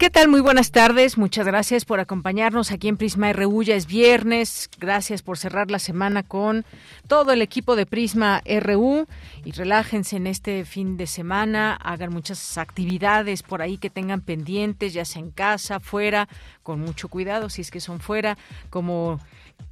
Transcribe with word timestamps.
¿Qué 0.00 0.08
tal? 0.08 0.28
Muy 0.28 0.40
buenas 0.40 0.70
tardes. 0.70 1.18
Muchas 1.18 1.44
gracias 1.44 1.84
por 1.84 2.00
acompañarnos 2.00 2.72
aquí 2.72 2.88
en 2.88 2.96
Prisma 2.96 3.34
RU. 3.34 3.62
Ya 3.62 3.74
es 3.74 3.86
viernes. 3.86 4.70
Gracias 4.78 5.20
por 5.20 5.36
cerrar 5.36 5.70
la 5.70 5.78
semana 5.78 6.22
con 6.22 6.64
todo 7.06 7.32
el 7.32 7.42
equipo 7.42 7.76
de 7.76 7.84
Prisma 7.84 8.40
RU. 8.62 9.06
Y 9.44 9.52
relájense 9.52 10.16
en 10.16 10.26
este 10.26 10.64
fin 10.64 10.96
de 10.96 11.06
semana. 11.06 11.74
Hagan 11.74 12.14
muchas 12.14 12.56
actividades 12.56 13.42
por 13.42 13.60
ahí 13.60 13.76
que 13.76 13.90
tengan 13.90 14.22
pendientes, 14.22 14.94
ya 14.94 15.04
sea 15.04 15.20
en 15.20 15.32
casa, 15.32 15.80
fuera, 15.80 16.30
con 16.62 16.80
mucho 16.80 17.08
cuidado 17.08 17.50
si 17.50 17.60
es 17.60 17.70
que 17.70 17.80
son 17.80 18.00
fuera, 18.00 18.38
como 18.70 19.20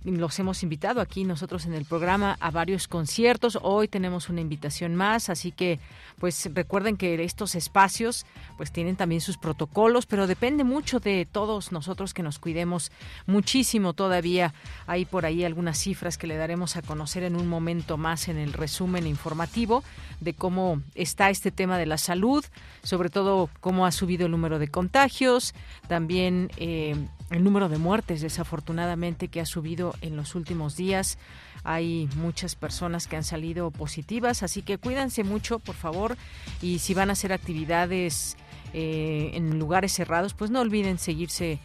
los 0.05 0.39
hemos 0.39 0.62
invitado 0.62 1.00
aquí 1.00 1.25
nosotros 1.25 1.67
en 1.67 1.75
el 1.75 1.84
programa 1.84 2.36
a 2.41 2.50
varios 2.50 2.89
conciertos. 2.89 3.58
Hoy 3.62 3.89
tenemos 3.89 4.28
una 4.28 4.41
invitación 4.41 4.95
más, 4.95 5.28
así 5.28 5.53
que 5.53 5.80
pues 6.19 6.48
recuerden 6.55 6.97
que 6.97 7.22
estos 7.22 7.55
espacios 7.55 8.27
pues 8.56 8.72
tienen 8.72 8.97
también 8.97 9.20
sus 9.20 9.39
protocolos, 9.39 10.06
pero 10.06 10.27
depende 10.27 10.64
mucho 10.64 11.00
de 11.00 11.27
todos 11.30 11.72
nosotros 11.72 12.14
que 12.14 12.22
nos 12.22 12.39
cuidemos 12.39 12.91
muchísimo 13.27 13.92
todavía. 13.92 14.55
Hay 14.86 15.05
por 15.05 15.27
ahí 15.27 15.45
algunas 15.45 15.78
cifras 15.78 16.19
que 16.19 16.27
le 16.27 16.36
daremos 16.36 16.77
a 16.77 16.83
conocer 16.83 17.23
en 17.23 17.36
un 17.36 17.47
momento 17.47 17.97
más 17.97 18.28
en 18.28 18.39
el 18.39 18.52
resumen 18.52 19.06
informativo 19.06 19.84
de 20.20 20.34
cómo 20.34 20.83
está 20.95 21.30
este 21.30 21.50
tema 21.50 21.78
de 21.78 21.86
la 21.86 21.98
salud, 21.98 22.45
sobre 22.83 23.11
todo 23.11 23.50
cómo 23.61 23.86
ha 23.86 23.92
subido 23.92 24.27
el 24.27 24.33
número 24.33 24.58
de 24.58 24.69
contagios, 24.69 25.55
también 25.86 26.50
eh, 26.56 26.97
el 27.30 27.44
número 27.44 27.68
de 27.68 27.78
muertes 27.78 28.20
desafortunadamente 28.20 29.28
que 29.28 29.40
ha 29.40 29.46
subido 29.46 29.94
en 30.00 30.16
los 30.16 30.34
últimos 30.34 30.76
días. 30.76 31.18
Hay 31.64 32.08
muchas 32.16 32.54
personas 32.54 33.06
que 33.06 33.16
han 33.16 33.24
salido 33.24 33.70
positivas, 33.70 34.42
así 34.42 34.62
que 34.62 34.78
cuídense 34.78 35.24
mucho, 35.24 35.58
por 35.58 35.74
favor, 35.74 36.16
y 36.62 36.78
si 36.78 36.94
van 36.94 37.10
a 37.10 37.12
hacer 37.12 37.32
actividades 37.32 38.36
eh, 38.72 39.32
en 39.34 39.58
lugares 39.58 39.92
cerrados, 39.92 40.34
pues 40.34 40.50
no 40.50 40.60
olviden 40.60 40.98
seguirse 40.98 41.58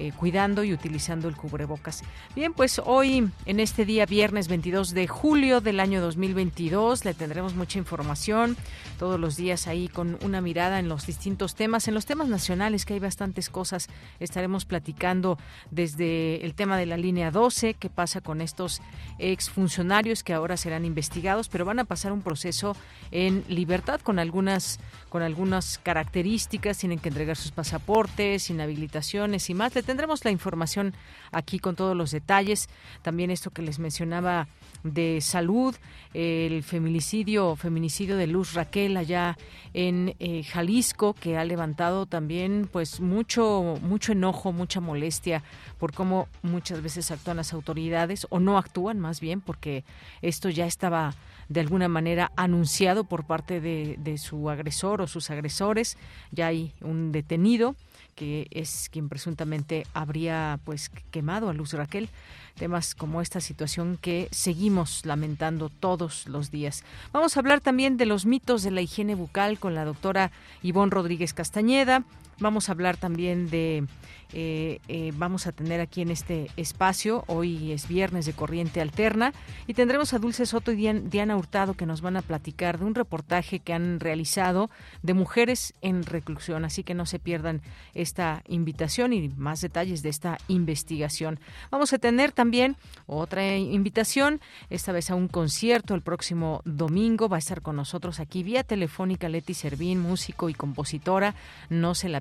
eh, 0.00 0.12
cuidando 0.16 0.64
y 0.64 0.72
utilizando 0.72 1.28
el 1.28 1.36
cubrebocas. 1.36 2.02
Bien, 2.34 2.54
pues 2.54 2.80
hoy, 2.82 3.28
en 3.44 3.60
este 3.60 3.84
día 3.84 4.06
viernes 4.06 4.48
22 4.48 4.94
de 4.94 5.06
julio 5.06 5.60
del 5.60 5.78
año 5.78 6.00
2022, 6.00 7.04
le 7.04 7.12
tendremos 7.12 7.54
mucha 7.54 7.78
información 7.78 8.56
todos 8.98 9.20
los 9.20 9.36
días 9.36 9.66
ahí 9.66 9.88
con 9.88 10.16
una 10.22 10.40
mirada 10.40 10.78
en 10.78 10.88
los 10.88 11.04
distintos 11.04 11.54
temas, 11.54 11.86
en 11.86 11.92
los 11.92 12.06
temas 12.06 12.28
nacionales, 12.28 12.86
que 12.86 12.94
hay 12.94 12.98
bastantes 12.98 13.50
cosas. 13.50 13.88
Estaremos 14.20 14.64
platicando 14.64 15.36
desde 15.70 16.46
el 16.46 16.54
tema 16.54 16.78
de 16.78 16.86
la 16.86 16.96
línea 16.96 17.30
12, 17.30 17.74
qué 17.74 17.90
pasa 17.90 18.22
con 18.22 18.40
estos 18.40 18.80
exfuncionarios 19.18 20.22
que 20.22 20.32
ahora 20.32 20.56
serán 20.56 20.86
investigados, 20.86 21.50
pero 21.50 21.66
van 21.66 21.78
a 21.78 21.84
pasar 21.84 22.12
un 22.12 22.22
proceso 22.22 22.74
en 23.10 23.44
libertad 23.48 24.00
con 24.00 24.18
algunas 24.18 24.80
con 25.10 25.22
algunas 25.22 25.78
características, 25.78 26.78
tienen 26.78 27.00
que 27.00 27.10
entregar 27.10 27.36
sus 27.36 27.50
pasaportes, 27.50 28.48
inhabilitaciones 28.48 29.50
y 29.50 29.54
más 29.54 29.72
tendremos 29.72 30.24
la 30.24 30.30
información 30.30 30.94
aquí 31.32 31.58
con 31.58 31.76
todos 31.76 31.96
los 31.96 32.12
detalles. 32.12 32.68
También 33.02 33.30
esto 33.30 33.50
que 33.50 33.60
les 33.60 33.78
mencionaba 33.78 34.46
de 34.84 35.20
salud, 35.20 35.74
el 36.14 36.62
feminicidio, 36.62 37.56
feminicidio 37.56 38.16
de 38.16 38.28
Luz 38.28 38.54
Raquel 38.54 38.96
allá 38.96 39.36
en 39.74 40.14
eh, 40.20 40.42
Jalisco, 40.44 41.12
que 41.14 41.36
ha 41.36 41.44
levantado 41.44 42.06
también 42.06 42.68
pues 42.70 43.00
mucho, 43.00 43.78
mucho 43.82 44.12
enojo, 44.12 44.52
mucha 44.52 44.80
molestia 44.80 45.42
por 45.78 45.92
cómo 45.92 46.28
muchas 46.42 46.82
veces 46.82 47.10
actúan 47.10 47.36
las 47.36 47.52
autoridades 47.52 48.26
o 48.30 48.38
no 48.38 48.58
actúan 48.58 49.00
más 49.00 49.20
bien, 49.20 49.40
porque 49.40 49.84
esto 50.22 50.48
ya 50.48 50.66
estaba 50.66 51.14
de 51.50 51.60
alguna 51.60 51.88
manera 51.88 52.30
anunciado 52.36 53.04
por 53.04 53.24
parte 53.24 53.60
de, 53.60 54.18
su 54.18 54.48
agresor 54.48 55.02
o 55.02 55.08
sus 55.08 55.30
agresores. 55.30 55.98
Ya 56.30 56.46
hay 56.46 56.72
un 56.80 57.12
detenido 57.12 57.74
que 58.14 58.46
es 58.50 58.88
quien 58.90 59.08
presuntamente 59.08 59.84
habría 59.92 60.60
pues 60.64 60.90
quemado 61.10 61.48
a 61.48 61.52
Luz 61.52 61.72
Raquel. 61.72 62.08
Temas 62.54 62.94
como 62.94 63.20
esta 63.20 63.40
situación 63.40 63.98
que 64.00 64.28
seguimos 64.30 65.04
lamentando 65.04 65.70
todos 65.70 66.28
los 66.28 66.50
días. 66.50 66.84
Vamos 67.12 67.36
a 67.36 67.40
hablar 67.40 67.60
también 67.60 67.96
de 67.96 68.06
los 68.06 68.26
mitos 68.26 68.62
de 68.62 68.70
la 68.70 68.82
higiene 68.82 69.16
bucal 69.16 69.58
con 69.58 69.74
la 69.74 69.84
doctora 69.84 70.30
Ivonne 70.62 70.92
Rodríguez 70.92 71.34
Castañeda. 71.34 72.04
Vamos 72.40 72.68
a 72.68 72.72
hablar 72.72 72.96
también 72.96 73.50
de 73.50 73.86
eh, 74.32 74.80
eh, 74.86 75.12
vamos 75.16 75.46
a 75.46 75.52
tener 75.52 75.80
aquí 75.80 76.02
en 76.02 76.10
este 76.10 76.50
espacio. 76.56 77.24
Hoy 77.26 77.72
es 77.72 77.88
viernes 77.88 78.26
de 78.26 78.32
Corriente 78.32 78.80
Alterna 78.80 79.32
y 79.66 79.74
tendremos 79.74 80.14
a 80.14 80.18
Dulce 80.18 80.46
Soto 80.46 80.70
y 80.72 80.76
Diana 80.76 81.36
Hurtado 81.36 81.74
que 81.74 81.86
nos 81.86 82.00
van 82.00 82.16
a 82.16 82.22
platicar 82.22 82.78
de 82.78 82.84
un 82.84 82.94
reportaje 82.94 83.58
que 83.58 83.72
han 83.72 83.98
realizado 83.98 84.70
de 85.02 85.14
mujeres 85.14 85.74
en 85.82 86.04
reclusión. 86.04 86.64
Así 86.64 86.84
que 86.84 86.94
no 86.94 87.06
se 87.06 87.18
pierdan 87.18 87.60
esta 87.94 88.42
invitación 88.46 89.12
y 89.12 89.28
más 89.30 89.60
detalles 89.60 90.02
de 90.02 90.10
esta 90.10 90.38
investigación. 90.48 91.40
Vamos 91.70 91.92
a 91.92 91.98
tener 91.98 92.32
también 92.32 92.76
otra 93.06 93.56
invitación, 93.56 94.40
esta 94.68 94.92
vez 94.92 95.10
a 95.10 95.16
un 95.16 95.28
concierto 95.28 95.94
el 95.94 96.02
próximo 96.02 96.62
domingo. 96.64 97.28
Va 97.28 97.36
a 97.36 97.40
estar 97.40 97.62
con 97.62 97.76
nosotros 97.76 98.20
aquí 98.20 98.42
vía 98.42 98.62
telefónica 98.62 99.28
Leti 99.28 99.54
Servín, 99.54 100.00
músico 100.00 100.48
y 100.48 100.54
compositora. 100.54 101.34
No 101.68 101.94
se 101.94 102.08
la 102.08 102.20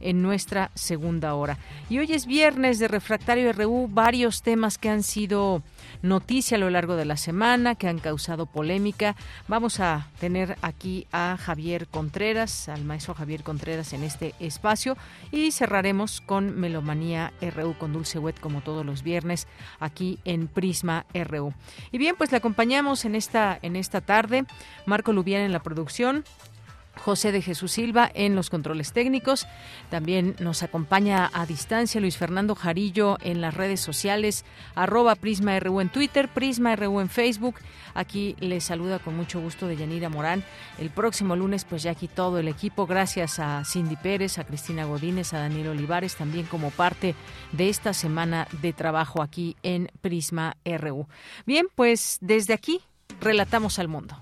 en 0.00 0.22
nuestra 0.22 0.70
segunda 0.74 1.34
hora. 1.34 1.56
Y 1.88 1.98
hoy 1.98 2.12
es 2.12 2.26
viernes 2.26 2.78
de 2.78 2.88
Refractario 2.88 3.52
RU, 3.52 3.88
varios 3.88 4.42
temas 4.42 4.76
que 4.76 4.88
han 4.88 5.02
sido 5.02 5.62
noticia 6.02 6.56
a 6.56 6.60
lo 6.60 6.68
largo 6.68 6.96
de 6.96 7.04
la 7.04 7.16
semana, 7.16 7.74
que 7.76 7.88
han 7.88 7.98
causado 7.98 8.46
polémica. 8.46 9.14
Vamos 9.46 9.80
a 9.80 10.08
tener 10.18 10.56
aquí 10.62 11.06
a 11.12 11.36
Javier 11.38 11.86
Contreras, 11.86 12.68
al 12.68 12.84
maestro 12.84 13.14
Javier 13.14 13.42
Contreras 13.42 13.92
en 13.92 14.02
este 14.02 14.34
espacio 14.40 14.96
y 15.30 15.52
cerraremos 15.52 16.20
con 16.20 16.58
Melomanía 16.58 17.32
RU 17.40 17.76
con 17.78 17.92
Dulce 17.92 18.18
Wet 18.18 18.40
como 18.40 18.62
todos 18.62 18.84
los 18.84 19.02
viernes 19.02 19.46
aquí 19.78 20.18
en 20.24 20.48
Prisma 20.48 21.06
RU. 21.14 21.54
Y 21.92 21.98
bien, 21.98 22.16
pues 22.16 22.32
le 22.32 22.38
acompañamos 22.38 23.04
en 23.04 23.14
esta 23.14 23.58
en 23.62 23.76
esta 23.76 24.00
tarde 24.00 24.44
Marco 24.86 25.12
Lubián 25.12 25.42
en 25.42 25.52
la 25.52 25.62
producción, 25.62 26.24
José 26.96 27.32
de 27.32 27.42
Jesús 27.42 27.72
Silva 27.72 28.10
en 28.14 28.34
los 28.34 28.50
controles 28.50 28.92
técnicos. 28.92 29.46
También 29.90 30.36
nos 30.38 30.62
acompaña 30.62 31.30
a 31.32 31.46
distancia 31.46 32.00
Luis 32.00 32.16
Fernando 32.16 32.54
Jarillo 32.54 33.16
en 33.22 33.40
las 33.40 33.54
redes 33.54 33.80
sociales, 33.80 34.44
arroba 34.74 35.14
Prisma 35.14 35.58
RU 35.58 35.80
en 35.80 35.88
Twitter, 35.88 36.28
Prisma 36.28 36.76
RU 36.76 37.00
en 37.00 37.08
Facebook. 37.08 37.56
Aquí 37.94 38.36
les 38.40 38.64
saluda 38.64 38.98
con 38.98 39.16
mucho 39.16 39.40
gusto 39.40 39.66
de 39.66 39.76
Yanira 39.76 40.08
Morán. 40.08 40.44
El 40.78 40.90
próximo 40.90 41.36
lunes, 41.36 41.64
pues 41.64 41.82
ya 41.82 41.92
aquí 41.92 42.08
todo 42.08 42.38
el 42.38 42.48
equipo, 42.48 42.86
gracias 42.86 43.38
a 43.38 43.64
Cindy 43.64 43.96
Pérez, 43.96 44.38
a 44.38 44.44
Cristina 44.44 44.84
Godínez, 44.84 45.32
a 45.32 45.38
Daniel 45.38 45.68
Olivares, 45.68 46.16
también 46.16 46.46
como 46.46 46.70
parte 46.70 47.14
de 47.52 47.68
esta 47.68 47.92
semana 47.94 48.46
de 48.62 48.72
trabajo 48.72 49.22
aquí 49.22 49.56
en 49.62 49.90
Prisma 50.00 50.56
RU. 50.64 51.08
Bien, 51.46 51.66
pues 51.74 52.18
desde 52.20 52.54
aquí 52.54 52.80
relatamos 53.20 53.78
al 53.78 53.88
mundo. 53.88 54.16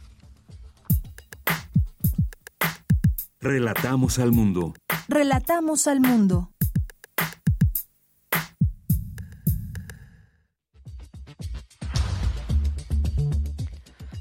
Relatamos 3.41 4.19
al 4.19 4.33
mundo. 4.33 4.75
Relatamos 5.07 5.87
al 5.87 6.01
mundo. 6.01 6.51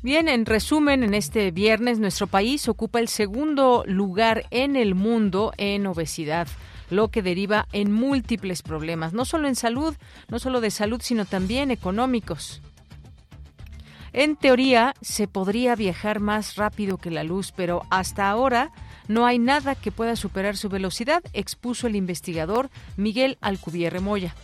Bien, 0.04 0.30
en 0.30 0.46
resumen, 0.46 1.02
en 1.02 1.16
este 1.16 1.50
viernes 1.50 1.98
nuestro 1.98 2.28
país 2.28 2.70
ocupa 2.70 3.00
el 3.00 3.08
segundo 3.08 3.84
lugar 3.88 4.46
en 4.52 4.76
el 4.76 4.94
mundo 4.94 5.52
en 5.58 5.88
obesidad 5.88 6.48
lo 6.92 7.10
que 7.10 7.24
deriva 7.24 7.68
en 7.74 7.92
múltiples 7.92 8.62
problemas, 8.62 9.14
no 9.14 9.26
solo 9.26 9.48
en 9.48 9.56
salud, 9.56 9.96
no 10.30 10.38
solo 10.38 10.62
de 10.62 10.70
salud, 10.70 11.02
sino 11.04 11.26
también 11.26 11.72
económicos. 11.72 12.62
En 14.14 14.36
teoría, 14.36 14.94
se 15.02 15.28
podría 15.28 15.76
viajar 15.76 16.20
más 16.20 16.56
rápido 16.56 16.98
que 16.98 17.10
la 17.10 17.24
luz, 17.24 17.52
pero 17.52 17.82
hasta 17.90 18.30
ahora 18.30 18.72
no 19.08 19.26
hay 19.26 19.40
nada 19.40 19.76
que 19.76 19.92
pueda 19.92 20.16
superar 20.16 20.58
su 20.58 20.70
velocidad, 20.70 21.24
expuso 21.34 21.88
el 21.88 21.96
investigador 21.96 22.70
Miguel 22.96 23.38
Alcubierre 23.42 24.00
Moya. 24.00 24.36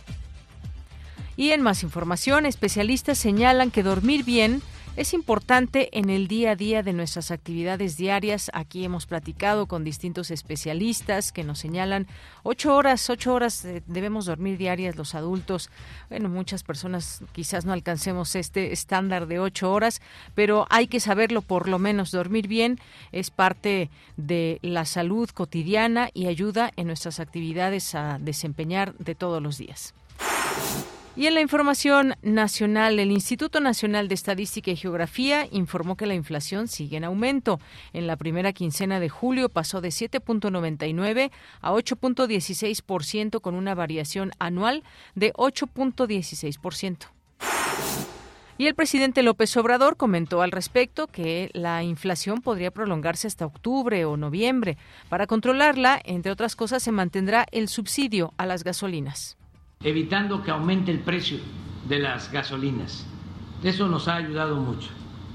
Y 1.36 1.50
en 1.50 1.62
más 1.62 1.82
información, 1.82 2.46
especialistas 2.46 3.18
señalan 3.18 3.70
que 3.70 3.82
dormir 3.82 4.24
bien 4.24 4.62
es 4.96 5.12
importante 5.12 5.98
en 5.98 6.08
el 6.08 6.28
día 6.28 6.52
a 6.52 6.56
día 6.56 6.82
de 6.82 6.92
nuestras 6.92 7.30
actividades 7.30 7.96
diarias. 7.96 8.50
Aquí 8.54 8.84
hemos 8.84 9.06
platicado 9.06 9.66
con 9.66 9.82
distintos 9.82 10.30
especialistas 10.30 11.32
que 11.32 11.42
nos 11.42 11.58
señalan 11.58 12.06
ocho 12.44 12.76
horas, 12.76 13.10
ocho 13.10 13.34
horas 13.34 13.64
eh, 13.64 13.82
debemos 13.86 14.26
dormir 14.26 14.56
diarias 14.56 14.96
los 14.96 15.14
adultos. 15.14 15.70
Bueno, 16.10 16.28
muchas 16.28 16.62
personas 16.62 17.22
quizás 17.32 17.64
no 17.64 17.72
alcancemos 17.72 18.36
este 18.36 18.72
estándar 18.72 19.26
de 19.26 19.40
ocho 19.40 19.72
horas, 19.72 20.00
pero 20.34 20.66
hay 20.70 20.86
que 20.86 21.00
saberlo 21.00 21.42
por 21.42 21.68
lo 21.68 21.78
menos. 21.78 22.12
Dormir 22.12 22.46
bien 22.46 22.78
es 23.10 23.30
parte 23.30 23.90
de 24.16 24.60
la 24.62 24.84
salud 24.84 25.28
cotidiana 25.30 26.10
y 26.14 26.26
ayuda 26.26 26.70
en 26.76 26.86
nuestras 26.86 27.18
actividades 27.18 27.94
a 27.94 28.18
desempeñar 28.20 28.94
de 28.98 29.14
todos 29.16 29.42
los 29.42 29.58
días. 29.58 29.92
Y 31.16 31.28
en 31.28 31.34
la 31.34 31.40
información 31.40 32.16
nacional, 32.22 32.98
el 32.98 33.12
Instituto 33.12 33.60
Nacional 33.60 34.08
de 34.08 34.16
Estadística 34.16 34.72
y 34.72 34.76
Geografía 34.76 35.46
informó 35.52 35.96
que 35.96 36.06
la 36.06 36.14
inflación 36.14 36.66
sigue 36.66 36.96
en 36.96 37.04
aumento. 37.04 37.60
En 37.92 38.08
la 38.08 38.16
primera 38.16 38.52
quincena 38.52 38.98
de 38.98 39.08
julio 39.08 39.48
pasó 39.48 39.80
de 39.80 39.90
7.99 39.90 41.30
a 41.60 41.70
8.16% 41.72 43.40
con 43.40 43.54
una 43.54 43.76
variación 43.76 44.32
anual 44.40 44.82
de 45.14 45.32
8.16%. 45.34 47.06
Y 48.58 48.66
el 48.66 48.74
presidente 48.74 49.22
López 49.22 49.56
Obrador 49.56 49.96
comentó 49.96 50.42
al 50.42 50.50
respecto 50.50 51.06
que 51.06 51.50
la 51.54 51.84
inflación 51.84 52.40
podría 52.40 52.72
prolongarse 52.72 53.28
hasta 53.28 53.46
octubre 53.46 54.04
o 54.04 54.16
noviembre. 54.16 54.78
Para 55.08 55.28
controlarla, 55.28 56.00
entre 56.04 56.32
otras 56.32 56.56
cosas, 56.56 56.82
se 56.82 56.90
mantendrá 56.90 57.46
el 57.52 57.68
subsidio 57.68 58.34
a 58.36 58.46
las 58.46 58.64
gasolinas 58.64 59.36
evitando 59.84 60.42
que 60.42 60.50
aumente 60.50 60.90
el 60.90 60.98
precio 60.98 61.38
de 61.88 61.98
las 61.98 62.32
gasolinas. 62.32 63.06
Eso 63.62 63.86
nos 63.86 64.08
ha 64.08 64.16
ayudado 64.16 64.56
mucho 64.56 64.88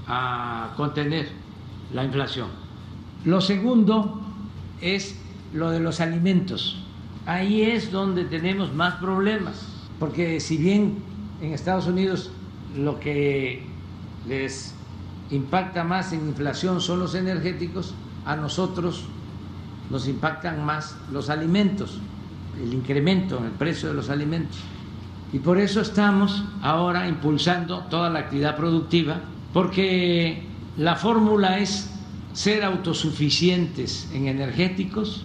a 0.06 0.72
contener 0.76 1.28
la 1.94 2.04
inflación. 2.04 2.48
Lo 3.24 3.40
segundo 3.40 4.20
es 4.80 5.16
lo 5.54 5.70
de 5.70 5.80
los 5.80 6.00
alimentos. 6.00 6.82
Ahí 7.26 7.62
es 7.62 7.92
donde 7.92 8.24
tenemos 8.24 8.74
más 8.74 8.94
problemas, 8.96 9.66
porque 9.98 10.40
si 10.40 10.56
bien 10.56 11.02
en 11.40 11.52
Estados 11.52 11.86
Unidos 11.86 12.30
lo 12.76 12.98
que 12.98 13.64
les 14.28 14.74
impacta 15.30 15.84
más 15.84 16.12
en 16.12 16.28
inflación 16.28 16.80
son 16.80 16.98
los 16.98 17.14
energéticos, 17.14 17.94
a 18.26 18.36
nosotros 18.36 19.04
nos 19.90 20.08
impactan 20.08 20.64
más 20.64 20.96
los 21.12 21.30
alimentos 21.30 22.00
el 22.62 22.72
incremento 22.74 23.38
en 23.38 23.44
el 23.44 23.52
precio 23.52 23.88
de 23.88 23.94
los 23.94 24.10
alimentos. 24.10 24.58
Y 25.32 25.38
por 25.38 25.58
eso 25.58 25.80
estamos 25.80 26.44
ahora 26.62 27.08
impulsando 27.08 27.84
toda 27.84 28.10
la 28.10 28.20
actividad 28.20 28.56
productiva, 28.56 29.20
porque 29.52 30.42
la 30.76 30.96
fórmula 30.96 31.58
es 31.58 31.90
ser 32.32 32.64
autosuficientes 32.64 34.08
en 34.12 34.28
energéticos 34.28 35.24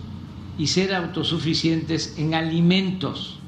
y 0.57 0.67
ser 0.67 0.93
autosuficientes 0.93 2.17
en 2.17 2.33
alimentos. 2.33 3.39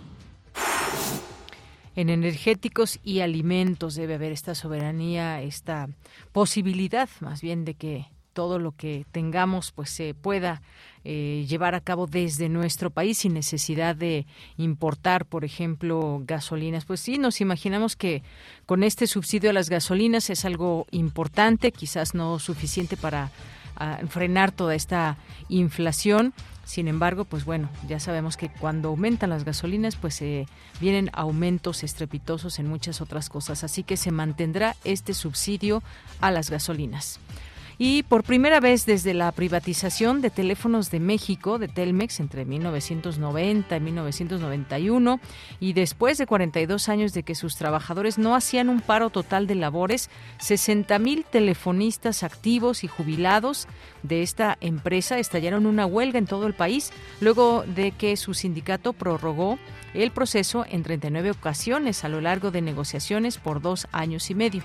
En 1.95 2.09
energéticos 2.09 2.99
y 3.03 3.21
alimentos 3.21 3.95
debe 3.95 4.15
haber 4.15 4.31
esta 4.31 4.53
soberanía, 4.53 5.41
esta 5.41 5.89
posibilidad 6.31 7.09
más 7.21 7.41
bien 7.41 7.65
de 7.65 7.73
que 7.73 8.05
todo 8.33 8.59
lo 8.59 8.71
que 8.71 9.07
tengamos 9.11 9.71
pues 9.71 9.89
se 9.89 10.13
pueda 10.13 10.61
eh, 11.09 11.45
llevar 11.47 11.73
a 11.73 11.79
cabo 11.79 12.05
desde 12.05 12.49
nuestro 12.49 12.89
país 12.89 13.19
sin 13.19 13.33
necesidad 13.33 13.95
de 13.95 14.25
importar, 14.57 15.25
por 15.25 15.45
ejemplo, 15.45 16.21
gasolinas. 16.25 16.83
Pues 16.83 16.99
sí, 16.99 17.17
nos 17.17 17.39
imaginamos 17.39 17.95
que 17.95 18.23
con 18.65 18.83
este 18.83 19.07
subsidio 19.07 19.51
a 19.51 19.53
las 19.53 19.69
gasolinas 19.69 20.29
es 20.29 20.43
algo 20.43 20.85
importante, 20.91 21.71
quizás 21.71 22.13
no 22.13 22.39
suficiente 22.39 22.97
para 22.97 23.31
ah, 23.77 23.99
frenar 24.09 24.51
toda 24.51 24.75
esta 24.75 25.15
inflación. 25.47 26.33
Sin 26.65 26.89
embargo, 26.89 27.23
pues 27.23 27.45
bueno, 27.45 27.69
ya 27.87 28.01
sabemos 28.01 28.35
que 28.35 28.49
cuando 28.49 28.89
aumentan 28.89 29.29
las 29.29 29.45
gasolinas, 29.45 29.95
pues 29.95 30.21
eh, 30.21 30.45
vienen 30.81 31.09
aumentos 31.13 31.83
estrepitosos 31.83 32.59
en 32.59 32.67
muchas 32.67 32.99
otras 32.99 33.29
cosas. 33.29 33.63
Así 33.63 33.83
que 33.83 33.95
se 33.95 34.11
mantendrá 34.11 34.75
este 34.83 35.13
subsidio 35.13 35.81
a 36.19 36.31
las 36.31 36.49
gasolinas. 36.49 37.21
Y 37.79 38.01
por 38.03 38.23
primera 38.23 38.59
vez 38.59 38.87
desde 38.87 39.13
la 39.13 39.31
privatización 39.31 40.21
de 40.21 40.31
teléfonos 40.31 40.89
de 40.89 40.99
México, 40.99 41.59
de 41.59 41.67
Telmex, 41.67 42.19
entre 42.19 42.43
1990 42.43 43.75
y 43.75 43.79
1991, 43.79 45.19
y 45.59 45.73
después 45.73 46.17
de 46.17 46.25
42 46.25 46.89
años 46.89 47.13
de 47.13 47.21
que 47.21 47.35
sus 47.35 47.55
trabajadores 47.55 48.17
no 48.17 48.35
hacían 48.35 48.69
un 48.69 48.81
paro 48.81 49.11
total 49.11 49.45
de 49.45 49.53
labores, 49.53 50.09
60 50.39 50.97
mil 50.97 51.23
telefonistas 51.23 52.23
activos 52.23 52.83
y 52.83 52.87
jubilados 52.87 53.67
de 54.01 54.23
esta 54.23 54.57
empresa 54.59 55.19
estallaron 55.19 55.67
una 55.67 55.85
huelga 55.85 56.17
en 56.17 56.25
todo 56.25 56.47
el 56.47 56.55
país, 56.55 56.91
luego 57.21 57.63
de 57.67 57.91
que 57.91 58.17
su 58.17 58.33
sindicato 58.33 58.93
prorrogó 58.93 59.59
el 59.93 60.09
proceso 60.09 60.65
en 60.67 60.81
39 60.81 61.31
ocasiones 61.31 62.03
a 62.03 62.09
lo 62.09 62.21
largo 62.21 62.49
de 62.49 62.61
negociaciones 62.63 63.37
por 63.37 63.61
dos 63.61 63.87
años 63.91 64.31
y 64.31 64.35
medio. 64.35 64.63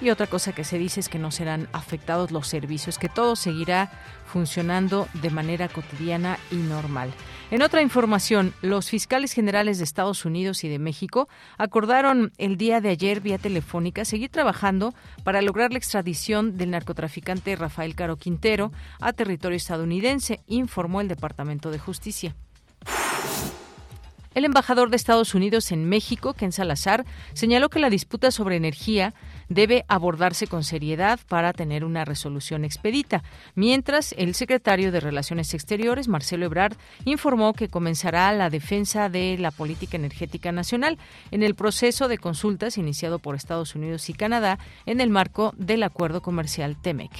Y 0.00 0.10
otra 0.10 0.28
cosa 0.28 0.52
que 0.52 0.62
se 0.62 0.78
dice 0.78 1.00
es 1.00 1.08
que 1.08 1.18
no 1.18 1.32
serán 1.32 1.68
afectados 1.72 2.30
los 2.30 2.46
servicios, 2.46 2.98
que 2.98 3.08
todo 3.08 3.34
seguirá 3.34 3.90
funcionando 4.26 5.08
de 5.14 5.30
manera 5.30 5.68
cotidiana 5.68 6.38
y 6.52 6.56
normal. 6.56 7.10
En 7.50 7.62
otra 7.62 7.82
información, 7.82 8.54
los 8.62 8.90
fiscales 8.90 9.32
generales 9.32 9.78
de 9.78 9.84
Estados 9.84 10.24
Unidos 10.24 10.62
y 10.62 10.68
de 10.68 10.78
México 10.78 11.28
acordaron 11.56 12.30
el 12.38 12.56
día 12.56 12.80
de 12.80 12.90
ayer 12.90 13.20
vía 13.20 13.38
telefónica 13.38 14.04
seguir 14.04 14.30
trabajando 14.30 14.94
para 15.24 15.42
lograr 15.42 15.72
la 15.72 15.78
extradición 15.78 16.56
del 16.56 16.70
narcotraficante 16.70 17.56
Rafael 17.56 17.96
Caro 17.96 18.16
Quintero 18.16 18.70
a 19.00 19.12
territorio 19.12 19.56
estadounidense, 19.56 20.40
informó 20.46 21.00
el 21.00 21.08
Departamento 21.08 21.70
de 21.70 21.78
Justicia. 21.78 22.36
El 24.34 24.44
embajador 24.44 24.90
de 24.90 24.96
Estados 24.96 25.34
Unidos 25.34 25.72
en 25.72 25.88
México, 25.88 26.32
Ken 26.32 26.52
Salazar, 26.52 27.04
señaló 27.32 27.70
que 27.70 27.80
la 27.80 27.90
disputa 27.90 28.30
sobre 28.30 28.54
energía 28.54 29.12
debe 29.48 29.84
abordarse 29.88 30.46
con 30.46 30.64
seriedad 30.64 31.20
para 31.28 31.52
tener 31.52 31.84
una 31.84 32.04
resolución 32.04 32.64
expedita, 32.64 33.22
mientras 33.54 34.14
el 34.18 34.34
secretario 34.34 34.92
de 34.92 35.00
Relaciones 35.00 35.54
Exteriores, 35.54 36.08
Marcelo 36.08 36.46
Ebrard, 36.46 36.76
informó 37.04 37.52
que 37.52 37.68
comenzará 37.68 38.32
la 38.32 38.50
defensa 38.50 39.08
de 39.08 39.36
la 39.38 39.50
política 39.50 39.96
energética 39.96 40.52
nacional 40.52 40.98
en 41.30 41.42
el 41.42 41.54
proceso 41.54 42.08
de 42.08 42.18
consultas 42.18 42.78
iniciado 42.78 43.18
por 43.18 43.34
Estados 43.34 43.74
Unidos 43.74 44.08
y 44.08 44.14
Canadá 44.14 44.58
en 44.86 45.00
el 45.00 45.10
marco 45.10 45.54
del 45.56 45.82
acuerdo 45.82 46.22
comercial 46.22 46.76
TEMEC 46.80 47.10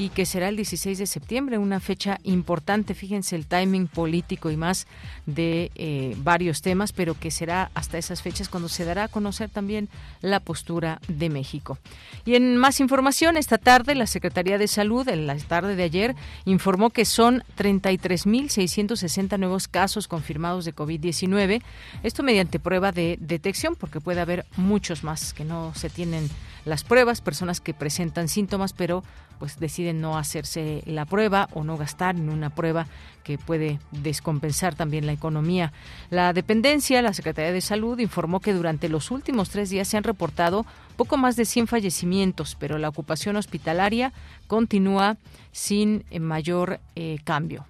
y 0.00 0.08
que 0.08 0.24
será 0.24 0.48
el 0.48 0.56
16 0.56 0.96
de 0.96 1.06
septiembre, 1.06 1.58
una 1.58 1.78
fecha 1.78 2.20
importante, 2.22 2.94
fíjense 2.94 3.36
el 3.36 3.44
timing 3.44 3.86
político 3.86 4.50
y 4.50 4.56
más 4.56 4.86
de 5.26 5.70
eh, 5.74 6.16
varios 6.16 6.62
temas, 6.62 6.92
pero 6.92 7.12
que 7.12 7.30
será 7.30 7.70
hasta 7.74 7.98
esas 7.98 8.22
fechas 8.22 8.48
cuando 8.48 8.70
se 8.70 8.86
dará 8.86 9.04
a 9.04 9.08
conocer 9.08 9.50
también 9.50 9.90
la 10.22 10.40
postura 10.40 11.02
de 11.06 11.28
México. 11.28 11.76
Y 12.24 12.34
en 12.34 12.56
más 12.56 12.80
información, 12.80 13.36
esta 13.36 13.58
tarde 13.58 13.94
la 13.94 14.06
Secretaría 14.06 14.56
de 14.56 14.68
Salud, 14.68 15.06
en 15.06 15.26
la 15.26 15.36
tarde 15.36 15.76
de 15.76 15.82
ayer, 15.82 16.16
informó 16.46 16.88
que 16.88 17.04
son 17.04 17.42
33.660 17.58 19.38
nuevos 19.38 19.68
casos 19.68 20.08
confirmados 20.08 20.64
de 20.64 20.74
COVID-19, 20.74 21.60
esto 22.02 22.22
mediante 22.22 22.58
prueba 22.58 22.90
de 22.90 23.18
detección, 23.20 23.76
porque 23.76 24.00
puede 24.00 24.22
haber 24.22 24.46
muchos 24.56 25.04
más 25.04 25.34
que 25.34 25.44
no 25.44 25.74
se 25.74 25.90
tienen 25.90 26.30
las 26.70 26.84
pruebas, 26.84 27.20
personas 27.20 27.60
que 27.60 27.74
presentan 27.74 28.28
síntomas 28.28 28.72
pero 28.72 29.02
pues 29.38 29.58
deciden 29.58 30.00
no 30.00 30.16
hacerse 30.18 30.82
la 30.86 31.04
prueba 31.04 31.48
o 31.52 31.64
no 31.64 31.76
gastar 31.76 32.14
en 32.14 32.28
una 32.28 32.50
prueba 32.50 32.86
que 33.24 33.38
puede 33.38 33.78
descompensar 33.90 34.74
también 34.74 35.06
la 35.06 35.12
economía. 35.12 35.72
La 36.10 36.32
dependencia, 36.32 37.02
la 37.02 37.14
Secretaría 37.14 37.52
de 37.52 37.60
Salud, 37.60 37.98
informó 37.98 38.40
que 38.40 38.52
durante 38.52 38.88
los 38.88 39.10
últimos 39.10 39.50
tres 39.50 39.70
días 39.70 39.88
se 39.88 39.96
han 39.96 40.04
reportado 40.04 40.66
poco 40.96 41.16
más 41.16 41.36
de 41.36 41.46
100 41.46 41.66
fallecimientos, 41.66 42.56
pero 42.58 42.78
la 42.78 42.88
ocupación 42.88 43.36
hospitalaria 43.36 44.12
continúa 44.46 45.16
sin 45.52 46.04
mayor 46.18 46.80
eh, 46.94 47.18
cambio. 47.24 47.64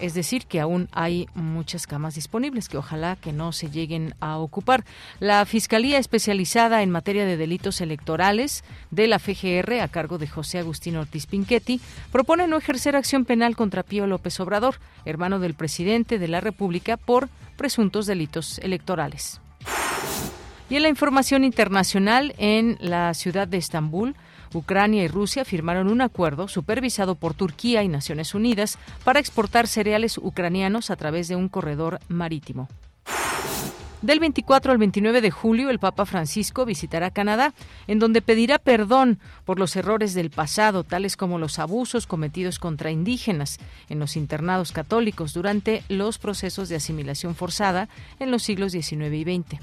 Es 0.00 0.12
decir, 0.12 0.46
que 0.46 0.60
aún 0.60 0.88
hay 0.92 1.26
muchas 1.34 1.86
camas 1.86 2.14
disponibles 2.14 2.68
que 2.68 2.76
ojalá 2.76 3.16
que 3.16 3.32
no 3.32 3.52
se 3.52 3.70
lleguen 3.70 4.14
a 4.20 4.36
ocupar. 4.36 4.84
La 5.20 5.44
Fiscalía 5.46 5.98
Especializada 5.98 6.82
en 6.82 6.90
Materia 6.90 7.24
de 7.24 7.38
Delitos 7.38 7.80
Electorales 7.80 8.62
de 8.90 9.06
la 9.06 9.18
FGR, 9.18 9.80
a 9.80 9.88
cargo 9.88 10.18
de 10.18 10.28
José 10.28 10.58
Agustín 10.58 10.96
Ortiz 10.96 11.26
Pinchetti, 11.26 11.80
propone 12.12 12.46
no 12.46 12.58
ejercer 12.58 12.94
acción 12.94 13.24
penal 13.24 13.56
contra 13.56 13.82
Pío 13.82 14.06
López 14.06 14.38
Obrador, 14.38 14.76
hermano 15.06 15.38
del 15.38 15.54
presidente 15.54 16.18
de 16.18 16.28
la 16.28 16.40
República, 16.40 16.98
por 16.98 17.30
presuntos 17.56 18.04
delitos 18.04 18.58
electorales. 18.58 19.40
Y 20.68 20.76
en 20.76 20.82
la 20.82 20.88
información 20.88 21.44
internacional, 21.44 22.34
en 22.38 22.76
la 22.80 23.14
ciudad 23.14 23.48
de 23.48 23.56
Estambul, 23.56 24.14
Ucrania 24.56 25.04
y 25.04 25.08
Rusia 25.08 25.44
firmaron 25.44 25.88
un 25.88 26.00
acuerdo 26.00 26.48
supervisado 26.48 27.14
por 27.14 27.34
Turquía 27.34 27.82
y 27.82 27.88
Naciones 27.88 28.34
Unidas 28.34 28.78
para 29.04 29.20
exportar 29.20 29.66
cereales 29.66 30.18
ucranianos 30.18 30.90
a 30.90 30.96
través 30.96 31.28
de 31.28 31.36
un 31.36 31.48
corredor 31.48 32.00
marítimo. 32.08 32.68
Del 34.02 34.20
24 34.20 34.72
al 34.72 34.78
29 34.78 35.20
de 35.20 35.30
julio, 35.30 35.70
el 35.70 35.78
Papa 35.78 36.04
Francisco 36.06 36.64
visitará 36.64 37.10
Canadá, 37.10 37.54
en 37.86 37.98
donde 37.98 38.22
pedirá 38.22 38.58
perdón 38.58 39.18
por 39.44 39.58
los 39.58 39.74
errores 39.74 40.14
del 40.14 40.30
pasado, 40.30 40.84
tales 40.84 41.16
como 41.16 41.38
los 41.38 41.58
abusos 41.58 42.06
cometidos 42.06 42.58
contra 42.58 42.90
indígenas 42.90 43.58
en 43.88 43.98
los 43.98 44.16
internados 44.16 44.70
católicos 44.70 45.32
durante 45.32 45.82
los 45.88 46.18
procesos 46.18 46.68
de 46.68 46.76
asimilación 46.76 47.34
forzada 47.34 47.88
en 48.20 48.30
los 48.30 48.42
siglos 48.42 48.72
XIX 48.72 49.12
y 49.12 49.24
XX. 49.24 49.60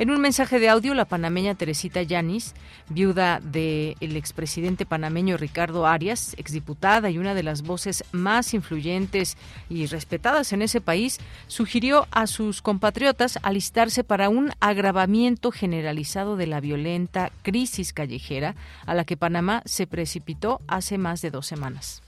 En 0.00 0.10
un 0.10 0.18
mensaje 0.18 0.58
de 0.58 0.70
audio, 0.70 0.94
la 0.94 1.04
panameña 1.04 1.54
Teresita 1.54 2.00
Yanis, 2.00 2.54
viuda 2.88 3.38
del 3.38 4.16
expresidente 4.16 4.86
panameño 4.86 5.36
Ricardo 5.36 5.86
Arias, 5.86 6.34
exdiputada 6.38 7.10
y 7.10 7.18
una 7.18 7.34
de 7.34 7.42
las 7.42 7.60
voces 7.60 8.02
más 8.10 8.54
influyentes 8.54 9.36
y 9.68 9.84
respetadas 9.84 10.54
en 10.54 10.62
ese 10.62 10.80
país, 10.80 11.18
sugirió 11.48 12.06
a 12.12 12.26
sus 12.26 12.62
compatriotas 12.62 13.38
alistarse 13.42 14.02
para 14.02 14.30
un 14.30 14.52
agravamiento 14.58 15.50
generalizado 15.50 16.36
de 16.36 16.46
la 16.46 16.60
violenta 16.60 17.30
crisis 17.42 17.92
callejera 17.92 18.54
a 18.86 18.94
la 18.94 19.04
que 19.04 19.18
Panamá 19.18 19.60
se 19.66 19.86
precipitó 19.86 20.62
hace 20.66 20.96
más 20.96 21.20
de 21.20 21.30
dos 21.30 21.46
semanas. 21.46 22.02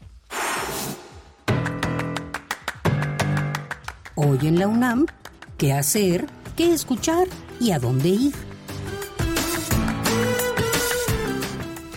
Hoy 4.14 4.38
en 4.44 4.58
la 4.58 4.66
UNAM, 4.66 5.04
¿qué 5.58 5.74
hacer? 5.74 6.24
¿Qué 6.56 6.72
escuchar? 6.72 7.28
y 7.60 7.70
a 7.70 7.78
dónde 7.78 8.08
ir. 8.08 8.34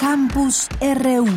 Campus 0.00 0.68
RU 0.80 1.28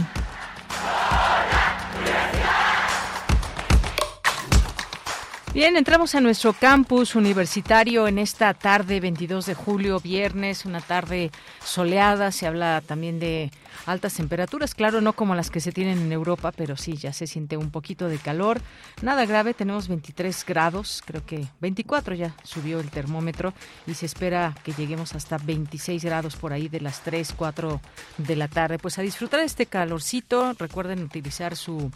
Bien, 5.55 5.77
entramos 5.77 6.13
a 6.15 6.19
nuestro 6.19 6.51
campus 6.51 7.15
universitario 7.15 8.09
en 8.09 8.17
esta 8.17 8.53
tarde, 8.53 8.99
22 8.99 9.45
de 9.45 9.53
julio, 9.53 10.01
viernes, 10.01 10.65
una 10.65 10.81
tarde 10.81 11.31
soleada. 11.63 12.33
Se 12.33 12.45
habla 12.45 12.83
también 12.85 13.21
de 13.21 13.51
altas 13.85 14.15
temperaturas, 14.15 14.75
claro, 14.75 14.99
no 14.99 15.13
como 15.13 15.33
las 15.33 15.49
que 15.49 15.61
se 15.61 15.71
tienen 15.71 15.97
en 15.97 16.11
Europa, 16.11 16.51
pero 16.51 16.75
sí, 16.75 16.97
ya 16.97 17.13
se 17.13 17.25
siente 17.25 17.55
un 17.55 17.71
poquito 17.71 18.09
de 18.09 18.17
calor. 18.17 18.59
Nada 19.01 19.25
grave, 19.25 19.53
tenemos 19.53 19.87
23 19.87 20.43
grados, 20.45 21.01
creo 21.05 21.25
que 21.25 21.47
24 21.61 22.15
ya 22.15 22.35
subió 22.43 22.81
el 22.81 22.89
termómetro 22.89 23.53
y 23.87 23.93
se 23.93 24.07
espera 24.07 24.53
que 24.61 24.73
lleguemos 24.73 25.15
hasta 25.15 25.37
26 25.37 26.03
grados 26.03 26.35
por 26.35 26.51
ahí 26.51 26.67
de 26.67 26.81
las 26.81 26.99
3, 26.99 27.33
4 27.33 27.79
de 28.17 28.35
la 28.35 28.49
tarde. 28.49 28.77
Pues 28.77 28.99
a 28.99 29.03
disfrutar 29.03 29.39
este 29.39 29.67
calorcito, 29.67 30.51
recuerden 30.59 31.01
utilizar 31.01 31.55
su, 31.55 31.89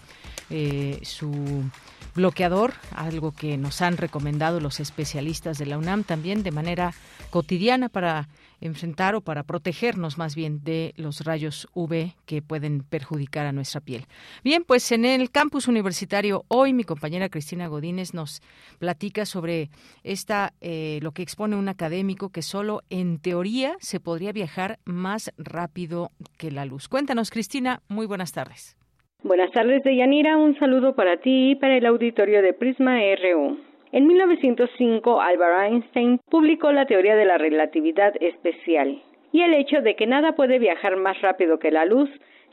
eh, 0.49 1.01
su 1.03 1.69
bloqueador, 2.15 2.73
algo 2.95 3.31
que 3.31 3.57
nos 3.57 3.81
han 3.81 3.97
recomendado 3.97 4.59
los 4.59 4.79
especialistas 4.79 5.57
de 5.57 5.65
la 5.65 5.77
UNAM 5.77 6.03
también 6.03 6.43
de 6.43 6.51
manera 6.51 6.93
cotidiana 7.29 7.89
para 7.89 8.27
enfrentar 8.61 9.15
o 9.15 9.21
para 9.21 9.43
protegernos 9.43 10.17
más 10.17 10.35
bien 10.35 10.63
de 10.63 10.93
los 10.97 11.21
rayos 11.21 11.67
UV 11.73 12.13
que 12.25 12.41
pueden 12.41 12.83
perjudicar 12.83 13.45
a 13.45 13.51
nuestra 13.51 13.81
piel. 13.81 14.05
Bien, 14.43 14.63
pues 14.65 14.91
en 14.91 15.05
el 15.05 15.31
campus 15.31 15.67
universitario 15.67 16.45
hoy 16.47 16.73
mi 16.73 16.83
compañera 16.83 17.29
Cristina 17.29 17.67
Godínez 17.67 18.13
nos 18.13 18.41
platica 18.79 19.25
sobre 19.25 19.69
esta 20.03 20.53
eh, 20.61 20.99
lo 21.01 21.11
que 21.11 21.21
expone 21.21 21.55
un 21.55 21.69
académico 21.69 22.29
que 22.29 22.41
solo 22.41 22.83
en 22.89 23.19
teoría 23.19 23.77
se 23.79 23.99
podría 23.99 24.31
viajar 24.31 24.79
más 24.85 25.31
rápido 25.37 26.11
que 26.37 26.51
la 26.51 26.65
luz. 26.65 26.87
Cuéntanos, 26.87 27.29
Cristina, 27.29 27.81
muy 27.87 28.05
buenas 28.05 28.31
tardes. 28.31 28.78
Buenas 29.21 29.51
tardes, 29.51 29.83
Deyanira. 29.83 30.37
Un 30.37 30.57
saludo 30.59 30.95
para 30.95 31.17
ti 31.17 31.51
y 31.51 31.55
para 31.55 31.75
el 31.75 31.85
auditorio 31.85 32.41
de 32.41 32.53
Prisma 32.53 32.99
RU. 33.21 33.57
En 33.91 34.07
1905, 34.07 35.19
Albert 35.19 35.73
Einstein 35.73 36.21
publicó 36.29 36.71
la 36.71 36.85
teoría 36.85 37.17
de 37.17 37.25
la 37.25 37.37
relatividad 37.37 38.13
especial, 38.21 39.01
y 39.33 39.41
el 39.41 39.55
hecho 39.55 39.81
de 39.81 39.97
que 39.97 40.07
nada 40.07 40.37
puede 40.37 40.57
viajar 40.57 40.95
más 40.95 41.19
rápido 41.19 41.59
que 41.59 41.69
la 41.69 41.83
luz 41.83 42.09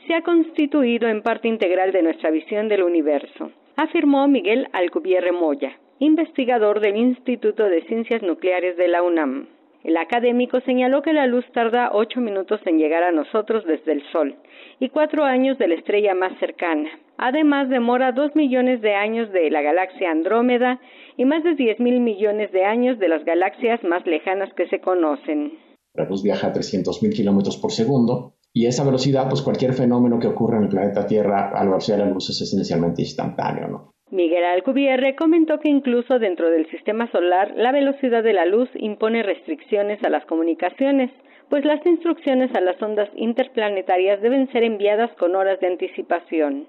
se 0.07 0.13
ha 0.13 0.23
constituido 0.23 1.07
en 1.07 1.21
parte 1.21 1.47
integral 1.47 1.93
de 1.93 2.01
nuestra 2.01 2.31
visión 2.31 2.67
del 2.67 2.83
universo, 2.83 3.49
afirmó 3.77 4.27
Miguel 4.27 4.67
Alcubierre 4.73 5.31
Moya, 5.31 5.71
investigador 5.99 6.81
del 6.81 6.97
Instituto 6.97 7.63
de 7.63 7.83
Ciencias 7.83 8.21
Nucleares 8.23 8.75
de 8.75 8.89
la 8.89 9.03
UNAM. 9.03 9.47
El 9.83 9.97
académico 9.97 10.59
señaló 10.61 11.01
que 11.01 11.13
la 11.13 11.27
luz 11.27 11.45
tarda 11.53 11.91
ocho 11.93 12.19
minutos 12.19 12.59
en 12.65 12.77
llegar 12.77 13.03
a 13.03 13.11
nosotros 13.11 13.65
desde 13.65 13.93
el 13.93 14.03
Sol 14.11 14.35
y 14.79 14.89
cuatro 14.89 15.23
años 15.23 15.57
de 15.57 15.67
la 15.67 15.75
estrella 15.75 16.13
más 16.13 16.37
cercana. 16.39 16.89
Además, 17.17 17.69
demora 17.69 18.11
dos 18.11 18.35
millones 18.35 18.81
de 18.81 18.93
años 18.93 19.31
de 19.31 19.49
la 19.49 19.61
galaxia 19.61 20.11
Andrómeda 20.11 20.79
y 21.15 21.25
más 21.25 21.43
de 21.43 21.55
diez 21.55 21.79
mil 21.79 21.99
millones 21.99 22.51
de 22.51 22.65
años 22.65 22.99
de 22.99 23.07
las 23.07 23.23
galaxias 23.25 23.83
más 23.83 24.05
lejanas 24.05 24.53
que 24.53 24.67
se 24.67 24.81
conocen. 24.81 25.53
La 25.93 26.05
luz 26.05 26.21
viaja 26.21 26.47
a 26.47 26.53
300.000 26.53 27.11
kilómetros 27.11 27.57
por 27.57 27.71
segundo 27.71 28.35
y 28.53 28.67
esa 28.67 28.83
velocidad, 28.83 29.27
pues 29.29 29.41
cualquier 29.41 29.73
fenómeno 29.73 30.19
que 30.19 30.27
ocurra 30.27 30.57
en 30.57 30.63
el 30.63 30.69
planeta 30.69 31.07
Tierra 31.07 31.49
a 31.49 31.63
la 31.63 31.77
de 31.77 31.97
la 31.97 32.05
luz 32.05 32.29
es 32.29 32.41
esencialmente 32.41 33.01
instantáneo, 33.01 33.67
¿no? 33.67 33.93
Miguel 34.09 34.45
Alcubierre 34.45 35.17
comentó 35.17 35.59
que 35.59 35.69
incluso 35.69 36.17
dentro 36.17 36.49
del 36.49 36.69
sistema 36.71 37.11
solar 37.11 37.53
la 37.57 37.73
velocidad 37.73 38.23
de 38.23 38.31
la 38.31 38.45
luz 38.45 38.69
impone 38.75 39.21
restricciones 39.21 40.01
a 40.01 40.09
las 40.09 40.25
comunicaciones, 40.25 41.11
pues 41.49 41.65
las 41.65 41.85
instrucciones 41.85 42.53
a 42.55 42.61
las 42.61 42.81
ondas 42.81 43.09
interplanetarias 43.17 44.21
deben 44.21 44.49
ser 44.53 44.63
enviadas 44.63 45.11
con 45.19 45.35
horas 45.35 45.59
de 45.59 45.67
anticipación. 45.67 46.67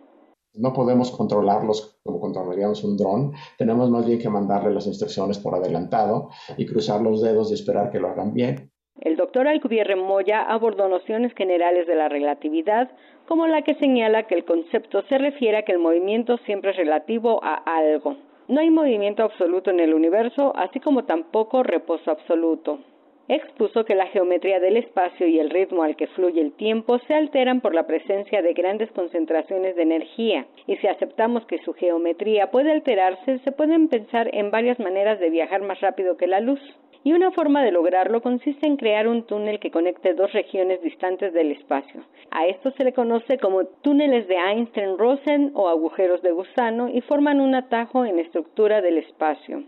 no 0.55 0.73
podemos 0.73 1.13
controlarlos 1.13 2.01
como 2.03 2.19
controlaríamos 2.19 2.83
un 2.83 2.97
dron, 2.97 3.33
tenemos 3.57 3.89
más 3.89 4.05
bien 4.05 4.19
que 4.19 4.29
mandarle 4.29 4.75
las 4.75 4.89
instrucciones 4.89 5.39
por 5.39 5.55
adelantado 5.55 6.31
y 6.57 6.67
cruzar 6.67 7.01
los 7.01 7.23
dedos 7.23 7.53
y 7.53 7.55
esperar 7.55 7.93
que 7.93 8.01
lo 8.01 8.09
hagan 8.09 8.35
bien. 8.35 8.73
El 9.01 9.17
doctor 9.17 9.47
Alcubierre 9.47 9.97
Moya 9.97 10.43
abordó 10.43 10.89
nociones 10.89 11.33
generales 11.35 11.87
de 11.87 11.95
la 11.95 12.09
relatividad, 12.09 12.91
como 13.27 13.47
la 13.47 13.63
que 13.63 13.75
señala 13.75 14.25
que 14.25 14.35
el 14.35 14.45
concepto 14.45 15.03
se 15.03 15.19
refiere 15.19 15.59
a 15.59 15.63
que 15.63 15.73
el 15.73 15.79
movimiento 15.79 16.39
siempre 16.39 16.71
es 16.71 16.77
relativo 16.77 17.41
a 17.43 17.55
algo. 17.55 18.17
No 18.49 18.61
hay 18.61 18.71
movimiento 18.71 19.23
absoluto 19.23 19.71
en 19.71 19.81
el 19.81 19.95
universo, 19.95 20.53
así 20.57 20.81
como 20.81 21.05
tampoco 21.05 21.63
reposo 21.63 22.11
absoluto 22.11 22.81
expuso 23.29 23.85
que 23.85 23.95
la 23.95 24.07
geometría 24.07 24.59
del 24.59 24.79
espacio 24.79 25.27
y 25.27 25.39
el 25.39 25.51
ritmo 25.51 25.83
al 25.83 25.97
que 25.97 26.07
fluye 26.09 26.41
el 26.41 26.53
tiempo 26.53 26.99
se 27.01 27.15
alteran 27.15 27.61
por 27.61 27.75
la 27.75 27.87
presencia 27.87 28.41
de 28.43 28.55
grandes 28.55 28.91
concentraciones 28.93 29.77
de 29.77 29.83
energía, 29.83 30.47
y 30.67 30.77
si 30.77 30.87
aceptamos 30.87 31.45
que 31.47 31.59
su 31.59 31.75
geometría 31.75 32.51
puede 32.51 32.73
alterarse, 32.73 33.39
se 33.41 33.53
pueden 33.53 33.89
pensar 33.89 34.31
en 34.35 34.51
varias 34.51 34.79
maneras 34.79 35.21
de 35.21 35.31
viajar 35.31 35.63
más 35.63 35.81
rápido 35.81 36.17
que 36.17 36.27
la 36.27 36.41
luz. 36.41 36.61
Y 37.05 37.13
una 37.13 37.31
forma 37.31 37.63
de 37.63 37.71
lograrlo 37.71 38.21
consiste 38.21 38.67
en 38.67 38.77
crear 38.77 39.07
un 39.07 39.23
túnel 39.23 39.61
que 39.61 39.71
conecte 39.71 40.15
dos 40.15 40.33
regiones 40.33 40.83
distantes 40.83 41.33
del 41.33 41.53
espacio. 41.53 42.03
A 42.31 42.47
esto 42.47 42.71
se 42.73 42.85
le 42.85 42.93
conoce 42.93 43.39
como 43.39 43.65
túneles 43.65 44.27
de 44.29 44.37
Einstein-Rosen 44.37 45.53
o 45.55 45.69
agujeros 45.69 46.23
de 46.23 46.33
gusano 46.33 46.89
y 46.89 47.01
forman 47.03 47.41
un 47.41 47.55
atajo 47.55 48.05
en 48.05 48.19
estructura 48.19 48.83
del 48.83 48.99
espacio. 48.99 49.63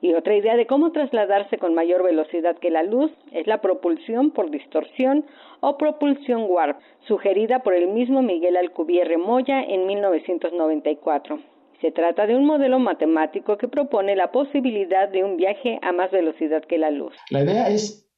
Y 0.00 0.14
otra 0.14 0.34
idea 0.34 0.56
de 0.56 0.66
cómo 0.66 0.90
trasladarse 0.90 1.58
con 1.58 1.74
mayor 1.74 2.02
velocidad 2.02 2.58
que 2.58 2.70
la 2.70 2.82
luz 2.82 3.12
es 3.30 3.46
la 3.46 3.60
propulsión 3.60 4.32
por 4.32 4.50
distorsión 4.50 5.24
o 5.60 5.78
propulsión 5.78 6.46
warp, 6.48 6.80
sugerida 7.06 7.60
por 7.60 7.74
el 7.74 7.86
mismo 7.86 8.20
Miguel 8.20 8.56
Alcubierre 8.56 9.16
Moya 9.16 9.62
en 9.62 9.86
1994. 9.86 11.38
Se 11.82 11.90
trata 11.90 12.28
de 12.28 12.36
un 12.36 12.46
modelo 12.46 12.78
matemático 12.78 13.58
que 13.58 13.66
propone 13.66 14.14
la 14.14 14.30
posibilidad 14.30 15.08
de 15.08 15.24
un 15.24 15.36
viaje 15.36 15.80
a 15.82 15.90
más 15.90 16.12
velocidad 16.12 16.62
que 16.62 16.78
la 16.78 16.92
luz. 16.92 17.12
La 17.28 17.42
idea 17.42 17.68
es 17.70 18.08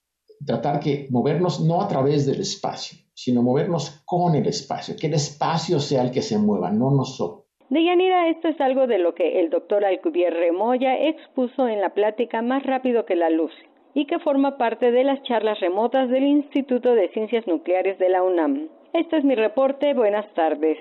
tratar 0.45 0.81
que 0.81 1.09
movernos 1.11 1.65
no 1.65 1.81
a 1.81 1.89
través 1.89 2.27
del 2.27 2.43
espacio, 2.43 2.99
sino 3.15 3.43
movernos 3.43 4.03
con 4.05 4.35
el 4.35 4.47
espacio, 4.47 4.97
que 5.01 5.07
el 5.07 5.15
espacio 5.15 5.81
sea 5.81 6.03
el 6.03 6.11
que 6.11 6.21
se 6.21 6.37
mueva, 6.37 6.71
no 6.71 6.91
nosotros. 6.91 7.47
Deyanira, 7.71 8.29
esto 8.29 8.49
es 8.49 8.61
algo 8.61 8.87
de 8.87 8.99
lo 8.99 9.15
que 9.15 9.41
el 9.41 9.49
doctor 9.49 9.83
Alcubierre 9.87 10.53
Moya 10.53 10.99
expuso 10.99 11.67
en 11.67 11.81
la 11.81 11.95
plática 11.95 12.43
Más 12.43 12.63
rápido 12.65 13.07
que 13.07 13.17
la 13.17 13.31
luz 13.31 13.53
y 13.95 14.05
que 14.05 14.19
forma 14.19 14.59
parte 14.59 14.91
de 14.91 15.05
las 15.05 15.23
charlas 15.23 15.59
remotas 15.61 16.11
del 16.11 16.25
Instituto 16.25 16.95
de 16.95 17.09
Ciencias 17.15 17.47
Nucleares 17.47 17.99
de 17.99 18.11
la 18.11 18.23
UNAM. 18.23 18.69
Este 18.93 19.17
es 19.17 19.25
mi 19.25 19.35
reporte. 19.35 19.95
Buenas 19.95 20.31
tardes. 20.35 20.77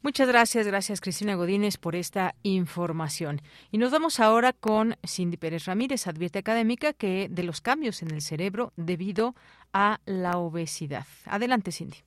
Muchas 0.00 0.28
gracias, 0.28 0.66
gracias 0.66 1.00
Cristina 1.00 1.34
Godínez 1.34 1.76
por 1.76 1.96
esta 1.96 2.34
información. 2.44 3.42
Y 3.72 3.78
nos 3.78 3.90
vamos 3.90 4.20
ahora 4.20 4.52
con 4.52 4.96
Cindy 5.04 5.36
Pérez 5.36 5.64
Ramírez, 5.64 6.06
advierte 6.06 6.38
académica 6.38 6.92
que 6.92 7.28
de 7.28 7.42
los 7.42 7.60
cambios 7.60 8.02
en 8.02 8.12
el 8.12 8.22
cerebro 8.22 8.72
debido 8.76 9.34
a 9.72 10.00
la 10.06 10.38
obesidad. 10.38 11.06
Adelante, 11.24 11.72
Cindy. 11.72 11.98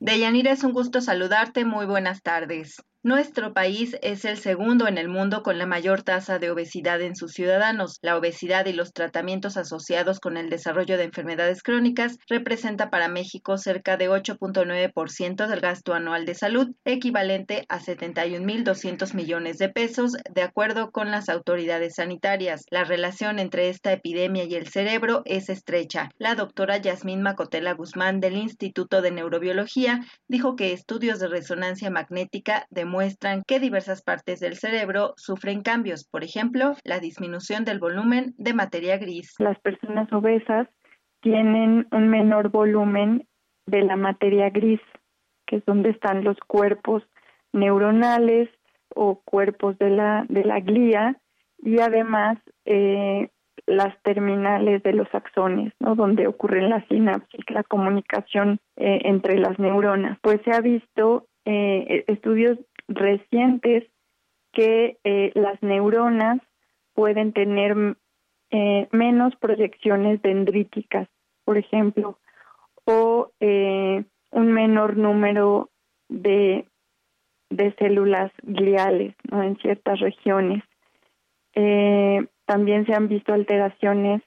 Deyanira, 0.00 0.52
es 0.52 0.64
un 0.64 0.72
gusto 0.72 1.00
saludarte. 1.00 1.64
Muy 1.64 1.86
buenas 1.86 2.22
tardes. 2.22 2.82
Nuestro 3.06 3.52
país 3.52 3.98
es 4.00 4.24
el 4.24 4.38
segundo 4.38 4.88
en 4.88 4.96
el 4.96 5.10
mundo 5.10 5.42
con 5.42 5.58
la 5.58 5.66
mayor 5.66 6.00
tasa 6.00 6.38
de 6.38 6.50
obesidad 6.50 7.02
en 7.02 7.14
sus 7.14 7.32
ciudadanos. 7.32 7.98
La 8.00 8.16
obesidad 8.16 8.64
y 8.64 8.72
los 8.72 8.94
tratamientos 8.94 9.58
asociados 9.58 10.20
con 10.20 10.38
el 10.38 10.48
desarrollo 10.48 10.96
de 10.96 11.04
enfermedades 11.04 11.62
crónicas 11.62 12.16
representa 12.30 12.88
para 12.88 13.08
México 13.08 13.58
cerca 13.58 13.98
de 13.98 14.08
8.9% 14.08 15.46
del 15.46 15.60
gasto 15.60 15.92
anual 15.92 16.24
de 16.24 16.34
salud, 16.34 16.74
equivalente 16.86 17.66
a 17.68 17.78
71.200 17.78 19.12
millones 19.12 19.58
de 19.58 19.68
pesos, 19.68 20.12
de 20.32 20.40
acuerdo 20.40 20.90
con 20.90 21.10
las 21.10 21.28
autoridades 21.28 21.96
sanitarias. 21.96 22.64
La 22.70 22.84
relación 22.84 23.38
entre 23.38 23.68
esta 23.68 23.92
epidemia 23.92 24.44
y 24.44 24.54
el 24.54 24.68
cerebro 24.68 25.20
es 25.26 25.50
estrecha. 25.50 26.08
La 26.16 26.36
doctora 26.36 26.78
Yasmín 26.78 27.20
Macotela 27.20 27.74
Guzmán 27.74 28.20
del 28.20 28.38
Instituto 28.38 29.02
de 29.02 29.10
Neurobiología 29.10 30.06
dijo 30.26 30.56
que 30.56 30.72
estudios 30.72 31.18
de 31.18 31.28
resonancia 31.28 31.90
magnética 31.90 32.66
de 32.70 32.93
muestran 32.94 33.42
que 33.44 33.58
diversas 33.58 34.02
partes 34.02 34.38
del 34.38 34.54
cerebro 34.54 35.14
sufren 35.16 35.62
cambios, 35.62 36.08
por 36.08 36.22
ejemplo, 36.22 36.74
la 36.84 37.00
disminución 37.00 37.64
del 37.64 37.80
volumen 37.80 38.34
de 38.38 38.54
materia 38.54 38.98
gris. 38.98 39.34
Las 39.40 39.58
personas 39.58 40.12
obesas 40.12 40.68
tienen 41.20 41.88
un 41.90 42.08
menor 42.08 42.50
volumen 42.50 43.26
de 43.66 43.82
la 43.82 43.96
materia 43.96 44.48
gris, 44.50 44.80
que 45.46 45.56
es 45.56 45.64
donde 45.64 45.90
están 45.90 46.22
los 46.22 46.38
cuerpos 46.46 47.02
neuronales 47.52 48.48
o 48.94 49.20
cuerpos 49.24 49.76
de 49.78 49.90
la, 49.90 50.24
de 50.28 50.44
la 50.44 50.60
glía 50.60 51.16
y 51.58 51.80
además 51.80 52.38
eh, 52.64 53.28
las 53.66 54.00
terminales 54.02 54.84
de 54.84 54.92
los 54.92 55.08
axones, 55.12 55.72
¿no? 55.80 55.96
donde 55.96 56.28
ocurren 56.28 56.70
las 56.70 56.86
sinapsis, 56.86 57.40
la 57.48 57.64
comunicación 57.64 58.60
eh, 58.76 59.00
entre 59.04 59.36
las 59.38 59.58
neuronas. 59.58 60.16
Pues 60.22 60.40
se 60.44 60.52
ha 60.52 60.60
visto 60.60 61.26
eh, 61.44 62.04
estudios 62.06 62.58
recientes 62.88 63.84
que 64.52 64.98
eh, 65.04 65.32
las 65.34 65.62
neuronas 65.62 66.40
pueden 66.94 67.32
tener 67.32 67.96
eh, 68.50 68.88
menos 68.92 69.34
proyecciones 69.36 70.22
dendríticas, 70.22 71.08
por 71.44 71.58
ejemplo, 71.58 72.18
o 72.84 73.30
eh, 73.40 74.04
un 74.30 74.52
menor 74.52 74.96
número 74.96 75.70
de, 76.08 76.68
de 77.50 77.74
células 77.74 78.30
gliales 78.42 79.14
¿no? 79.30 79.42
en 79.42 79.56
ciertas 79.56 80.00
regiones. 80.00 80.62
también 82.46 82.84
se 82.86 82.94
han 82.94 83.08
visto 83.08 83.32
alteraciones 83.32 84.22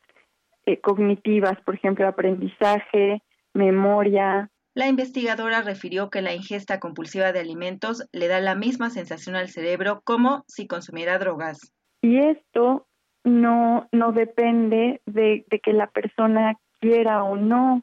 cognitivas, 0.81 1.59
por 1.61 1.75
ejemplo, 1.75 2.07
aprendizaje, 2.07 3.21
memoria, 3.53 4.49
la 4.77 4.87
investigadora 4.87 5.63
refirió 5.63 6.11
que 6.11 6.21
la 6.21 6.35
ingesta 6.35 6.79
compulsiva 6.79 7.31
de 7.31 7.39
alimentos 7.39 8.07
le 8.11 8.27
da 8.27 8.39
la 8.39 8.53
misma 8.53 8.91
sensación 8.91 9.35
al 9.35 9.47
cerebro 9.47 10.01
como 10.03 10.43
si 10.47 10.67
consumiera 10.67 11.17
drogas. 11.17 11.73
Y 12.03 12.19
esto 12.19 12.85
no, 13.23 13.89
no 13.91 14.11
depende 14.11 15.01
de, 15.07 15.45
que 15.63 15.73
la 15.73 15.87
persona 15.87 16.59
quiera 16.79 17.23
o 17.23 17.35
no 17.35 17.81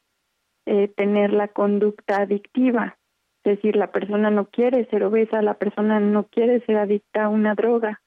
eh, 0.66 0.87
tener 0.87 1.33
la 1.33 1.48
conducta 1.48 2.18
adictiva. 2.18 2.96
Es 3.42 3.57
decir, 3.57 3.74
la 3.74 3.90
persona 3.90 4.30
no 4.30 4.46
quiere 4.46 4.88
ser 4.88 5.02
obesa, 5.02 5.42
la 5.42 5.54
persona 5.54 5.98
no 5.98 6.28
quiere 6.28 6.64
ser 6.64 6.76
adicta 6.76 7.24
a 7.24 7.28
una 7.28 7.57
droga, 7.57 8.02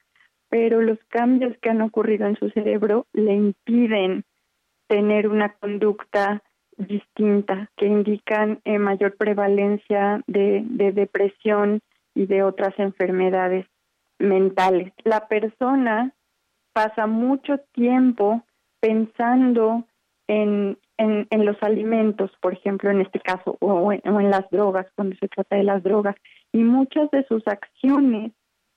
pero 0.48 0.80
los 0.80 0.98
cambios 1.08 1.54
que 1.60 1.68
han 1.68 1.82
ocurrido 1.82 2.26
en 2.26 2.36
su 2.36 2.48
cerebro 2.48 3.06
le 3.12 3.34
impiden 3.34 4.24
tener 4.86 5.28
una 5.28 5.52
conducta 5.52 6.42
distinta 6.78 7.70
que 7.76 7.86
indican 7.86 8.60
eh, 8.64 8.78
mayor 8.78 9.16
prevalencia 9.16 10.22
de, 10.26 10.64
de 10.66 10.92
depresión 10.92 11.80
y 12.14 12.26
de 12.26 12.42
otras 12.42 12.78
enfermedades 12.78 13.66
mentales. 14.18 14.92
La 15.04 15.28
persona 15.28 16.14
pasa 16.72 17.06
mucho 17.06 17.58
tiempo 17.72 18.42
pensando 18.80 19.84
en, 20.28 20.78
en, 20.98 21.26
en, 21.30 21.44
los 21.44 21.56
alimentos, 21.62 22.30
por 22.40 22.52
ejemplo, 22.52 22.90
en 22.90 23.00
este 23.00 23.20
caso, 23.20 23.56
o 23.60 23.92
en, 23.92 24.00
o 24.08 24.20
en, 24.20 24.30
las 24.30 24.48
drogas, 24.50 24.86
cuando 24.94 25.16
se 25.16 25.28
trata 25.28 25.56
de 25.56 25.64
las 25.64 25.82
drogas, 25.82 26.16
y 26.52 26.58
muchas 26.58 27.10
de 27.10 27.24
sus 27.24 27.46
acciones 27.46 28.32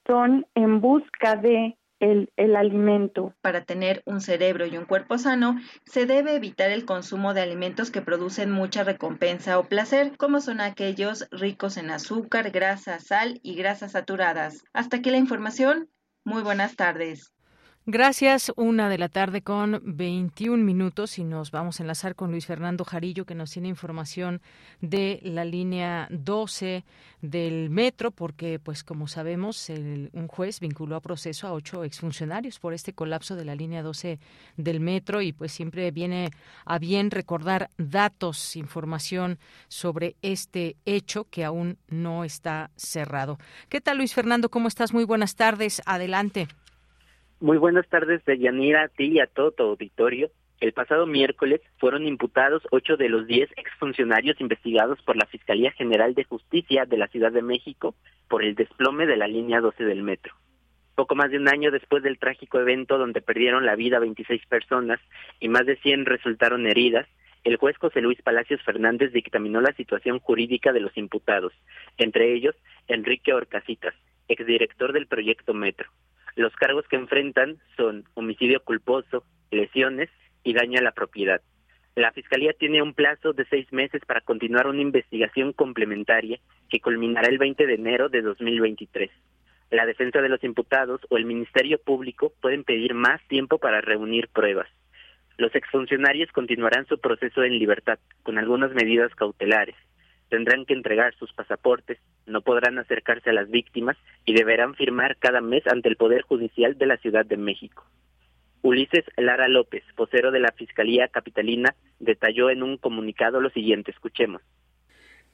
son 0.08 0.46
en 0.56 0.82
busca 0.82 1.36
de 1.36 1.78
el, 2.02 2.56
alimento. 2.56 3.34
Para 3.42 3.64
tener 3.64 4.02
un 4.06 4.22
cerebro 4.22 4.66
y 4.66 4.78
un 4.78 4.86
cuerpo 4.86 5.18
sano, 5.18 5.56
se 5.86 6.06
debe 6.06 6.36
evitar 6.36 6.72
el 6.72 6.86
consumo 6.86 7.34
de 7.34 7.42
alimentos 7.42 7.92
que 7.92 8.02
producen 8.02 8.52
mucha 8.52 8.84
recompensa 8.84 9.58
o 9.60 9.68
placer, 9.68 10.18
como 10.18 10.42
son 10.42 10.60
aquellos 10.62 11.28
ricos 11.32 11.78
en 11.78 11.92
azúcar, 11.92 12.52
grasa, 12.52 13.00
sal 13.00 13.40
y 13.44 13.56
grasas 13.56 13.94
saturadas. 13.94 14.64
Hasta 14.74 14.98
aquí 14.98 15.12
la 15.12 15.18
información. 15.18 15.90
Muy 16.24 16.44
buenas 16.44 16.76
tardes. 16.76 17.32
Gracias. 17.88 18.52
Una 18.58 18.90
de 18.90 19.00
la 19.00 19.10
tarde 19.10 19.42
con 19.42 19.82
21 19.84 20.64
minutos 20.64 21.18
y 21.18 21.24
nos 21.24 21.50
vamos 21.50 21.80
a 21.80 21.84
enlazar 21.84 22.14
con 22.14 22.30
Luis 22.30 22.46
Fernando 22.46 22.86
Jarillo 22.86 23.26
que 23.26 23.34
nos 23.34 23.50
tiene 23.50 23.70
información 23.70 24.40
de 24.82 25.20
la 25.24 25.46
línea 25.46 26.08
12 26.12 26.84
del 27.24 27.72
metro 27.72 28.12
porque, 28.12 28.60
pues 28.60 28.84
como 28.84 29.08
sabemos, 29.08 29.68
un 29.70 30.28
juez 30.28 30.60
vinculó 30.60 30.96
a 30.96 31.02
proceso 31.02 31.48
a 31.48 31.54
ocho 31.54 31.84
exfuncionarios 31.84 32.60
por 32.60 32.76
este 32.76 32.94
colapso 32.94 33.36
de 33.36 33.46
la 33.46 33.56
línea 33.56 33.82
12 33.82 34.20
del 34.58 34.80
metro 34.80 35.24
y 35.24 35.34
pues 35.34 35.52
siempre 35.52 35.90
viene 35.90 36.30
a 36.66 36.78
bien 36.78 37.10
recordar 37.10 37.72
datos, 37.80 38.56
información 38.56 39.40
sobre 39.70 40.16
este 40.22 40.76
hecho 40.86 41.26
que 41.32 41.44
aún 41.44 41.80
no 41.88 42.26
está 42.26 42.70
cerrado. 42.76 43.40
¿Qué 43.70 43.82
tal 43.82 43.98
Luis 43.98 44.14
Fernando? 44.14 44.50
¿Cómo 44.50 44.68
estás? 44.68 44.94
Muy 44.94 45.04
buenas 45.04 45.36
tardes. 45.36 45.82
Adelante. 45.88 46.48
Muy 47.42 47.58
buenas 47.58 47.90
tardes, 47.90 48.24
Deyanira, 48.24 48.84
a 48.84 48.88
ti 48.88 49.14
y 49.14 49.20
a 49.20 49.26
todo 49.26 49.50
tu 49.50 49.64
auditorio. 49.64 50.30
El 50.60 50.74
pasado 50.74 51.08
miércoles 51.08 51.60
fueron 51.80 52.06
imputados 52.06 52.62
ocho 52.70 52.98
de 52.98 53.10
los 53.10 53.26
diez 53.26 53.50
exfuncionarios 53.58 54.40
investigados 54.40 55.02
por 55.02 55.16
la 55.16 55.26
Fiscalía 55.26 55.72
General 55.72 56.14
de 56.14 56.24
Justicia 56.24 56.86
de 56.86 56.98
la 56.98 57.08
Ciudad 57.08 57.32
de 57.32 57.42
México 57.42 57.96
por 58.30 58.44
el 58.44 58.54
desplome 58.54 59.08
de 59.08 59.18
la 59.18 59.28
línea 59.28 59.60
12 59.60 59.84
del 59.86 60.04
metro. 60.04 60.36
Poco 60.94 61.16
más 61.16 61.32
de 61.32 61.40
un 61.40 61.50
año 61.50 61.72
después 61.72 62.04
del 62.04 62.20
trágico 62.20 62.60
evento 62.60 63.00
donde 63.00 63.22
perdieron 63.22 63.66
la 63.66 63.76
vida 63.76 63.98
26 63.98 64.46
personas 64.46 65.00
y 65.40 65.50
más 65.50 65.66
de 65.66 65.78
100 65.78 66.06
resultaron 66.06 66.68
heridas, 66.68 67.08
el 67.44 67.56
juez 67.58 67.76
José 67.78 68.02
Luis 68.02 68.22
Palacios 68.22 68.62
Fernández 68.62 69.14
dictaminó 69.14 69.62
la 69.62 69.74
situación 69.74 70.20
jurídica 70.20 70.74
de 70.74 70.82
los 70.82 70.96
imputados, 70.96 71.54
entre 71.98 72.36
ellos 72.36 72.56
Enrique 72.88 73.34
Orcasitas, 73.34 73.96
exdirector 74.28 74.94
del 74.94 75.08
proyecto 75.08 75.56
Metro. 75.56 75.90
Los 76.36 76.56
cargos 76.56 76.88
que 76.88 76.96
enfrentan 76.96 77.58
son 77.76 78.06
homicidio 78.14 78.64
culposo, 78.64 79.24
lesiones 79.52 80.10
y 80.44 80.54
daño 80.54 80.80
a 80.80 80.84
la 80.84 80.92
propiedad. 80.92 81.42
La 81.96 82.14
Fiscalía 82.14 82.54
tiene 82.54 82.82
un 82.82 82.94
plazo 82.94 83.34
de 83.34 83.46
seis 83.46 83.72
meses 83.74 84.02
para 84.06 84.22
continuar 84.22 84.68
una 84.68 84.82
investigación 84.82 85.52
complementaria 85.52 86.40
que 86.70 86.80
culminará 86.80 87.28
el 87.28 87.38
20 87.38 87.68
de 87.68 87.74
enero 87.74 88.08
de 88.08 88.22
2023. 88.22 89.12
La 89.72 89.86
defensa 89.86 90.22
de 90.22 90.30
los 90.30 90.44
imputados 90.44 91.02
o 91.10 91.18
el 91.18 91.26
Ministerio 91.26 91.80
Público 91.80 92.34
pueden 92.42 92.64
pedir 92.64 92.94
más 92.94 93.22
tiempo 93.28 93.58
para 93.58 93.82
reunir 93.82 94.30
pruebas. 94.30 94.68
Los 95.38 95.54
exfuncionarios 95.56 96.32
continuarán 96.32 96.86
su 96.88 97.00
proceso 97.00 97.44
en 97.44 97.58
libertad, 97.58 98.00
con 98.24 98.38
algunas 98.38 98.72
medidas 98.74 99.14
cautelares. 99.16 99.76
Tendrán 100.32 100.66
que 100.66 100.74
entregar 100.74 101.14
sus 101.16 101.34
pasaportes, 101.34 102.00
no 102.26 102.42
podrán 102.42 102.80
acercarse 102.80 103.32
a 103.32 103.34
las 103.34 103.52
víctimas 103.52 103.98
y 104.24 104.32
deberán 104.32 104.76
firmar 104.76 105.18
cada 105.18 105.42
mes 105.42 105.68
ante 105.68 105.90
el 105.90 105.98
Poder 105.98 106.22
Judicial 106.22 106.78
de 106.78 106.86
la 106.86 106.96
Ciudad 106.96 107.26
de 107.26 107.36
México. 107.36 107.86
Ulises 108.62 109.04
Lara 109.18 109.50
López, 109.50 109.84
vocero 109.98 110.32
de 110.32 110.40
la 110.40 110.54
Fiscalía 110.54 111.10
Capitalina, 111.10 111.76
detalló 112.00 112.50
en 112.50 112.64
un 112.64 112.78
comunicado 112.78 113.42
lo 113.42 113.50
siguiente, 113.50 113.92
escuchemos. 113.92 114.42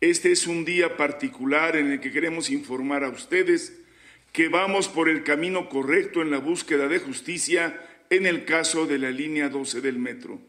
Este 0.02 0.32
es 0.32 0.48
un 0.48 0.66
día 0.66 0.98
particular 0.98 1.76
en 1.76 1.92
el 1.92 2.00
que 2.00 2.12
queremos 2.12 2.50
informar 2.50 3.04
a 3.04 3.10
ustedes 3.10 3.80
que 4.34 4.50
vamos 4.50 4.88
por 4.88 5.10
el 5.10 5.24
camino 5.24 5.70
correcto 5.70 6.24
en 6.24 6.32
la 6.32 6.40
búsqueda 6.40 6.88
de 6.88 6.98
justicia 6.98 7.80
en 8.10 8.26
el 8.26 8.46
caso 8.46 8.88
de 8.88 8.98
la 8.98 9.12
línea 9.12 9.50
12 9.50 9.80
del 9.80 10.00
metro. 10.00 10.42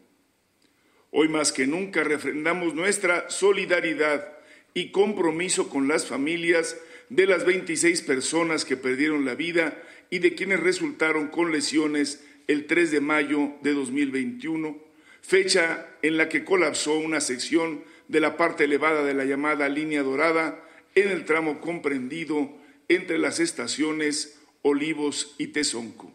Hoy 1.11 1.27
más 1.27 1.51
que 1.51 1.67
nunca 1.67 2.03
refrendamos 2.03 2.73
nuestra 2.73 3.29
solidaridad 3.29 4.38
y 4.79 4.91
compromiso 4.91 5.67
con 5.67 5.89
las 5.89 6.05
familias 6.05 6.77
de 7.09 7.25
las 7.25 7.45
26 7.45 8.01
personas 8.03 8.63
que 8.63 8.77
perdieron 8.77 9.25
la 9.25 9.35
vida 9.35 9.77
y 10.09 10.19
de 10.19 10.35
quienes 10.35 10.61
resultaron 10.61 11.27
con 11.27 11.51
lesiones 11.51 12.23
el 12.47 12.65
3 12.65 12.91
de 12.91 13.01
mayo 13.01 13.51
de 13.61 13.73
2021, 13.73 14.77
fecha 15.21 15.85
en 16.01 16.15
la 16.15 16.29
que 16.29 16.45
colapsó 16.45 16.97
una 16.97 17.19
sección 17.19 17.83
de 18.07 18.21
la 18.21 18.37
parte 18.37 18.63
elevada 18.63 19.03
de 19.03 19.13
la 19.13 19.25
llamada 19.25 19.67
línea 19.67 20.01
dorada 20.01 20.65
en 20.95 21.09
el 21.09 21.25
tramo 21.25 21.59
comprendido 21.59 22.49
entre 22.87 23.17
las 23.17 23.41
estaciones 23.41 24.39
Olivos 24.61 25.35
y 25.37 25.47
Tezonco. 25.47 26.13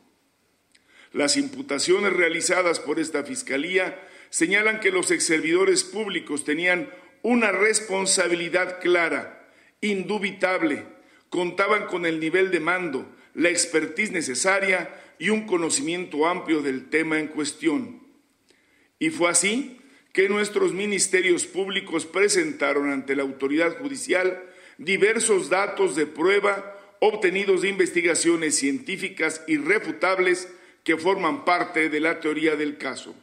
Las 1.12 1.36
imputaciones 1.36 2.14
realizadas 2.14 2.80
por 2.80 2.98
esta 2.98 3.24
Fiscalía 3.24 4.00
señalan 4.30 4.80
que 4.80 4.90
los 4.90 5.10
exservidores 5.10 5.84
públicos 5.84 6.44
tenían 6.44 6.88
una 7.24 7.52
responsabilidad 7.52 8.80
clara, 8.80 9.48
indubitable, 9.80 10.84
contaban 11.30 11.86
con 11.86 12.04
el 12.04 12.20
nivel 12.20 12.50
de 12.50 12.60
mando, 12.60 13.10
la 13.32 13.48
expertise 13.48 14.12
necesaria 14.12 14.94
y 15.18 15.30
un 15.30 15.46
conocimiento 15.46 16.26
amplio 16.26 16.60
del 16.60 16.90
tema 16.90 17.18
en 17.18 17.28
cuestión. 17.28 18.02
Y 18.98 19.08
fue 19.08 19.30
así 19.30 19.80
que 20.12 20.28
nuestros 20.28 20.74
ministerios 20.74 21.46
públicos 21.46 22.04
presentaron 22.04 22.90
ante 22.90 23.16
la 23.16 23.22
autoridad 23.22 23.78
judicial 23.78 24.44
diversos 24.76 25.48
datos 25.48 25.96
de 25.96 26.06
prueba 26.06 26.78
obtenidos 27.00 27.62
de 27.62 27.70
investigaciones 27.70 28.54
científicas 28.56 29.42
irrefutables 29.48 30.48
que 30.84 30.98
forman 30.98 31.46
parte 31.46 31.88
de 31.88 32.00
la 32.00 32.20
teoría 32.20 32.54
del 32.54 32.76
caso. 32.76 33.14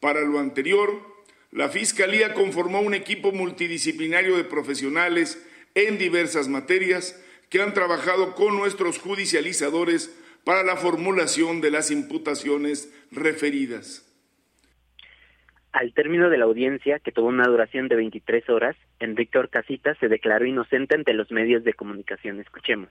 Para 0.00 0.22
lo 0.22 0.38
anterior, 0.38 1.09
la 1.52 1.68
Fiscalía 1.68 2.32
conformó 2.32 2.80
un 2.80 2.94
equipo 2.94 3.32
multidisciplinario 3.32 4.36
de 4.36 4.44
profesionales 4.44 5.44
en 5.74 5.98
diversas 5.98 6.48
materias 6.48 7.20
que 7.48 7.60
han 7.60 7.74
trabajado 7.74 8.36
con 8.36 8.56
nuestros 8.56 8.98
judicializadores 8.98 10.16
para 10.44 10.62
la 10.62 10.76
formulación 10.76 11.60
de 11.60 11.72
las 11.72 11.90
imputaciones 11.90 12.92
referidas. 13.10 14.06
Al 15.72 15.92
término 15.92 16.30
de 16.30 16.38
la 16.38 16.44
audiencia, 16.44 16.98
que 17.00 17.12
tuvo 17.12 17.28
una 17.28 17.46
duración 17.46 17.88
de 17.88 17.96
23 17.96 18.48
horas, 18.48 18.76
Enrique 18.98 19.38
Orcasita 19.38 19.94
se 19.96 20.08
declaró 20.08 20.46
inocente 20.46 20.94
ante 20.94 21.12
los 21.14 21.30
medios 21.30 21.64
de 21.64 21.74
comunicación. 21.74 22.40
Escuchemos. 22.40 22.90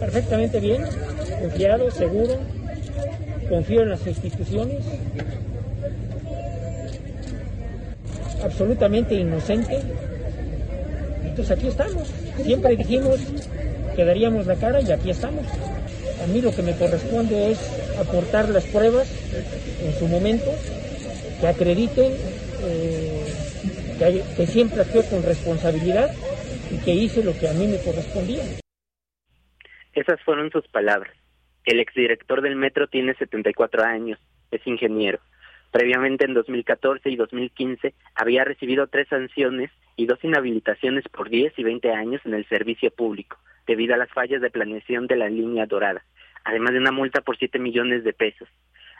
perfectamente 0.00 0.60
bien, 0.60 0.82
confiado, 1.40 1.90
seguro, 1.90 2.38
confío 3.48 3.82
en 3.82 3.90
las 3.90 4.06
instituciones, 4.06 4.84
absolutamente 8.42 9.14
inocente. 9.14 9.80
Entonces 11.24 11.50
aquí 11.50 11.68
estamos. 11.68 12.08
Siempre 12.42 12.76
dijimos 12.76 13.20
que 13.94 14.04
daríamos 14.04 14.46
la 14.46 14.56
cara 14.56 14.80
y 14.80 14.90
aquí 14.90 15.10
estamos. 15.10 15.46
A 16.22 16.26
mí 16.26 16.40
lo 16.40 16.54
que 16.54 16.62
me 16.62 16.76
corresponde 16.76 17.52
es 17.52 17.58
aportar 17.98 18.48
las 18.48 18.64
pruebas 18.64 19.10
en 19.82 19.92
su 19.98 20.06
momento, 20.06 20.50
que 21.40 21.46
acrediten 21.46 22.12
eh, 22.62 23.24
que, 23.98 24.22
que 24.36 24.46
siempre 24.46 24.80
actué 24.80 25.04
con 25.08 25.22
responsabilidad 25.22 26.10
y 26.70 26.78
que 26.78 26.92
hice 26.92 27.22
lo 27.22 27.36
que 27.38 27.48
a 27.48 27.52
mí 27.52 27.66
me 27.66 27.78
correspondía. 27.78 28.42
Esas 29.92 30.20
fueron 30.22 30.50
sus 30.50 30.66
palabras. 30.68 31.14
El 31.64 31.80
exdirector 31.80 32.42
del 32.42 32.56
metro 32.56 32.88
tiene 32.88 33.14
74 33.14 33.82
años, 33.84 34.18
es 34.50 34.66
ingeniero. 34.66 35.20
Previamente, 35.74 36.24
en 36.24 36.34
2014 36.34 37.10
y 37.10 37.16
2015, 37.16 37.94
había 38.14 38.44
recibido 38.44 38.86
tres 38.86 39.08
sanciones 39.08 39.72
y 39.96 40.06
dos 40.06 40.22
inhabilitaciones 40.22 41.02
por 41.08 41.28
10 41.28 41.52
y 41.56 41.64
20 41.64 41.90
años 41.90 42.20
en 42.24 42.34
el 42.34 42.46
servicio 42.46 42.92
público, 42.92 43.38
debido 43.66 43.92
a 43.92 43.96
las 43.96 44.08
fallas 44.10 44.40
de 44.40 44.50
planeación 44.50 45.08
de 45.08 45.16
la 45.16 45.28
línea 45.28 45.66
dorada, 45.66 46.04
además 46.44 46.74
de 46.74 46.78
una 46.78 46.92
multa 46.92 47.22
por 47.22 47.36
7 47.36 47.58
millones 47.58 48.04
de 48.04 48.12
pesos. 48.12 48.48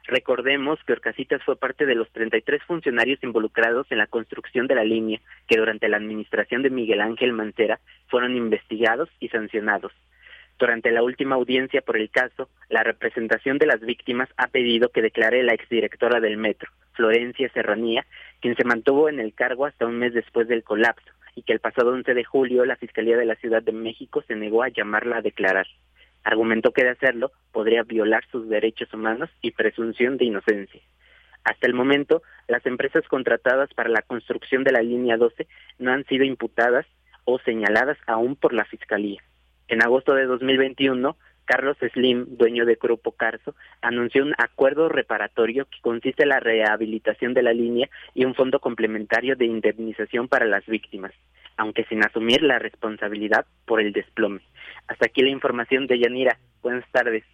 Recordemos 0.08 0.80
que 0.84 0.94
Orcasitas 0.94 1.44
fue 1.44 1.54
parte 1.54 1.86
de 1.86 1.94
los 1.94 2.10
33 2.10 2.60
funcionarios 2.64 3.22
involucrados 3.22 3.86
en 3.90 3.98
la 3.98 4.08
construcción 4.08 4.66
de 4.66 4.74
la 4.74 4.82
línea, 4.82 5.20
que 5.46 5.58
durante 5.58 5.88
la 5.88 5.98
administración 5.98 6.64
de 6.64 6.70
Miguel 6.70 7.02
Ángel 7.02 7.34
Mancera 7.34 7.78
fueron 8.08 8.34
investigados 8.34 9.08
y 9.20 9.28
sancionados. 9.28 9.92
Durante 10.58 10.92
la 10.92 11.02
última 11.02 11.34
audiencia 11.34 11.82
por 11.82 11.96
el 11.96 12.10
caso, 12.10 12.48
la 12.68 12.84
representación 12.84 13.58
de 13.58 13.66
las 13.66 13.80
víctimas 13.80 14.28
ha 14.36 14.46
pedido 14.46 14.90
que 14.90 15.02
declare 15.02 15.42
la 15.42 15.52
exdirectora 15.52 16.20
del 16.20 16.36
metro, 16.36 16.70
Florencia 16.92 17.50
Serranía, 17.52 18.06
quien 18.40 18.54
se 18.54 18.64
mantuvo 18.64 19.08
en 19.08 19.18
el 19.18 19.34
cargo 19.34 19.66
hasta 19.66 19.86
un 19.86 19.98
mes 19.98 20.14
después 20.14 20.46
del 20.46 20.62
colapso, 20.62 21.10
y 21.34 21.42
que 21.42 21.52
el 21.52 21.58
pasado 21.58 21.90
11 21.90 22.14
de 22.14 22.24
julio 22.24 22.64
la 22.64 22.76
Fiscalía 22.76 23.16
de 23.16 23.24
la 23.24 23.34
Ciudad 23.34 23.62
de 23.62 23.72
México 23.72 24.22
se 24.28 24.36
negó 24.36 24.62
a 24.62 24.68
llamarla 24.68 25.16
a 25.16 25.22
declarar. 25.22 25.66
Argumentó 26.22 26.72
que 26.72 26.84
de 26.84 26.90
hacerlo 26.90 27.32
podría 27.52 27.82
violar 27.82 28.24
sus 28.30 28.48
derechos 28.48 28.94
humanos 28.94 29.30
y 29.42 29.50
presunción 29.50 30.16
de 30.16 30.26
inocencia. 30.26 30.80
Hasta 31.42 31.66
el 31.66 31.74
momento, 31.74 32.22
las 32.46 32.64
empresas 32.64 33.06
contratadas 33.08 33.74
para 33.74 33.90
la 33.90 34.02
construcción 34.02 34.62
de 34.62 34.72
la 34.72 34.82
línea 34.82 35.16
12 35.16 35.46
no 35.78 35.92
han 35.92 36.04
sido 36.06 36.24
imputadas 36.24 36.86
o 37.24 37.38
señaladas 37.40 37.98
aún 38.06 38.36
por 38.36 38.54
la 38.54 38.64
Fiscalía. 38.64 39.20
En 39.68 39.82
agosto 39.82 40.14
de 40.14 40.26
2021, 40.26 41.16
Carlos 41.44 41.76
Slim, 41.92 42.36
dueño 42.36 42.64
de 42.64 42.76
Grupo 42.80 43.12
Carso, 43.12 43.54
anunció 43.82 44.22
un 44.22 44.34
acuerdo 44.38 44.88
reparatorio 44.88 45.66
que 45.66 45.80
consiste 45.80 46.22
en 46.22 46.30
la 46.30 46.40
rehabilitación 46.40 47.34
de 47.34 47.42
la 47.42 47.52
línea 47.52 47.88
y 48.14 48.24
un 48.24 48.34
fondo 48.34 48.60
complementario 48.60 49.36
de 49.36 49.46
indemnización 49.46 50.28
para 50.28 50.46
las 50.46 50.64
víctimas, 50.66 51.12
aunque 51.56 51.84
sin 51.84 52.04
asumir 52.04 52.42
la 52.42 52.58
responsabilidad 52.58 53.46
por 53.66 53.80
el 53.80 53.92
desplome. 53.92 54.40
Hasta 54.88 55.06
aquí 55.06 55.22
la 55.22 55.30
información 55.30 55.86
de 55.86 55.98
Yanira. 55.98 56.38
Buenas 56.62 56.90
tardes. 56.90 57.24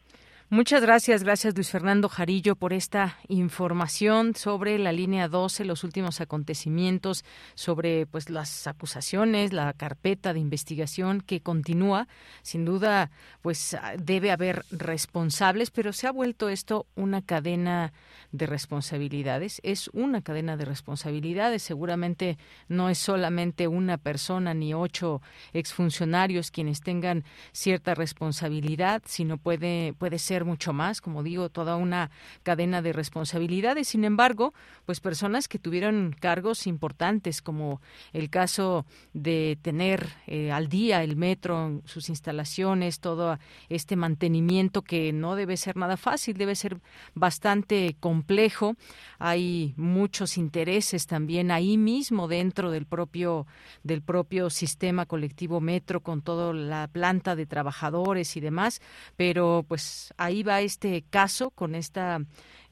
Muchas 0.53 0.83
gracias, 0.83 1.23
gracias 1.23 1.55
Luis 1.55 1.71
Fernando 1.71 2.09
Jarillo 2.09 2.57
por 2.57 2.73
esta 2.73 3.17
información 3.29 4.35
sobre 4.35 4.81
la 4.81 4.91
línea 4.91 5.29
12, 5.29 5.65
los 5.65 5.85
últimos 5.85 6.21
acontecimientos, 6.21 7.25
sobre 7.55 8.05
pues 8.07 8.31
las 8.31 8.67
acusaciones, 8.67 9.53
la 9.53 9.73
carpeta 9.75 10.33
de 10.33 10.41
investigación 10.41 11.21
que 11.21 11.41
continúa. 11.41 12.09
Sin 12.43 12.65
duda, 12.65 13.13
pues 13.43 13.77
debe 13.97 14.33
haber 14.33 14.65
responsables, 14.73 15.71
pero 15.71 15.93
se 15.93 16.09
ha 16.09 16.11
vuelto 16.11 16.49
esto 16.49 16.89
una 16.97 17.23
cadena 17.23 17.93
de 18.33 18.47
responsabilidades. 18.47 19.61
Es 19.63 19.87
una 19.93 20.21
cadena 20.21 20.57
de 20.57 20.65
responsabilidades. 20.65 21.63
Seguramente 21.63 22.39
no 22.67 22.91
es 22.91 22.99
solamente 22.99 23.69
una 23.69 23.99
persona 23.99 24.53
ni 24.53 24.75
ocho 24.75 25.23
exfuncionarios 25.53 26.51
quienes 26.51 26.81
tengan 26.81 27.23
cierta 27.53 27.95
responsabilidad, 27.95 29.01
sino 29.07 29.39
puede 29.39 29.93
puede 29.93 30.19
ser 30.19 30.40
mucho 30.45 30.73
más, 30.73 31.01
como 31.01 31.23
digo, 31.23 31.49
toda 31.49 31.77
una 31.77 32.11
cadena 32.43 32.83
de 32.83 32.93
responsabilidades. 32.93 33.89
Sin 33.89 34.05
embargo, 34.05 34.55
pues 34.87 35.01
personas 35.01 35.49
que 35.49 35.59
tuvieron 35.59 36.15
cargos 36.19 36.67
importantes, 36.67 37.43
como 37.43 37.81
el 38.13 38.31
caso 38.31 38.87
de 39.13 39.59
tener 39.63 40.09
eh, 40.27 40.53
al 40.53 40.69
día 40.69 41.03
el 41.03 41.17
metro, 41.17 41.83
sus 41.85 42.09
instalaciones, 42.09 43.01
todo 43.01 43.39
este 43.69 43.97
mantenimiento 43.97 44.83
que 44.83 45.13
no 45.13 45.37
debe 45.37 45.57
ser 45.57 45.77
nada 45.77 45.97
fácil, 45.97 46.37
debe 46.37 46.55
ser 46.55 46.81
bastante 47.15 47.97
complejo. 48.01 48.77
Hay 49.19 49.75
muchos 49.77 50.37
intereses 50.37 51.07
también 51.07 51.51
ahí 51.51 51.77
mismo 51.77 52.29
dentro 52.29 52.71
del 52.71 52.87
propio 52.87 53.47
del 53.83 54.03
propio 54.03 54.51
sistema 54.51 55.07
colectivo 55.07 55.61
metro 55.61 56.01
con 56.01 56.23
toda 56.23 56.53
la 56.53 56.89
planta 56.89 57.37
de 57.37 57.47
trabajadores 57.47 58.37
y 58.37 58.41
demás, 58.41 58.81
pero 59.17 59.65
pues 59.67 60.13
ahí 60.31 60.43
va 60.43 60.61
este 60.61 61.05
caso 61.11 61.51
con 61.51 61.75
esta 61.75 62.21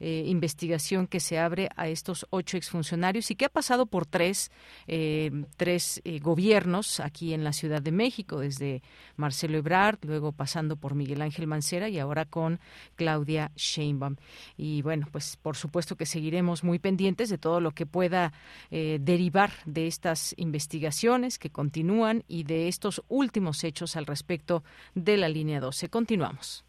eh, 0.01 0.23
investigación 0.27 1.07
que 1.07 1.19
se 1.19 1.39
abre 1.39 1.69
a 1.75 1.89
estos 1.89 2.25
ocho 2.29 2.55
exfuncionarios 2.55 3.31
y 3.31 3.35
que 3.35 3.43
ha 3.43 3.49
pasado 3.49 3.85
por 3.85 4.05
tres, 4.05 4.49
eh, 4.87 5.29
tres 5.57 6.01
eh, 6.05 6.19
gobiernos 6.19 7.01
aquí 7.01 7.33
en 7.33 7.43
la 7.43 7.51
Ciudad 7.51 7.81
de 7.81 7.91
México, 7.91 8.39
desde 8.39 8.81
Marcelo 9.17 9.57
Ebrard, 9.57 9.99
luego 10.03 10.31
pasando 10.31 10.77
por 10.77 10.95
Miguel 10.95 11.21
Ángel 11.21 11.47
Mancera 11.47 11.89
y 11.89 11.99
ahora 11.99 12.23
con 12.23 12.61
Claudia 12.95 13.51
Sheinbaum. 13.57 14.15
Y 14.55 14.81
bueno, 14.83 15.07
pues 15.11 15.35
por 15.35 15.57
supuesto 15.57 15.97
que 15.97 16.05
seguiremos 16.05 16.63
muy 16.63 16.79
pendientes 16.79 17.29
de 17.29 17.37
todo 17.37 17.59
lo 17.59 17.71
que 17.71 17.85
pueda 17.85 18.31
derivar 18.69 19.51
de 19.65 19.87
estas 19.87 20.33
investigaciones 20.37 21.39
que 21.39 21.49
continúan 21.49 22.23
y 22.27 22.43
de 22.43 22.67
estos 22.67 23.03
últimos 23.09 23.63
hechos 23.63 23.97
al 23.97 24.05
respecto 24.05 24.63
de 24.95 25.17
la 25.17 25.27
línea 25.27 25.59
12. 25.59 25.89
Continuamos. 25.89 26.68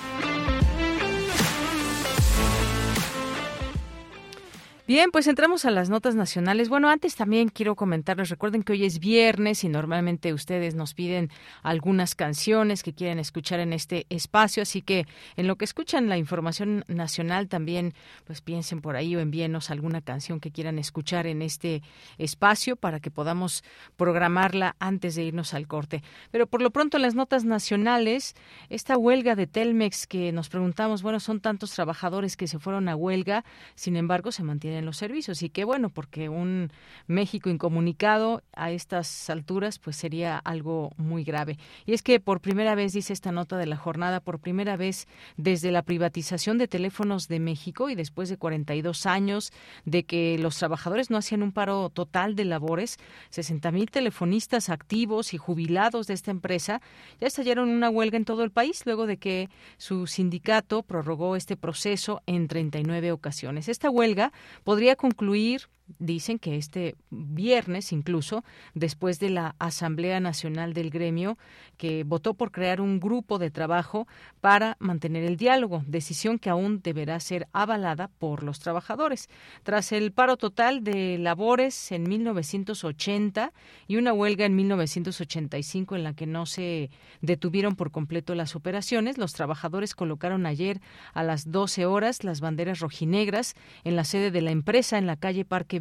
Bien, 4.93 5.09
pues 5.09 5.27
entramos 5.27 5.63
a 5.63 5.71
las 5.71 5.89
notas 5.89 6.15
nacionales. 6.15 6.67
Bueno, 6.67 6.89
antes 6.89 7.15
también 7.15 7.47
quiero 7.47 7.77
comentarles, 7.77 8.27
recuerden 8.27 8.61
que 8.61 8.73
hoy 8.73 8.83
es 8.83 8.99
viernes 8.99 9.63
y 9.63 9.69
normalmente 9.69 10.33
ustedes 10.33 10.75
nos 10.75 10.93
piden 10.93 11.29
algunas 11.63 12.13
canciones 12.13 12.83
que 12.83 12.91
quieren 12.91 13.17
escuchar 13.17 13.61
en 13.61 13.71
este 13.71 14.05
espacio, 14.09 14.63
así 14.63 14.81
que 14.81 15.05
en 15.37 15.47
lo 15.47 15.55
que 15.55 15.63
escuchan 15.63 16.09
la 16.09 16.17
información 16.17 16.83
nacional 16.89 17.47
también 17.47 17.93
pues 18.25 18.41
piensen 18.41 18.81
por 18.81 18.97
ahí 18.97 19.15
o 19.15 19.21
envíenos 19.21 19.69
alguna 19.69 20.01
canción 20.01 20.41
que 20.41 20.51
quieran 20.51 20.77
escuchar 20.77 21.25
en 21.25 21.41
este 21.41 21.83
espacio 22.17 22.75
para 22.75 22.99
que 22.99 23.11
podamos 23.11 23.63
programarla 23.95 24.75
antes 24.77 25.15
de 25.15 25.23
irnos 25.23 25.53
al 25.53 25.67
corte. 25.67 26.03
Pero 26.31 26.47
por 26.47 26.61
lo 26.61 26.71
pronto 26.71 26.97
en 26.97 27.03
las 27.03 27.15
notas 27.15 27.45
nacionales, 27.45 28.35
esta 28.67 28.97
huelga 28.97 29.37
de 29.37 29.47
Telmex 29.47 30.05
que 30.05 30.33
nos 30.33 30.49
preguntamos, 30.49 31.01
bueno, 31.01 31.21
son 31.21 31.39
tantos 31.39 31.71
trabajadores 31.71 32.35
que 32.35 32.47
se 32.47 32.59
fueron 32.59 32.89
a 32.89 32.97
huelga, 32.97 33.45
sin 33.75 33.95
embargo 33.95 34.33
se 34.33 34.43
mantienen 34.43 34.80
los 34.85 34.97
servicios. 34.97 35.41
Y 35.43 35.49
qué 35.49 35.63
bueno, 35.63 35.89
porque 35.89 36.29
un 36.29 36.71
México 37.07 37.49
incomunicado 37.49 38.43
a 38.53 38.71
estas 38.71 39.29
alturas 39.29 39.79
pues 39.79 39.95
sería 39.95 40.37
algo 40.37 40.91
muy 40.97 41.23
grave. 41.23 41.57
Y 41.85 41.93
es 41.93 42.01
que 42.01 42.19
por 42.19 42.41
primera 42.41 42.75
vez, 42.75 42.93
dice 42.93 43.13
esta 43.13 43.31
nota 43.31 43.57
de 43.57 43.65
la 43.65 43.77
jornada, 43.77 44.19
por 44.19 44.39
primera 44.39 44.77
vez 44.77 45.07
desde 45.37 45.71
la 45.71 45.81
privatización 45.81 46.57
de 46.57 46.67
teléfonos 46.67 47.27
de 47.27 47.39
México 47.39 47.89
y 47.89 47.95
después 47.95 48.29
de 48.29 48.37
42 48.37 49.05
años 49.05 49.51
de 49.85 50.03
que 50.03 50.37
los 50.37 50.57
trabajadores 50.57 51.09
no 51.09 51.17
hacían 51.17 51.43
un 51.43 51.51
paro 51.51 51.89
total 51.89 52.35
de 52.35 52.45
labores, 52.45 52.97
60 53.29 53.71
mil 53.71 53.89
telefonistas 53.89 54.69
activos 54.69 55.33
y 55.33 55.37
jubilados 55.37 56.07
de 56.07 56.13
esta 56.13 56.31
empresa 56.31 56.81
ya 57.19 57.27
estallaron 57.27 57.69
una 57.69 57.89
huelga 57.89 58.17
en 58.17 58.25
todo 58.25 58.43
el 58.43 58.51
país 58.51 58.85
luego 58.85 59.07
de 59.07 59.17
que 59.17 59.49
su 59.77 60.07
sindicato 60.07 60.83
prorrogó 60.83 61.35
este 61.35 61.55
proceso 61.55 62.21
en 62.25 62.47
39 62.47 63.11
ocasiones. 63.11 63.69
Esta 63.69 63.89
huelga 63.89 64.31
podría 64.63 64.95
concluir 64.95 65.69
dicen 65.99 66.39
que 66.39 66.57
este 66.57 66.95
viernes 67.09 67.91
incluso, 67.91 68.43
después 68.73 69.19
de 69.19 69.29
la 69.29 69.55
Asamblea 69.59 70.19
Nacional 70.19 70.73
del 70.73 70.89
Gremio, 70.89 71.37
que 71.77 72.03
votó 72.03 72.33
por 72.33 72.51
crear 72.51 72.81
un 72.81 72.99
grupo 72.99 73.39
de 73.39 73.51
trabajo 73.51 74.07
para 74.39 74.77
mantener 74.79 75.23
el 75.23 75.37
diálogo, 75.37 75.83
decisión 75.87 76.39
que 76.39 76.49
aún 76.49 76.81
deberá 76.81 77.19
ser 77.19 77.47
avalada 77.53 78.07
por 78.07 78.43
los 78.43 78.59
trabajadores. 78.59 79.29
Tras 79.63 79.91
el 79.91 80.11
paro 80.11 80.37
total 80.37 80.83
de 80.83 81.17
labores 81.17 81.91
en 81.91 82.03
1980 82.03 83.53
y 83.87 83.97
una 83.97 84.13
huelga 84.13 84.45
en 84.45 84.55
1985 84.55 85.95
en 85.95 86.03
la 86.03 86.13
que 86.13 86.25
no 86.25 86.45
se 86.45 86.89
detuvieron 87.21 87.75
por 87.75 87.91
completo 87.91 88.35
las 88.35 88.55
operaciones, 88.55 89.17
los 89.17 89.33
trabajadores 89.33 89.95
colocaron 89.95 90.45
ayer 90.45 90.81
a 91.13 91.23
las 91.23 91.51
12 91.51 91.85
horas 91.85 92.23
las 92.23 92.41
banderas 92.41 92.79
rojinegras 92.79 93.55
en 93.83 93.95
la 93.95 94.03
sede 94.03 94.31
de 94.31 94.41
la 94.41 94.51
empresa 94.51 94.97
en 94.97 95.07
la 95.07 95.15
calle 95.15 95.45
Parque 95.45 95.79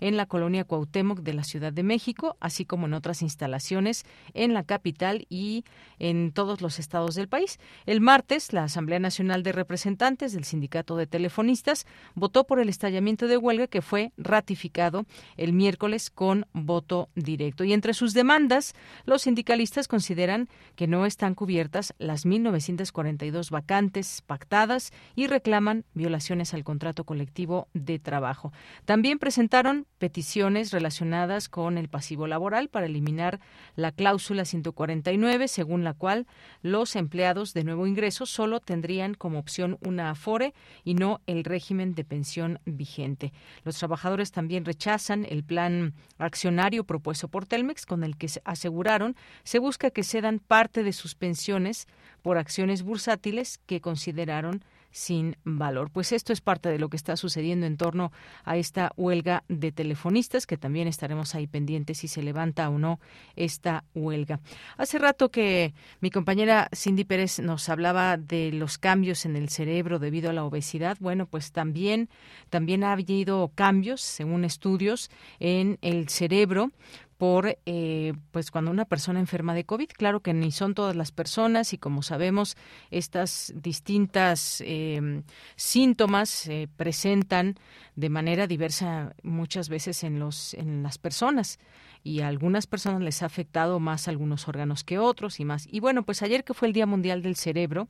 en 0.00 0.16
la 0.16 0.26
colonia 0.26 0.64
Cuauhtémoc 0.64 1.20
de 1.20 1.34
la 1.34 1.44
Ciudad 1.44 1.72
de 1.72 1.82
México, 1.82 2.36
así 2.40 2.64
como 2.64 2.86
en 2.86 2.94
otras 2.94 3.22
instalaciones 3.22 4.04
en 4.34 4.54
la 4.54 4.64
capital 4.64 5.26
y 5.28 5.64
en 5.98 6.32
todos 6.32 6.60
los 6.60 6.78
estados 6.78 7.14
del 7.14 7.28
país. 7.28 7.58
El 7.86 8.00
martes, 8.00 8.52
la 8.52 8.64
Asamblea 8.64 8.98
Nacional 8.98 9.42
de 9.42 9.52
Representantes 9.52 10.32
del 10.32 10.44
Sindicato 10.44 10.96
de 10.96 11.06
Telefonistas 11.06 11.86
votó 12.14 12.44
por 12.44 12.60
el 12.60 12.68
estallamiento 12.68 13.26
de 13.26 13.36
huelga 13.36 13.66
que 13.66 13.82
fue 13.82 14.12
ratificado 14.16 15.06
el 15.36 15.52
miércoles 15.52 16.10
con 16.10 16.46
voto 16.52 17.08
directo. 17.14 17.64
Y 17.64 17.72
entre 17.72 17.94
sus 17.94 18.12
demandas, 18.12 18.74
los 19.04 19.22
sindicalistas 19.22 19.88
consideran 19.88 20.48
que 20.74 20.86
no 20.86 21.06
están 21.06 21.34
cubiertas 21.34 21.94
las 21.98 22.26
1.942 22.26 23.50
vacantes 23.50 24.22
pactadas 24.26 24.92
y 25.14 25.26
reclaman 25.26 25.84
violaciones 25.94 26.54
al 26.54 26.64
contrato 26.64 27.04
colectivo 27.04 27.68
de 27.74 27.98
trabajo. 27.98 28.52
También 28.84 29.15
presentaron 29.18 29.86
peticiones 29.98 30.72
relacionadas 30.72 31.48
con 31.48 31.78
el 31.78 31.88
pasivo 31.88 32.26
laboral 32.26 32.68
para 32.68 32.86
eliminar 32.86 33.40
la 33.74 33.92
cláusula 33.92 34.44
149, 34.44 35.48
según 35.48 35.84
la 35.84 35.94
cual 35.94 36.26
los 36.62 36.96
empleados 36.96 37.54
de 37.54 37.64
nuevo 37.64 37.86
ingreso 37.86 38.26
solo 38.26 38.60
tendrían 38.60 39.14
como 39.14 39.38
opción 39.38 39.78
una 39.80 40.10
afore 40.10 40.54
y 40.84 40.94
no 40.94 41.20
el 41.26 41.44
régimen 41.44 41.94
de 41.94 42.04
pensión 42.04 42.60
vigente. 42.64 43.32
Los 43.64 43.78
trabajadores 43.78 44.32
también 44.32 44.64
rechazan 44.64 45.26
el 45.28 45.44
plan 45.44 45.94
accionario 46.18 46.84
propuesto 46.84 47.28
por 47.28 47.46
Telmex, 47.46 47.86
con 47.86 48.04
el 48.04 48.16
que 48.16 48.28
aseguraron 48.44 49.16
se 49.44 49.58
busca 49.58 49.90
que 49.90 50.04
cedan 50.04 50.38
parte 50.38 50.82
de 50.82 50.92
sus 50.92 51.14
pensiones 51.14 51.86
por 52.22 52.38
acciones 52.38 52.82
bursátiles 52.82 53.58
que 53.66 53.80
consideraron 53.80 54.64
sin 54.96 55.36
valor. 55.44 55.90
Pues 55.90 56.10
esto 56.12 56.32
es 56.32 56.40
parte 56.40 56.70
de 56.70 56.78
lo 56.78 56.88
que 56.88 56.96
está 56.96 57.16
sucediendo 57.18 57.66
en 57.66 57.76
torno 57.76 58.12
a 58.44 58.56
esta 58.56 58.92
huelga 58.96 59.44
de 59.46 59.70
telefonistas, 59.70 60.46
que 60.46 60.56
también 60.56 60.88
estaremos 60.88 61.34
ahí 61.34 61.46
pendientes 61.46 61.98
si 61.98 62.08
se 62.08 62.22
levanta 62.22 62.70
o 62.70 62.78
no 62.78 62.98
esta 63.36 63.84
huelga. 63.94 64.40
Hace 64.78 64.98
rato 64.98 65.30
que 65.30 65.74
mi 66.00 66.10
compañera 66.10 66.70
Cindy 66.74 67.04
Pérez 67.04 67.40
nos 67.40 67.68
hablaba 67.68 68.16
de 68.16 68.52
los 68.52 68.78
cambios 68.78 69.26
en 69.26 69.36
el 69.36 69.50
cerebro 69.50 69.98
debido 69.98 70.30
a 70.30 70.32
la 70.32 70.44
obesidad. 70.44 70.96
Bueno, 70.98 71.26
pues 71.26 71.52
también, 71.52 72.08
también 72.48 72.82
ha 72.82 72.92
habido 72.92 73.52
cambios, 73.54 74.00
según 74.00 74.46
estudios, 74.46 75.10
en 75.40 75.76
el 75.82 76.08
cerebro 76.08 76.70
por 77.18 77.58
eh, 77.66 78.12
pues 78.30 78.50
cuando 78.50 78.70
una 78.70 78.84
persona 78.84 79.20
enferma 79.20 79.54
de 79.54 79.64
COVID. 79.64 79.88
Claro 79.88 80.20
que 80.20 80.34
ni 80.34 80.52
son 80.52 80.74
todas 80.74 80.96
las 80.96 81.12
personas 81.12 81.72
y 81.72 81.78
como 81.78 82.02
sabemos 82.02 82.56
estas 82.90 83.52
distintas 83.56 84.62
eh, 84.64 85.22
síntomas 85.56 86.28
se 86.28 86.68
presentan 86.76 87.56
de 87.94 88.10
manera 88.10 88.46
diversa 88.46 89.14
muchas 89.22 89.68
veces 89.68 90.04
en 90.04 90.18
los 90.18 90.54
en 90.54 90.82
las 90.82 90.98
personas 90.98 91.58
y 92.06 92.20
a 92.20 92.28
algunas 92.28 92.66
personas 92.66 93.02
les 93.02 93.22
ha 93.22 93.26
afectado 93.26 93.80
más 93.80 94.06
algunos 94.06 94.46
órganos 94.46 94.84
que 94.84 94.98
otros 94.98 95.40
y 95.40 95.44
más. 95.44 95.66
Y 95.70 95.80
bueno, 95.80 96.04
pues 96.04 96.22
ayer 96.22 96.44
que 96.44 96.54
fue 96.54 96.68
el 96.68 96.74
Día 96.74 96.86
Mundial 96.86 97.20
del 97.20 97.34
Cerebro, 97.34 97.88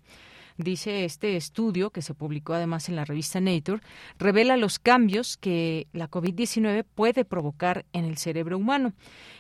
dice 0.56 1.04
este 1.04 1.36
estudio 1.36 1.90
que 1.90 2.02
se 2.02 2.14
publicó 2.14 2.54
además 2.54 2.88
en 2.88 2.96
la 2.96 3.04
revista 3.04 3.40
Nature, 3.40 3.80
revela 4.18 4.56
los 4.56 4.78
cambios 4.78 5.36
que 5.36 5.86
la 5.92 6.10
COVID-19 6.10 6.84
puede 6.94 7.24
provocar 7.24 7.84
en 7.92 8.04
el 8.04 8.18
cerebro 8.18 8.58
humano. 8.58 8.92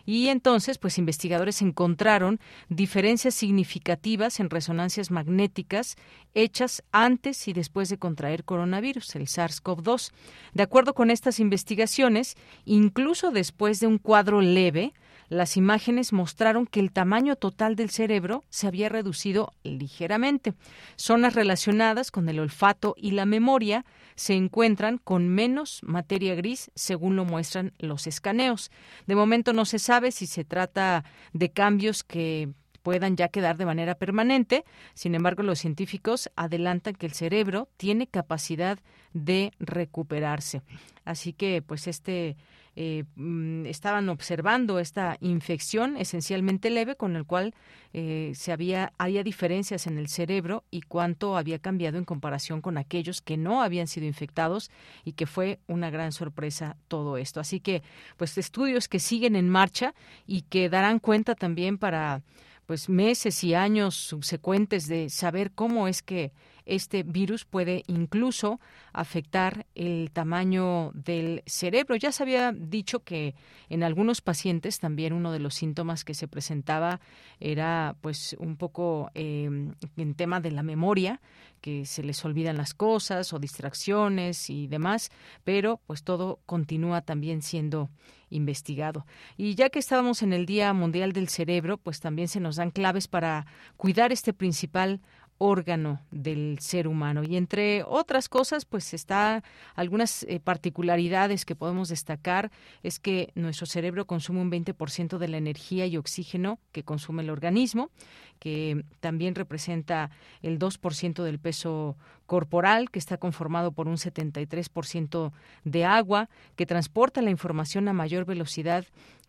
Y 0.04 0.28
entonces, 0.28 0.78
pues 0.78 0.98
investigadores 0.98 1.62
encontraron 1.62 2.40
diferencias 2.68 3.34
significativas 3.34 4.40
en 4.40 4.50
resonancias 4.50 5.10
magnéticas 5.10 5.96
hechas 6.34 6.82
antes 6.92 7.48
y 7.48 7.52
después 7.52 7.88
de 7.88 7.98
contraer 7.98 8.44
coronavirus, 8.44 9.16
el 9.16 9.26
SARS-CoV-2. 9.26 10.12
De 10.52 10.62
acuerdo 10.62 10.94
con 10.94 11.10
estas 11.10 11.40
investigaciones, 11.40 12.36
incluso 12.64 13.30
después 13.30 13.80
de 13.80 13.86
un 13.86 13.98
cuadro 13.98 14.40
leve, 14.40 14.92
las 15.28 15.56
imágenes 15.56 16.12
mostraron 16.12 16.66
que 16.66 16.80
el 16.80 16.92
tamaño 16.92 17.36
total 17.36 17.76
del 17.76 17.90
cerebro 17.90 18.44
se 18.48 18.66
había 18.66 18.88
reducido 18.88 19.52
ligeramente. 19.62 20.54
Zonas 20.96 21.34
relacionadas 21.34 22.10
con 22.10 22.28
el 22.28 22.38
olfato 22.38 22.94
y 22.96 23.12
la 23.12 23.26
memoria 23.26 23.84
se 24.14 24.34
encuentran 24.34 24.98
con 24.98 25.28
menos 25.28 25.80
materia 25.82 26.34
gris, 26.34 26.70
según 26.74 27.16
lo 27.16 27.24
muestran 27.24 27.72
los 27.78 28.06
escaneos. 28.06 28.70
De 29.06 29.14
momento 29.14 29.52
no 29.52 29.64
se 29.64 29.78
sabe 29.78 30.12
si 30.12 30.26
se 30.26 30.44
trata 30.44 31.04
de 31.32 31.50
cambios 31.50 32.04
que 32.04 32.50
puedan 32.86 33.16
ya 33.16 33.26
quedar 33.28 33.56
de 33.56 33.66
manera 33.66 33.96
permanente. 33.96 34.64
Sin 34.94 35.16
embargo, 35.16 35.42
los 35.42 35.58
científicos 35.58 36.30
adelantan 36.36 36.94
que 36.94 37.06
el 37.06 37.14
cerebro 37.14 37.68
tiene 37.76 38.06
capacidad 38.06 38.78
de 39.12 39.50
recuperarse. 39.58 40.62
Así 41.04 41.32
que, 41.32 41.62
pues, 41.62 41.88
este 41.88 42.36
eh, 42.78 43.04
mm, 43.14 43.64
estaban 43.64 44.10
observando 44.10 44.78
esta 44.78 45.16
infección 45.20 45.96
esencialmente 45.96 46.68
leve 46.68 46.94
con 46.94 47.16
el 47.16 47.24
cual 47.24 47.54
eh, 47.94 48.32
se 48.34 48.52
había 48.52 48.92
había 48.98 49.22
diferencias 49.22 49.86
en 49.86 49.96
el 49.96 50.08
cerebro 50.08 50.62
y 50.70 50.82
cuánto 50.82 51.38
había 51.38 51.58
cambiado 51.58 51.96
en 51.96 52.04
comparación 52.04 52.60
con 52.60 52.76
aquellos 52.76 53.22
que 53.22 53.38
no 53.38 53.62
habían 53.62 53.86
sido 53.86 54.06
infectados 54.06 54.70
y 55.04 55.12
que 55.12 55.24
fue 55.24 55.58
una 55.66 55.88
gran 55.88 56.12
sorpresa 56.12 56.76
todo 56.86 57.16
esto. 57.16 57.40
Así 57.40 57.60
que 57.60 57.82
pues 58.18 58.36
estudios 58.36 58.88
que 58.88 58.98
siguen 58.98 59.36
en 59.36 59.48
marcha 59.48 59.94
y 60.26 60.42
que 60.42 60.68
darán 60.68 60.98
cuenta 60.98 61.34
también 61.34 61.78
para 61.78 62.22
pues 62.66 62.90
meses 62.90 63.42
y 63.42 63.54
años 63.54 63.94
subsecuentes 63.94 64.86
de 64.86 65.08
saber 65.08 65.52
cómo 65.52 65.88
es 65.88 66.02
que 66.02 66.32
este 66.66 67.04
virus 67.04 67.44
puede 67.44 67.84
incluso 67.86 68.60
afectar 68.92 69.66
el 69.74 70.10
tamaño 70.12 70.90
del 70.92 71.42
cerebro. 71.46 71.96
Ya 71.96 72.12
se 72.12 72.24
había 72.24 72.52
dicho 72.52 73.00
que 73.00 73.34
en 73.68 73.82
algunos 73.82 74.20
pacientes 74.20 74.78
también 74.78 75.12
uno 75.12 75.32
de 75.32 75.38
los 75.38 75.54
síntomas 75.54 76.04
que 76.04 76.14
se 76.14 76.28
presentaba 76.28 77.00
era 77.40 77.96
pues 78.00 78.36
un 78.38 78.56
poco 78.56 79.10
eh, 79.14 79.48
en 79.96 80.14
tema 80.14 80.40
de 80.40 80.50
la 80.50 80.62
memoria, 80.62 81.20
que 81.60 81.86
se 81.86 82.02
les 82.02 82.24
olvidan 82.24 82.56
las 82.56 82.74
cosas 82.74 83.32
o 83.32 83.38
distracciones 83.38 84.50
y 84.50 84.66
demás, 84.66 85.10
pero 85.44 85.80
pues 85.86 86.02
todo 86.02 86.40
continúa 86.46 87.00
también 87.00 87.42
siendo 87.42 87.90
investigado. 88.30 89.06
Y 89.36 89.54
ya 89.54 89.70
que 89.70 89.78
estábamos 89.78 90.22
en 90.22 90.32
el 90.32 90.46
Día 90.46 90.72
Mundial 90.72 91.12
del 91.12 91.28
Cerebro, 91.28 91.78
pues 91.78 92.00
también 92.00 92.28
se 92.28 92.40
nos 92.40 92.56
dan 92.56 92.70
claves 92.70 93.08
para 93.08 93.46
cuidar 93.76 94.12
este 94.12 94.32
principal 94.32 95.00
órgano 95.38 96.00
del 96.10 96.58
ser 96.60 96.88
humano. 96.88 97.22
Y 97.22 97.36
entre 97.36 97.82
otras 97.84 98.28
cosas, 98.28 98.64
pues 98.64 98.94
está 98.94 99.42
algunas 99.74 100.22
eh, 100.24 100.40
particularidades 100.40 101.44
que 101.44 101.54
podemos 101.54 101.88
destacar 101.88 102.50
es 102.82 102.98
que 102.98 103.32
nuestro 103.34 103.66
cerebro 103.66 104.06
consume 104.06 104.40
un 104.40 104.50
20% 104.50 105.18
de 105.18 105.28
la 105.28 105.36
energía 105.36 105.86
y 105.86 105.96
oxígeno 105.96 106.58
que 106.72 106.84
consume 106.84 107.22
el 107.22 107.30
organismo, 107.30 107.90
que 108.38 108.84
también 109.00 109.34
representa 109.34 110.10
el 110.42 110.58
2% 110.58 111.22
del 111.22 111.38
peso 111.38 111.96
corporal, 112.26 112.90
que 112.90 112.98
está 112.98 113.16
conformado 113.18 113.72
por 113.72 113.88
un 113.88 113.96
73% 113.96 115.32
de 115.64 115.84
agua, 115.84 116.28
que 116.56 116.66
transporta 116.66 117.22
la 117.22 117.30
información 117.30 117.88
a 117.88 117.92
mayor 117.92 118.24
velocidad 118.24 118.84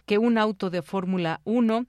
que 0.07 0.17
un 0.17 0.37
auto 0.37 0.69
de 0.69 0.81
Fórmula 0.81 1.41
1, 1.43 1.85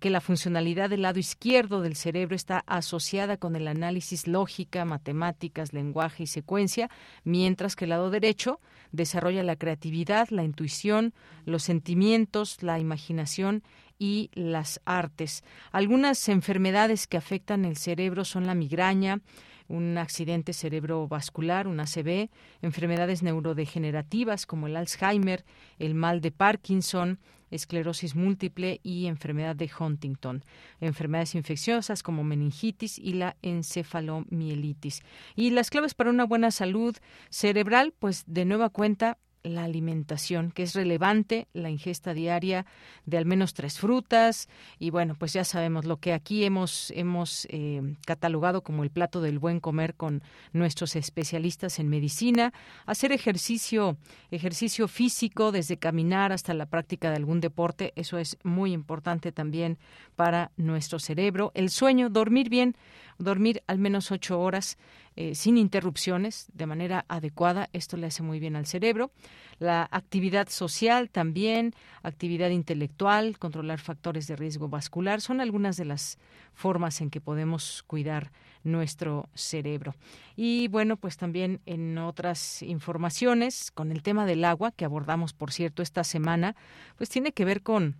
que 0.00 0.10
la 0.10 0.20
funcionalidad 0.20 0.90
del 0.90 1.02
lado 1.02 1.20
izquierdo 1.20 1.80
del 1.80 1.94
cerebro 1.94 2.34
está 2.34 2.64
asociada 2.66 3.36
con 3.36 3.54
el 3.54 3.68
análisis 3.68 4.26
lógica, 4.26 4.84
matemáticas, 4.84 5.72
lenguaje 5.72 6.24
y 6.24 6.26
secuencia, 6.26 6.90
mientras 7.22 7.76
que 7.76 7.84
el 7.84 7.90
lado 7.90 8.10
derecho 8.10 8.58
desarrolla 8.90 9.44
la 9.44 9.54
creatividad, 9.54 10.28
la 10.30 10.42
intuición, 10.42 11.14
los 11.44 11.62
sentimientos, 11.62 12.64
la 12.64 12.80
imaginación 12.80 13.62
y 13.96 14.30
las 14.34 14.80
artes. 14.84 15.44
Algunas 15.70 16.28
enfermedades 16.28 17.06
que 17.06 17.16
afectan 17.16 17.64
el 17.64 17.76
cerebro 17.76 18.24
son 18.24 18.44
la 18.44 18.56
migraña, 18.56 19.20
un 19.68 19.98
accidente 19.98 20.52
cerebrovascular, 20.52 21.68
un 21.68 21.78
ACV, 21.78 22.28
enfermedades 22.60 23.22
neurodegenerativas 23.22 24.46
como 24.46 24.66
el 24.66 24.76
Alzheimer, 24.76 25.44
el 25.78 25.94
mal 25.94 26.20
de 26.20 26.32
Parkinson, 26.32 27.20
esclerosis 27.52 28.16
múltiple 28.16 28.80
y 28.82 29.06
enfermedad 29.06 29.54
de 29.54 29.70
Huntington, 29.78 30.44
enfermedades 30.80 31.34
infecciosas 31.34 32.02
como 32.02 32.24
meningitis 32.24 32.98
y 32.98 33.12
la 33.12 33.36
encefalomielitis. 33.42 35.02
Y 35.36 35.50
las 35.50 35.70
claves 35.70 35.94
para 35.94 36.10
una 36.10 36.24
buena 36.24 36.50
salud 36.50 36.96
cerebral, 37.30 37.94
pues 37.98 38.24
de 38.26 38.44
nueva 38.44 38.70
cuenta 38.70 39.18
la 39.42 39.64
alimentación, 39.64 40.50
que 40.50 40.62
es 40.62 40.74
relevante, 40.74 41.48
la 41.52 41.70
ingesta 41.70 42.14
diaria 42.14 42.66
de 43.06 43.18
al 43.18 43.26
menos 43.26 43.54
tres 43.54 43.78
frutas. 43.78 44.48
Y 44.78 44.90
bueno, 44.90 45.16
pues 45.18 45.32
ya 45.32 45.44
sabemos 45.44 45.84
lo 45.84 45.98
que 45.98 46.12
aquí 46.12 46.44
hemos 46.44 46.90
hemos 46.92 47.46
eh, 47.50 47.96
catalogado 48.06 48.62
como 48.62 48.84
el 48.84 48.90
plato 48.90 49.20
del 49.20 49.38
buen 49.38 49.60
comer 49.60 49.94
con 49.94 50.22
nuestros 50.52 50.96
especialistas 50.96 51.78
en 51.78 51.88
medicina, 51.88 52.52
hacer 52.86 53.12
ejercicio 53.12 53.96
ejercicio 54.30 54.88
físico 54.88 55.52
desde 55.52 55.76
caminar 55.76 56.32
hasta 56.32 56.54
la 56.54 56.66
práctica 56.66 57.10
de 57.10 57.16
algún 57.16 57.40
deporte, 57.40 57.92
eso 57.96 58.18
es 58.18 58.38
muy 58.42 58.72
importante 58.72 59.32
también 59.32 59.78
para 60.16 60.52
nuestro 60.56 60.98
cerebro, 60.98 61.52
el 61.54 61.70
sueño, 61.70 62.08
dormir 62.08 62.48
bien, 62.48 62.76
dormir 63.22 63.62
al 63.66 63.78
menos 63.78 64.10
ocho 64.10 64.40
horas 64.40 64.78
eh, 65.14 65.34
sin 65.34 65.58
interrupciones, 65.58 66.46
de 66.54 66.66
manera 66.66 67.04
adecuada. 67.08 67.68
Esto 67.72 67.96
le 67.96 68.06
hace 68.06 68.22
muy 68.22 68.40
bien 68.40 68.56
al 68.56 68.66
cerebro. 68.66 69.10
La 69.58 69.88
actividad 69.90 70.48
social 70.48 71.10
también, 71.10 71.74
actividad 72.02 72.50
intelectual, 72.50 73.38
controlar 73.38 73.78
factores 73.78 74.26
de 74.26 74.36
riesgo 74.36 74.68
vascular, 74.68 75.20
son 75.20 75.40
algunas 75.40 75.76
de 75.76 75.84
las 75.84 76.18
formas 76.54 77.00
en 77.00 77.10
que 77.10 77.20
podemos 77.20 77.82
cuidar 77.86 78.32
nuestro 78.64 79.28
cerebro. 79.34 79.94
Y 80.36 80.68
bueno, 80.68 80.96
pues 80.96 81.16
también 81.16 81.60
en 81.66 81.98
otras 81.98 82.62
informaciones, 82.62 83.70
con 83.70 83.92
el 83.92 84.02
tema 84.02 84.24
del 84.24 84.44
agua, 84.44 84.72
que 84.72 84.84
abordamos, 84.84 85.32
por 85.32 85.52
cierto, 85.52 85.82
esta 85.82 86.04
semana, 86.04 86.56
pues 86.96 87.10
tiene 87.10 87.32
que 87.32 87.44
ver 87.44 87.62
con 87.62 87.96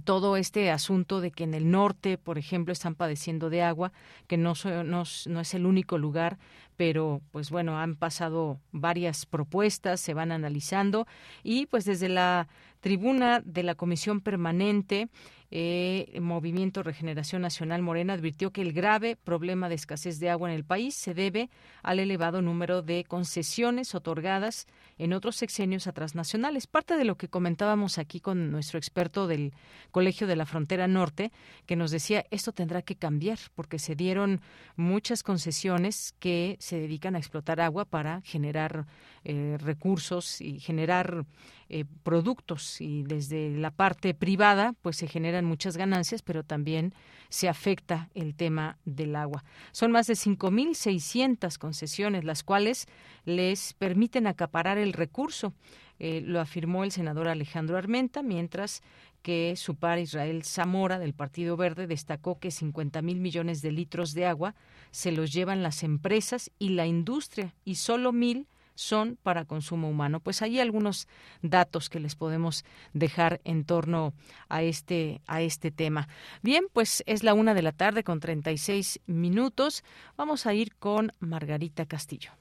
todo 0.00 0.36
este 0.36 0.70
asunto 0.70 1.20
de 1.20 1.30
que 1.30 1.44
en 1.44 1.54
el 1.54 1.70
norte, 1.70 2.18
por 2.18 2.38
ejemplo, 2.38 2.72
están 2.72 2.94
padeciendo 2.94 3.50
de 3.50 3.62
agua, 3.62 3.92
que 4.26 4.36
no, 4.36 4.54
no, 4.84 5.02
es 5.02 5.54
el 5.54 5.66
único 5.66 5.98
lugar, 5.98 6.38
pero 6.76 7.20
pues 7.30 7.50
bueno, 7.50 7.78
han 7.78 7.96
pasado 7.96 8.58
varias 8.72 9.26
propuestas, 9.26 10.00
se 10.00 10.14
van 10.14 10.32
analizando 10.32 11.06
y 11.42 11.66
pues 11.66 11.84
desde 11.84 12.08
la 12.08 12.48
tribuna 12.80 13.40
de 13.44 13.62
la 13.62 13.74
Comisión 13.74 14.20
Permanente 14.20 15.08
eh, 15.56 16.18
Movimiento 16.20 16.82
Regeneración 16.82 17.42
Nacional 17.42 17.80
Morena 17.80 18.14
advirtió 18.14 18.50
que 18.50 18.60
el 18.60 18.72
grave 18.72 19.14
problema 19.14 19.68
de 19.68 19.76
escasez 19.76 20.18
de 20.18 20.28
agua 20.28 20.48
en 20.50 20.56
el 20.56 20.64
país 20.64 20.96
se 20.96 21.14
debe 21.14 21.48
al 21.84 22.00
elevado 22.00 22.42
número 22.42 22.82
de 22.82 23.04
concesiones 23.04 23.94
otorgadas 23.94 24.66
en 24.98 25.12
otros 25.12 25.36
sexenios 25.36 25.86
a 25.86 25.92
transnacionales. 25.92 26.66
Parte 26.66 26.96
de 26.96 27.04
lo 27.04 27.16
que 27.16 27.28
comentábamos 27.28 27.98
aquí 27.98 28.18
con 28.18 28.50
nuestro 28.50 28.78
experto 28.78 29.28
del 29.28 29.52
Colegio 29.92 30.26
de 30.26 30.34
la 30.34 30.44
Frontera 30.44 30.88
Norte, 30.88 31.30
que 31.66 31.76
nos 31.76 31.92
decía 31.92 32.26
esto 32.32 32.50
tendrá 32.50 32.82
que 32.82 32.96
cambiar 32.96 33.38
porque 33.54 33.78
se 33.78 33.94
dieron 33.94 34.40
muchas 34.74 35.22
concesiones 35.22 36.14
que 36.18 36.56
se 36.64 36.80
dedican 36.80 37.14
a 37.14 37.18
explotar 37.18 37.60
agua 37.60 37.84
para 37.84 38.22
generar 38.22 38.86
eh, 39.22 39.58
recursos 39.60 40.40
y 40.40 40.60
generar 40.60 41.26
eh, 41.68 41.84
productos 42.02 42.80
y 42.80 43.02
desde 43.02 43.50
la 43.50 43.70
parte 43.70 44.14
privada 44.14 44.74
pues 44.80 44.96
se 44.96 45.06
generan 45.06 45.44
muchas 45.44 45.76
ganancias 45.76 46.22
pero 46.22 46.42
también 46.42 46.94
se 47.28 47.50
afecta 47.50 48.08
el 48.14 48.34
tema 48.34 48.78
del 48.86 49.14
agua. 49.14 49.44
Son 49.72 49.92
más 49.92 50.06
de 50.06 50.14
5.600 50.14 51.58
concesiones 51.58 52.24
las 52.24 52.42
cuales 52.42 52.86
les 53.26 53.74
permiten 53.74 54.26
acaparar 54.26 54.78
el 54.78 54.94
recurso. 54.94 55.52
Eh, 55.98 56.22
lo 56.22 56.40
afirmó 56.40 56.82
el 56.82 56.92
senador 56.92 57.28
Alejandro 57.28 57.76
Armenta, 57.76 58.22
mientras 58.22 58.82
que 59.24 59.56
su 59.56 59.74
par 59.74 59.98
Israel 59.98 60.44
Zamora 60.44 60.98
del 60.98 61.14
Partido 61.14 61.56
Verde 61.56 61.86
destacó 61.86 62.38
que 62.38 62.50
50 62.50 63.00
mil 63.00 63.20
millones 63.20 63.62
de 63.62 63.72
litros 63.72 64.12
de 64.12 64.26
agua 64.26 64.54
se 64.90 65.12
los 65.12 65.32
llevan 65.32 65.62
las 65.62 65.82
empresas 65.82 66.50
y 66.58 66.68
la 66.68 66.86
industria 66.86 67.54
y 67.64 67.76
solo 67.76 68.12
mil 68.12 68.46
son 68.74 69.16
para 69.22 69.46
consumo 69.46 69.88
humano. 69.88 70.20
Pues 70.20 70.42
hay 70.42 70.60
algunos 70.60 71.08
datos 71.40 71.88
que 71.88 72.00
les 72.00 72.16
podemos 72.16 72.66
dejar 72.92 73.40
en 73.44 73.64
torno 73.64 74.12
a 74.50 74.62
este, 74.62 75.22
a 75.26 75.40
este 75.40 75.70
tema. 75.70 76.06
Bien, 76.42 76.66
pues 76.70 77.02
es 77.06 77.22
la 77.22 77.32
una 77.32 77.54
de 77.54 77.62
la 77.62 77.72
tarde 77.72 78.04
con 78.04 78.20
36 78.20 79.00
minutos. 79.06 79.84
Vamos 80.18 80.44
a 80.44 80.52
ir 80.52 80.74
con 80.74 81.12
Margarita 81.18 81.86
Castillo. 81.86 82.32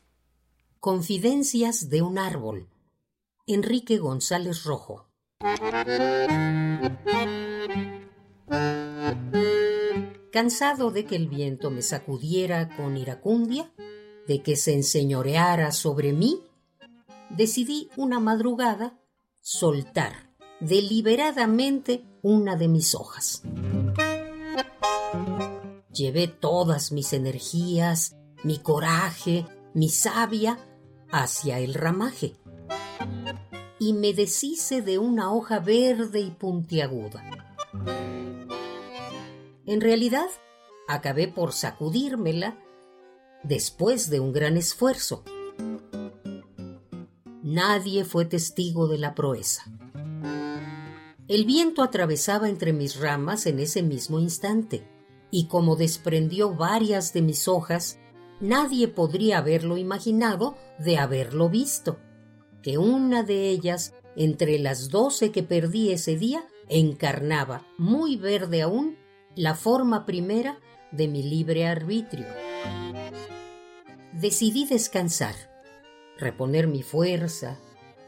Confidencias 0.81 1.87
de 1.87 2.01
un 2.01 2.17
árbol. 2.17 2.67
Enrique 3.47 3.99
González 3.99 4.65
Rojo. 4.65 5.12
Cansado 10.31 10.89
de 10.91 11.05
que 11.05 11.17
el 11.17 11.27
viento 11.27 11.69
me 11.69 11.81
sacudiera 11.81 12.75
con 12.77 12.95
iracundia, 12.95 13.69
de 14.25 14.41
que 14.41 14.55
se 14.55 14.73
enseñoreara 14.73 15.73
sobre 15.73 16.13
mí, 16.13 16.41
decidí 17.29 17.89
una 17.97 18.21
madrugada 18.21 18.97
soltar 19.41 20.31
deliberadamente 20.61 22.05
una 22.21 22.55
de 22.55 22.69
mis 22.69 22.95
hojas. 22.95 23.43
Llevé 25.91 26.27
todas 26.27 26.93
mis 26.93 27.11
energías, 27.11 28.15
mi 28.43 28.59
coraje, 28.59 29.45
mi 29.73 29.89
savia 29.89 30.57
hacia 31.11 31.59
el 31.59 31.73
ramaje 31.73 32.37
y 33.83 33.91
me 33.91 34.13
deshice 34.13 34.81
de 34.81 34.97
una 34.97 35.33
hoja 35.33 35.59
verde 35.59 36.21
y 36.21 36.31
puntiaguda. 36.31 37.21
En 39.65 39.81
realidad, 39.81 40.27
acabé 40.87 41.27
por 41.27 41.51
sacudírmela 41.51 42.57
después 43.43 44.09
de 44.09 44.21
un 44.21 44.31
gran 44.31 44.55
esfuerzo. 44.55 45.25
Nadie 47.41 48.05
fue 48.05 48.23
testigo 48.23 48.87
de 48.87 48.99
la 48.99 49.15
proeza. 49.15 49.63
El 51.27 51.43
viento 51.43 51.83
atravesaba 51.83 52.47
entre 52.47 52.71
mis 52.71 52.97
ramas 53.01 53.45
en 53.47 53.59
ese 53.59 53.83
mismo 53.83 54.17
instante, 54.17 54.87
y 55.29 55.47
como 55.47 55.75
desprendió 55.75 56.55
varias 56.55 57.11
de 57.11 57.21
mis 57.21 57.49
hojas, 57.49 57.99
nadie 58.39 58.87
podría 58.87 59.39
haberlo 59.39 59.75
imaginado 59.75 60.55
de 60.79 60.99
haberlo 60.99 61.49
visto, 61.49 61.97
que 62.63 62.79
una 62.79 63.21
de 63.21 63.49
ellas, 63.49 63.93
entre 64.15 64.57
las 64.57 64.89
doce 64.89 65.31
que 65.31 65.43
perdí 65.43 65.91
ese 65.91 66.17
día, 66.17 66.47
encarnaba, 66.69 67.67
muy 67.77 68.17
verde 68.17 68.63
aún, 68.63 68.97
la 69.35 69.53
forma 69.53 70.07
primera 70.07 70.59
de 70.91 71.07
mi 71.07 71.21
libre 71.21 71.67
arbitrio 71.67 72.25
decidí 74.13 74.65
descansar, 74.65 75.35
reponer 76.17 76.67
mi 76.67 76.83
fuerza, 76.83 77.59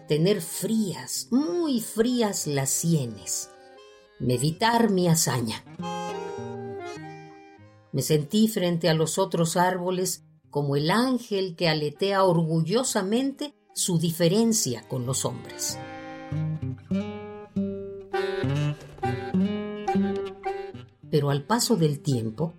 tener 0.08 0.42
frías, 0.42 1.28
muy 1.32 1.82
frías 1.82 2.48
las 2.48 2.70
sienes, 2.70 3.50
meditar 4.20 4.92
mi 4.92 5.08
hazaña. 5.08 5.64
Me 7.92 8.02
sentí 8.02 8.48
frente 8.48 8.88
a 8.90 8.94
los 8.94 9.18
otros 9.18 9.58
árboles 9.58 10.24
como 10.50 10.76
el 10.76 10.92
ángel 10.92 11.56
que 11.56 11.68
aletea 11.68 12.24
orgullosamente 12.24 13.56
su 13.76 14.00
diferencia 14.00 14.88
con 14.88 15.06
los 15.06 15.26
hombres. 15.26 15.78
Pero 21.12 21.30
al 21.30 21.44
paso 21.44 21.76
del 21.76 22.00
tiempo, 22.00 22.54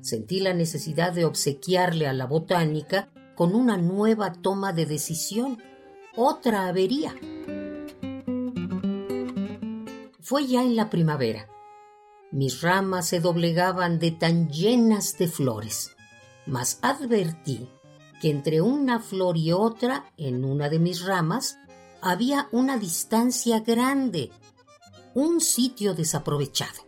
sentí 0.00 0.40
la 0.40 0.54
necesidad 0.54 1.12
de 1.12 1.24
obsequiarle 1.24 2.08
a 2.08 2.12
la 2.12 2.26
botánica 2.26 3.10
con 3.36 3.54
una 3.54 3.76
nueva 3.76 4.32
toma 4.32 4.72
de 4.72 4.86
decisión, 4.86 5.62
otra 6.16 6.66
avería. 6.66 7.14
Fue 10.20 10.48
ya 10.48 10.64
en 10.64 10.74
la 10.74 10.90
primavera. 10.90 11.48
Mis 12.32 12.60
ramas 12.62 13.06
se 13.06 13.20
doblegaban 13.20 14.00
de 14.00 14.10
tan 14.10 14.50
llenas 14.50 15.16
de 15.16 15.28
flores, 15.28 15.92
mas 16.44 16.80
advertí 16.82 17.68
entre 18.30 18.60
una 18.60 19.00
flor 19.00 19.36
y 19.36 19.52
otra, 19.52 20.12
en 20.16 20.44
una 20.44 20.68
de 20.68 20.78
mis 20.78 21.04
ramas, 21.04 21.58
había 22.00 22.48
una 22.52 22.78
distancia 22.78 23.60
grande, 23.60 24.30
un 25.14 25.40
sitio 25.40 25.94
desaprovechado 25.94 26.86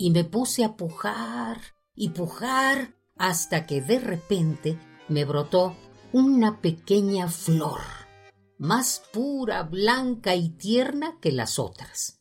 y 0.00 0.10
me 0.12 0.24
puse 0.24 0.64
a 0.64 0.76
pujar 0.76 1.60
y 1.94 2.08
pujar 2.08 2.94
hasta 3.18 3.66
que 3.66 3.82
de 3.82 3.98
repente 3.98 4.78
me 5.08 5.26
brotó 5.26 5.76
una 6.10 6.62
pequeña 6.62 7.28
flor, 7.28 7.82
más 8.56 9.02
pura, 9.12 9.62
blanca 9.62 10.34
y 10.34 10.48
tierna 10.48 11.18
que 11.20 11.32
las 11.32 11.58
otras. 11.58 12.18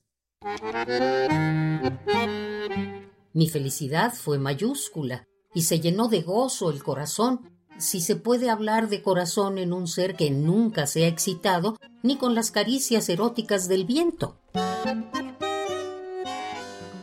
Mi 3.31 3.47
felicidad 3.47 4.13
fue 4.13 4.37
mayúscula 4.39 5.28
y 5.53 5.63
se 5.63 5.79
llenó 5.79 6.07
de 6.07 6.21
gozo 6.21 6.69
el 6.69 6.83
corazón, 6.83 7.49
si 7.77 8.01
se 8.01 8.15
puede 8.15 8.49
hablar 8.49 8.89
de 8.89 9.01
corazón 9.01 9.57
en 9.57 9.73
un 9.73 9.87
ser 9.87 10.15
que 10.15 10.31
nunca 10.31 10.85
se 10.85 11.05
ha 11.05 11.07
excitado 11.07 11.77
ni 12.03 12.17
con 12.17 12.35
las 12.35 12.51
caricias 12.51 13.07
eróticas 13.09 13.67
del 13.67 13.85
viento. 13.85 14.37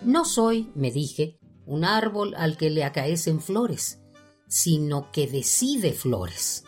No 0.05 0.24
soy, 0.24 0.70
me 0.74 0.90
dije, 0.90 1.38
un 1.64 1.84
árbol 1.84 2.34
al 2.36 2.57
que 2.57 2.70
le 2.70 2.84
acaecen 2.84 3.40
flores, 3.40 4.01
sino 4.47 5.11
que 5.11 5.26
decide 5.26 5.92
flores. 5.92 6.64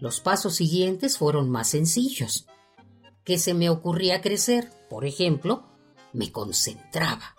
Los 0.00 0.20
pasos 0.20 0.56
siguientes 0.56 1.18
fueron 1.18 1.50
más 1.50 1.68
sencillos. 1.68 2.46
¿Qué 3.24 3.38
se 3.38 3.54
me 3.54 3.70
ocurría 3.70 4.20
crecer? 4.20 4.70
Por 4.90 5.04
ejemplo, 5.04 5.64
me 6.12 6.32
concentraba. 6.32 7.36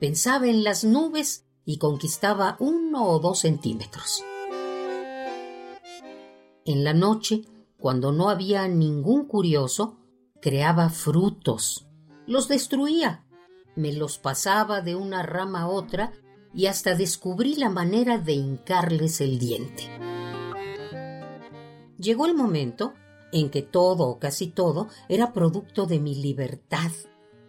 Pensaba 0.00 0.48
en 0.48 0.64
las 0.64 0.84
nubes 0.84 1.46
y 1.64 1.78
conquistaba 1.78 2.56
uno 2.60 3.08
o 3.08 3.18
dos 3.18 3.40
centímetros. 3.40 4.22
En 6.64 6.84
la 6.84 6.94
noche, 6.94 7.42
cuando 7.78 8.12
no 8.12 8.30
había 8.30 8.68
ningún 8.68 9.26
curioso, 9.26 9.98
creaba 10.40 10.88
frutos. 10.90 11.86
Los 12.26 12.48
destruía 12.48 13.24
me 13.76 13.92
los 13.92 14.18
pasaba 14.18 14.80
de 14.80 14.94
una 14.94 15.22
rama 15.22 15.62
a 15.62 15.68
otra 15.68 16.12
y 16.54 16.66
hasta 16.66 16.94
descubrí 16.94 17.56
la 17.56 17.70
manera 17.70 18.18
de 18.18 18.34
hincarles 18.34 19.20
el 19.20 19.38
diente. 19.38 19.84
Llegó 21.98 22.26
el 22.26 22.34
momento 22.34 22.94
en 23.32 23.50
que 23.50 23.62
todo 23.62 24.06
o 24.06 24.18
casi 24.18 24.46
todo 24.48 24.88
era 25.08 25.32
producto 25.32 25.86
de 25.86 25.98
mi 25.98 26.14
libertad, 26.14 26.92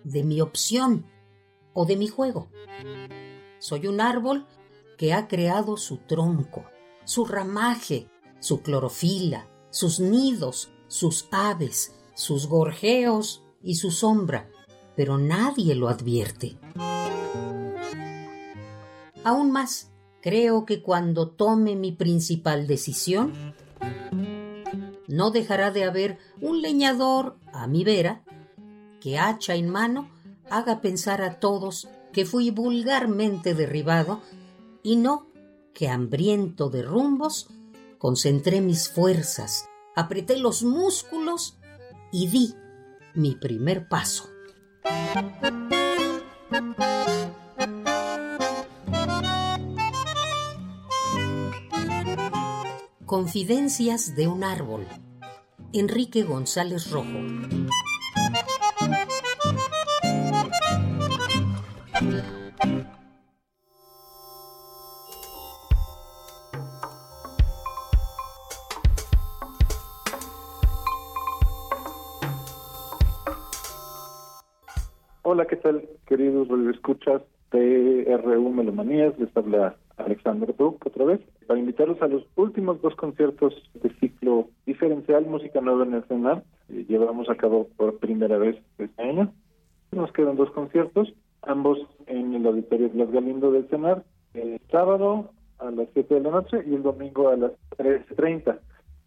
de 0.04 0.24
mi 0.24 0.42
opción 0.42 1.06
o 1.74 1.86
de 1.86 1.98
mi 1.98 2.08
juego. 2.08 2.50
Soy 3.68 3.88
un 3.88 4.00
árbol 4.00 4.46
que 4.96 5.12
ha 5.12 5.28
creado 5.28 5.76
su 5.76 5.98
tronco, 5.98 6.66
su 7.04 7.26
ramaje, 7.26 8.08
su 8.40 8.62
clorofila, 8.62 9.48
sus 9.72 10.00
nidos, 10.00 10.70
sus 10.88 11.28
aves, 11.32 11.96
sus 12.14 12.46
gorjeos 12.46 13.42
y 13.64 13.74
su 13.78 13.90
sombra, 13.90 14.48
pero 14.96 15.18
nadie 15.18 15.74
lo 15.74 15.90
advierte. 15.90 16.60
Aún 19.24 19.50
más, 19.50 19.92
creo 20.22 20.68
que 20.68 20.84
cuando 20.84 21.30
tome 21.30 21.76
mi 21.76 21.92
principal 21.92 22.68
decisión, 22.68 23.56
no 25.08 25.32
dejará 25.32 25.72
de 25.72 25.86
haber 25.86 26.20
un 26.40 26.62
leñador 26.62 27.36
a 27.52 27.66
mi 27.66 27.84
vera 27.84 28.24
que 29.02 29.18
hacha 29.18 29.56
en 29.56 29.70
mano 29.70 30.12
haga 30.52 30.82
pensar 30.82 31.24
a 31.24 31.40
todos 31.40 31.88
que 32.16 32.24
fui 32.24 32.50
vulgarmente 32.50 33.54
derribado 33.54 34.22
y 34.84 34.96
no 34.96 35.28
que 35.74 35.90
hambriento 35.90 36.70
de 36.70 36.82
rumbos 36.82 37.50
concentré 37.98 38.62
mis 38.62 38.88
fuerzas, 38.88 39.68
apreté 39.98 40.38
los 40.38 40.64
músculos 40.64 41.58
y 42.14 42.30
di 42.30 42.56
mi 43.16 43.36
primer 43.36 43.90
paso. 43.90 44.30
Confidencias 53.06 54.16
de 54.16 54.28
un 54.30 54.46
árbol. 54.46 54.88
Enrique 55.74 56.24
González 56.24 56.90
Rojo. 56.92 57.10
Hola, 75.28 75.48
¿qué 75.48 75.56
tal, 75.56 75.90
queridos 76.06 76.48
escuchas 76.74 77.24
de 77.52 78.22
RU 78.24 78.52
Melomanías? 78.52 79.18
Les 79.18 79.36
habla 79.36 79.76
Alexander 79.98 80.56
Duke 80.56 80.88
otra 80.88 81.06
vez. 81.06 81.22
para 81.48 81.60
invitarlos 81.60 82.00
a 82.04 82.08
los 82.08 82.24
últimos 82.36 82.82
dos 82.84 82.96
conciertos 82.96 83.54
de 83.74 83.90
ciclo 84.00 84.50
diferencial 84.68 85.26
Música 85.26 85.60
Nueva 85.62 85.86
en 85.86 85.96
el 85.96 86.04
CENAR. 86.04 86.44
Llevamos 86.70 87.30
a 87.30 87.36
cabo 87.36 87.68
por 87.76 87.98
primera 87.98 88.38
vez 88.38 88.58
este 88.78 89.02
año. 89.02 89.34
Nos 89.92 90.12
quedan 90.12 90.36
dos 90.36 90.52
conciertos, 90.52 91.12
ambos 91.48 91.80
en 92.08 92.34
el 92.34 92.46
Auditorio 92.46 92.90
Blas 92.90 93.12
Galindo 93.12 93.52
del 93.52 93.68
CENAR, 93.70 94.04
el 94.34 94.60
sábado 94.72 95.32
a 95.60 95.72
las 95.72 95.88
7 95.94 96.16
de 96.16 96.22
la 96.22 96.32
noche 96.32 96.64
y 96.66 96.74
el 96.74 96.84
domingo 96.84 97.30
a 97.30 97.38
las 97.38 97.52
3.30. 97.78 98.60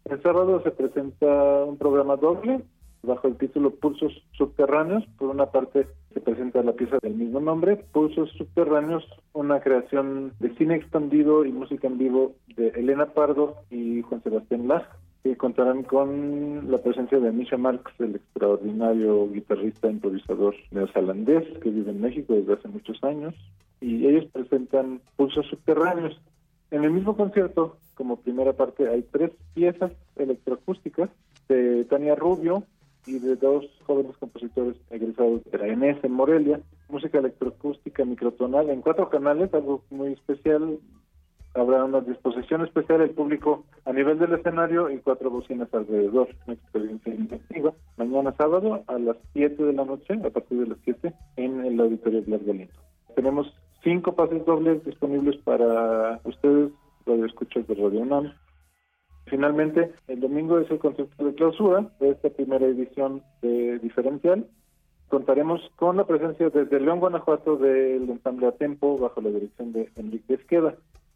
El 0.05 0.21
sábado 0.23 0.61
se 0.63 0.71
presenta 0.71 1.63
un 1.65 1.77
programa 1.77 2.15
doble 2.15 2.61
bajo 3.03 3.27
el 3.27 3.37
título 3.37 3.71
Pulsos 3.71 4.11
Subterráneos. 4.33 5.05
Por 5.17 5.29
una 5.29 5.47
parte 5.47 5.87
se 6.13 6.19
presenta 6.19 6.63
la 6.63 6.73
pieza 6.73 6.97
del 7.01 7.15
mismo 7.15 7.39
nombre, 7.39 7.77
Pulsos 7.77 8.29
Subterráneos, 8.31 9.05
una 9.33 9.59
creación 9.59 10.33
de 10.39 10.53
cine 10.55 10.75
expandido 10.75 11.45
y 11.45 11.51
música 11.51 11.87
en 11.87 11.97
vivo 11.97 12.33
de 12.55 12.69
Elena 12.69 13.07
Pardo 13.07 13.57
y 13.69 14.01
Juan 14.01 14.23
Sebastián 14.23 14.67
Laz, 14.67 14.83
que 15.23 15.35
contarán 15.37 15.83
con 15.83 16.71
la 16.71 16.77
presencia 16.77 17.19
de 17.19 17.31
Misha 17.31 17.57
Marx, 17.57 17.91
el 17.99 18.15
extraordinario 18.15 19.29
guitarrista 19.29 19.89
improvisador 19.89 20.55
neozelandés 20.71 21.45
que 21.59 21.69
vive 21.69 21.91
en 21.91 22.01
México 22.01 22.33
desde 22.33 22.53
hace 22.53 22.67
muchos 22.67 23.03
años, 23.03 23.35
y 23.81 24.07
ellos 24.07 24.25
presentan 24.31 25.01
Pulsos 25.15 25.47
Subterráneos. 25.47 26.19
En 26.71 26.83
el 26.83 26.91
mismo 26.91 27.15
concierto, 27.17 27.77
como 27.95 28.17
primera 28.17 28.53
parte, 28.53 28.87
hay 28.87 29.03
tres 29.11 29.31
piezas 29.53 29.91
electroacústicas 30.15 31.09
de 31.47 31.85
Tania 31.85 32.15
Rubio, 32.15 32.63
y 33.05 33.19
de 33.19 33.35
dos 33.35 33.65
jóvenes 33.85 34.15
compositores 34.17 34.75
egresados 34.89 35.43
de 35.45 35.57
la 35.57 35.67
ENES 35.67 36.03
en 36.03 36.11
Morelia, 36.11 36.61
música 36.89 37.17
electroacústica 37.17 38.05
microtonal 38.05 38.69
en 38.69 38.81
cuatro 38.81 39.09
canales, 39.09 39.53
algo 39.53 39.83
muy 39.89 40.13
especial. 40.13 40.77
Habrá 41.55 41.83
una 41.83 42.01
disposición 42.01 42.63
especial 42.63 42.99
del 42.99 43.11
público 43.11 43.65
a 43.85 43.91
nivel 43.91 44.19
del 44.19 44.33
escenario 44.33 44.89
y 44.89 44.99
cuatro 44.99 45.29
bocinas 45.29 45.73
alrededor, 45.73 46.29
una 46.45 46.53
experiencia 46.53 47.13
intensiva. 47.13 47.73
Mañana 47.97 48.33
sábado 48.37 48.83
a 48.87 48.99
las 48.99 49.17
7 49.33 49.63
de 49.63 49.73
la 49.73 49.85
noche, 49.85 50.13
a 50.13 50.29
partir 50.29 50.59
de 50.59 50.67
las 50.67 50.77
7, 50.83 51.13
en 51.37 51.65
el 51.65 51.79
Auditorio 51.79 52.21
Blas 52.23 52.45
Galindo. 52.45 52.73
Tenemos 53.15 53.53
cinco 53.83 54.13
pases 54.13 54.45
dobles 54.45 54.83
disponibles 54.85 55.37
para 55.43 56.19
ustedes, 56.23 56.71
radio 57.05 57.25
escuchas 57.25 57.67
de 57.67 57.75
Radio 57.75 58.01
UNAM, 58.01 58.31
Finalmente, 59.29 59.93
el 60.07 60.19
domingo 60.19 60.59
es 60.59 60.69
el 60.71 60.79
concierto 60.79 61.23
de 61.23 61.35
clausura 61.35 61.87
de 61.99 62.09
esta 62.09 62.29
primera 62.29 62.65
edición 62.65 63.21
de 63.41 63.77
Diferencial. 63.79 64.47
Contaremos 65.07 65.61
con 65.75 65.97
la 65.97 66.05
presencia 66.05 66.49
desde 66.49 66.79
León, 66.79 66.99
Guanajuato, 66.99 67.57
del 67.57 68.09
ensamble 68.09 68.47
a 68.47 68.51
Tempo, 68.53 68.97
bajo 68.97 69.21
la 69.21 69.29
dirección 69.29 69.71
de 69.71 69.91
Enrique 69.95 70.33
Esqueda. 70.33 70.75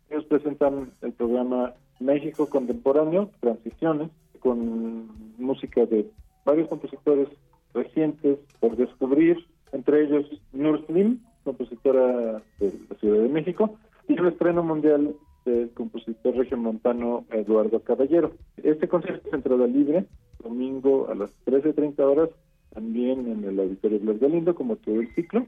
Ellos 0.09 0.25
presentan 0.25 0.91
el 1.01 1.13
programa 1.13 1.73
México 1.99 2.47
Contemporáneo, 2.47 3.29
Transiciones, 3.39 4.09
con 4.39 5.07
música 5.37 5.85
de 5.85 6.09
varios 6.45 6.67
compositores 6.67 7.29
recientes 7.73 8.37
por 8.59 8.75
descubrir, 8.75 9.37
entre 9.71 10.03
ellos 10.03 10.25
Nur 10.51 10.85
Slim, 10.85 11.19
compositora 11.43 12.41
de 12.59 12.73
la 12.89 12.95
Ciudad 12.99 13.23
de 13.23 13.29
México, 13.29 13.77
y 14.07 14.13
el 14.13 14.27
estreno 14.27 14.63
mundial 14.63 15.15
del 15.45 15.71
compositor 15.71 16.35
regiomontano 16.35 17.25
Eduardo 17.31 17.81
Caballero. 17.81 18.33
Este 18.57 18.87
concierto 18.87 19.27
es 19.27 19.33
entrada 19.33 19.67
libre, 19.67 20.05
domingo 20.41 21.07
a 21.09 21.15
las 21.15 21.31
13.30 21.45 21.99
horas, 21.99 22.29
también 22.73 23.27
en 23.29 23.43
el 23.43 23.59
Auditorio 23.59 23.99
Blas 23.99 24.19
Galindo, 24.19 24.55
como 24.55 24.75
todo 24.77 24.99
el 24.99 25.13
ciclo. 25.15 25.45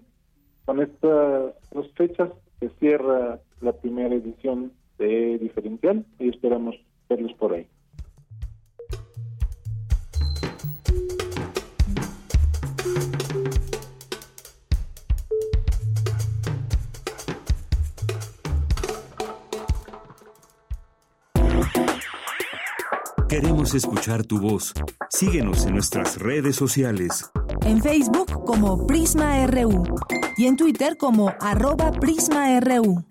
Con 0.66 0.82
estas 0.82 1.54
dos 1.72 1.92
fechas 1.96 2.30
se 2.60 2.70
cierra 2.80 3.40
la 3.62 3.74
primera 3.74 4.14
edición 4.14 4.74
de 4.98 5.38
Diferencial 5.40 6.06
y 6.20 6.30
esperamos 6.30 6.76
verlos 7.10 7.34
por 7.34 7.54
ahí. 7.54 7.68
Queremos 23.28 23.74
escuchar 23.74 24.24
tu 24.24 24.40
voz. 24.40 24.74
Síguenos 25.10 25.66
en 25.66 25.74
nuestras 25.74 26.20
redes 26.20 26.56
sociales. 26.56 27.30
En 27.66 27.82
Facebook 27.82 28.46
como 28.46 28.88
Prisma 28.88 29.46
RU 29.48 29.84
y 30.38 30.46
en 30.46 30.56
Twitter 30.56 30.96
como 30.98 31.34
arroba 31.42 31.92
PrismaRU. 31.92 33.04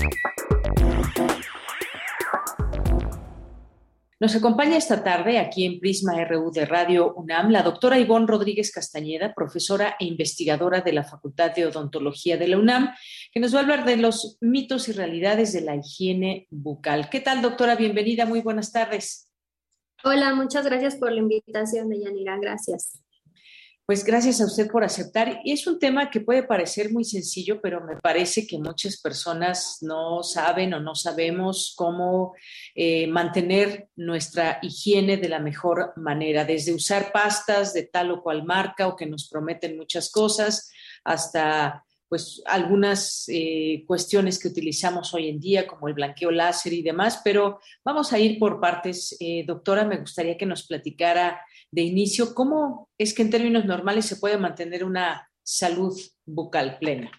Nos 4.24 4.34
acompaña 4.34 4.78
esta 4.78 5.04
tarde 5.04 5.38
aquí 5.38 5.66
en 5.66 5.78
Prisma 5.80 6.24
RU 6.24 6.50
de 6.50 6.64
Radio 6.64 7.12
UNAM 7.12 7.50
la 7.50 7.62
doctora 7.62 7.98
Ivonne 7.98 8.26
Rodríguez 8.26 8.72
Castañeda, 8.72 9.34
profesora 9.34 9.96
e 10.00 10.06
investigadora 10.06 10.80
de 10.80 10.94
la 10.94 11.04
Facultad 11.04 11.54
de 11.54 11.66
Odontología 11.66 12.38
de 12.38 12.48
la 12.48 12.56
UNAM, 12.56 12.94
que 13.30 13.38
nos 13.38 13.54
va 13.54 13.58
a 13.58 13.62
hablar 13.64 13.84
de 13.84 13.98
los 13.98 14.38
mitos 14.40 14.88
y 14.88 14.92
realidades 14.92 15.52
de 15.52 15.60
la 15.60 15.76
higiene 15.76 16.46
bucal. 16.48 17.10
¿Qué 17.10 17.20
tal, 17.20 17.42
doctora? 17.42 17.76
Bienvenida, 17.76 18.24
muy 18.24 18.40
buenas 18.40 18.72
tardes. 18.72 19.30
Hola, 20.02 20.34
muchas 20.34 20.64
gracias 20.64 20.96
por 20.96 21.12
la 21.12 21.20
invitación, 21.20 21.90
Deyanira. 21.90 22.38
Gracias. 22.38 23.03
Pues 23.86 24.02
gracias 24.02 24.40
a 24.40 24.46
usted 24.46 24.70
por 24.70 24.82
aceptar. 24.82 25.40
Y 25.44 25.52
es 25.52 25.66
un 25.66 25.78
tema 25.78 26.10
que 26.10 26.22
puede 26.22 26.42
parecer 26.42 26.90
muy 26.90 27.04
sencillo, 27.04 27.60
pero 27.60 27.84
me 27.84 27.96
parece 27.96 28.46
que 28.46 28.56
muchas 28.56 28.98
personas 28.98 29.78
no 29.82 30.22
saben 30.22 30.72
o 30.72 30.80
no 30.80 30.94
sabemos 30.94 31.74
cómo 31.76 32.34
eh, 32.74 33.06
mantener 33.08 33.88
nuestra 33.94 34.58
higiene 34.62 35.18
de 35.18 35.28
la 35.28 35.38
mejor 35.38 35.92
manera, 35.96 36.46
desde 36.46 36.72
usar 36.72 37.12
pastas 37.12 37.74
de 37.74 37.82
tal 37.82 38.10
o 38.10 38.22
cual 38.22 38.44
marca 38.44 38.88
o 38.88 38.96
que 38.96 39.04
nos 39.04 39.28
prometen 39.28 39.76
muchas 39.76 40.10
cosas, 40.10 40.70
hasta 41.04 41.84
pues 42.14 42.40
algunas 42.46 43.24
eh, 43.26 43.82
cuestiones 43.88 44.38
que 44.38 44.46
utilizamos 44.46 45.12
hoy 45.14 45.28
en 45.28 45.40
día, 45.40 45.66
como 45.66 45.88
el 45.88 45.94
blanqueo 45.94 46.30
láser 46.30 46.72
y 46.72 46.80
demás, 46.80 47.20
pero 47.24 47.58
vamos 47.84 48.12
a 48.12 48.20
ir 48.20 48.38
por 48.38 48.60
partes. 48.60 49.16
Eh, 49.18 49.42
doctora, 49.44 49.84
me 49.84 49.96
gustaría 49.96 50.36
que 50.38 50.46
nos 50.46 50.64
platicara 50.64 51.40
de 51.72 51.82
inicio 51.82 52.32
cómo 52.32 52.88
es 52.96 53.14
que 53.14 53.22
en 53.22 53.30
términos 53.30 53.64
normales 53.64 54.06
se 54.06 54.14
puede 54.14 54.38
mantener 54.38 54.84
una 54.84 55.28
salud 55.42 55.92
bucal 56.24 56.78
plena. 56.78 57.10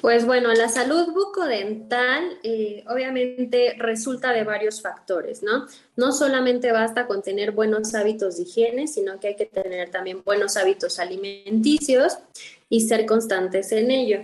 Pues 0.00 0.26
bueno, 0.26 0.52
la 0.52 0.68
salud 0.68 1.12
bucodental 1.12 2.40
eh, 2.42 2.82
obviamente 2.88 3.76
resulta 3.78 4.32
de 4.32 4.42
varios 4.42 4.82
factores, 4.82 5.44
¿no? 5.44 5.68
No 5.94 6.10
solamente 6.10 6.72
basta 6.72 7.06
con 7.06 7.22
tener 7.22 7.52
buenos 7.52 7.94
hábitos 7.94 8.36
de 8.36 8.42
higiene, 8.42 8.88
sino 8.88 9.20
que 9.20 9.28
hay 9.28 9.36
que 9.36 9.46
tener 9.46 9.90
también 9.90 10.24
buenos 10.24 10.56
hábitos 10.56 10.98
alimenticios 10.98 12.18
y 12.68 12.80
ser 12.80 13.06
constantes 13.06 13.70
en 13.72 13.90
ello. 13.90 14.20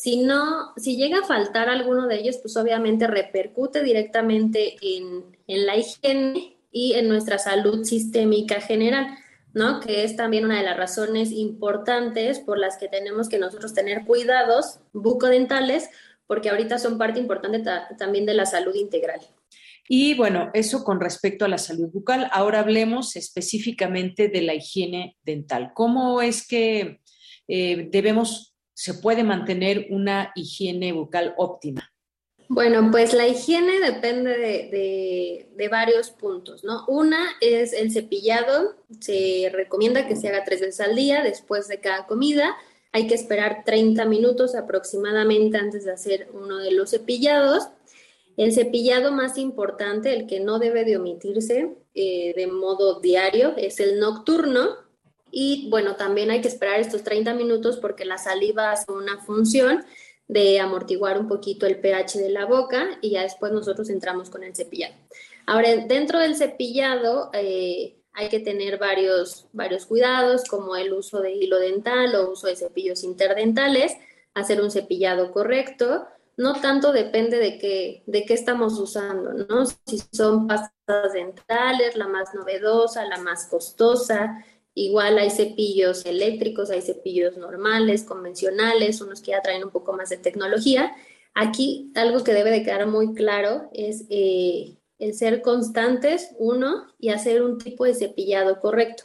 Si 0.00 0.22
no, 0.22 0.72
si 0.78 0.96
llega 0.96 1.18
a 1.18 1.26
faltar 1.26 1.68
alguno 1.68 2.06
de 2.06 2.20
ellos, 2.20 2.38
pues 2.38 2.56
obviamente 2.56 3.06
repercute 3.06 3.82
directamente 3.82 4.76
en, 4.80 5.36
la 5.46 5.76
higiene 5.76 6.56
y 6.72 6.94
en 6.94 7.06
nuestra 7.06 7.38
salud 7.38 7.84
sistémica 7.84 8.62
general, 8.62 9.08
¿no? 9.52 9.78
Que 9.80 10.04
es 10.04 10.16
también 10.16 10.46
una 10.46 10.56
de 10.56 10.64
las 10.64 10.78
razones 10.78 11.32
importantes 11.32 12.38
por 12.38 12.58
las 12.58 12.78
que 12.78 12.88
tenemos 12.88 13.28
que 13.28 13.38
nosotros 13.38 13.74
tener 13.74 14.06
cuidados 14.06 14.78
bucodentales, 14.94 15.90
porque 16.26 16.48
ahorita 16.48 16.78
son 16.78 16.96
parte 16.96 17.20
importante 17.20 17.62
también 17.98 18.24
de 18.24 18.32
la 18.32 18.46
salud 18.46 18.74
integral. 18.74 19.20
Y 19.86 20.14
bueno, 20.14 20.50
eso 20.54 20.82
con 20.82 20.98
respecto 20.98 21.44
a 21.44 21.48
la 21.48 21.58
salud 21.58 21.90
bucal. 21.92 22.30
Ahora 22.32 22.60
hablemos 22.60 23.16
específicamente 23.16 24.28
de 24.28 24.40
la 24.40 24.54
higiene 24.54 25.18
dental. 25.24 25.72
¿Cómo 25.74 26.22
es 26.22 26.46
que 26.46 27.00
eh, 27.48 27.88
debemos 27.90 28.49
se 28.80 28.94
puede 28.94 29.24
mantener 29.24 29.88
una 29.90 30.32
higiene 30.34 30.94
bucal 30.94 31.34
óptima? 31.36 31.92
Bueno, 32.48 32.88
pues 32.90 33.12
la 33.12 33.28
higiene 33.28 33.78
depende 33.78 34.30
de, 34.38 35.68
varios 35.70 36.10
puntos, 36.10 36.64
¿no? 36.64 36.86
Una 36.88 37.28
es 37.42 37.74
el 37.74 37.92
cepillado, 37.92 38.76
se 38.98 39.50
recomienda 39.52 40.08
que 40.08 40.16
se 40.16 40.28
haga 40.28 40.44
tres 40.44 40.62
veces 40.62 40.80
al 40.80 40.96
día 40.96 41.22
después 41.22 41.68
de 41.68 41.78
cada 41.78 42.06
comida, 42.06 42.56
hay 42.90 43.06
que 43.06 43.14
esperar 43.14 43.64
30 43.66 44.06
minutos 44.06 44.54
aproximadamente 44.54 45.58
antes 45.58 45.84
de 45.84 45.92
hacer 45.92 46.30
uno 46.32 46.56
de 46.56 46.72
los 46.72 46.90
cepillados. 46.90 47.68
El 48.38 48.54
cepillado 48.54 49.12
más 49.12 49.36
importante, 49.36 50.14
el 50.14 50.26
que 50.26 50.40
no 50.40 50.58
debe 50.58 50.86
de 50.86 50.96
omitirse 50.96 51.76
eh, 51.94 52.32
de 52.34 52.46
modo 52.46 52.98
diario, 53.00 53.54
es 53.58 53.78
el 53.78 54.00
nocturno, 54.00 54.89
y 55.30 55.68
bueno, 55.70 55.96
también 55.96 56.30
hay 56.30 56.40
que 56.40 56.48
esperar 56.48 56.80
estos 56.80 57.02
30 57.02 57.34
minutos 57.34 57.78
porque 57.78 58.04
la 58.04 58.18
saliva 58.18 58.72
hace 58.72 58.90
una 58.92 59.18
función 59.18 59.84
de 60.28 60.60
amortiguar 60.60 61.18
un 61.18 61.28
poquito 61.28 61.66
el 61.66 61.80
pH 61.80 62.18
de 62.18 62.30
la 62.30 62.44
boca 62.44 62.98
y 63.00 63.10
ya 63.10 63.22
después 63.22 63.52
nosotros 63.52 63.90
entramos 63.90 64.30
con 64.30 64.44
el 64.44 64.54
cepillado. 64.54 64.94
Ahora, 65.46 65.74
dentro 65.86 66.20
del 66.20 66.36
cepillado 66.36 67.30
eh, 67.32 67.96
hay 68.12 68.28
que 68.28 68.38
tener 68.38 68.78
varios, 68.78 69.46
varios 69.52 69.86
cuidados 69.86 70.44
como 70.44 70.76
el 70.76 70.92
uso 70.92 71.20
de 71.20 71.32
hilo 71.32 71.58
dental 71.58 72.14
o 72.14 72.30
uso 72.30 72.46
de 72.46 72.56
cepillos 72.56 73.02
interdentales, 73.02 73.96
hacer 74.34 74.60
un 74.60 74.70
cepillado 74.70 75.32
correcto, 75.32 76.06
no 76.36 76.60
tanto 76.60 76.92
depende 76.92 77.38
de 77.38 77.58
qué, 77.58 78.02
de 78.06 78.24
qué 78.24 78.34
estamos 78.34 78.78
usando, 78.78 79.32
¿no? 79.32 79.66
Si 79.66 80.00
son 80.12 80.46
pastas 80.46 81.12
dentales, 81.12 81.96
la 81.96 82.08
más 82.08 82.34
novedosa, 82.34 83.04
la 83.04 83.18
más 83.18 83.46
costosa, 83.46 84.44
igual 84.84 85.18
hay 85.18 85.30
cepillos 85.30 86.06
eléctricos, 86.06 86.70
hay 86.70 86.80
cepillos 86.80 87.36
normales, 87.36 88.04
convencionales, 88.04 89.00
unos 89.00 89.20
que 89.20 89.32
ya 89.32 89.42
traen 89.42 89.64
un 89.64 89.70
poco 89.70 89.92
más 89.92 90.08
de 90.08 90.16
tecnología. 90.16 90.92
Aquí 91.34 91.92
algo 91.94 92.24
que 92.24 92.32
debe 92.32 92.50
de 92.50 92.62
quedar 92.62 92.86
muy 92.86 93.14
claro 93.14 93.68
es 93.72 94.04
eh, 94.08 94.76
el 94.98 95.14
ser 95.14 95.42
constantes, 95.42 96.30
uno, 96.38 96.86
y 96.98 97.10
hacer 97.10 97.42
un 97.42 97.58
tipo 97.58 97.84
de 97.84 97.94
cepillado 97.94 98.60
correcto. 98.60 99.04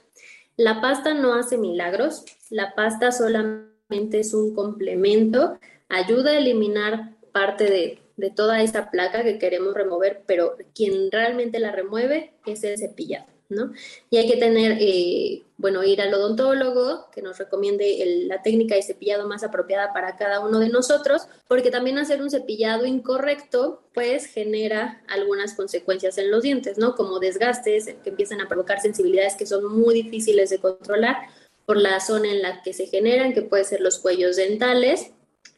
La 0.56 0.80
pasta 0.82 1.14
no 1.14 1.34
hace 1.34 1.58
milagros, 1.58 2.24
la 2.50 2.74
pasta 2.76 3.12
solamente 3.12 4.20
es 4.20 4.34
un 4.34 4.56
complemento, 4.56 5.60
ayuda 5.90 6.32
a 6.32 6.38
eliminar 6.38 7.16
parte 7.34 7.66
de, 7.66 8.00
de 8.16 8.30
toda 8.30 8.62
esa 8.62 8.90
placa 8.92 9.24
que 9.24 9.38
queremos 9.38 9.74
remover, 9.74 10.24
pero 10.26 10.56
quien 10.74 11.12
realmente 11.12 11.60
la 11.60 11.72
remueve 11.72 12.34
es 12.46 12.64
el 12.64 12.78
cepillado. 12.78 13.35
¿No? 13.50 13.72
Y 14.10 14.18
hay 14.18 14.28
que 14.28 14.38
tener, 14.38 14.78
eh, 14.80 15.44
bueno, 15.58 15.84
ir 15.84 16.02
al 16.02 16.14
odontólogo 16.14 17.10
que 17.12 17.22
nos 17.22 17.38
recomiende 17.38 18.04
la 18.28 18.42
técnica 18.42 18.76
de 18.76 18.84
cepillado 18.84 19.28
más 19.28 19.44
apropiada 19.44 19.94
para 19.94 20.18
cada 20.18 20.40
uno 20.40 20.60
de 20.60 20.70
nosotros, 20.70 21.28
porque 21.48 21.72
también 21.72 21.98
hacer 21.98 22.22
un 22.22 22.30
cepillado 22.30 22.86
incorrecto, 22.86 23.84
pues 23.94 24.26
genera 24.26 25.04
algunas 25.08 25.54
consecuencias 25.54 26.18
en 26.18 26.32
los 26.32 26.44
dientes, 26.44 26.78
¿no? 26.78 26.96
Como 26.96 27.20
desgastes 27.20 27.86
que 28.04 28.10
empiezan 28.10 28.42
a 28.42 28.48
provocar 28.48 28.82
sensibilidades 28.82 29.36
que 29.36 29.46
son 29.46 29.66
muy 29.66 29.94
difíciles 29.94 30.50
de 30.50 30.60
controlar 30.60 31.18
por 31.66 31.78
la 31.78 32.00
zona 32.00 32.32
en 32.32 32.42
la 32.42 32.62
que 32.62 32.74
se 32.74 32.88
generan, 32.88 33.34
que 33.34 33.42
puede 33.42 33.64
ser 33.64 33.82
los 33.82 34.00
cuellos 34.00 34.36
dentales 34.36 35.12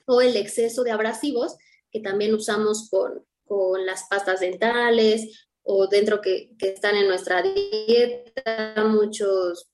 o 0.05 0.21
el 0.21 0.37
exceso 0.37 0.83
de 0.83 0.91
abrasivos 0.91 1.57
que 1.91 1.99
también 1.99 2.33
usamos 2.33 2.89
con, 2.89 3.25
con 3.45 3.85
las 3.85 4.03
pastas 4.09 4.39
dentales 4.39 5.46
o 5.69 5.87
dentro 5.87 6.21
que, 6.21 6.49
que 6.57 6.69
están 6.69 6.95
en 6.95 7.07
nuestra 7.07 7.43
dieta, 7.43 8.73
muchos 8.85 9.67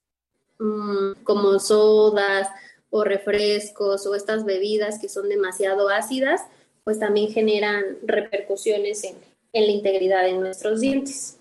mm, 0.60 1.24
como 1.24 1.60
sodas 1.60 2.50
o 2.90 3.04
refrescos 3.04 4.06
o 4.08 4.16
estas 4.16 4.44
bebidas 4.44 5.00
que 5.00 5.08
son 5.08 5.30
demasiado 5.30 5.90
ácidas, 5.90 6.42
pues 6.84 7.00
también 7.00 7.32
generan 7.32 7.84
repercusiones 8.04 9.04
en, 9.04 9.16
en 9.54 9.66
la 9.68 9.72
integridad 9.72 10.24
de 10.24 10.34
nuestros 10.34 10.82
dientes. 10.82 11.38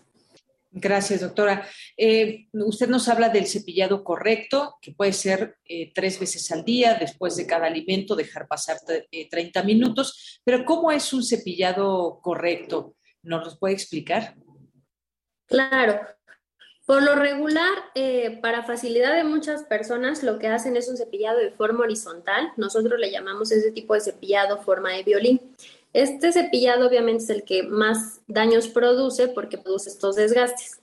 Gracias, 0.70 1.20
doctora. 1.20 1.66
Eh, 1.96 2.46
usted 2.53 2.88
nos 2.88 3.07
habla 3.09 3.28
del 3.28 3.46
cepillado 3.46 4.03
correcto, 4.03 4.76
que 4.80 4.92
puede 4.92 5.12
ser 5.12 5.57
eh, 5.66 5.92
tres 5.94 6.18
veces 6.18 6.50
al 6.50 6.64
día, 6.64 6.96
después 6.98 7.36
de 7.36 7.46
cada 7.46 7.66
alimento, 7.66 8.16
dejar 8.16 8.48
pasar 8.48 8.78
30 8.80 9.61
eh, 9.61 9.64
minutos, 9.64 10.40
pero 10.44 10.64
¿cómo 10.64 10.90
es 10.90 11.12
un 11.12 11.22
cepillado 11.22 12.20
correcto? 12.22 12.96
¿Nos 13.23 13.47
lo 13.47 13.59
puede 13.59 13.75
explicar? 13.75 14.35
Claro. 15.47 16.01
Por 16.85 17.03
lo 17.03 17.14
regular, 17.14 17.73
para 18.41 18.64
facilidad 18.64 19.14
de 19.14 19.25
muchas 19.25 19.62
personas, 19.62 20.23
lo 20.23 20.39
que 20.39 20.49
hacen 20.49 20.77
es 20.77 20.89
un 20.89 20.97
cepillado 20.97 21.39
de 21.39 21.53
forma 21.53 21.85
horizontal. 21.85 22.53
Nosotros 22.57 22.99
le 22.99 23.12
llamamos 23.12 23.53
ese 23.53 23.70
tipo 23.70 23.95
de 23.95 24.01
cepillado 24.01 24.59
forma 24.59 24.91
de 24.93 25.05
violín. 25.05 25.41
Este 25.93 26.33
cepillado 26.33 26.89
obviamente 26.89 27.23
es 27.23 27.31
el 27.31 27.45
que 27.45 27.62
más 27.62 28.20
daños 28.27 28.66
produce 28.68 29.29
porque 29.29 29.59
produce 29.59 29.91
estos 29.91 30.16
desgastes. 30.16 30.81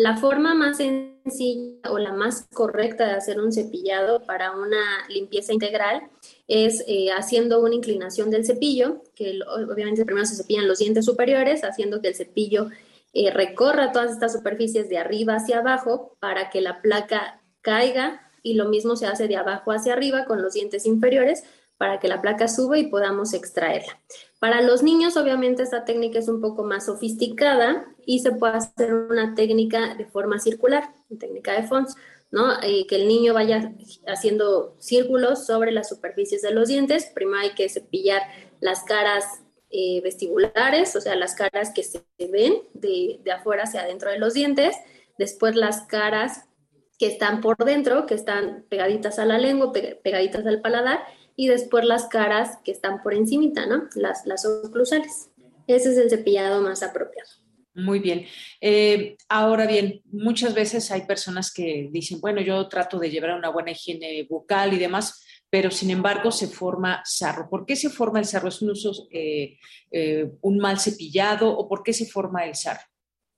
La 0.00 0.16
forma 0.16 0.54
más 0.54 0.78
sencilla 0.78 1.90
o 1.90 1.98
la 1.98 2.14
más 2.14 2.46
correcta 2.54 3.04
de 3.04 3.12
hacer 3.12 3.38
un 3.38 3.52
cepillado 3.52 4.24
para 4.24 4.52
una 4.52 5.06
limpieza 5.10 5.52
integral 5.52 6.08
es 6.48 6.82
eh, 6.86 7.10
haciendo 7.12 7.60
una 7.60 7.74
inclinación 7.74 8.30
del 8.30 8.46
cepillo, 8.46 9.02
que 9.14 9.40
obviamente 9.46 10.06
primero 10.06 10.24
se 10.24 10.36
cepillan 10.36 10.66
los 10.66 10.78
dientes 10.78 11.04
superiores, 11.04 11.64
haciendo 11.64 12.00
que 12.00 12.08
el 12.08 12.14
cepillo 12.14 12.70
eh, 13.12 13.30
recorra 13.30 13.92
todas 13.92 14.12
estas 14.12 14.32
superficies 14.32 14.88
de 14.88 14.96
arriba 14.96 15.34
hacia 15.34 15.58
abajo 15.58 16.16
para 16.18 16.48
que 16.48 16.62
la 16.62 16.80
placa 16.80 17.42
caiga 17.60 18.26
y 18.42 18.54
lo 18.54 18.70
mismo 18.70 18.96
se 18.96 19.04
hace 19.04 19.28
de 19.28 19.36
abajo 19.36 19.70
hacia 19.70 19.92
arriba 19.92 20.24
con 20.24 20.40
los 20.40 20.54
dientes 20.54 20.86
inferiores 20.86 21.44
para 21.76 22.00
que 22.00 22.08
la 22.08 22.22
placa 22.22 22.48
suba 22.48 22.78
y 22.78 22.86
podamos 22.86 23.34
extraerla. 23.34 24.00
Para 24.40 24.62
los 24.62 24.82
niños, 24.82 25.18
obviamente, 25.18 25.62
esta 25.62 25.84
técnica 25.84 26.18
es 26.18 26.26
un 26.26 26.40
poco 26.40 26.64
más 26.64 26.86
sofisticada 26.86 27.86
y 28.06 28.20
se 28.20 28.32
puede 28.32 28.54
hacer 28.54 28.94
una 28.94 29.34
técnica 29.34 29.94
de 29.94 30.06
forma 30.06 30.38
circular, 30.38 30.94
técnica 31.18 31.52
de 31.52 31.68
Fons, 31.68 31.94
¿no? 32.30 32.60
Eh, 32.62 32.86
que 32.86 32.96
el 32.96 33.06
niño 33.06 33.34
vaya 33.34 33.74
haciendo 34.06 34.76
círculos 34.78 35.44
sobre 35.44 35.72
las 35.72 35.90
superficies 35.90 36.40
de 36.40 36.52
los 36.52 36.68
dientes. 36.68 37.12
Primero 37.14 37.40
hay 37.40 37.50
que 37.50 37.68
cepillar 37.68 38.22
las 38.60 38.82
caras 38.82 39.42
eh, 39.68 40.00
vestibulares, 40.02 40.96
o 40.96 41.02
sea, 41.02 41.16
las 41.16 41.34
caras 41.34 41.72
que 41.74 41.82
se 41.82 42.02
ven 42.18 42.62
de, 42.72 43.20
de 43.22 43.32
afuera 43.32 43.64
hacia 43.64 43.82
adentro 43.82 44.10
de 44.10 44.18
los 44.18 44.32
dientes. 44.32 44.74
Después 45.18 45.54
las 45.54 45.82
caras 45.82 46.46
que 46.98 47.08
están 47.08 47.42
por 47.42 47.58
dentro, 47.58 48.06
que 48.06 48.14
están 48.14 48.64
pegaditas 48.70 49.18
a 49.18 49.26
la 49.26 49.36
lengua, 49.36 49.70
pegaditas 50.02 50.46
al 50.46 50.62
paladar 50.62 51.00
y 51.40 51.48
después 51.48 51.86
las 51.86 52.04
caras 52.04 52.58
que 52.62 52.70
están 52.70 53.02
por 53.02 53.14
encimita, 53.14 53.64
¿no? 53.64 53.88
Las, 53.94 54.26
las 54.26 54.44
oclusales. 54.44 55.30
Ese 55.66 55.92
es 55.92 55.96
el 55.96 56.10
cepillado 56.10 56.60
más 56.60 56.82
apropiado. 56.82 57.30
Muy 57.72 57.98
bien. 57.98 58.26
Eh, 58.60 59.16
ahora 59.26 59.66
bien, 59.66 60.02
muchas 60.12 60.52
veces 60.52 60.90
hay 60.90 61.06
personas 61.06 61.50
que 61.50 61.88
dicen, 61.90 62.20
bueno, 62.20 62.42
yo 62.42 62.68
trato 62.68 62.98
de 62.98 63.08
llevar 63.08 63.38
una 63.38 63.48
buena 63.48 63.70
higiene 63.70 64.26
bucal 64.28 64.74
y 64.74 64.78
demás, 64.78 65.24
pero 65.48 65.70
sin 65.70 65.88
embargo 65.90 66.30
se 66.30 66.46
forma 66.46 67.00
sarro. 67.06 67.48
¿Por 67.48 67.64
qué 67.64 67.74
se 67.74 67.88
forma 67.88 68.18
el 68.18 68.26
sarro? 68.26 68.48
¿Es 68.48 68.60
un 68.60 68.72
uso, 68.72 69.08
eh, 69.10 69.56
eh, 69.90 70.30
un 70.42 70.58
mal 70.58 70.78
cepillado 70.78 71.48
o 71.48 71.66
por 71.66 71.82
qué 71.82 71.94
se 71.94 72.04
forma 72.04 72.44
el 72.44 72.54
sarro? 72.54 72.82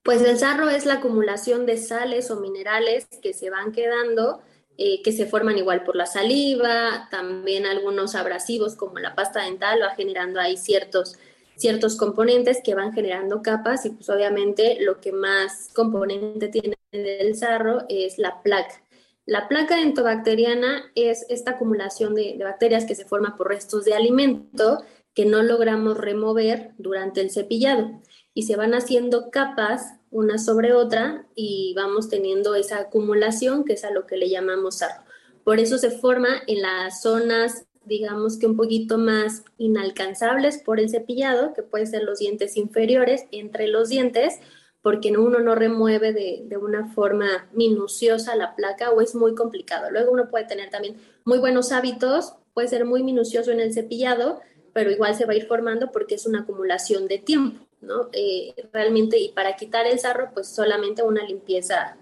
Pues 0.02 0.22
el 0.22 0.36
sarro 0.36 0.68
es 0.68 0.86
la 0.86 0.94
acumulación 0.94 1.66
de 1.66 1.76
sales 1.76 2.32
o 2.32 2.40
minerales 2.40 3.06
que 3.22 3.32
se 3.32 3.48
van 3.48 3.70
quedando 3.70 4.42
eh, 4.78 5.02
que 5.02 5.12
se 5.12 5.26
forman 5.26 5.58
igual 5.58 5.84
por 5.84 5.96
la 5.96 6.06
saliva, 6.06 7.08
también 7.10 7.66
algunos 7.66 8.14
abrasivos 8.14 8.74
como 8.74 8.98
la 8.98 9.14
pasta 9.14 9.44
dental 9.44 9.80
va 9.82 9.94
generando 9.94 10.40
ahí 10.40 10.56
ciertos, 10.56 11.16
ciertos 11.56 11.96
componentes 11.96 12.60
que 12.64 12.74
van 12.74 12.92
generando 12.92 13.42
capas 13.42 13.84
y 13.84 13.90
pues 13.90 14.08
obviamente 14.08 14.78
lo 14.80 15.00
que 15.00 15.12
más 15.12 15.70
componente 15.74 16.48
tiene 16.48 16.76
del 16.90 17.36
sarro 17.36 17.84
es 17.88 18.18
la 18.18 18.42
placa. 18.42 18.82
La 19.24 19.46
placa 19.46 19.80
entobacteriana 19.80 20.90
es 20.94 21.26
esta 21.28 21.52
acumulación 21.52 22.14
de 22.14 22.36
bacterias 22.42 22.84
que 22.84 22.94
se 22.94 23.04
forma 23.04 23.36
por 23.36 23.48
restos 23.48 23.84
de 23.84 23.94
alimento 23.94 24.82
que 25.14 25.26
no 25.26 25.42
logramos 25.42 25.98
remover 25.98 26.72
durante 26.78 27.20
el 27.20 27.30
cepillado 27.30 28.00
y 28.34 28.44
se 28.44 28.56
van 28.56 28.74
haciendo 28.74 29.30
capas 29.30 29.94
una 30.12 30.38
sobre 30.38 30.74
otra 30.74 31.26
y 31.34 31.72
vamos 31.74 32.08
teniendo 32.08 32.54
esa 32.54 32.78
acumulación 32.78 33.64
que 33.64 33.72
es 33.72 33.84
a 33.84 33.90
lo 33.90 34.06
que 34.06 34.16
le 34.16 34.28
llamamos 34.28 34.78
sarro. 34.78 35.02
Por 35.42 35.58
eso 35.58 35.78
se 35.78 35.90
forma 35.90 36.28
en 36.46 36.62
las 36.62 37.02
zonas, 37.02 37.64
digamos 37.84 38.38
que 38.38 38.46
un 38.46 38.56
poquito 38.56 38.98
más 38.98 39.42
inalcanzables 39.58 40.58
por 40.58 40.78
el 40.78 40.90
cepillado, 40.90 41.52
que 41.54 41.62
pueden 41.62 41.86
ser 41.86 42.04
los 42.04 42.20
dientes 42.20 42.56
inferiores, 42.56 43.24
entre 43.32 43.66
los 43.66 43.88
dientes, 43.88 44.38
porque 44.82 45.16
uno 45.16 45.40
no 45.40 45.54
remueve 45.54 46.12
de, 46.12 46.42
de, 46.44 46.56
una 46.56 46.92
forma 46.92 47.48
minuciosa 47.52 48.36
la 48.36 48.54
placa 48.54 48.90
o 48.90 49.00
es 49.00 49.14
muy 49.14 49.34
complicado. 49.34 49.90
Luego 49.90 50.12
uno 50.12 50.28
puede 50.28 50.44
tener 50.44 50.70
también 50.70 50.96
muy 51.24 51.38
buenos 51.38 51.72
hábitos, 51.72 52.34
puede 52.52 52.68
ser 52.68 52.84
muy 52.84 53.02
minucioso 53.02 53.50
en 53.50 53.60
el 53.60 53.72
cepillado, 53.72 54.40
pero 54.72 54.90
igual 54.90 55.14
se 55.14 55.24
va 55.24 55.32
a 55.32 55.36
ir 55.36 55.46
formando 55.46 55.90
porque 55.92 56.16
es 56.16 56.26
una 56.26 56.40
acumulación 56.40 57.06
de 57.06 57.18
tiempo. 57.18 57.66
¿No? 57.82 58.08
Eh, 58.12 58.54
realmente, 58.72 59.18
y 59.18 59.32
para 59.32 59.56
quitar 59.56 59.86
el 59.86 59.98
sarro, 59.98 60.30
pues 60.32 60.48
solamente 60.48 61.02
una 61.02 61.22
limpieza 61.24 61.96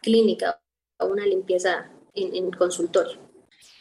clínica 0.00 0.60
o 0.98 1.06
una 1.06 1.26
limpieza 1.26 1.90
en, 2.14 2.50
consultorio. 2.52 3.18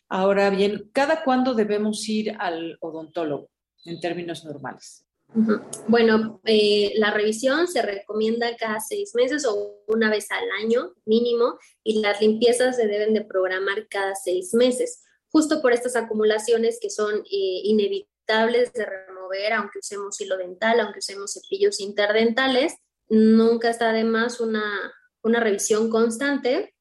Ahora 0.10 0.50
bien, 0.50 0.90
¿cada 0.92 1.24
cuándo 1.24 1.54
debemos 1.54 2.08
ir 2.10 2.36
al 2.40 2.78
odontólogo 2.82 3.50
en 3.86 4.00
términos 4.00 4.44
normales? 4.44 5.06
Bueno, 5.88 6.42
eh, 6.46 6.94
la 6.98 7.12
revisión 7.12 7.68
se 7.68 7.82
recomienda 7.82 8.56
cada 8.56 8.80
seis 8.80 9.16
meses 9.16 9.46
o 9.46 9.84
una 9.88 10.12
vez 10.12 10.30
al 10.32 10.46
año 10.64 10.94
mínimo 11.06 11.58
y 11.84 12.02
las 12.02 12.22
limpiezas 12.22 12.76
se 12.76 12.88
deben 12.88 13.16
de 13.16 13.26
programar 13.26 13.88
cada 13.88 14.14
seis 14.14 14.54
meses, 14.54 15.04
justo 15.30 15.62
por 15.62 15.74
estas 15.74 15.96
acumulaciones 15.96 16.78
que 16.80 16.92
son 16.92 17.22
eh, 17.22 17.62
inevitables 17.64 18.74
de 18.74 18.86
aunque 19.54 19.80
usemos 19.80 20.20
hilo 20.22 20.38
dental, 20.38 20.80
aunque 20.80 21.00
usemos 21.00 21.34
cepillos 21.34 21.80
interdentales, 21.80 22.76
nunca 23.10 23.70
está 23.70 23.92
de 23.92 24.04
más 24.04 24.40
una, 24.40 24.64
una 25.22 25.40
revisión 25.40 25.90
constante 25.90 26.74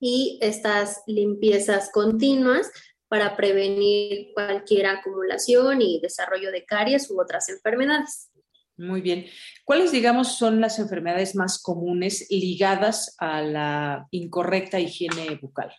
y 0.00 0.38
estas 0.40 1.02
limpiezas 1.06 1.90
continuas 1.92 2.70
para 3.08 3.36
prevenir 3.36 4.32
cualquier 4.34 4.86
acumulación 4.86 5.80
y 5.80 6.00
desarrollo 6.00 6.52
de 6.52 6.64
caries 6.64 7.10
u 7.10 7.20
otras 7.20 7.48
enfermedades. 7.48 8.30
Muy 8.76 9.00
bien. 9.00 9.26
¿Cuáles, 9.64 9.90
digamos, 9.90 10.38
son 10.38 10.60
las 10.60 10.78
enfermedades 10.78 11.34
más 11.34 11.60
comunes 11.60 12.26
ligadas 12.30 13.16
a 13.18 13.42
la 13.42 14.06
incorrecta 14.12 14.78
higiene 14.78 15.36
bucal? 15.40 15.72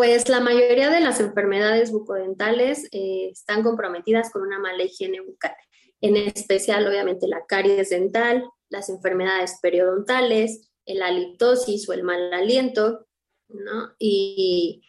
Pues 0.00 0.30
la 0.30 0.40
mayoría 0.40 0.88
de 0.88 1.02
las 1.02 1.20
enfermedades 1.20 1.92
bucodentales 1.92 2.88
eh, 2.90 3.28
están 3.32 3.62
comprometidas 3.62 4.30
con 4.30 4.40
una 4.40 4.58
mala 4.58 4.82
higiene 4.82 5.20
bucal. 5.20 5.54
en 6.00 6.16
especial 6.16 6.88
obviamente 6.88 7.28
la 7.28 7.44
caries 7.46 7.90
dental, 7.90 8.48
las 8.70 8.88
enfermedades 8.88 9.58
periodontales, 9.60 10.70
el 10.86 11.02
halitosis 11.02 11.86
o 11.86 11.92
el 11.92 12.02
mal 12.02 12.32
aliento, 12.32 13.08
¿no? 13.48 13.90
Y 13.98 14.80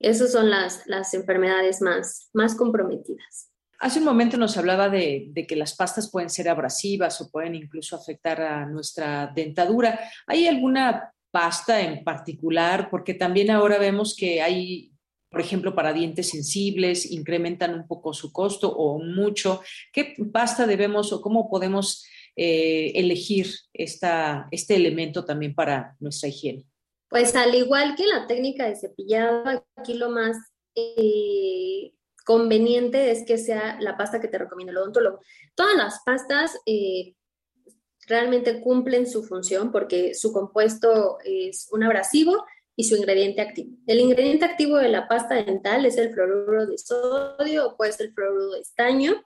esas 0.00 0.32
son 0.32 0.50
las, 0.50 0.88
las 0.88 1.14
enfermedades 1.14 1.80
más, 1.80 2.28
más 2.32 2.56
comprometidas. 2.56 3.52
Hace 3.78 4.00
un 4.00 4.06
momento 4.06 4.36
nos 4.38 4.56
hablaba 4.56 4.88
de, 4.88 5.26
de, 5.28 5.46
que 5.46 5.54
las 5.54 5.76
pastas 5.76 6.10
pueden 6.10 6.30
ser 6.30 6.48
abrasivas 6.48 7.20
o 7.20 7.30
pueden 7.30 7.54
incluso 7.54 7.94
afectar 7.94 8.40
a 8.40 8.66
nuestra 8.66 9.30
dentadura. 9.32 10.00
¿Hay 10.26 10.48
alguna 10.48 11.12
pasta 11.32 11.80
en 11.80 12.04
particular? 12.04 12.88
Porque 12.90 13.14
también 13.14 13.50
ahora 13.50 13.78
vemos 13.78 14.14
que 14.14 14.40
hay, 14.40 14.92
por 15.28 15.40
ejemplo, 15.40 15.74
para 15.74 15.92
dientes 15.92 16.30
sensibles, 16.30 17.10
incrementan 17.10 17.74
un 17.74 17.88
poco 17.88 18.12
su 18.12 18.32
costo 18.32 18.72
o 18.72 19.02
mucho. 19.02 19.60
¿Qué 19.92 20.14
pasta 20.32 20.66
debemos 20.66 21.12
o 21.12 21.20
cómo 21.20 21.50
podemos 21.50 22.06
eh, 22.36 22.92
elegir 22.94 23.48
esta, 23.72 24.46
este 24.52 24.76
elemento 24.76 25.24
también 25.24 25.54
para 25.54 25.96
nuestra 25.98 26.28
higiene? 26.28 26.64
Pues 27.08 27.34
al 27.34 27.54
igual 27.54 27.94
que 27.96 28.06
la 28.06 28.26
técnica 28.26 28.66
de 28.66 28.76
cepillado, 28.76 29.66
aquí 29.76 29.94
lo 29.94 30.08
más 30.10 30.36
eh, 30.74 31.92
conveniente 32.24 33.10
es 33.10 33.24
que 33.26 33.36
sea 33.36 33.76
la 33.80 33.96
pasta 33.96 34.20
que 34.20 34.28
te 34.28 34.38
recomienda 34.38 34.72
el 34.72 34.78
odontólogo. 34.78 35.20
Todas 35.54 35.76
las 35.76 36.00
pastas 36.04 36.58
eh, 36.64 37.14
realmente 38.12 38.60
cumplen 38.60 39.06
su 39.06 39.24
función 39.24 39.72
porque 39.72 40.14
su 40.14 40.32
compuesto 40.32 41.16
es 41.24 41.68
un 41.72 41.82
abrasivo 41.82 42.44
y 42.76 42.84
su 42.84 42.96
ingrediente 42.96 43.40
activo. 43.40 43.76
El 43.86 44.00
ingrediente 44.00 44.44
activo 44.44 44.76
de 44.76 44.90
la 44.90 45.08
pasta 45.08 45.34
dental 45.34 45.86
es 45.86 45.96
el 45.96 46.12
fluoruro 46.12 46.66
de 46.66 46.76
sodio 46.76 47.68
o 47.68 47.76
puede 47.76 47.92
ser 47.92 48.06
el 48.06 48.12
fluoruro 48.12 48.50
de 48.50 48.60
estaño 48.60 49.22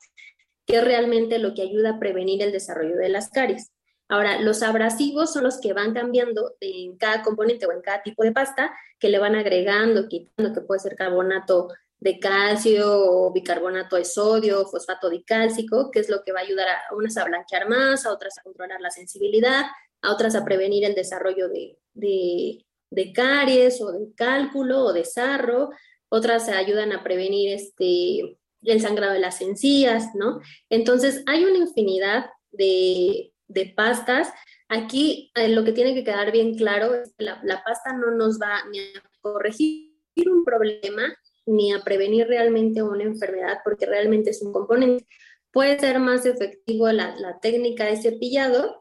que 0.66 0.78
es 0.78 0.84
realmente 0.84 1.38
lo 1.38 1.54
que 1.54 1.62
ayuda 1.62 1.90
a 1.90 1.98
prevenir 1.98 2.42
el 2.42 2.52
desarrollo 2.52 2.96
de 2.96 3.08
las 3.08 3.30
caries. 3.30 3.72
Ahora, 4.08 4.40
los 4.40 4.62
abrasivos 4.62 5.32
son 5.32 5.44
los 5.44 5.60
que 5.60 5.72
van 5.72 5.94
cambiando 5.94 6.54
en 6.60 6.96
cada 6.96 7.22
componente 7.22 7.66
o 7.66 7.72
en 7.72 7.82
cada 7.82 8.02
tipo 8.02 8.22
de 8.22 8.32
pasta, 8.32 8.72
que 8.98 9.08
le 9.08 9.18
van 9.18 9.34
agregando, 9.34 10.08
quitando, 10.08 10.52
que 10.52 10.60
puede 10.60 10.80
ser 10.80 10.96
carbonato 10.96 11.68
de 12.06 12.20
calcio 12.20 13.32
bicarbonato 13.32 13.96
de 13.96 14.04
sodio, 14.04 14.64
fosfato 14.66 15.10
dicálcico, 15.10 15.90
que 15.90 15.98
es 15.98 16.08
lo 16.08 16.22
que 16.22 16.30
va 16.30 16.38
a 16.38 16.44
ayudar 16.44 16.68
a 16.68 16.94
unas 16.94 17.16
a 17.16 17.24
blanquear 17.24 17.68
más, 17.68 18.06
a 18.06 18.12
otras 18.12 18.38
a 18.38 18.44
controlar 18.44 18.80
la 18.80 18.90
sensibilidad, 18.90 19.64
a 20.02 20.12
otras 20.12 20.36
a 20.36 20.44
prevenir 20.44 20.84
el 20.84 20.94
desarrollo 20.94 21.48
de, 21.48 21.76
de 21.94 23.12
caries 23.12 23.80
o 23.80 23.90
de 23.90 24.14
cálculo 24.14 24.84
o 24.84 24.92
de 24.92 25.04
sarro, 25.04 25.70
otras 26.08 26.48
ayudan 26.48 26.92
a 26.92 27.02
prevenir 27.02 27.52
este, 27.52 28.38
el 28.62 28.80
sangrado 28.80 29.12
de 29.12 29.18
las 29.18 29.40
encías, 29.40 30.14
¿no? 30.14 30.40
Entonces, 30.70 31.24
hay 31.26 31.44
una 31.44 31.58
infinidad 31.58 32.26
de, 32.52 33.32
pastas. 33.74 34.32
Aquí 34.68 35.32
eh, 35.34 35.48
lo 35.48 35.64
que 35.64 35.72
tiene 35.72 35.92
que 35.92 36.04
quedar 36.04 36.30
bien 36.30 36.56
claro 36.56 36.94
es 36.94 37.12
que 37.18 37.24
la, 37.24 37.64
pasta 37.64 37.94
no 37.94 38.12
nos 38.12 38.38
va 38.38 38.64
ni 38.70 38.78
a 38.78 39.02
corregir 39.20 39.90
un 40.24 40.44
problema 40.44 41.12
ni 41.46 41.72
a 41.72 41.80
prevenir 41.80 42.26
realmente 42.26 42.82
una 42.82 43.04
enfermedad, 43.04 43.58
porque 43.64 43.86
realmente 43.86 44.30
es 44.30 44.42
un 44.42 44.52
componente. 44.52 45.06
Puede 45.52 45.78
ser 45.78 46.00
más 46.00 46.26
efectivo 46.26 46.90
la, 46.92 47.16
la 47.16 47.38
técnica 47.40 47.84
de 47.84 47.96
cepillado 47.96 48.80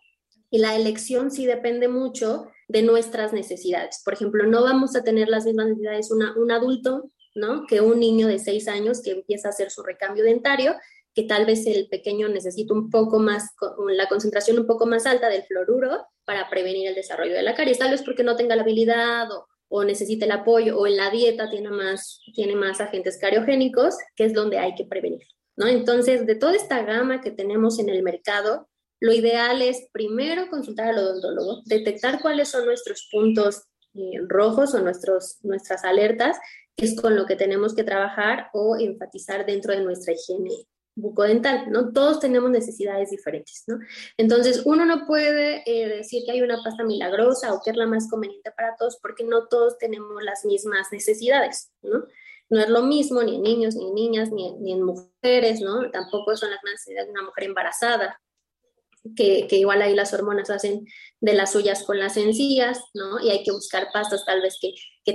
y 0.49 0.57
la 0.57 0.76
elección 0.76 1.32
sí 1.32 1.45
depende 1.45 1.88
mucho 1.88 2.47
de 2.68 2.82
nuestras 2.82 3.32
necesidades. 3.32 4.01
Por 4.03 4.13
ejemplo, 4.13 4.45
no 4.45 4.63
vamos 4.63 4.95
a 4.95 5.03
tener 5.03 5.30
las 5.30 5.45
mismas 5.45 5.68
necesidades 5.68 6.11
una, 6.11 6.34
un 6.38 6.51
adulto 6.51 7.11
¿no? 7.36 7.68
Que 7.68 7.82
un 7.82 7.99
niño 7.99 8.28
de 8.28 8.39
seis 8.39 8.68
años 8.68 9.01
que 9.01 9.11
empieza 9.11 9.49
a 9.49 9.51
hacer 9.51 9.70
su 9.70 9.84
recambio 9.84 10.24
dentario, 10.24 10.76
que 11.13 11.24
tal 11.24 11.45
vez 11.45 11.68
el 11.68 11.88
pequeño 11.88 12.28
necesita 12.30 12.74
un 12.74 12.89
poco 12.89 13.20
más, 13.20 13.51
la 13.89 14.07
concentración 14.07 14.57
un 14.57 14.66
poco 14.66 14.86
más 14.86 15.05
alta 15.05 15.30
del 15.30 15.43
fluoruro 15.43 16.07
para 16.24 16.49
prevenir 16.49 16.88
el 16.88 16.95
desarrollo 16.95 17.34
de 17.34 17.43
la 17.43 17.53
caries, 17.53 17.78
tal 17.78 17.91
vez 17.91 18.01
porque 18.01 18.24
no 18.24 18.36
tenga 18.36 18.55
la 18.55 18.63
habilidad 18.63 19.32
o, 19.32 19.47
o 19.68 19.84
necesite 19.84 20.26
el 20.26 20.32
apoyo 20.32 20.78
o 20.78 20.88
en 20.88 20.97
la 20.97 21.09
dieta 21.09 21.49
tiene 21.49 21.70
más, 21.70 22.22
tiene 22.34 22.55
más 22.55 22.82
agentes 22.82 23.18
cariogénicos, 23.18 23.95
que 24.16 24.26
es 24.26 24.34
donde 24.34 24.59
hay 24.59 24.76
que 24.76 24.86
prevenir, 24.86 25.28
¿no? 25.55 25.68
Entonces, 25.68 26.26
de 26.26 26.36
toda 26.36 26.55
esta 26.55 26.84
gama 26.84 27.22
que 27.22 27.32
tenemos 27.32 27.80
en 27.80 27.89
el 27.89 28.03
mercado, 28.03 28.68
lo 28.99 29.13
ideal 29.13 29.61
es 29.61 29.88
primero 29.91 30.49
consultar 30.49 30.89
al 30.89 30.99
odontólogo, 30.99 31.61
detectar 31.66 32.22
cuáles 32.22 32.49
son 32.49 32.66
nuestros 32.66 33.07
puntos 33.11 33.63
eh, 33.93 34.20
rojos 34.28 34.74
o 34.74 34.82
nuestros, 34.82 35.38
nuestras 35.41 35.84
alertas 35.84 36.38
es 36.78 36.99
con 36.99 37.16
lo 37.16 37.26
que 37.26 37.36
tenemos 37.36 37.74
que 37.74 37.84
trabajar 37.84 38.49
o 38.53 38.78
enfatizar 38.78 39.45
dentro 39.45 39.74
de 39.74 39.82
nuestra 39.82 40.13
higiene 40.13 40.68
bucodental, 40.96 41.72
¿no? 41.72 41.91
Todos 41.91 42.20
tenemos 42.20 42.50
necesidades 42.50 43.12
diferentes, 43.12 43.64
¿no? 43.68 43.80
Entonces, 44.18 44.62
uno 44.66 44.86
no 44.86 45.06
puede 45.06 45.64
eh, 45.66 45.88
decir 45.89 46.24
que 46.26 46.32
hay 46.32 46.41
una 46.41 46.64
pasta 46.64 46.84
milagrosa 46.84 47.54
o 47.54 47.62
que 47.64 47.72
es 47.72 47.78
la 47.78 47.86
más 47.86 48.10
conveniente 48.10 48.52
para 48.52 48.76
todos 48.78 48.98
porque 49.02 49.24
no 49.24 49.48
todos 49.48 49.78
tenemos 49.78 50.24
las 50.24 50.46
mismas 50.46 50.88
necesidades, 50.91 51.72
¿no? 51.82 52.06
No 52.50 52.60
es 52.60 52.70
lo 52.70 52.84
mismo 52.84 53.24
ni 53.24 53.36
en 53.36 53.41
niños, 53.41 53.76
ni 53.76 53.88
en 53.88 53.96
niñas, 53.96 54.32
ni 54.32 54.72
en 54.72 54.84
mujeres, 54.84 55.62
¿no? 55.62 55.89
Tampoco 55.91 56.38
son 56.38 56.52
las 56.52 56.64
necesidades 56.64 57.08
de 57.08 57.12
una 57.12 57.24
mujer 57.24 57.46
embarazada, 57.46 58.20
que, 59.16 59.48
igual 59.52 59.82
ahí 59.82 59.93
las 59.93 60.14
hormonas 60.14 60.50
hacen 60.50 60.88
de 61.20 61.34
las 61.34 61.52
suyas 61.52 61.84
con 61.84 62.00
las 62.00 62.18
encías, 62.18 62.82
¿no? 62.93 63.20
Y 63.20 63.30
hay 63.30 63.43
que 63.43 63.52
buscar 63.52 63.89
pastas 63.93 64.26
tal 64.26 64.41
vez 64.41 64.58
que, 64.60 64.74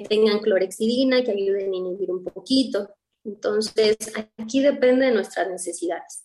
tengan 0.09 0.39
clorexidina, 0.39 1.25
que 1.25 1.33
ayuden 1.33 1.73
a 1.73 1.77
inhibir 1.77 2.11
un 2.11 2.23
poquito. 2.25 2.91
Entonces, 3.25 3.97
aquí 4.39 4.63
depende 4.63 5.07
de 5.07 5.13
nuestras 5.13 5.49
necesidades. 5.49 6.25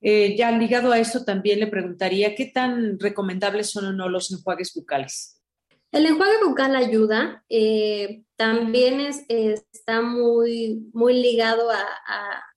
Eh, 0.00 0.36
ya 0.36 0.52
ligado 0.52 0.92
a 0.92 0.98
eso, 0.98 1.24
también 1.24 1.58
le 1.58 1.66
preguntaría, 1.66 2.34
¿qué 2.34 2.46
tan 2.46 2.98
recomendables 3.00 3.70
son 3.70 3.86
o 3.86 3.92
no 3.92 4.08
los 4.08 4.30
enjuagues 4.32 4.72
bucales? 4.74 5.42
El 5.90 6.06
enjuague 6.06 6.44
bucal 6.44 6.76
ayuda, 6.76 7.44
eh, 7.48 8.22
también 8.36 9.00
es, 9.00 9.24
está 9.28 10.02
muy, 10.02 10.88
muy 10.92 11.14
ligado 11.14 11.70
a, 11.70 11.82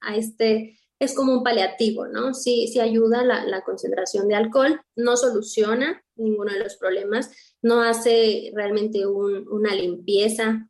a 0.02 0.16
este 0.16 0.78
es 1.02 1.16
como 1.16 1.34
un 1.34 1.44
paliativo, 1.44 2.08
¿no? 2.08 2.36
Sí, 2.36 2.68
sí 2.72 2.80
ayuda 2.80 3.24
la, 3.24 3.44
la 3.46 3.64
concentración 3.64 4.28
de 4.28 4.36
alcohol, 4.36 4.82
no 4.96 5.18
soluciona 5.18 6.04
ninguno 6.16 6.54
de 6.54 6.60
los 6.60 6.76
problemas, 6.76 7.32
no 7.64 7.82
hace 7.82 8.52
realmente 8.54 9.08
una 9.08 9.74
limpieza 9.74 10.70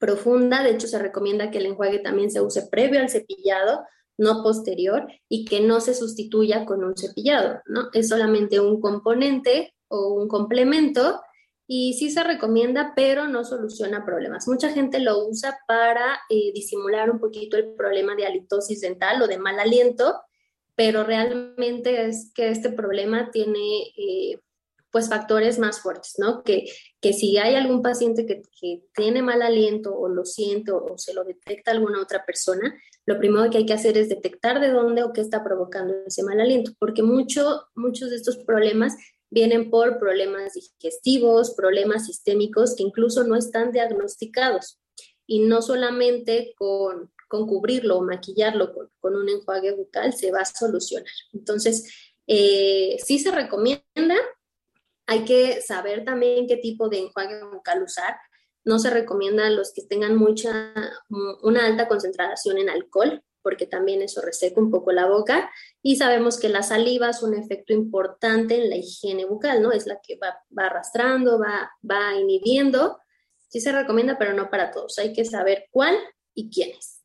profunda, 0.00 0.64
de 0.64 0.70
hecho 0.70 0.88
se 0.88 0.98
recomienda 0.98 1.50
que 1.52 1.58
el 1.58 1.66
enjuague 1.66 2.00
también 2.00 2.30
se 2.30 2.40
use 2.40 2.66
previo 2.66 2.98
al 2.98 3.10
cepillado, 3.10 3.84
no 4.18 4.42
posterior, 4.42 5.06
y 5.28 5.44
que 5.44 5.60
no 5.60 5.80
se 5.80 5.94
sustituya 5.94 6.64
con 6.64 6.82
un 6.82 6.96
cepillado, 6.96 7.60
¿no? 7.66 7.90
Es 7.92 8.08
solamente 8.08 8.58
un 8.58 8.80
componente 8.80 9.74
o 9.88 10.14
un 10.14 10.26
complemento 10.26 11.20
y 11.66 11.94
sí 11.94 12.10
se 12.10 12.24
recomienda, 12.24 12.94
pero 12.96 13.28
no 13.28 13.44
soluciona 13.44 14.04
problemas. 14.04 14.48
Mucha 14.48 14.70
gente 14.70 14.98
lo 14.98 15.24
usa 15.28 15.56
para 15.68 16.18
eh, 16.28 16.50
disimular 16.52 17.10
un 17.10 17.20
poquito 17.20 17.56
el 17.56 17.74
problema 17.74 18.16
de 18.16 18.26
halitosis 18.26 18.80
dental 18.80 19.22
o 19.22 19.28
de 19.28 19.38
mal 19.38 19.60
aliento, 19.60 20.20
pero 20.74 21.04
realmente 21.04 22.06
es 22.06 22.32
que 22.34 22.48
este 22.48 22.70
problema 22.70 23.30
tiene 23.30 23.82
eh, 23.96 24.40
pues 24.90 25.08
factores 25.08 25.58
más 25.58 25.80
fuertes, 25.80 26.14
¿no? 26.18 26.42
Que, 26.42 26.64
que 27.00 27.12
si 27.12 27.38
hay 27.38 27.54
algún 27.54 27.82
paciente 27.82 28.26
que, 28.26 28.42
que, 28.60 28.82
tiene 28.94 29.22
mal 29.22 29.42
aliento 29.42 29.94
o 29.94 30.08
lo 30.08 30.24
siente 30.24 30.72
o, 30.72 30.98
se 30.98 31.14
lo 31.14 31.24
detecta 31.24 31.70
alguna 31.70 32.02
otra 32.02 32.24
persona, 32.24 32.74
lo 33.06 33.18
primero 33.18 33.50
que 33.50 33.58
hay 33.58 33.66
que 33.66 33.72
hacer 33.72 33.96
es 33.96 34.08
detectar 34.08 34.60
de 34.60 34.70
dónde 34.70 35.02
o 35.02 35.12
qué 35.12 35.20
está 35.20 35.44
provocando 35.44 35.94
ese 36.06 36.22
mal 36.22 36.40
aliento, 36.40 36.72
porque 36.78 37.02
mucho, 37.02 37.62
muchos 37.74 38.10
de 38.10 38.16
estos 38.16 38.38
problemas 38.38 38.96
vienen 39.30 39.70
por 39.70 39.98
problemas 39.98 40.54
digestivos, 40.54 41.54
problemas 41.54 42.06
sistémicos 42.06 42.74
que 42.74 42.82
incluso 42.82 43.24
no 43.24 43.36
están 43.36 43.72
diagnosticados. 43.72 44.80
Y 45.26 45.40
no 45.40 45.62
solamente 45.62 46.54
con, 46.56 47.12
cubrirlo 47.28 47.98
o 47.98 48.02
maquillarlo 48.02 48.72
con, 49.00 49.14
un 49.14 49.28
enjuague 49.28 49.72
bucal 49.72 50.12
se 50.12 50.32
va 50.32 50.40
a 50.40 50.44
solucionar. 50.44 51.06
Entonces, 51.32 52.10
eh, 52.26 52.96
sí 53.04 53.20
se 53.20 53.30
recomienda, 53.30 54.16
hay 55.10 55.24
que 55.24 55.60
saber 55.60 56.04
también 56.04 56.46
qué 56.46 56.56
tipo 56.56 56.88
de 56.88 57.00
enjuague 57.00 57.42
bucal 57.42 57.82
usar. 57.82 58.16
No 58.64 58.78
se 58.78 58.90
recomienda 58.90 59.48
a 59.48 59.50
los 59.50 59.72
que 59.74 59.82
tengan 59.82 60.14
mucha, 60.14 60.72
una 61.42 61.66
alta 61.66 61.88
concentración 61.88 62.58
en 62.58 62.70
alcohol, 62.70 63.20
porque 63.42 63.66
también 63.66 64.02
eso 64.02 64.20
reseca 64.20 64.60
un 64.60 64.70
poco 64.70 64.92
la 64.92 65.08
boca. 65.08 65.50
Y 65.82 65.96
sabemos 65.96 66.38
que 66.38 66.48
la 66.48 66.62
saliva 66.62 67.10
es 67.10 67.24
un 67.24 67.34
efecto 67.34 67.72
importante 67.72 68.54
en 68.54 68.70
la 68.70 68.76
higiene 68.76 69.24
bucal, 69.24 69.60
¿no? 69.60 69.72
Es 69.72 69.88
la 69.88 69.98
que 70.00 70.16
va, 70.16 70.44
arrastrando, 70.64 71.40
va, 71.40 71.72
va 71.82 72.14
inhibiendo. 72.14 73.00
Sí 73.48 73.60
se 73.60 73.72
recomienda, 73.72 74.16
pero 74.16 74.32
no 74.32 74.48
para 74.48 74.70
todos. 74.70 74.96
Hay 75.00 75.12
que 75.12 75.24
saber 75.24 75.66
cuál 75.72 75.96
y 76.34 76.50
quién 76.50 76.70
es. 76.70 77.00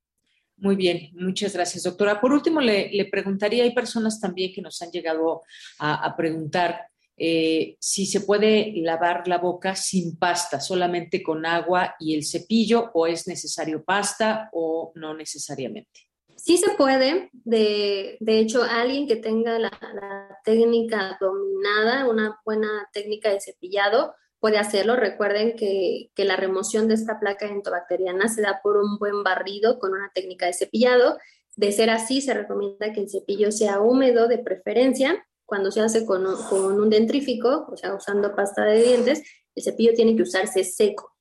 Muy 0.57 0.75
bien, 0.75 1.09
muchas 1.13 1.53
gracias, 1.53 1.83
doctora. 1.83 2.21
Por 2.21 2.31
último, 2.31 2.61
le, 2.61 3.09
preguntaría, 3.11 3.63
hay 3.63 3.73
personas 3.73 4.21
también 4.21 4.53
que 4.53 4.61
nos 4.61 4.79
han 4.83 4.91
llegado 4.91 5.41
a, 5.79 6.15
preguntar 6.15 6.87
eh, 7.17 7.77
si 7.79 8.05
se 8.05 8.21
puede 8.21 8.73
lavar 8.75 9.27
la 9.27 9.37
boca 9.37 9.75
sin 9.75 10.17
pasta, 10.17 10.59
solamente 10.59 11.23
con 11.23 11.45
agua 11.45 11.95
y 11.99 12.13
el 12.15 12.25
cepillo, 12.25 12.91
o 12.93 13.07
es 13.07 13.27
necesario 13.27 13.83
pasta 13.83 14.49
o 14.51 14.91
no 14.95 15.13
necesariamente. 15.13 16.01
Sí 16.35 16.57
se 16.57 16.71
puede, 16.71 17.29
de, 17.31 18.17
de 18.19 18.39
hecho, 18.39 18.63
alguien 18.63 19.07
que 19.07 19.15
tenga 19.15 19.57
la, 19.57 19.71
la, 19.93 20.37
técnica 20.43 21.17
dominada, 21.19 22.07
una 22.07 22.39
buena 22.45 22.87
técnica 22.91 23.31
de 23.31 23.39
cepillado, 23.39 24.13
puede 24.39 24.59
hacerlo. 24.59 24.95
Recuerden 24.95 25.55
que, 25.55 26.11
que, 26.13 26.25
la 26.25 26.35
remoción 26.35 26.87
de 26.87 26.95
esta 26.95 27.19
placa 27.19 27.47
entobacteriana 27.47 28.27
se 28.27 28.41
da 28.41 28.59
por 28.61 28.77
un 28.77 28.99
buen 28.99 29.23
barrido 29.23 29.79
con 29.79 29.93
una 29.93 30.11
técnica 30.13 30.45
de 30.45 30.53
cepillado. 30.53 31.17
De 31.55 31.71
ser 31.71 31.89
así, 31.89 32.21
se 32.21 32.33
recomienda 32.33 32.91
que 32.91 32.99
el 32.99 33.09
cepillo 33.09 33.51
sea 33.51 33.79
húmedo 33.79 34.27
de 34.27 34.37
preferencia. 34.37 35.25
Cuando 35.45 35.71
se 35.71 35.81
hace 35.81 36.05
con 36.05 36.25
con 36.49 36.79
un 36.79 36.89
dentrífico, 36.89 37.67
o 37.71 37.77
sea, 37.77 37.95
usando 37.95 38.35
pasta 38.35 38.65
de 38.65 38.81
dientes, 38.81 39.23
el 39.55 39.63
cepillo 39.63 39.93
tiene 39.93 40.15
que 40.15 40.23
usarse 40.23 40.63
seco. 40.63 41.15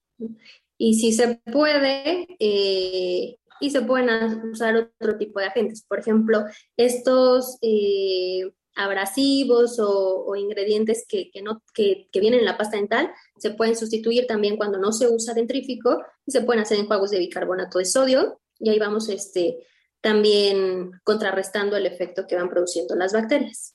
Y 0.79 0.95
si 0.95 1.13
se 1.13 1.41
puede, 1.53 2.27
eh, 2.39 3.37
y 3.61 3.71
se 3.71 3.83
pueden 3.83 4.51
usar 4.51 4.77
otro 4.77 5.17
tipo 5.17 5.41
de 5.41 5.47
agentes. 5.47 5.85
Por 5.89 6.01
ejemplo, 6.01 6.45
estos 6.77 7.59
eh, 7.63 8.51
abrasivos 8.75 9.79
o, 9.79 10.25
o 10.27 10.37
ingredientes 10.37 11.07
que, 11.09 11.31
que, 11.31 11.43
no, 11.43 11.63
que, 11.73 12.09
que, 12.11 12.21
vienen 12.21 12.41
en 12.41 12.47
la 12.47 12.59
pasta 12.59 12.77
dental 12.77 13.11
se 13.39 13.51
pueden 13.51 13.77
sustituir 13.77 14.27
también 14.27 14.57
cuando 14.57 14.79
no 14.79 14.93
se 14.93 15.09
usa 15.09 15.33
dentrífico 15.33 16.03
y 16.27 16.33
se 16.33 16.43
pueden 16.43 16.63
hacer 16.63 16.79
enjuagos 16.79 17.11
de 17.11 17.21
bicarbonato 17.21 17.79
de 17.79 17.85
sodio 17.85 18.41
y 18.59 18.71
ahí 18.71 18.79
vamos 18.79 19.09
este, 19.09 19.65
también 20.01 20.93
contrarrestando 21.05 21.77
el 21.77 21.87
efecto 21.87 22.27
que 22.27 22.37
van 22.37 22.51
produciendo 22.51 22.97
las 22.97 23.13
bacterias. 23.13 23.75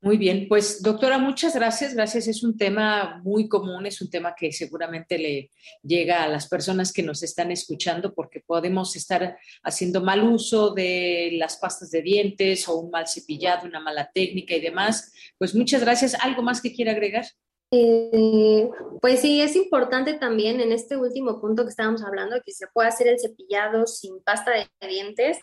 Muy 0.00 0.16
bien, 0.16 0.46
pues 0.48 0.80
doctora, 0.80 1.18
muchas 1.18 1.56
gracias. 1.56 1.92
Gracias, 1.92 2.28
es 2.28 2.44
un 2.44 2.56
tema 2.56 3.20
muy 3.24 3.48
común, 3.48 3.84
es 3.84 4.00
un 4.00 4.08
tema 4.08 4.32
que 4.36 4.52
seguramente 4.52 5.18
le 5.18 5.50
llega 5.82 6.22
a 6.22 6.28
las 6.28 6.48
personas 6.48 6.92
que 6.92 7.02
nos 7.02 7.24
están 7.24 7.50
escuchando 7.50 8.14
porque 8.14 8.38
podemos 8.40 8.94
estar 8.94 9.36
haciendo 9.64 10.00
mal 10.00 10.22
uso 10.22 10.72
de 10.72 11.30
las 11.32 11.56
pastas 11.56 11.90
de 11.90 12.02
dientes 12.02 12.68
o 12.68 12.78
un 12.78 12.92
mal 12.92 13.08
cepillado, 13.08 13.66
una 13.66 13.80
mala 13.80 14.08
técnica 14.14 14.54
y 14.54 14.60
demás. 14.60 15.12
Pues 15.36 15.52
muchas 15.56 15.80
gracias. 15.80 16.14
¿Algo 16.14 16.42
más 16.42 16.60
que 16.60 16.72
quiera 16.72 16.92
agregar? 16.92 17.26
Eh, 17.72 18.70
pues 19.02 19.20
sí, 19.20 19.42
es 19.42 19.56
importante 19.56 20.14
también 20.14 20.60
en 20.60 20.70
este 20.70 20.96
último 20.96 21.40
punto 21.40 21.64
que 21.64 21.70
estábamos 21.70 22.04
hablando, 22.04 22.40
que 22.46 22.52
se 22.52 22.68
puede 22.68 22.88
hacer 22.88 23.08
el 23.08 23.18
cepillado 23.18 23.86
sin 23.88 24.22
pasta 24.22 24.52
de 24.52 24.88
dientes 24.88 25.38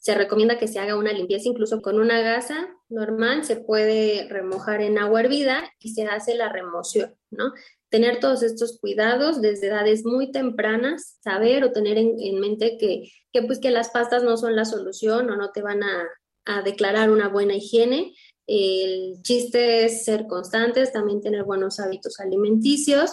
se 0.00 0.14
recomienda 0.14 0.58
que 0.58 0.66
se 0.66 0.78
haga 0.78 0.96
una 0.96 1.12
limpieza 1.12 1.48
incluso 1.48 1.82
con 1.82 2.00
una 2.00 2.22
gasa 2.22 2.74
normal, 2.88 3.44
se 3.44 3.56
puede 3.56 4.26
remojar 4.30 4.80
en 4.80 4.98
agua 4.98 5.20
hervida 5.20 5.62
y 5.78 5.90
se 5.90 6.04
hace 6.04 6.34
la 6.34 6.48
remoción, 6.50 7.14
¿no? 7.30 7.52
Tener 7.90 8.18
todos 8.18 8.42
estos 8.42 8.78
cuidados 8.78 9.42
desde 9.42 9.66
edades 9.66 10.06
muy 10.06 10.32
tempranas, 10.32 11.18
saber 11.22 11.64
o 11.64 11.72
tener 11.72 11.98
en, 11.98 12.16
en 12.18 12.40
mente 12.40 12.78
que, 12.78 13.12
que, 13.30 13.42
pues 13.42 13.58
que 13.58 13.70
las 13.70 13.90
pastas 13.90 14.22
no 14.22 14.38
son 14.38 14.56
la 14.56 14.64
solución 14.64 15.28
o 15.28 15.36
no 15.36 15.50
te 15.50 15.60
van 15.60 15.82
a, 15.82 16.08
a 16.46 16.62
declarar 16.62 17.10
una 17.10 17.28
buena 17.28 17.54
higiene. 17.54 18.14
El 18.46 19.20
chiste 19.22 19.84
es 19.84 20.06
ser 20.06 20.26
constantes, 20.26 20.92
también 20.92 21.20
tener 21.20 21.44
buenos 21.44 21.78
hábitos 21.78 22.20
alimenticios, 22.20 23.12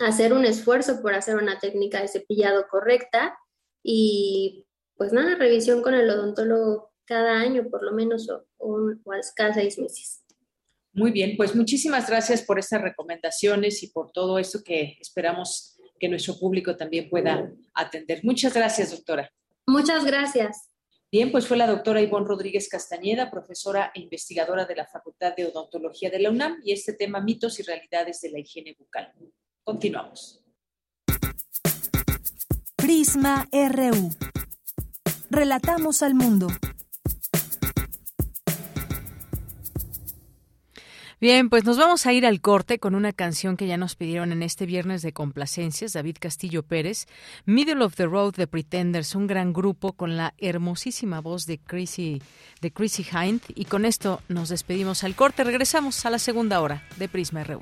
hacer 0.00 0.34
un 0.34 0.44
esfuerzo 0.44 1.00
por 1.00 1.14
hacer 1.14 1.36
una 1.36 1.58
técnica 1.60 2.02
de 2.02 2.08
cepillado 2.08 2.66
correcta 2.68 3.38
y 3.82 4.63
pues 4.96 5.12
nada, 5.12 5.36
revisión 5.36 5.82
con 5.82 5.94
el 5.94 6.08
odontólogo 6.08 6.92
cada 7.04 7.32
año 7.38 7.68
por 7.68 7.82
lo 7.82 7.92
menos 7.92 8.28
o, 8.30 8.44
o, 8.58 8.90
o 9.04 9.12
cada 9.36 9.54
seis 9.54 9.78
meses. 9.78 10.24
Muy 10.92 11.10
bien, 11.10 11.36
pues 11.36 11.56
muchísimas 11.56 12.08
gracias 12.08 12.42
por 12.42 12.58
estas 12.58 12.80
recomendaciones 12.80 13.82
y 13.82 13.88
por 13.88 14.12
todo 14.12 14.38
esto 14.38 14.62
que 14.64 14.96
esperamos 15.00 15.76
que 15.98 16.08
nuestro 16.08 16.38
público 16.38 16.76
también 16.76 17.08
pueda 17.08 17.52
atender. 17.74 18.20
Muchas 18.22 18.54
gracias, 18.54 18.92
doctora. 18.92 19.30
Muchas 19.66 20.04
gracias. 20.04 20.68
Bien, 21.10 21.30
pues 21.30 21.46
fue 21.46 21.56
la 21.56 21.66
doctora 21.66 22.00
Ivonne 22.00 22.26
Rodríguez 22.26 22.68
Castañeda, 22.68 23.30
profesora 23.30 23.92
e 23.94 24.00
investigadora 24.00 24.64
de 24.64 24.76
la 24.76 24.86
Facultad 24.86 25.34
de 25.36 25.46
Odontología 25.46 26.10
de 26.10 26.18
la 26.18 26.30
UNAM 26.30 26.60
y 26.64 26.72
este 26.72 26.92
tema 26.92 27.20
mitos 27.20 27.58
y 27.60 27.62
realidades 27.62 28.20
de 28.20 28.30
la 28.30 28.40
higiene 28.40 28.76
bucal. 28.78 29.12
Continuamos. 29.62 30.40
Prisma 32.76 33.48
RU. 33.52 34.33
Relatamos 35.34 36.04
al 36.04 36.14
mundo. 36.14 36.46
Bien, 41.20 41.50
pues 41.50 41.64
nos 41.64 41.76
vamos 41.76 42.06
a 42.06 42.12
ir 42.12 42.24
al 42.24 42.40
corte 42.40 42.78
con 42.78 42.94
una 42.94 43.12
canción 43.12 43.56
que 43.56 43.66
ya 43.66 43.76
nos 43.76 43.96
pidieron 43.96 44.30
en 44.30 44.44
este 44.44 44.64
viernes 44.64 45.02
de 45.02 45.12
complacencias, 45.12 45.94
David 45.94 46.18
Castillo 46.20 46.62
Pérez, 46.62 47.06
Middle 47.46 47.82
of 47.82 47.96
the 47.96 48.06
Road 48.06 48.34
The 48.34 48.46
Pretenders, 48.46 49.16
un 49.16 49.26
gran 49.26 49.52
grupo 49.52 49.94
con 49.94 50.16
la 50.16 50.34
hermosísima 50.38 51.20
voz 51.20 51.46
de 51.46 51.58
Chrissy, 51.58 52.22
de 52.60 52.72
Chrissy 52.72 53.04
Hind. 53.04 53.42
Y 53.56 53.64
con 53.64 53.86
esto 53.86 54.20
nos 54.28 54.50
despedimos 54.50 55.02
al 55.02 55.16
corte. 55.16 55.42
Regresamos 55.42 56.06
a 56.06 56.10
la 56.10 56.20
segunda 56.20 56.60
hora 56.60 56.84
de 56.96 57.08
Prisma 57.08 57.42
RU. 57.42 57.60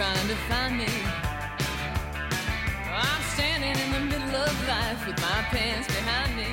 Trying 0.00 0.28
to 0.28 0.36
find 0.48 0.78
me. 0.78 0.88
I'm 2.88 3.22
standing 3.34 3.76
in 3.84 3.90
the 3.92 4.00
middle 4.12 4.34
of 4.34 4.56
life 4.66 5.06
with 5.06 5.20
my 5.20 5.42
pants 5.52 5.88
behind 5.88 6.34
me. 6.38 6.50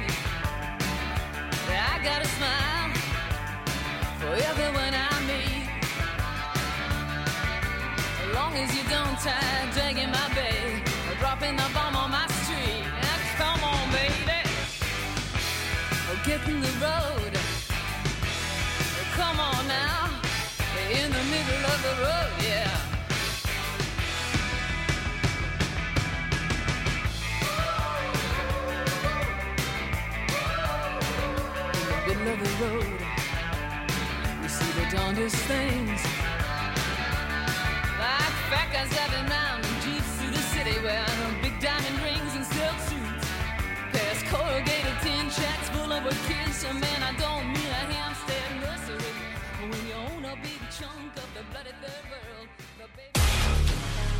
I 1.71 1.95
got 2.03 2.19
a 2.25 2.29
smile 2.35 2.91
for 4.19 4.33
everyone 4.49 4.93
I 4.93 5.13
meet. 5.31 5.69
As 8.21 8.35
long 8.35 8.53
as 8.63 8.69
you 8.75 8.83
don't 8.95 9.17
try 9.23 9.69
dragging 9.71 10.11
my 10.11 10.27
bag 10.35 10.83
or 11.09 11.15
dropping 11.15 11.55
the 11.55 11.69
bomb 11.73 11.95
on 11.95 12.11
my 12.11 12.27
street. 12.43 12.83
Now, 13.01 13.17
come 13.39 13.63
on, 13.63 13.83
baby. 13.95 14.41
Oh, 16.09 16.19
get 16.25 16.45
in 16.49 16.59
the 16.59 16.73
road. 16.83 17.33
Come 19.15 19.39
on 19.39 19.67
now 19.69 20.09
in 20.91 21.09
the 21.11 21.23
middle 21.33 21.63
of 21.73 21.79
the 21.87 21.95
road, 22.03 22.36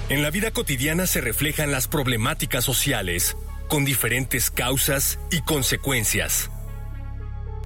En 0.09 0.21
la 0.21 0.29
vida 0.29 0.51
cotidiana 0.51 1.05
se 1.07 1.21
reflejan 1.21 1.71
las 1.71 1.88
problemáticas 1.88 2.63
sociales, 2.63 3.35
con 3.67 3.83
diferentes 3.83 4.51
causas 4.51 5.19
y 5.31 5.41
consecuencias. 5.41 6.49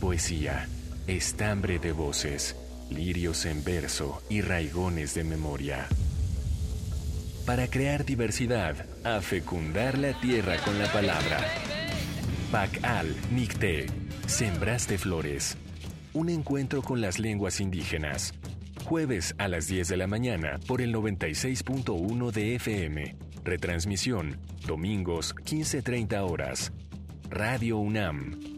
Poesía, 0.00 0.68
estambre 1.08 1.80
de 1.80 1.90
voces, 1.90 2.54
lirios 2.88 3.44
en 3.46 3.64
verso 3.64 4.22
y 4.30 4.42
raigones 4.42 5.14
de 5.14 5.24
memoria. 5.24 5.88
Para 7.44 7.66
crear 7.66 8.04
diversidad, 8.04 8.86
a 9.02 9.20
fecundar 9.20 9.98
la 9.98 10.18
tierra 10.20 10.56
con 10.58 10.78
la 10.78 10.86
palabra. 10.92 11.40
Pacal 12.52 13.16
Nicte, 13.32 13.86
Sembraste 14.26 14.98
Flores. 14.98 15.56
Un 16.14 16.28
encuentro 16.28 16.80
con 16.80 17.00
las 17.00 17.18
lenguas 17.18 17.60
indígenas. 17.60 18.34
Jueves 18.84 19.34
a 19.38 19.48
las 19.48 19.66
10 19.66 19.88
de 19.88 19.96
la 19.96 20.06
mañana 20.06 20.60
por 20.68 20.80
el 20.80 20.94
96.1 20.94 22.30
de 22.30 22.54
FM. 22.54 23.16
Retransmisión, 23.42 24.38
domingos 24.64 25.34
15.30 25.34 26.30
horas. 26.30 26.72
Radio 27.30 27.78
UNAM, 27.78 28.57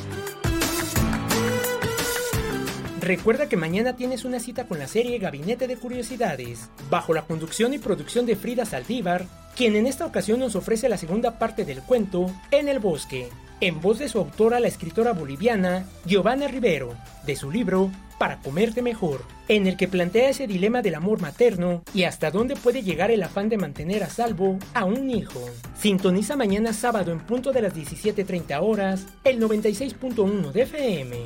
Recuerda 3.01 3.49
que 3.49 3.57
mañana 3.57 3.95
tienes 3.95 4.25
una 4.25 4.39
cita 4.39 4.67
con 4.67 4.77
la 4.77 4.87
serie 4.87 5.17
Gabinete 5.17 5.67
de 5.67 5.75
Curiosidades, 5.75 6.69
bajo 6.91 7.15
la 7.15 7.23
conducción 7.23 7.73
y 7.73 7.79
producción 7.79 8.27
de 8.27 8.35
Frida 8.35 8.63
Saldívar, 8.63 9.25
quien 9.55 9.75
en 9.75 9.87
esta 9.87 10.05
ocasión 10.05 10.39
nos 10.39 10.55
ofrece 10.55 10.87
la 10.87 10.97
segunda 10.97 11.39
parte 11.39 11.65
del 11.65 11.81
cuento 11.81 12.31
En 12.51 12.69
el 12.69 12.77
bosque, 12.77 13.29
en 13.59 13.81
voz 13.81 13.97
de 13.97 14.07
su 14.07 14.19
autora, 14.19 14.59
la 14.59 14.67
escritora 14.67 15.13
boliviana 15.13 15.87
Giovanna 16.05 16.47
Rivero, 16.47 16.95
de 17.25 17.35
su 17.35 17.49
libro 17.49 17.91
Para 18.19 18.39
comerte 18.39 18.83
mejor, 18.83 19.23
en 19.47 19.65
el 19.65 19.77
que 19.77 19.87
plantea 19.87 20.29
ese 20.29 20.45
dilema 20.45 20.83
del 20.83 20.93
amor 20.93 21.21
materno 21.21 21.81
y 21.95 22.03
hasta 22.03 22.29
dónde 22.29 22.55
puede 22.55 22.83
llegar 22.83 23.09
el 23.09 23.23
afán 23.23 23.49
de 23.49 23.57
mantener 23.57 24.03
a 24.03 24.09
salvo 24.09 24.59
a 24.75 24.85
un 24.85 25.09
hijo. 25.09 25.41
Sintoniza 25.75 26.35
mañana 26.35 26.71
sábado 26.71 27.11
en 27.11 27.19
punto 27.19 27.51
de 27.51 27.63
las 27.63 27.73
17.30 27.73 28.59
horas, 28.61 29.07
el 29.23 29.39
96.1 29.39 30.51
de 30.51 30.61
FM. 30.61 31.17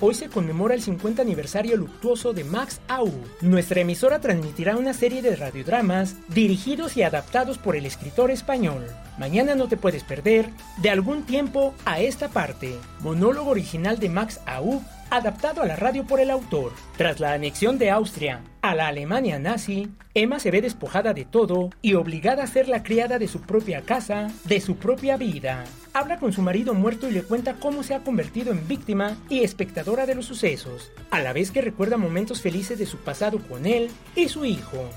Hoy 0.00 0.14
se 0.14 0.28
conmemora 0.28 0.74
el 0.74 0.82
50 0.82 1.22
aniversario 1.22 1.76
luctuoso 1.76 2.32
de 2.32 2.44
Max 2.44 2.80
Au. 2.86 3.10
Nuestra 3.40 3.80
emisora 3.80 4.20
transmitirá 4.20 4.76
una 4.76 4.92
serie 4.92 5.22
de 5.22 5.34
radiodramas 5.34 6.14
dirigidos 6.28 6.96
y 6.96 7.02
adaptados 7.02 7.58
por 7.58 7.74
el 7.74 7.84
escritor 7.84 8.30
español. 8.30 8.86
Mañana 9.18 9.56
no 9.56 9.66
te 9.66 9.76
puedes 9.76 10.04
perder 10.04 10.50
De 10.80 10.90
algún 10.90 11.24
tiempo 11.24 11.74
a 11.84 12.00
esta 12.00 12.28
parte, 12.28 12.78
monólogo 13.00 13.50
original 13.50 13.98
de 13.98 14.08
Max 14.08 14.40
Au, 14.46 14.80
adaptado 15.10 15.62
a 15.62 15.66
la 15.66 15.76
radio 15.76 16.04
por 16.04 16.20
el 16.20 16.30
autor. 16.30 16.72
Tras 16.96 17.20
la 17.20 17.32
anexión 17.32 17.78
de 17.78 17.90
Austria 17.90 18.42
a 18.62 18.74
la 18.74 18.88
Alemania 18.88 19.38
nazi, 19.38 19.88
Emma 20.14 20.40
se 20.40 20.50
ve 20.50 20.60
despojada 20.60 21.14
de 21.14 21.24
todo 21.24 21.70
y 21.80 21.94
obligada 21.94 22.42
a 22.42 22.46
ser 22.46 22.68
la 22.68 22.82
criada 22.82 23.18
de 23.18 23.28
su 23.28 23.40
propia 23.40 23.82
casa, 23.82 24.28
de 24.44 24.60
su 24.60 24.76
propia 24.76 25.16
vida. 25.16 25.64
Habla 25.92 26.18
con 26.18 26.32
su 26.32 26.42
marido 26.42 26.74
muerto 26.74 27.08
y 27.08 27.12
le 27.12 27.22
cuenta 27.22 27.54
cómo 27.54 27.82
se 27.82 27.94
ha 27.94 28.00
convertido 28.00 28.52
en 28.52 28.66
víctima 28.66 29.16
y 29.28 29.40
espectadora 29.40 30.06
de 30.06 30.14
los 30.14 30.26
sucesos, 30.26 30.90
a 31.10 31.20
la 31.20 31.32
vez 31.32 31.50
que 31.50 31.62
recuerda 31.62 31.96
momentos 31.96 32.42
felices 32.42 32.78
de 32.78 32.86
su 32.86 32.98
pasado 32.98 33.38
con 33.38 33.66
él 33.66 33.90
y 34.14 34.28
su 34.28 34.44
hijo. 34.44 34.88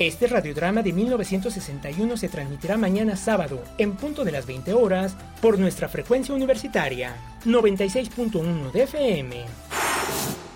Este 0.00 0.26
radiodrama 0.28 0.82
de 0.82 0.94
1961 0.94 2.16
se 2.16 2.30
transmitirá 2.30 2.78
mañana 2.78 3.16
sábado, 3.16 3.62
en 3.76 3.96
punto 3.96 4.24
de 4.24 4.32
las 4.32 4.46
20 4.46 4.72
horas, 4.72 5.14
por 5.42 5.58
nuestra 5.58 5.90
frecuencia 5.90 6.34
universitaria, 6.34 7.14
96.1 7.44 8.72
de 8.72 8.82
FM. 8.84 9.44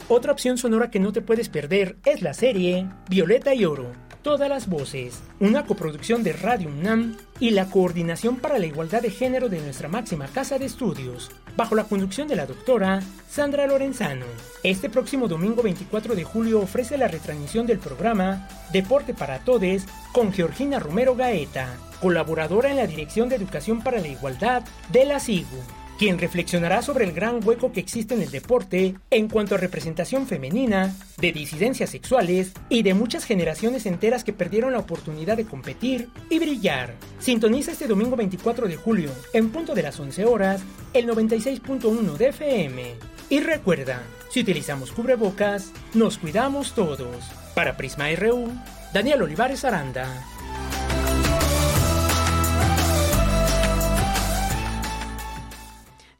Otra 0.08 0.32
opción 0.32 0.56
sonora 0.56 0.90
que 0.90 0.98
no 0.98 1.12
te 1.12 1.20
puedes 1.20 1.50
perder 1.50 1.98
es 2.06 2.22
la 2.22 2.32
serie 2.32 2.88
Violeta 3.10 3.54
y 3.54 3.66
Oro, 3.66 3.92
todas 4.24 4.48
las 4.48 4.68
voces, 4.68 5.22
una 5.38 5.66
coproducción 5.66 6.24
de 6.24 6.32
Radio 6.32 6.68
UNAM 6.68 7.16
y 7.38 7.50
la 7.50 7.66
Coordinación 7.66 8.38
para 8.38 8.58
la 8.58 8.66
Igualdad 8.66 9.02
de 9.02 9.10
Género 9.10 9.50
de 9.50 9.60
nuestra 9.60 9.86
máxima 9.86 10.26
casa 10.26 10.58
de 10.58 10.64
estudios, 10.64 11.30
bajo 11.56 11.74
la 11.76 11.84
conducción 11.84 12.26
de 12.26 12.34
la 12.34 12.46
doctora 12.46 13.02
Sandra 13.28 13.66
Lorenzano. 13.66 14.24
Este 14.62 14.88
próximo 14.88 15.28
domingo 15.28 15.62
24 15.62 16.16
de 16.16 16.24
julio 16.24 16.60
ofrece 16.60 16.96
la 16.96 17.06
retransmisión 17.06 17.66
del 17.66 17.78
programa 17.78 18.48
Deporte 18.72 19.12
para 19.12 19.40
Todes 19.40 19.86
con 20.12 20.32
Georgina 20.32 20.78
Romero 20.78 21.14
Gaeta, 21.14 21.76
colaboradora 22.00 22.70
en 22.70 22.76
la 22.76 22.86
Dirección 22.86 23.28
de 23.28 23.36
Educación 23.36 23.82
para 23.82 24.00
la 24.00 24.08
Igualdad 24.08 24.64
de 24.90 25.04
la 25.04 25.20
SIGU 25.20 25.83
quien 25.98 26.18
reflexionará 26.18 26.82
sobre 26.82 27.04
el 27.04 27.12
gran 27.12 27.40
hueco 27.46 27.72
que 27.72 27.80
existe 27.80 28.14
en 28.14 28.22
el 28.22 28.30
deporte 28.30 28.94
en 29.10 29.28
cuanto 29.28 29.54
a 29.54 29.58
representación 29.58 30.26
femenina, 30.26 30.94
de 31.18 31.32
disidencias 31.32 31.90
sexuales 31.90 32.52
y 32.68 32.82
de 32.82 32.94
muchas 32.94 33.24
generaciones 33.24 33.86
enteras 33.86 34.24
que 34.24 34.32
perdieron 34.32 34.72
la 34.72 34.80
oportunidad 34.80 35.36
de 35.36 35.46
competir 35.46 36.08
y 36.30 36.38
brillar. 36.38 36.94
Sintoniza 37.18 37.72
este 37.72 37.86
domingo 37.86 38.16
24 38.16 38.68
de 38.68 38.76
julio, 38.76 39.10
en 39.32 39.50
punto 39.50 39.74
de 39.74 39.82
las 39.82 39.98
11 39.98 40.24
horas, 40.24 40.62
el 40.92 41.06
96.1 41.06 42.16
de 42.16 42.28
FM. 42.28 42.94
Y 43.30 43.40
recuerda, 43.40 44.02
si 44.30 44.40
utilizamos 44.40 44.92
cubrebocas, 44.92 45.72
nos 45.94 46.18
cuidamos 46.18 46.74
todos. 46.74 47.24
Para 47.54 47.76
Prisma 47.76 48.10
RU, 48.16 48.50
Daniel 48.92 49.22
Olivares 49.22 49.64
Aranda. 49.64 50.08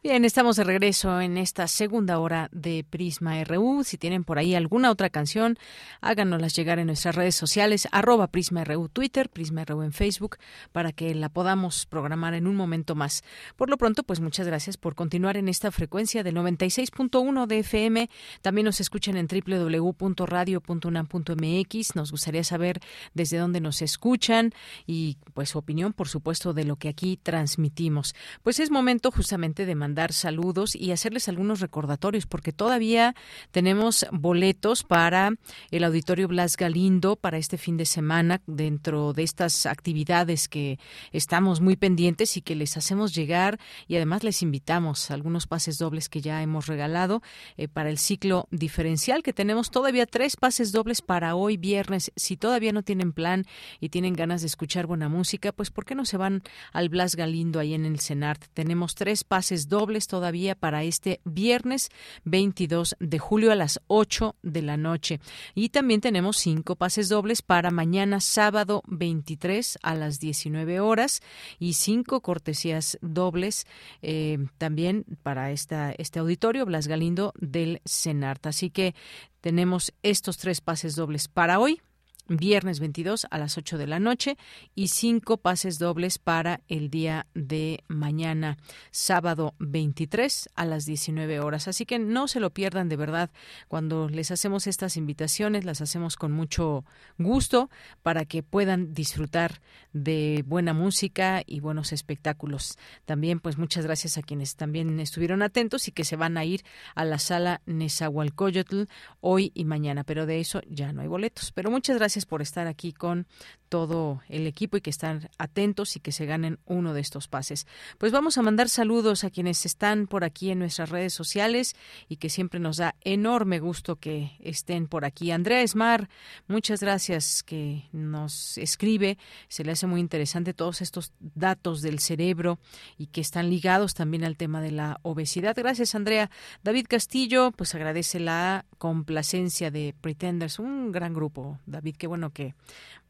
Bien, 0.05 0.25
estamos 0.27 0.57
de 0.57 0.65
regreso 0.65 1.23
en 1.23 1.39
esta 1.39 1.67
segunda 1.67 2.19
hora 2.19 2.51
de 2.53 2.85
Prisma 2.85 3.43
RU. 3.43 3.85
Si 3.85 3.97
tienen 3.97 4.23
por 4.23 4.39
ahí 4.39 4.55
alguna 4.55 4.91
otra 4.91 5.09
canción, 5.09 5.57
háganoslas 6.03 6.55
llegar 6.55 6.79
en 6.79 6.89
nuestras 6.89 7.15
redes 7.15 7.35
sociales, 7.35 7.89
arroba 7.91 8.27
Prisma 8.27 8.65
RU 8.65 8.91
Twitter, 8.91 9.31
Prisma 9.31 9.65
RU 9.65 9.83
en 9.83 9.93
Facebook, 9.93 10.37
para 10.73 10.93
que 10.93 11.15
la 11.15 11.31
podamos 11.31 11.87
programar 11.87 12.35
en 12.35 12.47
un 12.47 12.55
momento 12.55 12.95
más. 12.95 13.25
Por 13.57 13.71
lo 13.71 13.79
pronto, 13.79 14.03
pues 14.03 14.21
muchas 14.21 14.47
gracias 14.47 14.77
por 14.77 14.95
continuar 14.95 15.39
en 15.39 15.49
esta 15.49 15.71
frecuencia 15.71 16.23
del 16.23 16.35
96.1 16.35 17.47
de 17.47 17.61
FM. 17.61 18.11
También 18.43 18.67
nos 18.67 18.81
escuchan 18.81 19.17
en 19.17 19.27
www.radio.unam.mx. 19.27 21.97
Nos 21.97 22.11
gustaría 22.11 22.45
saber 22.45 22.81
desde 23.15 23.39
dónde 23.39 23.63
nos 23.63 23.81
escuchan 23.81 24.53
y 24.87 25.17
pues 25.33 25.49
su 25.49 25.57
opinión, 25.57 25.95
por 25.95 26.09
supuesto, 26.09 26.53
de 26.53 26.65
lo 26.65 26.77
que 26.77 26.91
aquí 26.91 27.17
transmitimos. 27.17 28.15
Pues 28.43 28.61
es 28.61 28.71
momento 28.71 29.11
justamente 29.11 29.65
de 29.65 29.75
mandar 29.75 29.94
saludos 30.13 30.75
y 30.75 30.93
hacerles 30.93 31.29
algunos 31.29 31.61
recordatorios, 31.61 32.27
porque 32.27 32.53
todavía 32.53 33.15
tenemos 33.51 34.07
boletos 34.13 34.83
para 34.83 35.33
el 35.71 35.85
Auditorio 35.85 36.29
Blas 36.29 36.57
Galindo 36.57 37.17
para 37.17 37.39
este 37.39 37.59
fin 37.59 37.77
de 37.77 37.87
semana, 37.87 38.41
dentro 38.47 39.13
de 39.13 39.23
estas 39.23 39.67
actividades 39.67 40.49
que 40.49 40.79
estamos 41.13 41.61
muy 41.61 41.77
pendientes 41.77 42.37
y 42.37 42.43
que 42.43 42.55
les 42.55 42.77
hacemos 42.77 43.15
llegar 43.15 43.59
y 43.89 43.97
además 43.97 44.25
les 44.25 44.43
invitamos 44.43 45.11
a 45.11 45.15
algunos 45.15 45.47
pases 45.47 45.79
dobles 45.79 46.09
que 46.09 46.21
ya 46.21 46.43
hemos 46.43 46.67
regalado 46.67 47.23
eh, 47.57 47.69
para 47.69 47.91
el 47.91 47.99
ciclo 47.99 48.49
diferencial, 48.51 49.23
que 49.23 49.33
tenemos 49.33 49.71
todavía 49.71 50.07
tres 50.07 50.37
pases 50.37 50.73
dobles 50.73 51.03
para 51.03 51.35
hoy 51.35 51.57
viernes. 51.57 52.13
Si 52.17 52.37
todavía 52.37 52.73
no 52.73 52.83
tienen 52.83 53.13
plan 53.13 53.45
y 53.81 53.89
tienen 53.89 54.15
ganas 54.15 54.41
de 54.41 54.49
escuchar 54.49 54.87
buena 54.87 55.09
música, 55.09 55.53
pues 55.53 55.71
¿por 55.71 55.85
qué 55.85 55.95
no 55.95 56.05
se 56.05 56.17
van 56.17 56.43
al 56.73 56.89
Blas 56.89 57.17
Galindo 57.17 57.61
ahí 57.61 57.75
en 57.75 57.87
el 57.87 58.01
CENART? 58.01 58.45
Tenemos 58.55 58.95
tres 58.95 59.25
pases 59.25 59.69
dobles 59.69 59.84
todavía 60.07 60.55
para 60.55 60.83
este 60.83 61.21
viernes 61.25 61.91
22 62.25 62.97
de 62.99 63.19
julio 63.19 63.53
a 63.53 63.55
las 63.55 63.81
8 63.87 64.37
de 64.43 64.63
la 64.63 64.77
noche. 64.77 65.21
Y 65.55 65.69
también 65.69 66.01
tenemos 66.01 66.39
cinco 66.39 66.77
pases 66.77 67.09
dobles 67.09 67.43
para 67.43 67.71
mañana 67.71 68.21
sábado 68.21 68.83
23 68.87 69.79
a 69.83 69.95
las 69.95 70.21
19 70.21 70.81
horas 70.81 71.21
y 71.59 71.75
cinco 71.75 72.21
cortesías 72.21 72.99
dobles 73.03 73.67
eh, 74.03 74.39
también 74.59 75.05
para 75.23 75.51
esta, 75.53 75.93
este 75.93 76.19
auditorio 76.19 76.67
Blas 76.67 76.89
Galindo 76.89 77.33
del 77.39 77.81
CENART. 77.85 78.47
Así 78.47 78.71
que 78.71 78.95
tenemos 79.41 79.93
estos 80.03 80.39
tres 80.39 80.61
pases 80.61 80.97
dobles 80.97 81.29
para 81.29 81.59
hoy 81.59 81.81
viernes 82.29 82.81
22 82.81 83.27
a 83.31 83.39
las 83.39 83.59
8 83.59 83.79
de 83.79 83.87
la 83.87 84.01
noche 84.01 84.37
y 84.75 84.89
cinco 84.89 85.37
pases 85.37 85.79
dobles 85.79 86.19
para 86.19 86.61
el 86.69 86.91
día 86.91 87.27
de 87.35 87.85
mañana, 87.89 88.57
sábado 88.91 89.55
23 89.59 90.49
a 90.55 90.65
las 90.65 90.87
19 90.87 91.41
horas. 91.41 91.69
Así 91.69 91.85
que 91.85 91.99
no 91.99 92.29
se 92.29 92.41
lo 92.41 92.51
pierdan 92.51 92.89
de 92.89 92.97
verdad 92.97 93.31
cuando 93.69 94.09
les 94.09 94.31
hacemos 94.31 94.67
estas 94.67 94.97
invitaciones, 94.97 95.65
las 95.65 95.81
hacemos 95.81 96.17
con 96.17 96.33
mucho 96.33 96.85
gusto 97.19 97.71
para 98.03 98.25
que 98.25 98.43
puedan 98.43 98.95
disfrutar 98.95 99.61
de 99.93 100.45
buena 100.47 100.73
música 100.73 101.43
y 101.45 101.61
buenos 101.61 101.93
espectáculos. 101.93 102.79
También 103.05 103.41
pues 103.41 103.59
muchas 103.59 103.85
gracias 103.85 104.17
a 104.19 104.23
quienes 104.23 104.57
también 104.57 104.99
estuvieron 105.01 105.43
atentos 105.43 105.89
y 105.89 105.93
que 105.93 106.05
se 106.05 106.17
van 106.17 106.37
a 106.39 106.45
ir 106.45 106.65
a 106.95 107.05
la 107.05 107.19
sala 107.19 107.61
Nezahualcóyotl 107.67 108.85
hoy 109.21 109.53
y 109.55 109.65
mañana, 109.65 110.05
pero 110.05 110.27
de 110.27 110.41
eso 110.41 110.63
ya 110.69 110.93
no 110.93 111.03
hay 111.03 111.09
boletos. 111.09 111.53
Pero 111.53 111.71
muchas 111.71 111.97
gracias 111.97 112.14
por 112.25 112.41
estar 112.41 112.69
aquí 112.69 112.93
con 112.93 113.27
todo 113.75 114.23
el 114.29 114.47
equipo 114.47 114.77
y 114.77 114.81
que 114.83 114.91
están 114.91 115.29
atentos 115.37 115.97
y 115.97 116.01
que 116.01 116.13
se 116.13 116.27
ganen 116.27 116.61
uno 116.65 116.95
de 116.95 117.01
estos 117.01 117.27
pases. 117.27 117.67
Pues 117.99 118.13
vamos 118.13 118.39
a 118.39 118.43
mandar 118.43 118.69
saludos 118.69 119.25
a 119.25 119.31
quienes 119.31 119.67
están 119.67 120.07
por 120.07 120.23
aquí 120.23 120.53
en 120.53 120.61
nuestras 120.61 120.91
redes 120.91 121.13
sociales 121.13 121.75
y 122.09 122.19
que 122.19 122.29
siempre 122.29 122.61
nos 122.61 122.77
da 122.77 122.95
enorme 123.01 123.59
gusto 123.59 123.97
que 123.97 124.31
estén 124.39 124.87
por 124.87 125.05
aquí. 125.05 125.33
Andrea 125.33 125.61
Esmar, 125.61 126.09
muchas 126.47 126.83
gracias 126.83 127.43
que 127.43 127.89
nos 127.91 128.59
escribe. 128.59 129.19
Se 129.49 129.65
le 129.65 129.73
hace 129.73 129.89
muy 129.89 130.01
interesante 130.01 130.55
todos 130.55 130.81
estos 130.81 131.13
datos 131.19 131.83
del 131.83 131.99
cerebro 131.99 132.61
y 132.97 133.09
que 133.09 133.23
están 133.23 133.51
ligados 133.51 133.95
también 133.95 134.23
al 134.23 134.37
tema 134.37 134.63
de 134.63 134.71
la 134.71 135.01
obesidad. 135.03 135.57
Gracias, 135.57 135.97
Andrea. 135.97 136.31
David 136.63 136.87
Castillo, 136.89 137.51
pues 137.51 137.75
agradece 137.75 138.21
la 138.21 138.67
complacencia 138.79 139.73
de 139.73 139.97
Pretenders, 140.01 140.61
un 140.61 140.93
gran 140.93 141.13
grupo. 141.13 141.59
David, 141.67 141.97
qué 141.97 142.07
bueno 142.07 142.31
que 142.31 142.55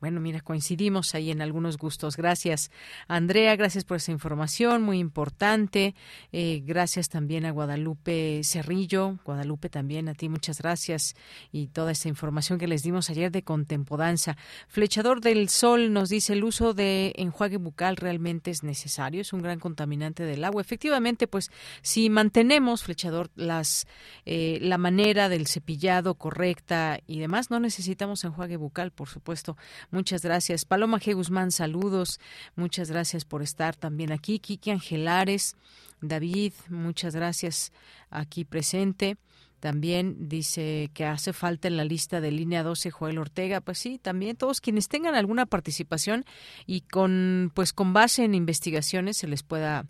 bueno, 0.04 0.20
mira, 0.20 0.42
coincidimos 0.54 1.16
ahí 1.16 1.32
en 1.32 1.42
algunos 1.42 1.78
gustos. 1.78 2.16
Gracias, 2.16 2.70
Andrea, 3.08 3.56
gracias 3.56 3.82
por 3.82 3.96
esa 3.96 4.12
información 4.12 4.82
muy 4.82 5.00
importante. 5.00 5.96
Eh, 6.30 6.62
gracias 6.64 7.08
también 7.08 7.44
a 7.44 7.50
Guadalupe 7.50 8.40
Cerrillo. 8.44 9.18
Guadalupe, 9.24 9.68
también 9.68 10.08
a 10.08 10.14
ti, 10.14 10.28
muchas 10.28 10.60
gracias. 10.60 11.16
Y 11.50 11.66
toda 11.66 11.90
esta 11.90 12.08
información 12.08 12.56
que 12.60 12.68
les 12.68 12.84
dimos 12.84 13.10
ayer 13.10 13.32
de 13.32 13.42
Contempodanza. 13.42 14.36
Flechador 14.68 15.20
del 15.20 15.48
Sol 15.48 15.92
nos 15.92 16.08
dice 16.08 16.34
el 16.34 16.44
uso 16.44 16.72
de 16.72 17.12
enjuague 17.16 17.56
bucal 17.56 17.96
realmente 17.96 18.52
es 18.52 18.62
necesario, 18.62 19.22
es 19.22 19.32
un 19.32 19.42
gran 19.42 19.58
contaminante 19.58 20.22
del 20.22 20.44
agua. 20.44 20.62
Efectivamente, 20.62 21.26
pues 21.26 21.50
si 21.82 22.10
mantenemos, 22.10 22.84
Flechador, 22.84 23.28
las, 23.34 23.88
eh, 24.24 24.60
la 24.62 24.78
manera 24.78 25.28
del 25.28 25.48
cepillado 25.48 26.14
correcta 26.14 27.00
y 27.08 27.18
demás, 27.18 27.50
no 27.50 27.58
necesitamos 27.58 28.22
enjuague 28.22 28.56
bucal, 28.56 28.92
por 28.92 29.08
supuesto. 29.08 29.56
Muchas 29.90 30.22
gracias. 30.22 30.33
Paloma 30.66 30.98
G. 30.98 31.14
Guzmán, 31.14 31.52
saludos. 31.52 32.18
Muchas 32.56 32.90
gracias 32.90 33.24
por 33.24 33.42
estar 33.42 33.76
también 33.76 34.10
aquí. 34.10 34.40
Kiki 34.40 34.72
Angelares, 34.72 35.56
David, 36.00 36.52
muchas 36.68 37.14
gracias 37.14 37.72
aquí 38.10 38.44
presente. 38.44 39.16
También 39.60 40.28
dice 40.28 40.90
que 40.92 41.04
hace 41.04 41.32
falta 41.32 41.68
en 41.68 41.76
la 41.76 41.84
lista 41.84 42.20
de 42.20 42.32
línea 42.32 42.64
12 42.64 42.90
Joel 42.90 43.18
Ortega. 43.18 43.60
Pues 43.60 43.78
sí, 43.78 43.98
también 43.98 44.36
todos 44.36 44.60
quienes 44.60 44.88
tengan 44.88 45.14
alguna 45.14 45.46
participación 45.46 46.24
y 46.66 46.80
con 46.80 47.52
pues 47.54 47.72
con 47.72 47.92
base 47.92 48.24
en 48.24 48.34
investigaciones 48.34 49.16
se 49.16 49.28
les 49.28 49.44
pueda 49.44 49.86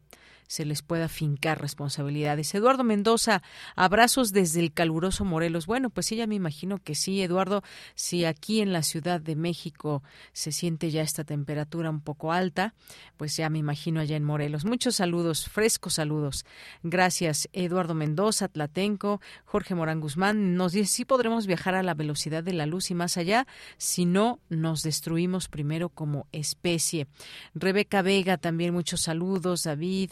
se 0.46 0.64
les 0.64 0.82
pueda 0.82 1.08
fincar 1.08 1.60
responsabilidades. 1.60 2.54
Eduardo 2.54 2.84
Mendoza, 2.84 3.42
abrazos 3.76 4.32
desde 4.32 4.60
el 4.60 4.72
caluroso 4.72 5.24
Morelos. 5.24 5.66
Bueno, 5.66 5.90
pues 5.90 6.06
sí, 6.06 6.16
ya 6.16 6.26
me 6.26 6.34
imagino 6.34 6.78
que 6.78 6.94
sí, 6.94 7.22
Eduardo, 7.22 7.62
si 7.94 8.24
aquí 8.24 8.60
en 8.60 8.72
la 8.72 8.82
Ciudad 8.82 9.20
de 9.20 9.36
México 9.36 10.02
se 10.32 10.52
siente 10.52 10.90
ya 10.90 11.02
esta 11.02 11.24
temperatura 11.24 11.90
un 11.90 12.00
poco 12.00 12.32
alta, 12.32 12.74
pues 13.16 13.36
ya 13.36 13.50
me 13.50 13.58
imagino 13.58 14.00
allá 14.00 14.16
en 14.16 14.24
Morelos. 14.24 14.64
Muchos 14.64 14.96
saludos, 14.96 15.48
frescos 15.48 15.94
saludos. 15.94 16.44
Gracias, 16.82 17.48
Eduardo 17.52 17.94
Mendoza, 17.94 18.48
Tlatenco, 18.48 19.20
Jorge 19.44 19.74
Morán 19.74 20.00
Guzmán. 20.00 20.56
Nos 20.56 20.72
dice 20.72 20.92
si 20.92 21.04
podremos 21.04 21.46
viajar 21.46 21.74
a 21.74 21.82
la 21.82 21.94
velocidad 21.94 22.42
de 22.42 22.52
la 22.52 22.66
luz 22.66 22.90
y 22.90 22.94
más 22.94 23.16
allá, 23.16 23.46
si 23.76 24.04
no 24.04 24.40
nos 24.48 24.82
destruimos 24.82 25.48
primero 25.48 25.88
como 25.88 26.26
especie. 26.32 27.06
Rebeca 27.54 28.02
Vega, 28.02 28.36
también 28.36 28.74
muchos 28.74 29.02
saludos, 29.02 29.64
David, 29.64 30.10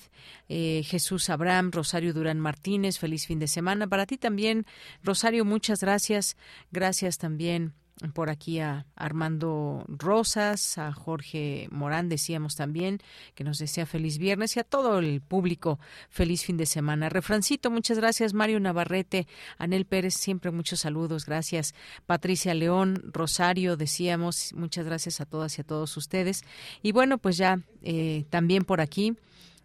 eh, 0.48 0.82
Jesús 0.84 1.30
Abraham, 1.30 1.70
Rosario 1.72 2.12
Durán 2.12 2.40
Martínez, 2.40 2.98
feliz 2.98 3.26
fin 3.26 3.38
de 3.38 3.48
semana. 3.48 3.86
Para 3.86 4.06
ti 4.06 4.18
también, 4.18 4.66
Rosario, 5.02 5.44
muchas 5.44 5.80
gracias. 5.80 6.36
Gracias 6.70 7.18
también 7.18 7.74
por 8.10 8.30
aquí 8.30 8.58
a 8.58 8.86
Armando 8.96 9.84
Rosas, 9.86 10.78
a 10.78 10.92
Jorge 10.92 11.68
Morán, 11.70 12.08
decíamos 12.08 12.56
también, 12.56 12.98
que 13.34 13.44
nos 13.44 13.58
desea 13.58 13.86
feliz 13.86 14.18
viernes 14.18 14.56
y 14.56 14.60
a 14.60 14.64
todo 14.64 14.98
el 14.98 15.20
público 15.20 15.78
feliz 16.08 16.44
fin 16.44 16.56
de 16.56 16.66
semana. 16.66 17.08
Refrancito, 17.08 17.70
muchas 17.70 17.98
gracias. 17.98 18.34
Mario 18.34 18.58
Navarrete, 18.60 19.26
Anel 19.58 19.84
Pérez, 19.84 20.14
siempre 20.14 20.50
muchos 20.50 20.80
saludos, 20.80 21.26
gracias. 21.26 21.74
Patricia 22.06 22.54
León, 22.54 23.10
Rosario, 23.12 23.76
decíamos, 23.76 24.52
muchas 24.54 24.84
gracias 24.84 25.20
a 25.20 25.26
todas 25.26 25.56
y 25.58 25.60
a 25.60 25.64
todos 25.64 25.96
ustedes. 25.96 26.42
Y 26.82 26.92
bueno, 26.92 27.18
pues 27.18 27.36
ya 27.36 27.60
eh, 27.82 28.24
también 28.30 28.64
por 28.64 28.80
aquí 28.80 29.16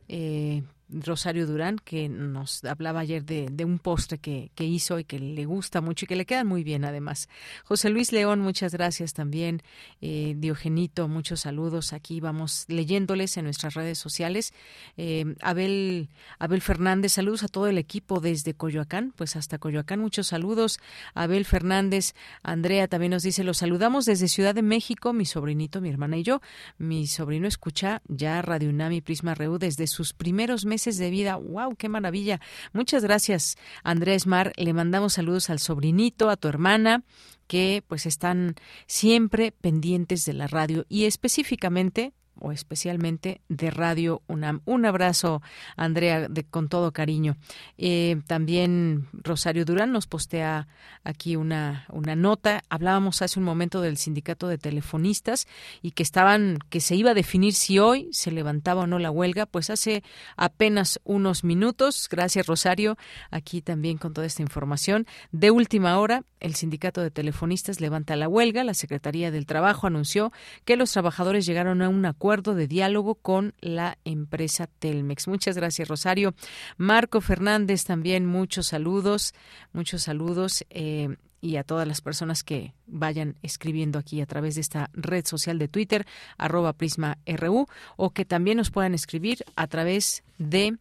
eh, 0.07 0.63
Rosario 0.89 1.45
Durán, 1.45 1.77
que 1.83 2.07
nos 2.07 2.63
hablaba 2.63 3.01
ayer 3.01 3.25
de, 3.25 3.65
un 3.65 3.79
postre 3.79 4.19
que, 4.19 4.51
hizo 4.59 4.99
y 4.99 5.03
que 5.03 5.19
le 5.19 5.45
gusta 5.45 5.81
mucho 5.81 6.05
y 6.05 6.07
que 6.07 6.15
le 6.15 6.25
quedan 6.25 6.47
muy 6.47 6.63
bien 6.63 6.85
además. 6.85 7.27
José 7.65 7.89
Luis 7.89 8.11
León, 8.13 8.39
muchas 8.39 8.71
gracias 8.73 9.13
también. 9.13 9.61
Eh, 10.01 10.35
Diogenito, 10.37 11.07
muchos 11.09 11.41
saludos. 11.41 11.91
Aquí 11.91 12.21
vamos 12.21 12.65
leyéndoles 12.69 13.35
en 13.35 13.45
nuestras 13.45 13.73
redes 13.73 13.97
sociales. 13.97 14.53
Eh, 14.95 15.35
Abel, 15.41 16.09
Abel 16.39 16.61
Fernández, 16.61 17.13
saludos 17.13 17.43
a 17.43 17.49
todo 17.49 17.67
el 17.67 17.77
equipo 17.77 18.21
desde 18.21 18.53
Coyoacán, 18.53 19.13
pues 19.15 19.35
hasta 19.35 19.57
Coyoacán, 19.57 19.99
muchos 19.99 20.27
saludos. 20.27 20.79
Abel 21.13 21.43
Fernández, 21.43 22.15
Andrea 22.43 22.87
también 22.87 23.11
nos 23.11 23.23
dice, 23.23 23.43
los 23.43 23.57
saludamos 23.57 24.05
desde 24.05 24.29
Ciudad 24.29 24.55
de 24.55 24.61
México, 24.61 25.11
mi 25.11 25.25
sobrinito, 25.25 25.81
mi 25.81 25.89
hermana 25.89 26.17
y 26.17 26.23
yo. 26.23 26.41
Mi 26.77 27.07
sobrino 27.07 27.47
escucha 27.47 28.01
ya 28.07 28.41
Radio 28.41 28.69
Unami 28.69 29.01
Prisma 29.01 29.35
Reu 29.35 29.57
desde 29.57 29.87
sus 29.87 30.13
primeros 30.13 30.65
meses 30.65 30.76
de 30.77 31.09
vida. 31.09 31.35
¡Wow! 31.35 31.75
¡Qué 31.75 31.89
maravilla! 31.89 32.39
Muchas 32.71 33.03
gracias, 33.03 33.57
Andrés 33.83 34.27
Mar. 34.27 34.53
Le 34.55 34.73
mandamos 34.73 35.13
saludos 35.13 35.49
al 35.49 35.59
sobrinito, 35.59 36.29
a 36.29 36.37
tu 36.37 36.47
hermana 36.47 37.03
que 37.47 37.83
pues 37.87 38.05
están 38.05 38.55
siempre 38.85 39.51
pendientes 39.51 40.25
de 40.25 40.33
la 40.33 40.47
radio 40.47 40.85
y 40.89 41.05
específicamente 41.05 42.13
o 42.39 42.51
especialmente 42.51 43.41
de 43.49 43.71
Radio 43.71 44.21
UNAM. 44.27 44.61
Un 44.65 44.85
abrazo, 44.85 45.41
Andrea, 45.75 46.27
de, 46.27 46.43
con 46.43 46.69
todo 46.69 46.91
cariño. 46.91 47.37
Eh, 47.77 48.21
también 48.27 49.07
Rosario 49.13 49.65
Durán 49.65 49.91
nos 49.91 50.07
postea 50.07 50.67
aquí 51.03 51.35
una, 51.35 51.85
una 51.89 52.15
nota. 52.15 52.63
Hablábamos 52.69 53.21
hace 53.21 53.39
un 53.39 53.45
momento 53.45 53.81
del 53.81 53.97
sindicato 53.97 54.47
de 54.47 54.57
telefonistas 54.57 55.47
y 55.81 55.91
que 55.91 56.03
estaban, 56.03 56.59
que 56.69 56.81
se 56.81 56.95
iba 56.95 57.11
a 57.11 57.15
definir 57.15 57.53
si 57.53 57.79
hoy 57.79 58.09
se 58.11 58.31
levantaba 58.31 58.83
o 58.83 58.87
no 58.87 58.99
la 58.99 59.11
huelga. 59.11 59.45
Pues 59.45 59.69
hace 59.69 60.03
apenas 60.35 60.99
unos 61.03 61.43
minutos, 61.43 62.07
gracias 62.09 62.45
Rosario, 62.45 62.97
aquí 63.31 63.61
también 63.61 63.97
con 63.97 64.13
toda 64.13 64.27
esta 64.27 64.41
información. 64.41 65.07
De 65.31 65.51
última 65.51 65.97
hora, 65.99 66.23
el 66.39 66.55
sindicato 66.55 67.01
de 67.01 67.11
telefonistas 67.11 67.81
levanta 67.81 68.15
la 68.15 68.27
huelga. 68.27 68.63
La 68.63 68.73
Secretaría 68.73 69.31
del 69.31 69.45
Trabajo 69.45 69.87
anunció 69.87 70.31
que 70.65 70.75
los 70.75 70.91
trabajadores 70.91 71.45
llegaron 71.45 71.81
a 71.81 71.89
un 71.89 72.05
acuerdo 72.05 72.26
de 72.27 72.67
diálogo 72.67 73.15
con 73.15 73.53
la 73.61 73.97
empresa 74.03 74.67
Telmex. 74.67 75.29
Muchas 75.29 75.55
gracias, 75.55 75.87
Rosario. 75.87 76.33
Marco 76.75 77.21
Fernández, 77.21 77.85
también 77.85 78.25
muchos 78.25 78.67
saludos, 78.67 79.33
muchos 79.71 80.03
saludos. 80.03 80.65
Eh, 80.69 81.15
y 81.39 81.55
a 81.55 81.63
todas 81.63 81.87
las 81.87 82.01
personas 82.01 82.43
que 82.43 82.73
vayan 82.85 83.37
escribiendo 83.43 83.97
aquí 83.97 84.19
a 84.19 84.25
través 84.25 84.55
de 84.55 84.61
esta 84.61 84.89
red 84.93 85.25
social 85.25 85.57
de 85.57 85.69
Twitter, 85.69 86.05
arroba 86.37 86.73
Prisma 86.73 87.17
RU, 87.25 87.67
o 87.95 88.09
que 88.09 88.25
también 88.25 88.57
nos 88.57 88.71
puedan 88.71 88.93
escribir 88.93 89.45
a 89.55 89.67
través 89.67 90.23
de 90.37 90.77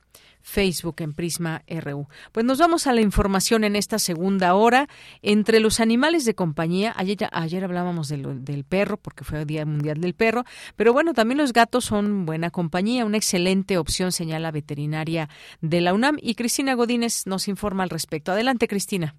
Facebook 0.46 0.96
en 1.00 1.12
Prisma 1.12 1.62
RU. 1.68 2.06
Pues 2.32 2.46
nos 2.46 2.58
vamos 2.58 2.86
a 2.86 2.92
la 2.92 3.00
información 3.00 3.64
en 3.64 3.74
esta 3.74 3.98
segunda 3.98 4.54
hora. 4.54 4.86
Entre 5.20 5.58
los 5.58 5.80
animales 5.80 6.24
de 6.24 6.34
compañía, 6.34 6.94
ayer, 6.96 7.18
ayer 7.32 7.64
hablábamos 7.64 8.08
del 8.08 8.64
perro, 8.64 8.96
porque 8.96 9.24
fue 9.24 9.40
el 9.40 9.46
Día 9.46 9.66
Mundial 9.66 10.00
del 10.00 10.14
Perro, 10.14 10.44
pero 10.76 10.92
bueno, 10.92 11.12
también 11.14 11.38
los 11.38 11.52
gatos 11.52 11.84
son 11.84 12.24
buena 12.26 12.50
compañía, 12.50 13.04
una 13.04 13.16
excelente 13.16 13.76
opción, 13.76 14.12
señala 14.12 14.52
veterinaria 14.52 15.28
de 15.60 15.80
la 15.80 15.92
UNAM. 15.92 16.16
Y 16.22 16.36
Cristina 16.36 16.74
Godínez 16.74 17.26
nos 17.26 17.48
informa 17.48 17.82
al 17.82 17.90
respecto. 17.90 18.30
Adelante, 18.32 18.68
Cristina. 18.68 19.14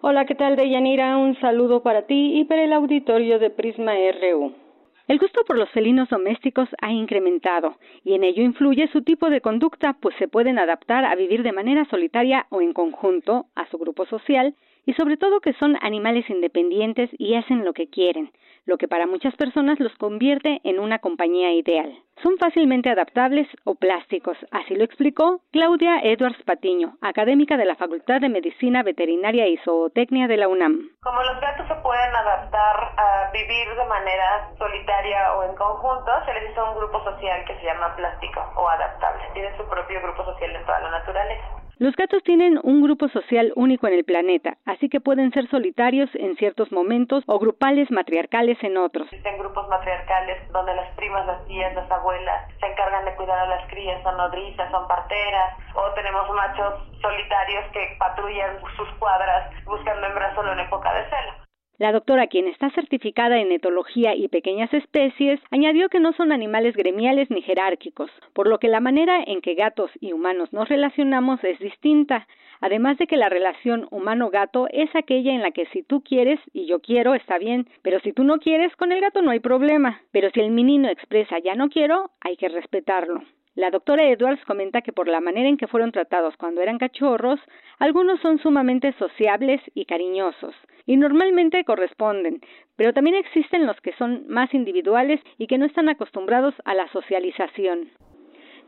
Hola, 0.00 0.24
¿qué 0.24 0.34
tal, 0.34 0.56
Deyanira? 0.56 1.18
Un 1.18 1.38
saludo 1.40 1.82
para 1.82 2.06
ti 2.06 2.40
y 2.40 2.44
para 2.46 2.64
el 2.64 2.72
auditorio 2.72 3.38
de 3.38 3.50
Prisma 3.50 3.92
RU. 3.92 4.69
El 5.10 5.18
gusto 5.18 5.42
por 5.44 5.58
los 5.58 5.68
felinos 5.70 6.08
domésticos 6.08 6.68
ha 6.80 6.92
incrementado 6.92 7.78
y 8.04 8.14
en 8.14 8.22
ello 8.22 8.44
influye 8.44 8.86
su 8.92 9.02
tipo 9.02 9.28
de 9.28 9.40
conducta, 9.40 9.96
pues 10.00 10.14
se 10.20 10.28
pueden 10.28 10.56
adaptar 10.56 11.04
a 11.04 11.16
vivir 11.16 11.42
de 11.42 11.50
manera 11.50 11.84
solitaria 11.86 12.46
o 12.50 12.60
en 12.60 12.72
conjunto 12.72 13.46
a 13.56 13.68
su 13.70 13.78
grupo 13.78 14.06
social 14.06 14.54
y 14.86 14.94
sobre 14.94 15.16
todo 15.16 15.40
que 15.40 15.52
son 15.54 15.76
animales 15.82 16.28
independientes 16.30 17.10
y 17.18 17.34
hacen 17.34 17.64
lo 17.64 17.72
que 17.72 17.88
quieren, 17.88 18.32
lo 18.66 18.78
que 18.78 18.88
para 18.88 19.06
muchas 19.06 19.34
personas 19.36 19.80
los 19.80 19.94
convierte 19.96 20.60
en 20.64 20.78
una 20.78 20.98
compañía 20.98 21.52
ideal. 21.52 21.92
Son 22.22 22.36
fácilmente 22.38 22.90
adaptables 22.90 23.48
o 23.64 23.74
plásticos, 23.74 24.36
así 24.50 24.74
lo 24.74 24.84
explicó 24.84 25.40
Claudia 25.52 26.00
Edwards 26.02 26.42
Patiño, 26.44 26.98
académica 27.00 27.56
de 27.56 27.64
la 27.64 27.76
Facultad 27.76 28.20
de 28.20 28.28
Medicina 28.28 28.82
Veterinaria 28.82 29.48
y 29.48 29.56
Zootecnia 29.58 30.28
de 30.28 30.36
la 30.36 30.48
UNAM. 30.48 30.90
Como 31.02 31.22
los 31.22 31.40
gatos 31.40 31.66
se 31.66 31.74
pueden 31.76 32.14
adaptar 32.14 32.76
a 32.96 33.30
vivir 33.32 33.68
de 33.74 33.84
manera 33.86 34.50
solitaria 34.58 35.34
o 35.34 35.44
en 35.44 35.56
conjunto, 35.56 36.10
se 36.26 36.34
les 36.34 36.50
hizo 36.50 36.70
un 36.70 36.78
grupo 36.78 37.02
social 37.04 37.44
que 37.46 37.56
se 37.56 37.64
llama 37.64 37.96
plástico 37.96 38.40
o 38.56 38.68
adaptable. 38.68 39.22
Tienen 39.32 39.56
su 39.56 39.66
propio 39.68 40.00
grupo 40.02 40.24
social 40.24 40.54
en 40.54 40.66
toda 40.66 40.80
la 40.80 40.90
naturaleza. 40.90 41.59
Los 41.80 41.96
gatos 41.96 42.22
tienen 42.24 42.60
un 42.62 42.82
grupo 42.82 43.08
social 43.08 43.54
único 43.56 43.86
en 43.86 43.94
el 43.94 44.04
planeta, 44.04 44.58
así 44.66 44.90
que 44.90 45.00
pueden 45.00 45.32
ser 45.32 45.48
solitarios 45.48 46.10
en 46.12 46.36
ciertos 46.36 46.70
momentos 46.72 47.24
o 47.26 47.38
grupales 47.38 47.90
matriarcales 47.90 48.62
en 48.62 48.76
otros. 48.76 49.06
Existen 49.06 49.38
grupos 49.38 49.66
matriarcales 49.66 50.36
donde 50.52 50.74
las 50.74 50.94
primas, 50.96 51.24
las 51.24 51.42
tías, 51.46 51.74
las 51.74 51.90
abuelas 51.90 52.52
se 52.60 52.66
encargan 52.66 53.06
de 53.06 53.16
cuidar 53.16 53.38
a 53.38 53.46
las 53.46 53.66
crías, 53.70 54.02
son 54.02 54.14
nodrizas, 54.18 54.70
son 54.70 54.86
parteras, 54.88 55.54
o 55.74 55.90
tenemos 55.94 56.28
machos 56.34 56.86
solitarios 57.00 57.64
que 57.72 57.96
patrullan 57.98 58.60
sus 58.76 58.88
cuadras 58.98 59.50
buscando 59.64 60.06
hembras 60.06 60.34
solo 60.34 60.52
en 60.52 60.60
época 60.60 60.92
de 60.92 61.04
celo. 61.08 61.49
La 61.80 61.92
doctora, 61.92 62.26
quien 62.26 62.46
está 62.46 62.68
certificada 62.72 63.40
en 63.40 63.52
etología 63.52 64.14
y 64.14 64.28
pequeñas 64.28 64.70
especies, 64.74 65.40
añadió 65.50 65.88
que 65.88 65.98
no 65.98 66.12
son 66.12 66.30
animales 66.30 66.76
gremiales 66.76 67.30
ni 67.30 67.40
jerárquicos, 67.40 68.10
por 68.34 68.48
lo 68.48 68.58
que 68.58 68.68
la 68.68 68.80
manera 68.80 69.24
en 69.26 69.40
que 69.40 69.54
gatos 69.54 69.90
y 69.98 70.12
humanos 70.12 70.52
nos 70.52 70.68
relacionamos 70.68 71.42
es 71.42 71.58
distinta, 71.58 72.28
además 72.60 72.98
de 72.98 73.06
que 73.06 73.16
la 73.16 73.30
relación 73.30 73.86
humano-gato 73.90 74.68
es 74.70 74.94
aquella 74.94 75.32
en 75.32 75.40
la 75.40 75.52
que 75.52 75.64
si 75.72 75.82
tú 75.82 76.02
quieres 76.02 76.38
y 76.52 76.66
yo 76.66 76.80
quiero 76.80 77.14
está 77.14 77.38
bien, 77.38 77.66
pero 77.80 77.98
si 78.00 78.12
tú 78.12 78.24
no 78.24 78.40
quieres 78.40 78.76
con 78.76 78.92
el 78.92 79.00
gato 79.00 79.22
no 79.22 79.30
hay 79.30 79.40
problema, 79.40 80.02
pero 80.12 80.28
si 80.34 80.40
el 80.40 80.50
menino 80.50 80.86
expresa 80.86 81.38
ya 81.38 81.54
no 81.54 81.70
quiero, 81.70 82.10
hay 82.20 82.36
que 82.36 82.50
respetarlo. 82.50 83.22
La 83.56 83.70
doctora 83.70 84.08
Edwards 84.08 84.44
comenta 84.44 84.80
que 84.80 84.92
por 84.92 85.08
la 85.08 85.20
manera 85.20 85.48
en 85.48 85.56
que 85.56 85.66
fueron 85.66 85.90
tratados 85.90 86.36
cuando 86.36 86.62
eran 86.62 86.78
cachorros, 86.78 87.40
algunos 87.80 88.20
son 88.20 88.38
sumamente 88.38 88.92
sociables 88.92 89.60
y 89.74 89.86
cariñosos, 89.86 90.54
y 90.86 90.96
normalmente 90.96 91.64
corresponden, 91.64 92.40
pero 92.76 92.92
también 92.92 93.16
existen 93.16 93.66
los 93.66 93.80
que 93.80 93.92
son 93.94 94.24
más 94.28 94.54
individuales 94.54 95.20
y 95.36 95.48
que 95.48 95.58
no 95.58 95.66
están 95.66 95.88
acostumbrados 95.88 96.54
a 96.64 96.74
la 96.74 96.86
socialización. 96.92 97.90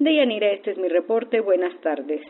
Deyanira, 0.00 0.50
este 0.50 0.72
es 0.72 0.78
mi 0.78 0.88
reporte. 0.88 1.40
Buenas 1.40 1.80
tardes. 1.80 2.22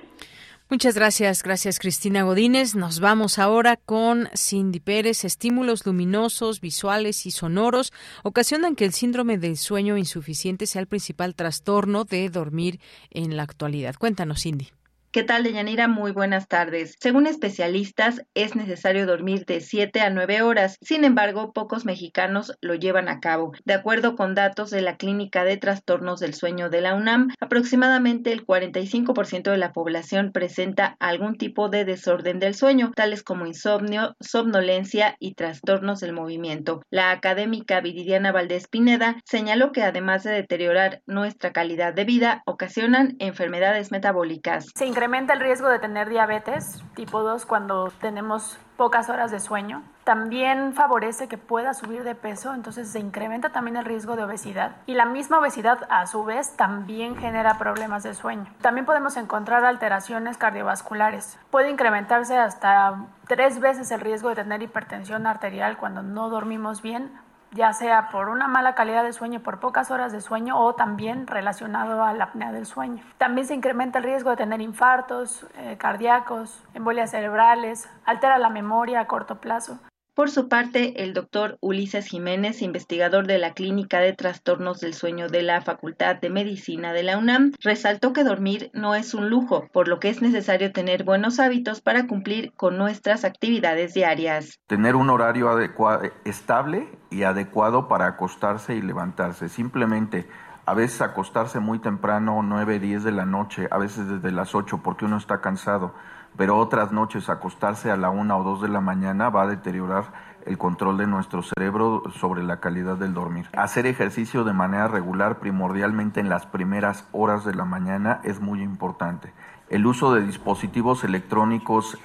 Muchas 0.72 0.94
gracias, 0.94 1.42
gracias 1.42 1.78
Cristina 1.78 2.22
Godínez. 2.22 2.74
Nos 2.74 2.98
vamos 2.98 3.38
ahora 3.38 3.76
con 3.76 4.30
Cindy 4.34 4.80
Pérez. 4.80 5.22
Estímulos 5.22 5.84
luminosos, 5.84 6.62
visuales 6.62 7.26
y 7.26 7.30
sonoros 7.30 7.92
ocasionan 8.22 8.74
que 8.74 8.86
el 8.86 8.94
síndrome 8.94 9.36
del 9.36 9.58
sueño 9.58 9.98
insuficiente 9.98 10.66
sea 10.66 10.80
el 10.80 10.86
principal 10.86 11.34
trastorno 11.34 12.04
de 12.04 12.30
dormir 12.30 12.80
en 13.10 13.36
la 13.36 13.42
actualidad. 13.42 13.96
Cuéntanos, 13.98 14.44
Cindy. 14.44 14.70
¿Qué 15.14 15.24
tal, 15.24 15.44
Deyanira? 15.44 15.88
Muy 15.88 16.10
buenas 16.10 16.48
tardes. 16.48 16.96
Según 16.98 17.26
especialistas, 17.26 18.22
es 18.32 18.56
necesario 18.56 19.04
dormir 19.04 19.44
de 19.44 19.60
7 19.60 20.00
a 20.00 20.08
9 20.08 20.40
horas. 20.40 20.78
Sin 20.80 21.04
embargo, 21.04 21.52
pocos 21.52 21.84
mexicanos 21.84 22.56
lo 22.62 22.76
llevan 22.76 23.10
a 23.10 23.20
cabo. 23.20 23.52
De 23.66 23.74
acuerdo 23.74 24.16
con 24.16 24.34
datos 24.34 24.70
de 24.70 24.80
la 24.80 24.96
Clínica 24.96 25.44
de 25.44 25.58
Trastornos 25.58 26.18
del 26.18 26.32
Sueño 26.32 26.70
de 26.70 26.80
la 26.80 26.94
UNAM, 26.94 27.28
aproximadamente 27.40 28.32
el 28.32 28.46
45% 28.46 29.50
de 29.50 29.58
la 29.58 29.74
población 29.74 30.32
presenta 30.32 30.96
algún 30.98 31.36
tipo 31.36 31.68
de 31.68 31.84
desorden 31.84 32.38
del 32.38 32.54
sueño, 32.54 32.92
tales 32.96 33.22
como 33.22 33.44
insomnio, 33.44 34.16
somnolencia 34.18 35.16
y 35.18 35.34
trastornos 35.34 36.00
del 36.00 36.14
movimiento. 36.14 36.80
La 36.88 37.10
académica 37.10 37.82
Viridiana 37.82 38.32
Valdés 38.32 38.66
Pineda 38.66 39.20
señaló 39.26 39.72
que 39.72 39.82
además 39.82 40.22
de 40.22 40.30
deteriorar 40.30 41.02
nuestra 41.04 41.52
calidad 41.52 41.92
de 41.92 42.04
vida, 42.06 42.42
ocasionan 42.46 43.16
enfermedades 43.18 43.92
metabólicas 43.92 44.68
incrementa 45.02 45.32
el 45.32 45.40
riesgo 45.40 45.68
de 45.68 45.80
tener 45.80 46.08
diabetes 46.08 46.80
tipo 46.94 47.24
2 47.24 47.44
cuando 47.44 47.90
tenemos 48.00 48.56
pocas 48.76 49.08
horas 49.08 49.32
de 49.32 49.40
sueño. 49.40 49.82
También 50.04 50.74
favorece 50.74 51.26
que 51.26 51.38
pueda 51.38 51.74
subir 51.74 52.04
de 52.04 52.14
peso, 52.14 52.54
entonces 52.54 52.88
se 52.88 53.00
incrementa 53.00 53.50
también 53.50 53.76
el 53.76 53.84
riesgo 53.84 54.14
de 54.14 54.22
obesidad. 54.22 54.76
Y 54.86 54.94
la 54.94 55.04
misma 55.04 55.40
obesidad, 55.40 55.88
a 55.90 56.06
su 56.06 56.22
vez, 56.22 56.56
también 56.56 57.16
genera 57.16 57.58
problemas 57.58 58.04
de 58.04 58.14
sueño. 58.14 58.46
También 58.60 58.86
podemos 58.86 59.16
encontrar 59.16 59.64
alteraciones 59.64 60.38
cardiovasculares. 60.38 61.36
Puede 61.50 61.70
incrementarse 61.70 62.38
hasta 62.38 63.06
tres 63.26 63.58
veces 63.58 63.90
el 63.90 64.00
riesgo 64.00 64.28
de 64.28 64.36
tener 64.36 64.62
hipertensión 64.62 65.26
arterial 65.26 65.78
cuando 65.78 66.04
no 66.04 66.28
dormimos 66.28 66.80
bien 66.80 67.10
ya 67.52 67.72
sea 67.72 68.08
por 68.10 68.28
una 68.28 68.48
mala 68.48 68.74
calidad 68.74 69.04
de 69.04 69.12
sueño, 69.12 69.40
por 69.40 69.60
pocas 69.60 69.90
horas 69.90 70.12
de 70.12 70.20
sueño 70.20 70.58
o 70.58 70.74
también 70.74 71.26
relacionado 71.26 72.02
a 72.02 72.12
la 72.12 72.24
apnea 72.24 72.52
del 72.52 72.66
sueño. 72.66 73.04
También 73.18 73.46
se 73.46 73.54
incrementa 73.54 73.98
el 73.98 74.04
riesgo 74.04 74.30
de 74.30 74.36
tener 74.36 74.60
infartos 74.60 75.46
eh, 75.56 75.76
cardíacos, 75.78 76.64
embolias 76.74 77.10
cerebrales, 77.10 77.88
altera 78.04 78.38
la 78.38 78.50
memoria 78.50 79.00
a 79.00 79.06
corto 79.06 79.36
plazo. 79.36 79.78
Por 80.14 80.28
su 80.28 80.46
parte, 80.46 81.02
el 81.04 81.14
doctor 81.14 81.56
Ulises 81.62 82.06
Jiménez, 82.06 82.60
investigador 82.60 83.26
de 83.26 83.38
la 83.38 83.54
Clínica 83.54 83.98
de 84.00 84.12
Trastornos 84.12 84.78
del 84.78 84.92
Sueño 84.92 85.28
de 85.28 85.42
la 85.42 85.62
Facultad 85.62 86.16
de 86.16 86.28
Medicina 86.28 86.92
de 86.92 87.02
la 87.02 87.16
UNAM, 87.16 87.52
resaltó 87.62 88.12
que 88.12 88.22
dormir 88.22 88.70
no 88.74 88.94
es 88.94 89.14
un 89.14 89.30
lujo, 89.30 89.68
por 89.72 89.88
lo 89.88 90.00
que 90.00 90.10
es 90.10 90.20
necesario 90.20 90.70
tener 90.70 91.04
buenos 91.04 91.40
hábitos 91.40 91.80
para 91.80 92.06
cumplir 92.06 92.52
con 92.52 92.76
nuestras 92.76 93.24
actividades 93.24 93.94
diarias. 93.94 94.60
Tener 94.66 94.96
un 94.96 95.08
horario 95.08 95.48
adecuado, 95.48 96.02
estable 96.26 96.86
y 97.10 97.22
adecuado 97.22 97.88
para 97.88 98.06
acostarse 98.06 98.74
y 98.74 98.82
levantarse. 98.82 99.48
Simplemente 99.48 100.28
a 100.66 100.74
veces 100.74 101.00
acostarse 101.00 101.58
muy 101.58 101.78
temprano, 101.78 102.42
9, 102.42 102.80
10 102.80 103.02
de 103.02 103.12
la 103.12 103.24
noche, 103.24 103.66
a 103.70 103.78
veces 103.78 104.06
desde 104.06 104.30
las 104.30 104.54
8 104.54 104.82
porque 104.84 105.06
uno 105.06 105.16
está 105.16 105.40
cansado 105.40 105.94
pero 106.36 106.58
otras 106.58 106.92
noches 106.92 107.28
acostarse 107.28 107.90
a 107.90 107.96
la 107.96 108.10
una 108.10 108.36
o 108.36 108.44
dos 108.44 108.60
de 108.62 108.68
la 108.68 108.80
mañana 108.80 109.30
va 109.30 109.42
a 109.42 109.46
deteriorar 109.46 110.32
el 110.46 110.58
control 110.58 110.98
de 110.98 111.06
nuestro 111.06 111.42
cerebro 111.42 112.02
sobre 112.18 112.42
la 112.42 112.58
calidad 112.58 112.96
del 112.96 113.14
dormir. 113.14 113.48
Hacer 113.56 113.86
ejercicio 113.86 114.44
de 114.44 114.52
manera 114.52 114.88
regular, 114.88 115.38
primordialmente 115.38 116.20
en 116.20 116.28
las 116.28 116.46
primeras 116.46 117.06
horas 117.12 117.44
de 117.44 117.54
la 117.54 117.64
mañana, 117.64 118.20
es 118.24 118.40
muy 118.40 118.62
importante. 118.62 119.32
El 119.68 119.86
uso 119.86 120.12
de 120.14 120.22
dispositivos 120.22 121.04
electrónicos 121.04 121.98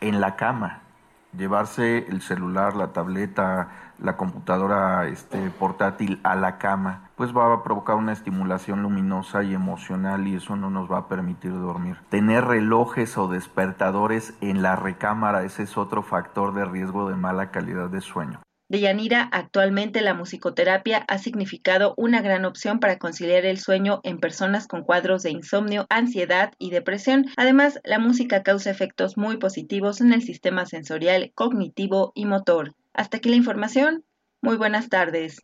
en 0.00 0.20
la 0.20 0.36
cama, 0.36 0.80
llevarse 1.36 2.06
el 2.08 2.20
celular, 2.20 2.74
la 2.74 2.92
tableta, 2.92 3.68
la 3.98 4.16
computadora 4.16 5.06
este, 5.08 5.50
portátil 5.50 6.20
a 6.22 6.34
la 6.34 6.58
cama, 6.58 7.10
pues 7.16 7.36
va 7.36 7.52
a 7.52 7.62
provocar 7.62 7.96
una 7.96 8.12
estimulación 8.12 8.82
luminosa 8.82 9.42
y 9.42 9.54
emocional 9.54 10.26
y 10.26 10.36
eso 10.36 10.56
no 10.56 10.70
nos 10.70 10.90
va 10.90 10.98
a 10.98 11.08
permitir 11.08 11.52
dormir. 11.52 11.96
Tener 12.10 12.44
relojes 12.44 13.16
o 13.18 13.28
despertadores 13.28 14.34
en 14.40 14.62
la 14.62 14.76
recámara, 14.76 15.44
ese 15.44 15.62
es 15.62 15.76
otro 15.76 16.02
factor 16.02 16.54
de 16.54 16.64
riesgo 16.64 17.08
de 17.08 17.16
mala 17.16 17.50
calidad 17.50 17.88
de 17.88 18.00
sueño. 18.00 18.40
Deyanira, 18.66 19.28
actualmente 19.30 20.00
la 20.00 20.14
musicoterapia 20.14 21.04
ha 21.06 21.18
significado 21.18 21.92
una 21.98 22.22
gran 22.22 22.46
opción 22.46 22.80
para 22.80 22.98
conciliar 22.98 23.44
el 23.44 23.58
sueño 23.58 24.00
en 24.04 24.18
personas 24.18 24.66
con 24.66 24.82
cuadros 24.82 25.22
de 25.22 25.30
insomnio, 25.30 25.86
ansiedad 25.90 26.52
y 26.58 26.70
depresión. 26.70 27.26
Además, 27.36 27.78
la 27.84 27.98
música 27.98 28.42
causa 28.42 28.70
efectos 28.70 29.18
muy 29.18 29.36
positivos 29.36 30.00
en 30.00 30.14
el 30.14 30.22
sistema 30.22 30.64
sensorial, 30.64 31.30
cognitivo 31.34 32.12
y 32.14 32.24
motor. 32.24 32.74
Hasta 32.94 33.18
aquí 33.18 33.28
la 33.28 33.36
información. 33.36 34.04
Muy 34.40 34.56
buenas 34.56 34.88
tardes. 34.88 35.42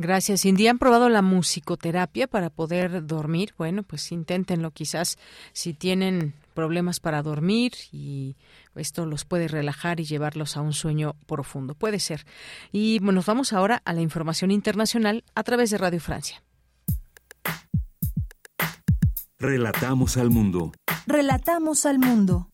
Gracias, 0.00 0.42
Cindy. 0.42 0.68
¿Han 0.68 0.78
probado 0.78 1.08
la 1.08 1.22
musicoterapia 1.22 2.28
para 2.28 2.50
poder 2.50 3.04
dormir? 3.04 3.52
Bueno, 3.58 3.82
pues 3.82 4.12
inténtenlo 4.12 4.70
quizás 4.70 5.18
si 5.52 5.74
tienen 5.74 6.34
problemas 6.54 7.00
para 7.00 7.20
dormir 7.22 7.72
y 7.90 8.36
esto 8.76 9.06
los 9.06 9.24
puede 9.24 9.48
relajar 9.48 9.98
y 9.98 10.04
llevarlos 10.04 10.56
a 10.56 10.60
un 10.60 10.72
sueño 10.72 11.16
profundo. 11.26 11.74
Puede 11.74 11.98
ser. 11.98 12.24
Y 12.70 13.00
bueno, 13.00 13.14
nos 13.14 13.26
vamos 13.26 13.52
ahora 13.52 13.82
a 13.84 13.92
la 13.92 14.00
información 14.00 14.52
internacional 14.52 15.24
a 15.34 15.42
través 15.42 15.70
de 15.70 15.78
Radio 15.78 16.00
Francia. 16.00 16.42
Relatamos 19.40 20.16
al 20.16 20.30
mundo. 20.30 20.72
Relatamos 21.06 21.86
al 21.86 21.98
mundo. 21.98 22.50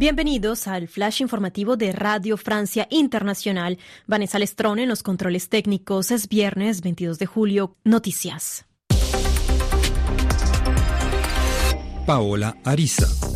Bienvenidos 0.00 0.66
al 0.66 0.88
flash 0.88 1.20
informativo 1.20 1.76
de 1.76 1.92
Radio 1.92 2.38
Francia 2.38 2.86
Internacional. 2.88 3.76
Vanessa 4.06 4.38
Lestrón 4.38 4.78
en 4.78 4.88
los 4.88 5.02
controles 5.02 5.50
técnicos. 5.50 6.10
Es 6.10 6.26
viernes 6.26 6.80
22 6.80 7.18
de 7.18 7.26
julio. 7.26 7.76
Noticias. 7.84 8.64
Paola 12.06 12.56
Ariza. 12.64 13.29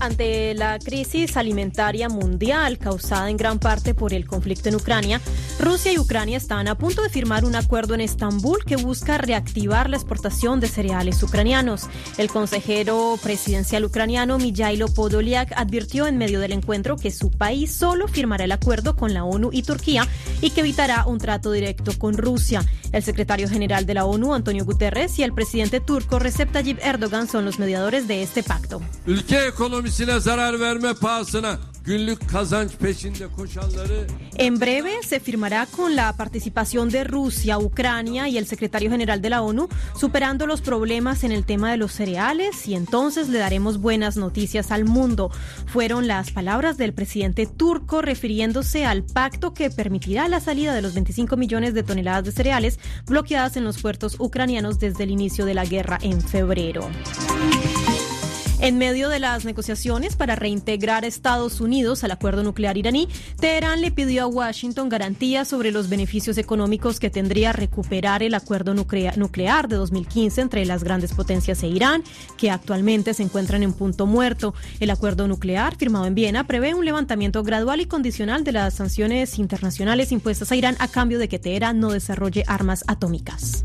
Ante 0.00 0.54
la 0.54 0.78
crisis 0.78 1.36
alimentaria 1.36 2.08
mundial 2.08 2.78
causada 2.78 3.30
en 3.30 3.36
gran 3.36 3.58
parte 3.58 3.94
por 3.94 4.14
el 4.14 4.28
conflicto 4.28 4.68
en 4.68 4.76
Ucrania, 4.76 5.20
Rusia 5.58 5.92
y 5.92 5.98
Ucrania 5.98 6.36
están 6.36 6.68
a 6.68 6.78
punto 6.78 7.02
de 7.02 7.08
firmar 7.08 7.44
un 7.44 7.56
acuerdo 7.56 7.94
en 7.94 8.00
Estambul 8.00 8.64
que 8.64 8.76
busca 8.76 9.18
reactivar 9.18 9.90
la 9.90 9.96
exportación 9.96 10.60
de 10.60 10.68
cereales 10.68 11.20
ucranianos. 11.24 11.88
El 12.16 12.28
consejero 12.28 13.18
presidencial 13.20 13.84
ucraniano 13.84 14.38
Mijailo 14.38 14.86
Podolyak 14.86 15.52
advirtió 15.56 16.06
en 16.06 16.16
medio 16.16 16.38
del 16.38 16.52
encuentro 16.52 16.96
que 16.96 17.10
su 17.10 17.32
país 17.32 17.72
solo 17.74 18.06
firmará 18.06 18.44
el 18.44 18.52
acuerdo 18.52 18.94
con 18.94 19.12
la 19.12 19.24
ONU 19.24 19.50
y 19.52 19.64
Turquía 19.64 20.06
y 20.40 20.50
que 20.50 20.60
evitará 20.60 21.06
un 21.06 21.18
trato 21.18 21.50
directo 21.50 21.90
con 21.98 22.16
Rusia. 22.16 22.64
El 22.92 23.02
secretario 23.02 23.48
general 23.48 23.84
de 23.84 23.94
la 23.94 24.04
ONU, 24.04 24.32
Antonio 24.32 24.64
Guterres, 24.64 25.18
y 25.18 25.22
el 25.22 25.34
presidente 25.34 25.80
turco 25.80 26.18
Recep 26.18 26.52
Tayyip 26.52 26.78
Erdogan 26.82 27.28
son 27.28 27.44
los 27.44 27.58
mediadores 27.58 28.08
de 28.08 28.22
este 28.22 28.42
pacto. 28.42 28.80
En 34.36 34.58
breve 34.58 34.92
se 35.02 35.20
firmará 35.20 35.64
con 35.64 35.96
la 35.96 36.14
participación 36.16 36.90
de 36.90 37.02
Rusia, 37.04 37.58
Ucrania 37.58 38.28
y 38.28 38.36
el 38.36 38.46
secretario 38.46 38.90
general 38.90 39.22
de 39.22 39.30
la 39.30 39.40
ONU, 39.40 39.68
superando 39.98 40.46
los 40.46 40.60
problemas 40.60 41.24
en 41.24 41.32
el 41.32 41.46
tema 41.46 41.70
de 41.70 41.78
los 41.78 41.92
cereales 41.92 42.68
y 42.68 42.74
entonces 42.74 43.30
le 43.30 43.38
daremos 43.38 43.80
buenas 43.80 44.18
noticias 44.18 44.70
al 44.70 44.84
mundo. 44.84 45.30
Fueron 45.64 46.06
las 46.06 46.30
palabras 46.30 46.76
del 46.76 46.92
presidente 46.92 47.46
turco 47.46 48.02
refiriéndose 48.02 48.84
al 48.84 49.02
pacto 49.02 49.54
que 49.54 49.70
permitirá 49.70 50.28
la 50.28 50.40
salida 50.40 50.74
de 50.74 50.82
los 50.82 50.92
25 50.92 51.38
millones 51.38 51.72
de 51.72 51.84
toneladas 51.84 52.24
de 52.24 52.32
cereales 52.32 52.78
bloqueadas 53.06 53.56
en 53.56 53.64
los 53.64 53.80
puertos 53.80 54.16
ucranianos 54.18 54.78
desde 54.78 55.04
el 55.04 55.10
inicio 55.10 55.46
de 55.46 55.54
la 55.54 55.64
guerra 55.64 55.98
en 56.02 56.20
febrero. 56.20 56.90
En 58.60 58.76
medio 58.76 59.08
de 59.08 59.20
las 59.20 59.44
negociaciones 59.44 60.16
para 60.16 60.34
reintegrar 60.34 61.04
a 61.04 61.06
Estados 61.06 61.60
Unidos 61.60 62.02
al 62.02 62.10
acuerdo 62.10 62.42
nuclear 62.42 62.76
iraní, 62.76 63.08
Teherán 63.38 63.80
le 63.80 63.92
pidió 63.92 64.24
a 64.24 64.26
Washington 64.26 64.88
garantías 64.88 65.46
sobre 65.46 65.70
los 65.70 65.88
beneficios 65.88 66.38
económicos 66.38 66.98
que 66.98 67.08
tendría 67.08 67.52
recuperar 67.52 68.24
el 68.24 68.34
acuerdo 68.34 68.74
nuclear 68.74 69.68
de 69.68 69.76
2015 69.76 70.40
entre 70.40 70.66
las 70.66 70.82
grandes 70.82 71.12
potencias 71.12 71.62
e 71.62 71.68
Irán, 71.68 72.02
que 72.36 72.50
actualmente 72.50 73.14
se 73.14 73.22
encuentran 73.22 73.62
en 73.62 73.72
punto 73.72 74.06
muerto. 74.06 74.54
El 74.80 74.90
acuerdo 74.90 75.28
nuclear 75.28 75.76
firmado 75.76 76.06
en 76.06 76.16
Viena 76.16 76.44
prevé 76.44 76.74
un 76.74 76.84
levantamiento 76.84 77.44
gradual 77.44 77.80
y 77.80 77.86
condicional 77.86 78.42
de 78.42 78.52
las 78.52 78.74
sanciones 78.74 79.38
internacionales 79.38 80.10
impuestas 80.10 80.50
a 80.50 80.56
Irán 80.56 80.74
a 80.80 80.88
cambio 80.88 81.20
de 81.20 81.28
que 81.28 81.38
Teherán 81.38 81.78
no 81.78 81.90
desarrolle 81.90 82.42
armas 82.48 82.82
atómicas. 82.88 83.62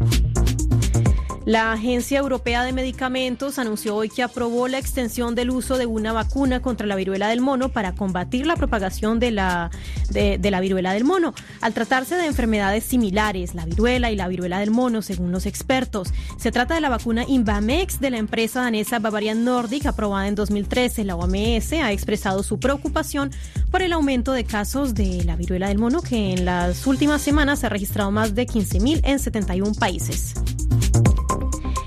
La 1.46 1.74
Agencia 1.74 2.20
Europea 2.20 2.64
de 2.64 2.72
Medicamentos 2.72 3.60
anunció 3.60 3.98
hoy 3.98 4.08
que 4.08 4.24
aprobó 4.24 4.70
la 4.70 4.78
extensión 4.78 5.36
del 5.36 5.50
uso 5.50 5.78
de 5.78 5.86
una 5.86 6.14
vacuna 6.14 6.62
contra 6.62 6.88
la 6.88 6.96
viruela 6.96 7.28
del 7.28 7.42
mono 7.42 7.68
para 7.68 7.96
combatir 7.96 8.48
la 8.48 8.56
propagación 8.56 9.20
de 9.20 9.32
la, 9.32 9.70
de, 10.10 10.40
la 10.40 10.62
viruela 10.62 10.94
del 10.94 11.04
mono. 11.04 11.34
Al 11.60 11.74
tratarse 11.74 12.16
de 12.16 12.28
enfermedades 12.28 12.86
similares, 12.86 13.56
la 13.56 13.66
viruela 13.66 14.10
y 14.10 14.16
la 14.16 14.30
viruela 14.30 14.60
del 14.60 14.72
mono, 14.72 15.02
según 15.02 15.34
los 15.34 15.46
expertos, 15.46 16.14
se 16.38 16.54
trata 16.54 16.76
de 16.76 16.82
la 16.82 16.88
vacuna 16.88 17.26
Invamex 17.28 18.00
de 18.00 18.12
la 18.12 18.20
empresa 18.20 18.62
danesa 18.62 19.00
Bavarian 19.00 19.44
Nordic, 19.44 19.86
aprobada 19.86 20.30
en 20.30 20.36
2013. 20.36 21.04
La 21.04 21.18
OMS 21.18 21.74
ha 21.74 21.92
expresado 21.92 22.44
su 22.44 22.58
preocupación 22.58 23.32
por 23.70 23.82
el 23.82 23.92
aumento 23.92 24.32
de 24.32 24.46
casos 24.46 24.94
de 24.94 25.26
la 25.26 25.36
viruela 25.36 25.68
del 25.68 25.78
mono, 25.78 26.02
que 26.02 26.32
en 26.32 26.46
las 26.46 26.88
últimas 26.88 27.22
semanas 27.22 27.60
se 27.60 27.66
ha 27.66 27.70
registrado 27.70 28.12
más 28.12 28.34
de 28.34 28.48
15.000 28.48 29.02
en 29.04 29.20
71 29.20 29.74
países. 29.74 30.36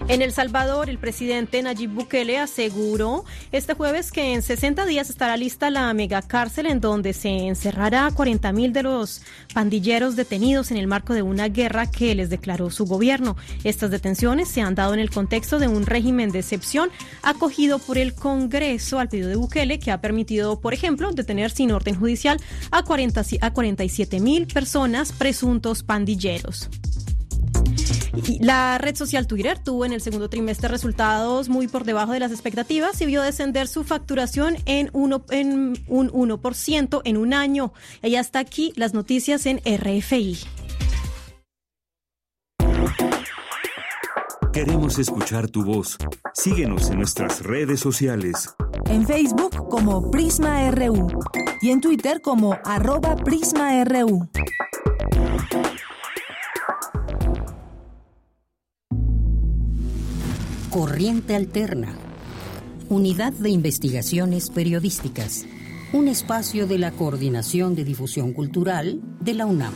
En 0.08 0.22
El 0.22 0.30
Salvador, 0.30 0.88
el 0.88 0.98
presidente 0.98 1.60
Nayib 1.60 1.90
Bukele 1.90 2.38
aseguró 2.38 3.24
este 3.50 3.74
jueves 3.74 4.12
que 4.12 4.34
en 4.34 4.42
60 4.42 4.86
días 4.86 5.10
estará 5.10 5.36
lista 5.36 5.68
la 5.68 5.92
megacárcel 5.94 6.66
en 6.66 6.80
donde 6.80 7.12
se 7.12 7.28
encerrará 7.28 8.06
a 8.06 8.12
40 8.12 8.52
mil 8.52 8.72
de 8.72 8.84
los 8.84 9.22
pandilleros 9.52 10.14
detenidos 10.14 10.70
en 10.70 10.76
el 10.76 10.86
marco 10.86 11.12
de 11.12 11.22
una 11.22 11.48
guerra 11.48 11.90
que 11.90 12.14
les 12.14 12.30
declaró 12.30 12.70
su 12.70 12.86
gobierno. 12.86 13.36
Estas 13.64 13.90
detenciones 13.90 14.46
se 14.46 14.60
han 14.60 14.76
dado 14.76 14.94
en 14.94 15.00
el 15.00 15.10
contexto 15.10 15.58
de 15.58 15.66
un 15.66 15.84
régimen 15.84 16.30
de 16.30 16.38
excepción 16.38 16.88
acogido 17.22 17.80
por 17.80 17.98
el 17.98 18.14
Congreso 18.14 19.00
al 19.00 19.08
pedido 19.08 19.28
de 19.28 19.34
Bukele 19.34 19.80
que 19.80 19.90
ha 19.90 20.00
permitido, 20.00 20.60
por 20.60 20.72
ejemplo, 20.72 21.10
detener 21.10 21.50
sin 21.50 21.72
orden 21.72 21.98
judicial 21.98 22.40
a, 22.70 22.84
40, 22.84 23.24
a 23.40 23.52
47 23.52 24.20
mil 24.20 24.46
personas 24.46 25.10
presuntos 25.10 25.82
pandilleros. 25.82 26.70
La 28.40 28.78
red 28.78 28.96
social 28.96 29.26
Twitter 29.26 29.58
tuvo 29.58 29.84
en 29.84 29.92
el 29.92 30.00
segundo 30.00 30.28
trimestre 30.28 30.68
resultados 30.68 31.48
muy 31.48 31.68
por 31.68 31.84
debajo 31.84 32.12
de 32.12 32.20
las 32.20 32.32
expectativas 32.32 33.00
y 33.00 33.06
vio 33.06 33.22
descender 33.22 33.68
su 33.68 33.84
facturación 33.84 34.56
en, 34.66 34.90
uno, 34.92 35.24
en 35.30 35.74
un 35.88 36.10
1% 36.10 37.02
en 37.04 37.16
un 37.16 37.34
año. 37.34 37.72
Y 38.02 38.16
hasta 38.16 38.38
aquí 38.38 38.72
las 38.76 38.94
noticias 38.94 39.46
en 39.46 39.58
RFI. 39.58 40.38
Queremos 44.52 44.98
escuchar 44.98 45.48
tu 45.48 45.64
voz. 45.64 45.98
Síguenos 46.32 46.90
en 46.90 46.96
nuestras 46.96 47.42
redes 47.42 47.80
sociales. 47.80 48.54
En 48.86 49.06
Facebook 49.06 49.68
como 49.68 50.10
Prisma 50.10 50.70
RU 50.70 51.08
y 51.60 51.70
en 51.70 51.82
Twitter 51.82 52.22
como 52.22 52.56
arroba 52.64 53.16
PrismaRU. 53.16 54.30
Corriente 60.76 61.34
Alterna, 61.34 61.96
Unidad 62.90 63.32
de 63.32 63.48
Investigaciones 63.48 64.50
Periodísticas, 64.50 65.46
un 65.94 66.06
espacio 66.06 66.66
de 66.66 66.76
la 66.76 66.90
Coordinación 66.90 67.74
de 67.74 67.82
Difusión 67.82 68.34
Cultural 68.34 69.00
de 69.20 69.32
la 69.32 69.46
UNAM. 69.46 69.72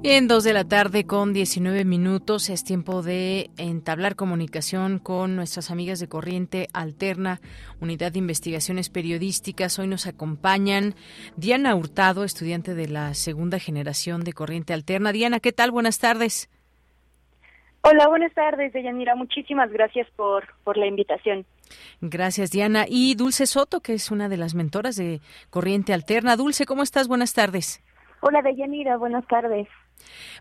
Bien, 0.00 0.26
dos 0.26 0.42
de 0.42 0.54
la 0.54 0.64
tarde 0.64 1.04
con 1.04 1.34
19 1.34 1.84
minutos. 1.84 2.48
Es 2.48 2.64
tiempo 2.64 3.02
de 3.02 3.50
entablar 3.58 4.16
comunicación 4.16 4.98
con 4.98 5.36
nuestras 5.36 5.70
amigas 5.70 6.00
de 6.00 6.08
Corriente 6.08 6.68
Alterna, 6.72 7.42
Unidad 7.78 8.12
de 8.12 8.20
Investigaciones 8.20 8.88
Periodísticas. 8.88 9.78
Hoy 9.78 9.86
nos 9.86 10.06
acompañan 10.06 10.94
Diana 11.36 11.74
Hurtado, 11.74 12.24
estudiante 12.24 12.74
de 12.74 12.88
la 12.88 13.12
segunda 13.12 13.58
generación 13.58 14.22
de 14.22 14.32
Corriente 14.32 14.72
Alterna. 14.72 15.12
Diana, 15.12 15.40
¿qué 15.40 15.52
tal? 15.52 15.72
Buenas 15.72 15.98
tardes. 15.98 16.48
Hola, 17.88 18.08
buenas 18.08 18.34
tardes, 18.34 18.72
Deyanira. 18.72 19.14
Muchísimas 19.14 19.70
gracias 19.70 20.08
por, 20.16 20.42
por 20.64 20.76
la 20.76 20.86
invitación. 20.86 21.46
Gracias, 22.00 22.50
Diana. 22.50 22.84
Y 22.88 23.14
Dulce 23.14 23.46
Soto, 23.46 23.80
que 23.80 23.94
es 23.94 24.10
una 24.10 24.28
de 24.28 24.36
las 24.36 24.56
mentoras 24.56 24.96
de 24.96 25.20
Corriente 25.50 25.94
Alterna. 25.94 26.34
Dulce, 26.34 26.66
¿cómo 26.66 26.82
estás? 26.82 27.06
Buenas 27.06 27.32
tardes. 27.32 27.80
Hola, 28.22 28.42
Deyanira. 28.42 28.96
Buenas 28.96 29.24
tardes. 29.28 29.68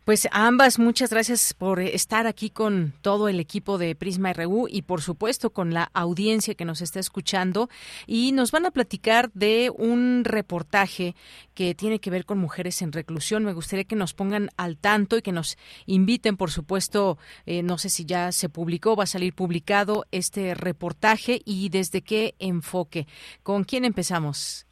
Pues 0.03 0.27
a 0.31 0.47
ambas, 0.47 0.77
muchas 0.77 1.09
gracias 1.09 1.53
por 1.53 1.79
estar 1.79 2.27
aquí 2.27 2.49
con 2.49 2.93
todo 3.01 3.27
el 3.27 3.39
equipo 3.39 3.77
de 3.77 3.95
Prisma 3.95 4.33
RU 4.33 4.67
y 4.69 4.83
por 4.83 5.01
supuesto 5.01 5.49
con 5.49 5.73
la 5.73 5.89
audiencia 5.93 6.55
que 6.55 6.65
nos 6.65 6.81
está 6.81 6.99
escuchando 6.99 7.69
y 8.05 8.31
nos 8.31 8.51
van 8.51 8.65
a 8.65 8.71
platicar 8.71 9.31
de 9.33 9.71
un 9.75 10.23
reportaje 10.23 11.15
que 11.53 11.73
tiene 11.73 11.99
que 11.99 12.11
ver 12.11 12.25
con 12.25 12.37
mujeres 12.37 12.81
en 12.81 12.91
reclusión. 12.91 13.43
Me 13.43 13.53
gustaría 13.53 13.85
que 13.85 13.95
nos 13.95 14.13
pongan 14.13 14.49
al 14.57 14.77
tanto 14.77 15.17
y 15.17 15.21
que 15.21 15.31
nos 15.31 15.57
inviten, 15.85 16.37
por 16.37 16.51
supuesto, 16.51 17.17
eh, 17.45 17.63
no 17.63 17.77
sé 17.77 17.89
si 17.89 18.05
ya 18.05 18.31
se 18.31 18.49
publicó, 18.49 18.95
va 18.95 19.03
a 19.03 19.07
salir 19.07 19.33
publicado 19.33 20.05
este 20.11 20.53
reportaje 20.53 21.41
y 21.45 21.69
desde 21.69 22.01
qué 22.01 22.35
enfoque. 22.39 23.07
¿Con 23.41 23.63
quién 23.63 23.85
empezamos? 23.85 24.67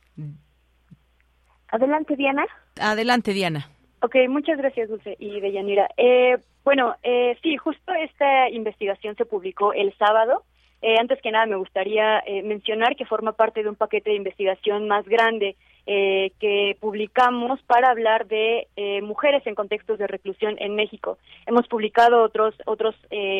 Adelante, 1.69 2.15
Diana. 2.15 2.45
Adelante, 2.79 3.33
Diana. 3.33 3.72
Ok, 4.03 4.17
muchas 4.27 4.57
gracias, 4.57 4.89
Dulce 4.89 5.15
y 5.17 5.39
Deyanira. 5.39 5.89
Eh, 5.95 6.37
bueno, 6.65 6.93
eh, 7.03 7.37
sí, 7.41 7.55
justo 7.55 7.93
esta 7.93 8.49
investigación 8.49 9.15
se 9.15 9.23
publicó 9.23 9.71
el 9.71 9.93
sábado. 9.97 10.43
Eh, 10.81 10.97
antes 10.99 11.21
que 11.21 11.31
nada, 11.31 11.45
me 11.45 11.55
gustaría 11.55 12.19
eh, 12.25 12.43
mencionar 12.43 12.97
que 12.97 13.05
forma 13.05 13.31
parte 13.31 13.63
de 13.63 13.69
un 13.69 13.77
paquete 13.77 14.09
de 14.09 14.17
investigación 14.17 14.89
más 14.89 15.07
grande 15.07 15.55
eh, 15.85 16.33
que 16.41 16.75
publicamos 16.81 17.61
para 17.61 17.91
hablar 17.91 18.27
de 18.27 18.67
eh, 18.75 19.01
mujeres 19.01 19.47
en 19.47 19.55
contextos 19.55 19.97
de 19.97 20.07
reclusión 20.07 20.57
en 20.59 20.75
México. 20.75 21.17
Hemos 21.45 21.69
publicado 21.69 22.23
otros, 22.23 22.55
otros, 22.65 22.95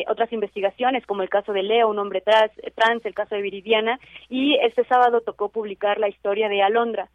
otras 0.08 0.32
investigaciones, 0.32 1.04
como 1.04 1.22
el 1.22 1.28
caso 1.28 1.52
de 1.52 1.62
Leo, 1.62 1.90
un 1.90 1.98
hombre 1.98 2.22
trans, 2.22 2.52
trans, 2.74 3.04
el 3.04 3.12
caso 3.12 3.34
de 3.34 3.42
Viridiana, 3.42 4.00
y 4.30 4.56
este 4.62 4.86
sábado 4.86 5.20
tocó 5.20 5.50
publicar 5.50 5.98
la 5.98 6.08
historia 6.08 6.48
de 6.48 6.62
Alondra. 6.62 7.10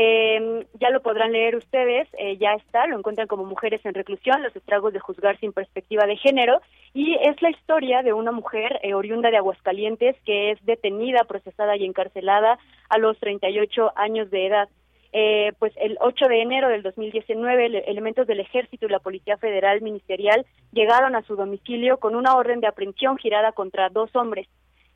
Eh, 0.00 0.64
ya 0.78 0.90
lo 0.90 1.02
podrán 1.02 1.32
leer 1.32 1.56
ustedes, 1.56 2.06
eh, 2.18 2.36
ya 2.36 2.52
está, 2.52 2.86
lo 2.86 2.96
encuentran 2.96 3.26
como 3.26 3.44
Mujeres 3.44 3.84
en 3.84 3.94
Reclusión, 3.94 4.44
los 4.44 4.54
estragos 4.54 4.92
de 4.92 5.00
juzgar 5.00 5.36
sin 5.40 5.52
perspectiva 5.52 6.06
de 6.06 6.16
género, 6.16 6.60
y 6.94 7.16
es 7.16 7.42
la 7.42 7.50
historia 7.50 8.04
de 8.04 8.12
una 8.12 8.30
mujer 8.30 8.78
eh, 8.84 8.94
oriunda 8.94 9.32
de 9.32 9.38
Aguascalientes 9.38 10.14
que 10.24 10.52
es 10.52 10.64
detenida, 10.64 11.24
procesada 11.24 11.76
y 11.76 11.84
encarcelada 11.84 12.60
a 12.88 12.98
los 12.98 13.18
38 13.18 13.90
años 13.96 14.30
de 14.30 14.46
edad. 14.46 14.68
eh, 15.12 15.52
pues 15.58 15.72
el 15.78 15.96
8 16.00 16.28
de 16.28 16.42
enero 16.42 16.68
del 16.68 16.82
2019 16.82 17.90
elementos 17.90 18.26
del 18.26 18.40
ejército 18.40 18.86
y 18.86 18.90
la 18.90 19.00
policía 19.00 19.36
federal 19.38 19.80
ministerial 19.80 20.44
llegaron 20.70 21.16
a 21.16 21.22
su 21.22 21.34
domicilio 21.34 21.96
con 21.96 22.14
una 22.14 22.36
orden 22.36 22.60
de 22.60 22.68
aprehensión 22.68 23.16
girada 23.16 23.50
contra 23.52 23.88
dos 23.88 24.14
hombres. 24.14 24.46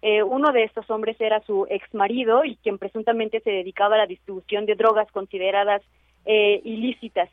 Eh, 0.03 0.23
uno 0.23 0.53
de 0.53 0.65
estos 0.65 0.91
hombres 0.91 1.20
era 1.20 1.41
su 1.41 1.66
ex 1.70 1.95
marido 1.95 2.45
y 2.45 2.57
quien 2.57 2.79
presuntamente 2.79 3.41
se 3.41 3.51
dedicaba 3.51 3.95
a 3.95 3.99
la 3.99 4.07
distribución 4.07 4.66
de 4.66 4.74
drogas 4.74 5.11
consideradas 5.12 5.83
eh, 6.24 6.61
ilícitas. 6.65 7.31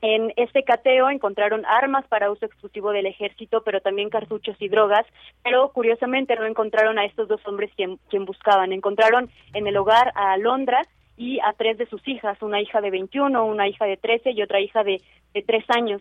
En 0.00 0.32
este 0.36 0.62
cateo 0.62 1.10
encontraron 1.10 1.64
armas 1.66 2.06
para 2.06 2.30
uso 2.30 2.46
exclusivo 2.46 2.90
del 2.90 3.06
ejército, 3.06 3.62
pero 3.64 3.80
también 3.80 4.10
cartuchos 4.10 4.56
y 4.60 4.68
drogas, 4.68 5.04
pero 5.42 5.70
curiosamente 5.70 6.36
no 6.36 6.46
encontraron 6.46 6.98
a 6.98 7.04
estos 7.04 7.26
dos 7.26 7.40
hombres 7.46 7.70
quien, 7.74 7.98
quien 8.08 8.24
buscaban. 8.24 8.72
Encontraron 8.72 9.28
en 9.54 9.66
el 9.66 9.76
hogar 9.76 10.12
a 10.14 10.32
Alondra 10.32 10.82
y 11.16 11.40
a 11.40 11.52
tres 11.52 11.78
de 11.78 11.86
sus 11.86 12.06
hijas, 12.06 12.40
una 12.42 12.60
hija 12.60 12.80
de 12.80 12.90
21, 12.90 13.44
una 13.44 13.66
hija 13.68 13.86
de 13.86 13.96
13 13.96 14.30
y 14.30 14.42
otra 14.42 14.60
hija 14.60 14.84
de, 14.84 15.02
de 15.34 15.42
3 15.42 15.64
años. 15.70 16.00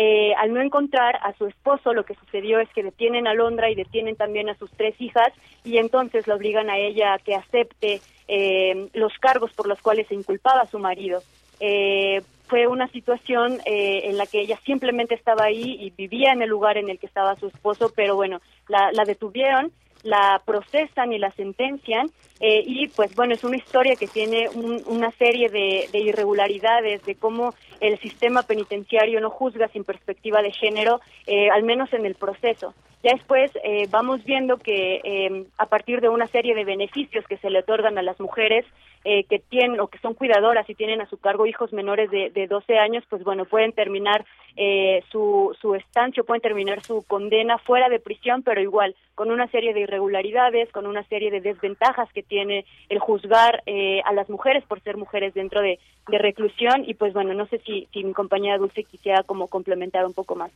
Eh, 0.00 0.32
al 0.36 0.54
no 0.54 0.62
encontrar 0.62 1.18
a 1.24 1.32
su 1.32 1.46
esposo, 1.46 1.92
lo 1.92 2.04
que 2.04 2.14
sucedió 2.14 2.60
es 2.60 2.68
que 2.68 2.84
detienen 2.84 3.26
a 3.26 3.34
Londra 3.34 3.68
y 3.68 3.74
detienen 3.74 4.14
también 4.14 4.48
a 4.48 4.54
sus 4.54 4.70
tres 4.70 4.94
hijas 5.00 5.32
y 5.64 5.78
entonces 5.78 6.28
la 6.28 6.36
obligan 6.36 6.70
a 6.70 6.78
ella 6.78 7.14
a 7.14 7.18
que 7.18 7.34
acepte 7.34 8.00
eh, 8.28 8.88
los 8.92 9.12
cargos 9.18 9.52
por 9.54 9.66
los 9.66 9.82
cuales 9.82 10.06
se 10.06 10.14
inculpaba 10.14 10.60
a 10.60 10.68
su 10.68 10.78
marido. 10.78 11.20
Eh, 11.58 12.22
fue 12.46 12.68
una 12.68 12.86
situación 12.92 13.58
eh, 13.64 14.02
en 14.04 14.16
la 14.16 14.26
que 14.26 14.40
ella 14.40 14.60
simplemente 14.64 15.16
estaba 15.16 15.46
ahí 15.46 15.76
y 15.80 15.90
vivía 15.90 16.32
en 16.32 16.42
el 16.42 16.48
lugar 16.48 16.78
en 16.78 16.90
el 16.90 17.00
que 17.00 17.06
estaba 17.06 17.34
su 17.34 17.48
esposo, 17.48 17.90
pero 17.92 18.14
bueno, 18.14 18.40
la, 18.68 18.92
la 18.92 19.04
detuvieron, 19.04 19.72
la 20.02 20.42
procesan 20.44 21.12
y 21.12 21.18
la 21.18 21.30
sentencian 21.32 22.10
eh, 22.40 22.62
y 22.64 22.86
pues 22.88 23.12
bueno, 23.16 23.34
es 23.34 23.42
una 23.42 23.56
historia 23.56 23.96
que 23.96 24.06
tiene 24.06 24.48
un- 24.48 24.84
una 24.86 25.10
serie 25.18 25.48
de, 25.48 25.88
de 25.90 25.98
irregularidades, 25.98 27.04
de 27.04 27.16
cómo 27.16 27.54
el 27.80 27.98
sistema 28.00 28.44
penitenciario 28.44 29.20
no 29.20 29.30
juzga 29.30 29.66
sin 29.68 29.82
perspectiva 29.84 30.40
de 30.40 30.52
género, 30.52 31.00
eh, 31.26 31.50
al 31.50 31.64
menos 31.64 31.92
en 31.92 32.06
el 32.06 32.14
proceso. 32.14 32.74
Ya 33.02 33.12
después 33.14 33.50
eh, 33.64 33.86
vamos 33.88 34.24
viendo 34.24 34.56
que 34.58 35.00
eh, 35.02 35.44
a 35.58 35.66
partir 35.66 36.00
de 36.00 36.08
una 36.08 36.26
serie 36.28 36.54
de 36.54 36.64
beneficios 36.64 37.24
que 37.28 37.36
se 37.38 37.50
le 37.50 37.60
otorgan 37.60 37.96
a 37.98 38.02
las 38.02 38.18
mujeres 38.20 38.64
eh, 39.04 39.24
que 39.24 39.38
tienen 39.38 39.78
o 39.80 39.86
que 39.86 39.98
son 39.98 40.14
cuidadoras 40.14 40.68
y 40.68 40.74
tienen 40.74 41.00
a 41.00 41.06
su 41.08 41.18
cargo 41.18 41.46
hijos 41.46 41.72
menores 41.72 42.10
de, 42.10 42.30
de 42.30 42.46
12 42.48 42.76
años, 42.78 43.04
pues 43.08 43.22
bueno, 43.22 43.44
pueden 43.44 43.72
terminar 43.72 44.24
eh, 44.56 45.02
su, 45.10 45.56
su 45.60 45.74
estancia, 45.74 46.22
pueden 46.22 46.42
terminar 46.42 46.82
su 46.82 47.04
condena 47.06 47.58
fuera 47.58 47.88
de 47.88 48.00
prisión, 48.00 48.42
pero 48.42 48.60
igual 48.60 48.94
con 49.14 49.30
una 49.30 49.46
serie 49.48 49.74
de 49.74 49.80
irregularidades, 49.80 50.70
con 50.72 50.86
una 50.86 51.02
serie 51.04 51.30
de 51.30 51.40
desventajas 51.40 52.12
que 52.12 52.22
tiene 52.22 52.64
el 52.88 52.98
juzgar 52.98 53.62
eh, 53.66 54.00
a 54.04 54.12
las 54.12 54.28
mujeres 54.30 54.64
por 54.64 54.80
ser 54.80 54.96
mujeres 54.96 55.34
dentro 55.34 55.60
de, 55.60 55.78
de 56.08 56.18
reclusión 56.18 56.84
y 56.86 56.94
pues 56.94 57.12
bueno, 57.12 57.34
no 57.34 57.46
sé 57.46 57.58
si, 57.60 57.88
si 57.92 58.04
mi 58.04 58.12
compañera 58.12 58.58
Dulce 58.58 58.84
quisiera 58.84 59.22
como 59.22 59.48
complementar 59.48 60.04
un 60.04 60.14
poco 60.14 60.34
más. 60.34 60.50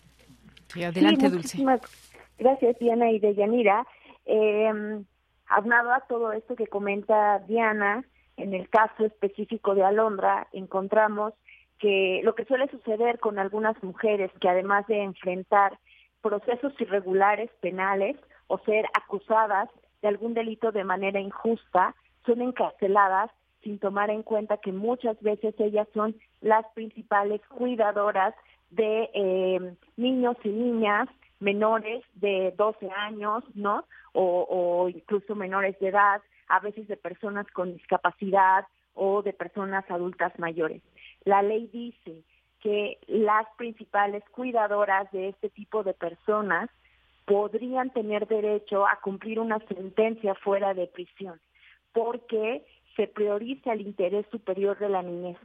Sí, 0.68 0.82
adelante, 0.84 1.26
Sí, 1.26 1.30
Dulce. 1.30 1.36
muchísimas 1.36 1.80
Gracias, 2.38 2.78
Diana 2.78 3.10
y 3.10 3.20
Deyanira. 3.20 3.86
Eh, 4.26 4.70
aunado 5.46 5.92
a 5.92 6.00
todo 6.08 6.32
esto 6.32 6.56
que 6.56 6.66
comenta 6.66 7.38
Diana, 7.46 8.04
en 8.36 8.54
el 8.54 8.68
caso 8.68 9.04
específico 9.04 9.74
de 9.74 9.84
Alondra, 9.84 10.48
encontramos 10.52 11.34
que 11.82 12.20
lo 12.22 12.36
que 12.36 12.44
suele 12.44 12.68
suceder 12.68 13.18
con 13.18 13.40
algunas 13.40 13.74
mujeres 13.82 14.30
que 14.40 14.48
además 14.48 14.86
de 14.86 15.02
enfrentar 15.02 15.80
procesos 16.20 16.72
irregulares 16.80 17.50
penales 17.60 18.16
o 18.46 18.58
ser 18.58 18.86
acusadas 18.94 19.68
de 20.00 20.06
algún 20.06 20.32
delito 20.32 20.70
de 20.70 20.84
manera 20.84 21.18
injusta, 21.18 21.96
son 22.24 22.40
encarceladas 22.40 23.32
sin 23.64 23.80
tomar 23.80 24.10
en 24.10 24.22
cuenta 24.22 24.58
que 24.58 24.70
muchas 24.70 25.20
veces 25.22 25.56
ellas 25.58 25.88
son 25.92 26.14
las 26.40 26.64
principales 26.74 27.40
cuidadoras 27.48 28.32
de 28.70 29.10
eh, 29.12 29.74
niños 29.96 30.36
y 30.44 30.50
niñas 30.50 31.08
menores 31.40 32.04
de 32.14 32.54
12 32.56 32.90
años, 32.92 33.42
¿no? 33.54 33.84
O, 34.12 34.46
o 34.48 34.88
incluso 34.88 35.34
menores 35.34 35.76
de 35.80 35.88
edad, 35.88 36.22
a 36.46 36.60
veces 36.60 36.86
de 36.86 36.96
personas 36.96 37.48
con 37.48 37.72
discapacidad 37.72 38.66
o 38.94 39.22
de 39.22 39.32
personas 39.32 39.88
adultas 39.90 40.38
mayores. 40.38 40.82
La 41.24 41.42
ley 41.42 41.68
dice 41.72 42.22
que 42.60 42.98
las 43.06 43.46
principales 43.56 44.22
cuidadoras 44.30 45.10
de 45.12 45.28
este 45.28 45.50
tipo 45.50 45.82
de 45.82 45.94
personas 45.94 46.70
podrían 47.24 47.90
tener 47.90 48.26
derecho 48.26 48.86
a 48.86 48.98
cumplir 49.02 49.40
una 49.40 49.58
sentencia 49.66 50.34
fuera 50.36 50.74
de 50.74 50.86
prisión, 50.86 51.40
porque 51.92 52.64
se 52.96 53.06
prioriza 53.06 53.72
el 53.72 53.82
interés 53.82 54.26
superior 54.30 54.78
de 54.78 54.88
la 54.88 55.02
niñez. 55.02 55.38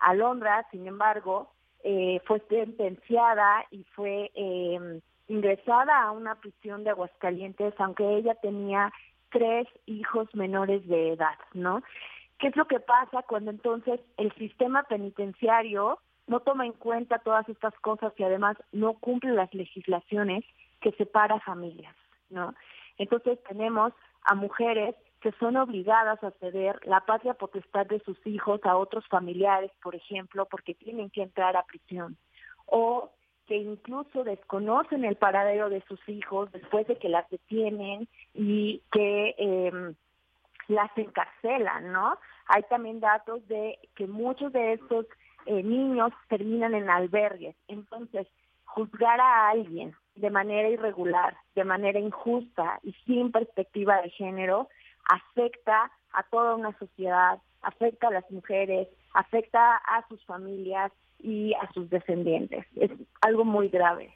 Alondra, 0.00 0.66
sin 0.70 0.86
embargo, 0.86 1.52
eh, 1.84 2.20
fue 2.24 2.40
sentenciada 2.48 3.64
y 3.70 3.84
fue 3.94 4.30
eh, 4.34 5.00
ingresada 5.28 6.02
a 6.02 6.10
una 6.12 6.36
prisión 6.36 6.84
de 6.84 6.90
Aguascalientes, 6.90 7.74
aunque 7.78 8.16
ella 8.16 8.34
tenía 8.36 8.92
tres 9.30 9.66
hijos 9.86 10.32
menores 10.34 10.86
de 10.88 11.12
edad, 11.12 11.38
¿no? 11.52 11.82
¿Qué 12.38 12.48
es 12.48 12.56
lo 12.56 12.66
que 12.66 12.80
pasa 12.80 13.22
cuando 13.22 13.50
entonces 13.50 14.00
el 14.16 14.32
sistema 14.34 14.82
penitenciario 14.82 15.98
no 16.26 16.40
toma 16.40 16.66
en 16.66 16.72
cuenta 16.72 17.18
todas 17.18 17.48
estas 17.48 17.74
cosas 17.80 18.12
y 18.16 18.24
además 18.24 18.56
no 18.72 18.94
cumple 18.94 19.32
las 19.32 19.52
legislaciones 19.54 20.44
que 20.80 20.92
separa 20.92 21.40
familias, 21.40 21.94
¿no? 22.30 22.54
Entonces 22.98 23.42
tenemos 23.44 23.92
a 24.22 24.34
mujeres 24.34 24.94
que 25.20 25.32
son 25.32 25.56
obligadas 25.56 26.22
a 26.22 26.30
ceder 26.32 26.78
la 26.84 27.00
patria 27.00 27.34
potestad 27.34 27.86
de 27.86 28.00
sus 28.00 28.18
hijos 28.26 28.60
a 28.64 28.76
otros 28.76 29.06
familiares, 29.08 29.70
por 29.82 29.94
ejemplo, 29.94 30.46
porque 30.46 30.74
tienen 30.74 31.10
que 31.10 31.22
entrar 31.22 31.56
a 31.56 31.64
prisión, 31.64 32.16
o 32.66 33.10
que 33.46 33.56
incluso 33.56 34.24
desconocen 34.24 35.04
el 35.04 35.16
paradero 35.16 35.70
de 35.70 35.82
sus 35.82 36.00
hijos 36.08 36.50
después 36.52 36.86
de 36.88 36.96
que 36.98 37.08
las 37.08 37.28
detienen 37.30 38.08
y 38.34 38.82
que 38.90 39.34
eh, 39.38 39.94
las 40.68 40.90
encarcelan, 40.96 41.92
¿no? 41.92 42.18
Hay 42.48 42.62
también 42.64 43.00
datos 43.00 43.46
de 43.48 43.78
que 43.94 44.06
muchos 44.06 44.52
de 44.52 44.74
estos 44.74 45.06
eh, 45.46 45.62
niños 45.62 46.12
terminan 46.28 46.74
en 46.74 46.90
albergues. 46.90 47.56
Entonces, 47.68 48.26
juzgar 48.64 49.20
a 49.20 49.48
alguien 49.50 49.94
de 50.16 50.30
manera 50.30 50.68
irregular, 50.68 51.36
de 51.54 51.64
manera 51.64 51.98
injusta 51.98 52.80
y 52.82 52.92
sin 53.04 53.32
perspectiva 53.32 54.02
de 54.02 54.10
género, 54.10 54.68
afecta 55.08 55.90
a 56.12 56.22
toda 56.24 56.54
una 56.54 56.76
sociedad, 56.78 57.38
afecta 57.62 58.08
a 58.08 58.12
las 58.12 58.30
mujeres, 58.30 58.88
afecta 59.14 59.76
a 59.76 60.06
sus 60.08 60.24
familias 60.24 60.92
y 61.18 61.54
a 61.54 61.70
sus 61.72 61.88
descendientes. 61.90 62.66
Es 62.76 62.90
algo 63.20 63.44
muy 63.44 63.68
grave. 63.68 64.12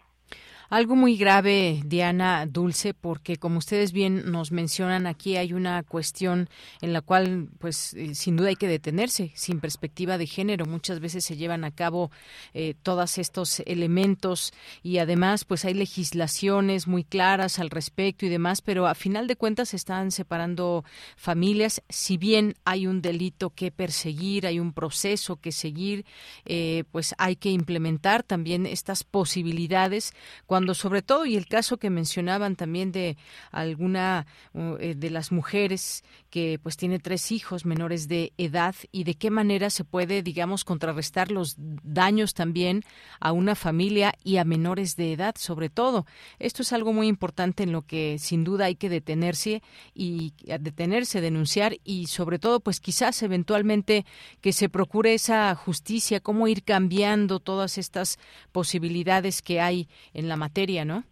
Algo 0.71 0.95
muy 0.95 1.17
grave, 1.17 1.83
Diana 1.85 2.47
Dulce, 2.47 2.95
porque 2.95 3.39
como 3.39 3.59
ustedes 3.59 3.91
bien 3.91 4.31
nos 4.31 4.53
mencionan 4.53 5.09
aquí 5.09 5.37
hay 5.37 5.53
una 5.53 5.83
cuestión 5.83 6.49
en 6.81 6.93
la 6.93 7.01
cual, 7.01 7.49
pues, 7.59 7.93
eh, 7.95 8.15
sin 8.15 8.37
duda 8.37 8.51
hay 8.51 8.55
que 8.55 8.69
detenerse, 8.69 9.33
sin 9.35 9.59
perspectiva 9.59 10.17
de 10.17 10.29
género. 10.29 10.67
Muchas 10.67 11.01
veces 11.01 11.25
se 11.25 11.37
llevan 11.37 11.65
a 11.65 11.73
cabo 11.73 12.13
eh, 12.55 12.75
todos 12.85 13.19
estos 13.19 13.59
elementos 13.67 14.53
y 14.85 14.99
además, 14.99 15.45
pues, 15.45 15.65
hay 15.65 15.75
legislaciones 15.75 16.87
muy 16.87 17.03
claras 17.03 17.59
al 17.59 17.71
respecto 17.71 18.25
y 18.25 18.29
demás, 18.29 18.63
pero 18.63 18.87
a 18.87 18.95
final 18.95 19.27
de 19.27 19.35
cuentas 19.35 19.71
se 19.71 19.77
están 19.77 20.13
separando 20.13 20.85
familias. 21.17 21.83
Si 21.89 22.17
bien 22.17 22.55
hay 22.65 22.87
un 22.87 23.03
delito 23.03 23.51
que 23.51 23.73
perseguir, 23.73 24.47
hay 24.47 24.61
un 24.61 24.73
proceso 24.73 25.35
que 25.35 25.51
seguir, 25.51 26.05
eh, 26.45 26.85
pues 26.93 27.17
hay 27.19 27.35
que 27.35 27.51
implementar 27.51 28.23
también 28.23 28.67
estas 28.67 29.03
posibilidades 29.03 30.15
cuando 30.47 30.60
sobre 30.75 31.03
todo 31.03 31.27
y 31.27 31.37
el 31.37 31.47
caso 31.47 31.77
que 31.77 31.91
mencionaban 31.91 32.57
también 32.57 32.93
de 32.93 33.17
alguna 33.51 34.27
eh, 34.55 34.95
de 34.97 35.11
las 35.11 35.33
mujeres 35.33 36.05
que 36.31 36.59
pues 36.63 36.77
tiene 36.77 36.99
tres 36.99 37.33
hijos 37.33 37.65
menores 37.65 38.09
de 38.09 38.33
edad 38.39 38.75
y 38.93 39.05
de 39.05 39.15
qué 39.15 39.31
manera 39.31 39.71
se 39.71 39.85
puede 39.85 40.23
digamos 40.23 40.65
contrarrestar 40.65 41.31
los 41.31 41.57
daños 41.59 42.35
también 42.35 42.83
a 43.21 43.33
una 43.33 43.55
familia 43.55 44.15
y 44.25 44.37
a 44.37 44.45
menores 44.45 44.97
de 44.97 45.13
edad 45.13 45.35
sobre 45.39 45.69
todo. 45.69 46.07
Esto 46.39 46.63
es 46.63 46.73
algo 46.73 46.93
muy 46.93 47.09
importante 47.09 47.63
en 47.63 47.73
lo 47.73 47.83
que 47.83 48.19
sin 48.19 48.45
duda 48.45 48.67
hay 48.67 48.77
que 48.77 48.89
detenerse 48.89 49.63
y 49.95 50.33
detenerse 50.45 51.21
denunciar 51.21 51.77
y 51.85 52.07
sobre 52.07 52.39
todo 52.39 52.61
pues 52.61 52.81
quizás 52.81 53.23
eventualmente 53.23 54.05
que 54.41 54.53
se 54.53 54.69
procure 54.69 55.15
esa 55.15 55.55
justicia 55.55 56.21
cómo 56.21 56.49
ir 56.49 56.63
cambiando 56.63 57.41
todas 57.41 57.79
estas 57.79 58.19
posibilidades 58.53 59.43
que 59.43 59.61
hay 59.61 59.89
en 60.15 60.29
la 60.29 60.37
materia, 60.37 60.50
¿no? 60.85 61.05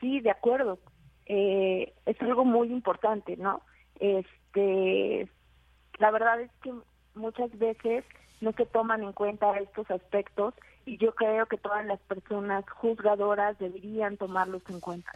Sí, 0.00 0.20
de 0.20 0.30
acuerdo. 0.30 0.78
Eh, 1.26 1.92
es 2.06 2.20
algo 2.22 2.44
muy 2.44 2.68
importante, 2.72 3.36
¿no? 3.36 3.62
Este, 3.98 5.28
la 5.98 6.10
verdad 6.10 6.40
es 6.40 6.50
que 6.62 6.72
muchas 7.14 7.56
veces 7.58 8.04
no 8.40 8.52
se 8.52 8.66
toman 8.66 9.02
en 9.02 9.12
cuenta 9.12 9.58
estos 9.58 9.90
aspectos 9.90 10.54
y 10.86 10.96
yo 10.96 11.14
creo 11.14 11.46
que 11.46 11.58
todas 11.58 11.84
las 11.84 12.00
personas 12.00 12.64
juzgadoras 12.70 13.58
deberían 13.58 14.16
tomarlos 14.16 14.62
en 14.68 14.80
cuenta. 14.80 15.12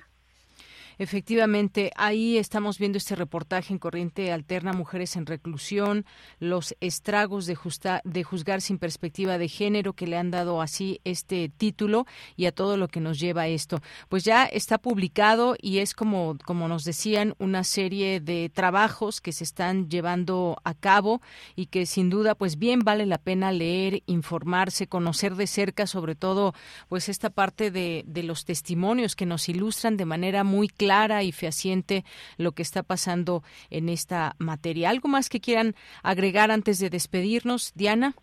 Efectivamente, 0.98 1.90
ahí 1.96 2.38
estamos 2.38 2.78
viendo 2.78 2.98
este 2.98 3.16
reportaje 3.16 3.72
en 3.72 3.80
Corriente 3.80 4.30
Alterna, 4.30 4.72
Mujeres 4.72 5.16
en 5.16 5.26
Reclusión, 5.26 6.06
los 6.38 6.76
estragos 6.80 7.46
de, 7.46 7.58
de 8.04 8.22
juzgar 8.22 8.60
sin 8.60 8.78
perspectiva 8.78 9.36
de 9.36 9.48
género 9.48 9.94
que 9.94 10.06
le 10.06 10.16
han 10.16 10.30
dado 10.30 10.62
así 10.62 11.00
este 11.02 11.48
título 11.48 12.06
y 12.36 12.46
a 12.46 12.52
todo 12.52 12.76
lo 12.76 12.86
que 12.86 13.00
nos 13.00 13.18
lleva 13.18 13.42
a 13.42 13.48
esto. 13.48 13.80
Pues 14.08 14.22
ya 14.22 14.44
está 14.44 14.78
publicado 14.78 15.56
y 15.60 15.78
es 15.78 15.94
como, 15.94 16.36
como 16.44 16.68
nos 16.68 16.84
decían, 16.84 17.34
una 17.38 17.64
serie 17.64 18.20
de 18.20 18.48
trabajos 18.48 19.20
que 19.20 19.32
se 19.32 19.42
están 19.42 19.88
llevando 19.88 20.58
a 20.62 20.74
cabo 20.74 21.20
y 21.56 21.66
que 21.66 21.86
sin 21.86 22.08
duda 22.08 22.36
pues 22.36 22.56
bien 22.56 22.80
vale 22.80 23.04
la 23.04 23.18
pena 23.18 23.50
leer, 23.50 24.02
informarse, 24.06 24.86
conocer 24.86 25.34
de 25.34 25.48
cerca 25.48 25.88
sobre 25.88 26.14
todo 26.14 26.54
pues 26.88 27.08
esta 27.08 27.30
parte 27.30 27.72
de, 27.72 28.04
de 28.06 28.22
los 28.22 28.44
testimonios 28.44 29.16
que 29.16 29.26
nos 29.26 29.48
ilustran 29.48 29.96
de 29.96 30.04
manera 30.04 30.44
muy 30.44 30.68
clara 30.68 30.83
clara 30.84 31.22
y 31.22 31.32
fehaciente 31.32 32.04
lo 32.36 32.52
que 32.52 32.62
está 32.62 32.82
pasando 32.82 33.42
en 33.70 33.88
esta 33.88 34.36
materia. 34.38 34.90
¿Algo 34.90 35.08
más 35.08 35.30
que 35.30 35.40
quieran 35.40 35.74
agregar 36.02 36.50
antes 36.50 36.78
de 36.78 36.90
despedirnos, 36.90 37.72
Diana? 37.74 38.14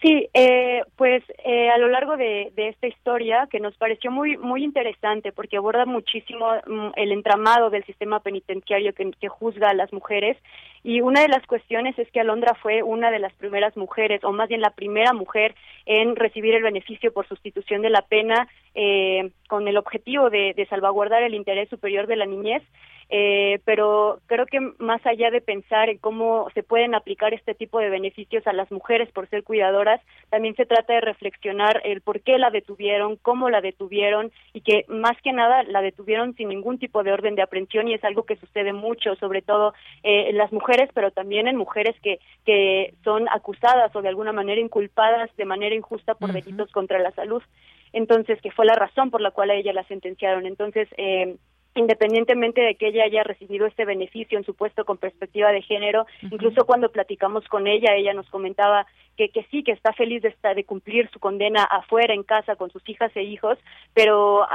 Sí, 0.00 0.28
eh, 0.32 0.82
pues 0.94 1.24
eh, 1.44 1.70
a 1.70 1.78
lo 1.78 1.88
largo 1.88 2.16
de, 2.16 2.52
esta 2.56 2.86
historia 2.86 3.48
que 3.50 3.58
nos 3.58 3.76
pareció 3.76 4.12
muy 4.12 4.36
muy 4.36 4.62
interesante 4.62 5.32
porque 5.32 5.56
aborda 5.56 5.86
muchísimo 5.86 6.46
mm, 6.68 6.90
el 6.94 7.10
entramado 7.10 7.68
del 7.68 7.84
sistema 7.84 8.20
penitenciario 8.20 8.94
que, 8.94 9.10
que, 9.20 9.28
juzga 9.28 9.70
a 9.70 9.74
las 9.74 9.92
mujeres 9.92 10.36
y 10.84 11.00
una 11.00 11.22
de 11.22 11.28
las 11.28 11.44
cuestiones 11.48 11.98
es 11.98 12.08
que 12.12 12.20
Alondra 12.20 12.54
fue 12.62 12.84
una 12.84 13.10
de 13.10 13.18
las 13.18 13.32
primeras 13.34 13.76
mujeres 13.76 14.22
o 14.22 14.30
más 14.30 14.48
bien 14.48 14.60
la 14.60 14.70
primera 14.70 15.12
mujer 15.12 15.56
en 15.84 16.14
recibir 16.14 16.54
el 16.54 16.62
beneficio 16.62 17.12
por 17.12 17.26
sustitución 17.26 17.82
de 17.82 17.90
la 17.90 18.02
pena 18.02 18.46
eh, 18.76 19.32
con 19.48 19.66
el 19.66 19.76
objetivo 19.76 20.30
de, 20.30 20.54
de 20.54 20.66
salvaguardar 20.66 21.24
el 21.24 21.34
interés 21.34 21.68
superior 21.70 22.06
de 22.06 22.16
la 22.16 22.26
niñez 22.26 22.62
eh, 23.10 23.60
pero 23.64 24.20
creo 24.26 24.44
que 24.46 24.60
más 24.78 25.04
allá 25.06 25.30
de 25.30 25.40
pensar 25.40 25.88
en 25.88 25.98
cómo 25.98 26.48
se 26.54 26.62
pueden 26.62 26.94
aplicar 26.94 27.32
este 27.32 27.54
tipo 27.54 27.78
de 27.78 27.88
beneficios 27.88 28.46
a 28.46 28.52
las 28.52 28.70
mujeres 28.70 29.10
por 29.12 29.28
ser 29.28 29.44
cuidadoras, 29.44 30.00
también 30.28 30.54
se 30.56 30.66
trata 30.66 30.92
de 30.92 31.00
reflexionar 31.00 31.80
el 31.84 32.02
por 32.02 32.20
qué 32.20 32.38
la 32.38 32.50
detuvieron, 32.50 33.16
cómo 33.16 33.48
la 33.48 33.62
detuvieron 33.62 34.30
y 34.52 34.60
que 34.60 34.84
más 34.88 35.16
que 35.22 35.32
nada 35.32 35.62
la 35.62 35.80
detuvieron 35.80 36.34
sin 36.34 36.48
ningún 36.48 36.78
tipo 36.78 37.02
de 37.02 37.12
orden 37.12 37.34
de 37.34 37.42
aprehensión 37.42 37.88
y 37.88 37.94
es 37.94 38.04
algo 38.04 38.24
que 38.24 38.36
sucede 38.36 38.74
mucho, 38.74 39.14
sobre 39.16 39.40
todo 39.40 39.72
eh, 40.02 40.28
en 40.28 40.36
las 40.36 40.52
mujeres, 40.52 40.90
pero 40.92 41.10
también 41.10 41.48
en 41.48 41.56
mujeres 41.56 41.96
que, 42.02 42.20
que 42.44 42.94
son 43.04 43.26
acusadas 43.30 43.94
o 43.96 44.02
de 44.02 44.08
alguna 44.08 44.32
manera 44.32 44.60
inculpadas 44.60 45.34
de 45.36 45.44
manera 45.46 45.74
injusta 45.74 46.14
por 46.14 46.32
delitos 46.32 46.70
contra 46.72 46.98
la 46.98 47.12
salud. 47.12 47.42
Entonces, 47.92 48.38
que 48.42 48.50
fue 48.50 48.66
la 48.66 48.74
razón 48.74 49.10
por 49.10 49.22
la 49.22 49.30
cual 49.30 49.50
a 49.50 49.54
ella 49.54 49.72
la 49.72 49.84
sentenciaron. 49.84 50.44
Entonces, 50.44 50.88
eh, 50.98 51.36
independientemente 51.78 52.60
de 52.60 52.74
que 52.74 52.88
ella 52.88 53.04
haya 53.04 53.22
recibido 53.22 53.66
este 53.66 53.84
beneficio 53.84 54.36
en 54.36 54.44
su 54.44 54.54
puesto 54.54 54.84
con 54.84 54.98
perspectiva 54.98 55.52
de 55.52 55.62
género, 55.62 56.06
incluso 56.22 56.66
cuando 56.66 56.90
platicamos 56.90 57.46
con 57.48 57.66
ella, 57.66 57.94
ella 57.94 58.14
nos 58.14 58.28
comentaba 58.30 58.86
que, 59.18 59.30
que 59.30 59.42
sí, 59.50 59.64
que 59.64 59.72
está 59.72 59.92
feliz 59.92 60.22
de, 60.22 60.28
estar, 60.28 60.54
de 60.54 60.62
cumplir 60.62 61.10
su 61.10 61.18
condena 61.18 61.64
afuera, 61.64 62.14
en 62.14 62.22
casa, 62.22 62.54
con 62.54 62.70
sus 62.70 62.88
hijas 62.88 63.10
e 63.16 63.24
hijos, 63.24 63.58
pero 63.92 64.46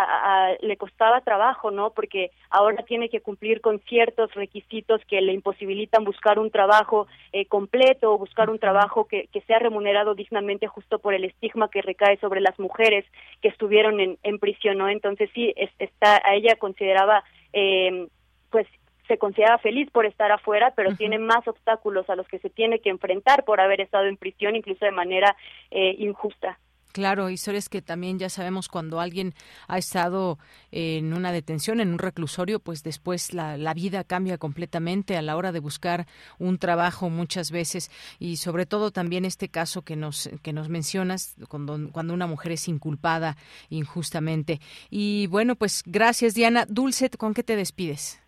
le 0.62 0.78
costaba 0.78 1.20
trabajo, 1.20 1.70
¿no? 1.70 1.90
Porque 1.90 2.32
ahora 2.50 2.84
tiene 2.84 3.10
que 3.10 3.20
cumplir 3.20 3.60
con 3.60 3.80
ciertos 3.82 4.34
requisitos 4.34 5.02
que 5.06 5.20
le 5.20 5.34
imposibilitan 5.34 6.06
buscar 6.06 6.40
un 6.40 6.50
trabajo 6.50 7.08
eh, 7.34 7.46
completo 7.46 8.14
o 8.14 8.18
buscar 8.18 8.50
un 8.50 8.58
trabajo 8.58 9.06
que, 9.06 9.28
que 9.34 9.42
sea 9.42 9.60
remunerado 9.60 10.16
dignamente 10.16 10.68
justo 10.68 10.98
por 11.00 11.14
el 11.14 11.26
estigma 11.26 11.70
que 11.70 11.82
recae 11.82 12.18
sobre 12.20 12.40
las 12.40 12.58
mujeres 12.58 13.04
que 13.42 13.50
estuvieron 13.50 14.00
en, 14.00 14.18
en 14.24 14.40
prisión, 14.40 14.78
¿no? 14.78 14.88
Entonces 14.88 15.30
sí, 15.34 15.54
está, 15.78 16.22
a 16.24 16.36
ella 16.36 16.56
consideraba 16.56 17.26
eh, 17.52 18.08
pues 18.50 18.66
se 19.08 19.18
considera 19.18 19.58
feliz 19.58 19.90
por 19.92 20.06
estar 20.06 20.32
afuera, 20.32 20.74
pero 20.76 20.96
tiene 20.96 21.20
más 21.20 21.48
obstáculos 21.48 22.10
a 22.10 22.16
los 22.16 22.28
que 22.28 22.40
se 22.40 22.50
tiene 22.50 22.80
que 22.80 22.90
enfrentar 22.90 23.44
por 23.44 23.60
haber 23.60 23.82
estado 23.82 24.06
en 24.06 24.18
prisión, 24.18 24.56
incluso 24.56 24.86
de 24.86 24.92
manera 24.92 25.36
eh, 25.72 25.96
injusta. 26.00 26.58
Claro, 26.94 27.32
historias 27.32 27.70
que 27.70 27.82
también 27.82 28.20
ya 28.20 28.30
sabemos 28.30 28.68
cuando 28.68 29.00
alguien 29.00 29.34
ha 29.68 29.80
estado 29.80 30.38
en 30.72 31.14
una 31.14 31.32
detención, 31.32 31.80
en 31.80 31.90
un 31.90 31.98
reclusorio, 31.98 32.60
pues 32.60 32.84
después 32.84 33.34
la, 33.34 33.58
la, 33.58 33.74
vida 33.74 34.04
cambia 34.04 34.38
completamente 34.38 35.18
a 35.18 35.24
la 35.24 35.36
hora 35.36 35.52
de 35.52 35.60
buscar 35.60 36.06
un 36.38 36.60
trabajo 36.60 37.10
muchas 37.10 37.50
veces 37.50 37.90
y 38.20 38.38
sobre 38.38 38.68
todo 38.68 38.92
también 38.92 39.26
este 39.26 39.50
caso 39.50 39.82
que 39.82 39.96
nos 39.96 40.30
que 40.44 40.54
nos 40.54 40.70
mencionas 40.70 41.36
cuando, 41.50 41.90
cuando 41.92 42.14
una 42.14 42.28
mujer 42.28 42.52
es 42.52 42.68
inculpada 42.68 43.38
injustamente. 43.70 44.60
Y 44.92 45.26
bueno, 45.28 45.56
pues 45.56 45.82
gracias 45.88 46.36
Diana. 46.36 46.68
Dulce, 46.70 47.10
¿con 47.10 47.34
qué 47.34 47.42
te 47.42 47.56
despides? 47.56 48.23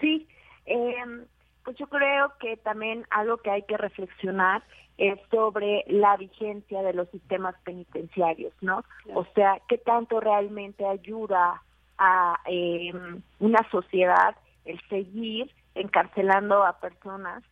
Sí, 0.00 0.28
eh, 0.66 1.24
pues 1.64 1.76
yo 1.76 1.86
creo 1.86 2.32
que 2.40 2.56
también 2.56 3.06
algo 3.10 3.38
que 3.38 3.50
hay 3.50 3.62
que 3.62 3.76
reflexionar 3.76 4.62
es 4.98 5.18
sobre 5.30 5.84
la 5.88 6.16
vigencia 6.16 6.82
de 6.82 6.92
los 6.92 7.08
sistemas 7.10 7.54
penitenciarios, 7.64 8.52
¿no? 8.60 8.84
O 9.14 9.24
sea, 9.34 9.60
qué 9.68 9.78
tanto 9.78 10.20
realmente 10.20 10.86
ayuda 10.86 11.62
a 11.98 12.40
eh, 12.46 12.92
una 13.38 13.68
sociedad 13.70 14.36
el 14.64 14.80
seguir 14.88 15.50
encarcelando 15.74 16.64
a 16.64 16.78
personas 16.78 17.42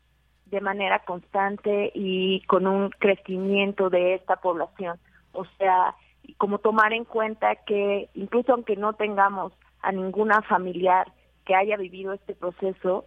de 0.46 0.60
manera 0.60 1.00
constante 1.00 1.92
y 1.94 2.42
con 2.42 2.66
un 2.66 2.90
crecimiento 2.90 3.88
de 3.88 4.14
esta 4.14 4.36
población. 4.36 4.98
O 5.32 5.44
sea, 5.58 5.94
como 6.36 6.58
tomar 6.58 6.92
en 6.92 7.04
cuenta 7.04 7.54
que 7.56 8.10
incluso 8.14 8.52
aunque 8.52 8.76
no 8.76 8.92
tengamos 8.94 9.52
a 9.80 9.92
ninguna 9.92 10.42
familiar 10.42 11.10
que 11.44 11.54
haya 11.54 11.76
vivido 11.76 12.12
este 12.12 12.34
proceso, 12.34 13.06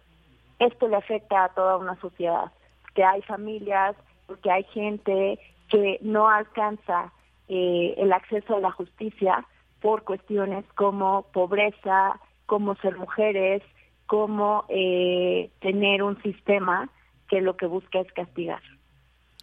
esto 0.58 0.88
le 0.88 0.96
afecta 0.96 1.44
a 1.44 1.48
toda 1.50 1.76
una 1.76 1.98
sociedad, 2.00 2.52
que 2.94 3.04
hay 3.04 3.22
familias, 3.22 3.96
porque 4.26 4.50
hay 4.50 4.64
gente 4.64 5.38
que 5.68 5.98
no 6.02 6.28
alcanza 6.28 7.12
eh, 7.48 7.94
el 7.98 8.12
acceso 8.12 8.56
a 8.56 8.60
la 8.60 8.70
justicia 8.70 9.44
por 9.80 10.04
cuestiones 10.04 10.64
como 10.76 11.24
pobreza, 11.32 12.20
como 12.46 12.74
ser 12.76 12.96
mujeres, 12.96 13.62
como 14.06 14.64
eh, 14.68 15.50
tener 15.60 16.02
un 16.02 16.20
sistema 16.22 16.88
que 17.28 17.40
lo 17.40 17.56
que 17.56 17.66
busca 17.66 18.00
es 18.00 18.12
castigar. 18.12 18.62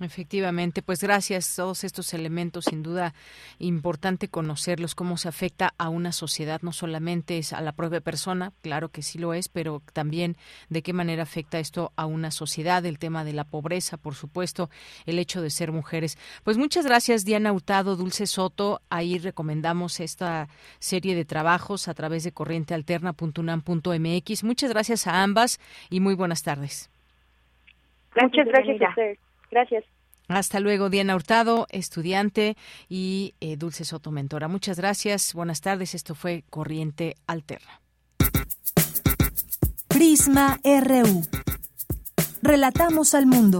Efectivamente, 0.01 0.81
pues 0.81 1.03
gracias 1.03 1.55
todos 1.55 1.83
estos 1.83 2.15
elementos, 2.15 2.65
sin 2.65 2.81
duda 2.81 3.13
importante 3.59 4.29
conocerlos, 4.29 4.95
cómo 4.95 5.15
se 5.15 5.29
afecta 5.29 5.75
a 5.77 5.89
una 5.89 6.11
sociedad, 6.11 6.59
no 6.63 6.71
solamente 6.71 7.37
es 7.37 7.53
a 7.53 7.61
la 7.61 7.73
propia 7.73 8.01
persona, 8.01 8.51
claro 8.61 8.89
que 8.89 9.03
sí 9.03 9.19
lo 9.19 9.35
es, 9.35 9.47
pero 9.47 9.83
también 9.93 10.37
de 10.69 10.81
qué 10.81 10.91
manera 10.91 11.21
afecta 11.21 11.59
esto 11.59 11.91
a 11.95 12.07
una 12.07 12.31
sociedad, 12.31 12.83
el 12.85 12.97
tema 12.97 13.23
de 13.23 13.33
la 13.33 13.43
pobreza, 13.43 13.97
por 13.97 14.15
supuesto, 14.15 14.71
el 15.05 15.19
hecho 15.19 15.43
de 15.43 15.51
ser 15.51 15.71
mujeres. 15.71 16.17
Pues 16.43 16.57
muchas 16.57 16.87
gracias, 16.87 17.23
Diana 17.23 17.53
Hurtado, 17.53 17.95
Dulce 17.95 18.25
Soto, 18.25 18.81
ahí 18.89 19.19
recomendamos 19.19 19.99
esta 19.99 20.47
serie 20.79 21.13
de 21.13 21.25
trabajos 21.25 21.87
a 21.87 21.93
través 21.93 22.23
de 22.23 22.31
corrientealterna.unam.mx. 22.31 24.43
Muchas 24.43 24.71
gracias 24.71 25.05
a 25.05 25.21
ambas 25.21 25.59
y 25.91 25.99
muy 25.99 26.15
buenas 26.15 26.41
tardes. 26.41 26.89
Muchas 28.19 28.47
gracias 28.47 28.81
a 28.81 28.89
ustedes. 28.89 29.19
Gracias. 29.51 29.90
Hasta 30.31 30.59
luego, 30.59 30.89
Diana 30.89 31.15
Hurtado, 31.15 31.67
estudiante, 31.69 32.55
y 32.89 33.35
eh, 33.41 33.57
Dulce 33.57 33.85
Soto, 33.85 34.11
mentora. 34.11 34.47
Muchas 34.47 34.77
gracias. 34.77 35.33
Buenas 35.33 35.61
tardes. 35.61 35.93
Esto 35.93 36.15
fue 36.15 36.43
Corriente 36.49 37.15
Alterna. 37.27 37.81
Prisma 39.87 40.59
RU. 40.63 41.27
Relatamos 42.41 43.13
al 43.13 43.25
mundo. 43.25 43.59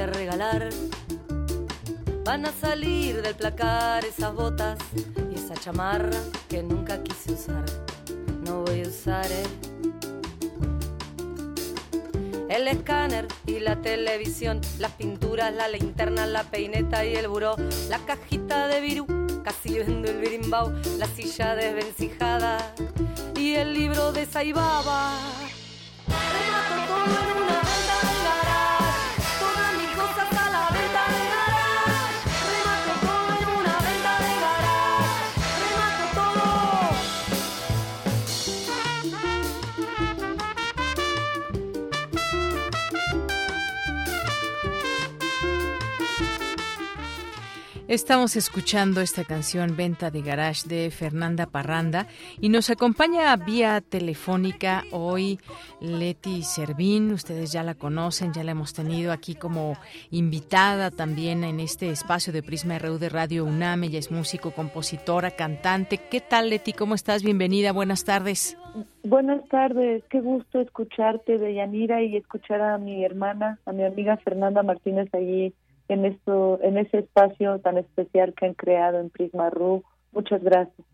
A 0.00 0.06
regalar. 0.06 0.68
Van 2.24 2.46
a 2.46 2.52
salir 2.52 3.22
del 3.22 3.34
placar 3.34 4.04
esas 4.04 4.34
botas 4.34 4.78
chamarra 5.60 6.18
que 6.48 6.62
nunca 6.62 7.02
quise 7.02 7.32
usar. 7.32 7.64
No 8.44 8.62
voy 8.62 8.82
a 8.82 8.88
usar, 8.88 9.26
eh. 9.30 9.44
el 12.48 12.66
escáner 12.66 13.28
y 13.46 13.60
la 13.60 13.76
televisión, 13.76 14.60
las 14.78 14.92
pinturas, 14.92 15.54
la 15.54 15.68
linterna, 15.68 16.26
la 16.26 16.44
peineta 16.44 17.04
y 17.04 17.14
el 17.14 17.28
buró, 17.28 17.56
la 17.88 17.98
cajita 17.98 18.66
de 18.68 18.80
virú, 18.80 19.06
casi 19.44 19.74
viendo 19.74 20.10
el 20.10 20.18
birimbau, 20.18 20.72
la 20.98 21.06
silla 21.06 21.54
desvencijada 21.54 22.58
y 23.36 23.54
el 23.54 23.74
libro 23.74 24.12
de 24.12 24.26
Saibaba. 24.26 25.18
Remato 26.08 26.86
todo 26.88 27.30
en 27.30 27.42
una 27.42 27.49
Estamos 47.90 48.36
escuchando 48.36 49.00
esta 49.00 49.24
canción 49.24 49.76
Venta 49.76 50.12
de 50.12 50.22
Garage 50.22 50.68
de 50.68 50.92
Fernanda 50.92 51.46
Parranda 51.46 52.06
y 52.40 52.48
nos 52.48 52.70
acompaña 52.70 53.34
vía 53.34 53.80
telefónica 53.80 54.84
hoy 54.92 55.40
Leti 55.80 56.44
Servín. 56.44 57.10
Ustedes 57.10 57.50
ya 57.50 57.64
la 57.64 57.74
conocen, 57.74 58.32
ya 58.32 58.44
la 58.44 58.52
hemos 58.52 58.74
tenido 58.74 59.10
aquí 59.10 59.34
como 59.34 59.72
invitada 60.12 60.92
también 60.92 61.42
en 61.42 61.58
este 61.58 61.90
espacio 61.90 62.32
de 62.32 62.44
Prisma 62.44 62.78
RU 62.78 62.98
de 62.98 63.08
Radio 63.08 63.44
UNAM. 63.44 63.82
Ella 63.82 63.98
es 63.98 64.12
músico, 64.12 64.52
compositora, 64.52 65.32
cantante. 65.32 65.98
¿Qué 65.98 66.20
tal, 66.20 66.50
Leti? 66.50 66.72
¿Cómo 66.72 66.94
estás? 66.94 67.24
Bienvenida. 67.24 67.72
Buenas 67.72 68.04
tardes. 68.04 68.56
Buenas 69.02 69.44
tardes. 69.48 70.04
Qué 70.10 70.20
gusto 70.20 70.60
escucharte, 70.60 71.38
de 71.38 71.54
Yanira, 71.54 72.04
y 72.04 72.16
escuchar 72.16 72.60
a 72.60 72.78
mi 72.78 73.04
hermana, 73.04 73.58
a 73.66 73.72
mi 73.72 73.82
amiga 73.82 74.16
Fernanda 74.18 74.62
Martínez 74.62 75.12
allí 75.12 75.52
en 75.94 76.04
esto, 76.06 76.58
en 76.62 76.78
ese 76.78 76.98
espacio 76.98 77.58
tan 77.60 77.78
especial 77.78 78.34
que 78.34 78.46
han 78.46 78.54
creado 78.54 79.00
en 79.00 79.10
Prisma 79.10 79.50
RU. 79.50 79.82
Muchas 80.12 80.42
gracias. 80.42 80.86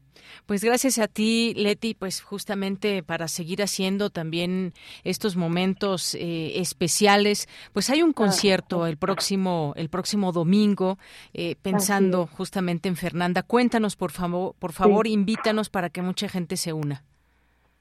Pues 0.46 0.64
gracias 0.64 0.98
a 0.98 1.08
ti, 1.08 1.54
Leti, 1.56 1.94
pues 1.94 2.22
justamente 2.22 3.02
para 3.02 3.28
seguir 3.28 3.62
haciendo 3.62 4.10
también 4.10 4.72
estos 5.04 5.36
momentos 5.36 6.14
eh, 6.14 6.58
especiales, 6.58 7.48
pues 7.72 7.90
hay 7.90 8.02
un 8.02 8.10
ah, 8.10 8.14
concierto 8.14 8.86
el 8.86 8.96
próximo 8.96 9.72
el 9.76 9.88
próximo 9.88 10.32
domingo, 10.32 10.98
eh, 11.34 11.56
pensando 11.60 12.26
justamente 12.26 12.88
en 12.88 12.96
Fernanda. 12.96 13.42
Cuéntanos, 13.42 13.96
por 13.96 14.10
favor, 14.10 14.54
por 14.58 14.72
favor, 14.72 15.06
invítanos 15.06 15.68
para 15.68 15.90
que 15.90 16.02
mucha 16.02 16.28
gente 16.28 16.56
se 16.56 16.72
una. 16.72 17.04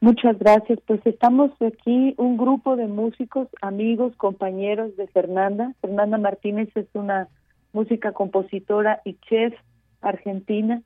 Muchas 0.02 0.38
gracias. 0.38 0.80
Pues 0.86 1.02
estamos 1.06 1.52
aquí 1.62 2.14
un 2.18 2.38
grupo 2.38 2.76
de 2.76 2.88
músicos, 2.88 3.48
amigos, 3.62 4.16
compañeros 4.18 4.96
de 4.98 5.08
Fernanda. 5.08 5.74
Fernanda 5.82 6.18
Martínez 6.18 6.70
es 6.76 6.88
una 6.94 7.30
música 7.74 8.12
compositora 8.12 9.02
y 9.04 9.16
chef 9.30 9.54
argentina 10.02 10.82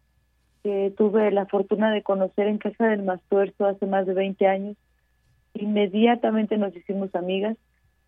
que 0.63 0.93
tuve 0.97 1.31
la 1.31 1.45
fortuna 1.45 1.91
de 1.91 2.03
conocer 2.03 2.47
en 2.47 2.57
Casa 2.57 2.87
del 2.87 3.03
Mastuerzo 3.03 3.65
hace 3.65 3.85
más 3.85 4.05
de 4.05 4.13
20 4.13 4.47
años. 4.47 4.77
Inmediatamente 5.53 6.57
nos 6.57 6.75
hicimos 6.75 7.13
amigas, 7.15 7.57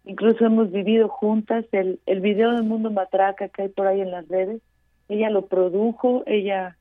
incluso 0.06 0.45
hemos 0.45 0.72
vivido 0.72 1.10
juntas 1.10 1.65
el, 1.72 1.99
el 2.06 2.22
video 2.22 2.52
del 2.52 2.64
mundo 2.64 2.91
matraca 2.91 3.49
que 3.49 3.64
hay 3.64 3.69
por 3.69 3.88
ahí 3.88 4.02
en 4.02 4.11
las 4.11 4.28
redes. 4.28 4.61
Ella 5.10 5.30
lo 5.30 5.48
produjo, 5.48 6.23
ella 6.26 6.78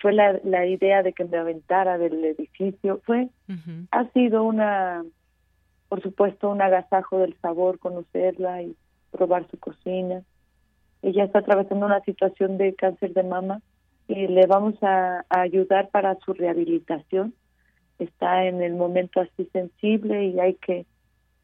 fue 0.00 0.12
la, 0.12 0.38
la 0.44 0.66
idea 0.66 1.02
de 1.02 1.12
que 1.12 1.24
me 1.24 1.38
aventara 1.38 1.98
del 1.98 2.24
edificio, 2.24 3.00
fue, 3.04 3.28
ha 3.90 4.04
sido 4.12 4.44
una, 4.44 5.04
por 5.88 6.02
supuesto, 6.02 6.50
un 6.50 6.60
agasajo 6.62 7.18
del 7.18 7.36
sabor 7.40 7.78
conocerla 7.78 8.62
y 8.62 8.76
probar 9.10 9.48
su 9.50 9.58
cocina. 9.58 10.22
Ella 11.02 11.24
está 11.24 11.40
atravesando 11.40 11.86
una 11.86 12.00
situación 12.00 12.58
de 12.58 12.74
cáncer 12.74 13.14
de 13.14 13.22
mama 13.22 13.62
y 14.08 14.26
le 14.26 14.46
vamos 14.46 14.74
a, 14.82 15.24
ayudar 15.28 15.90
para 15.90 16.16
su 16.24 16.32
rehabilitación. 16.32 17.34
Está 17.98 18.44
en 18.46 18.62
el 18.62 18.74
momento 18.74 19.20
así 19.20 19.48
sensible 19.52 20.26
y 20.26 20.40
hay 20.40 20.54
que 20.54 20.86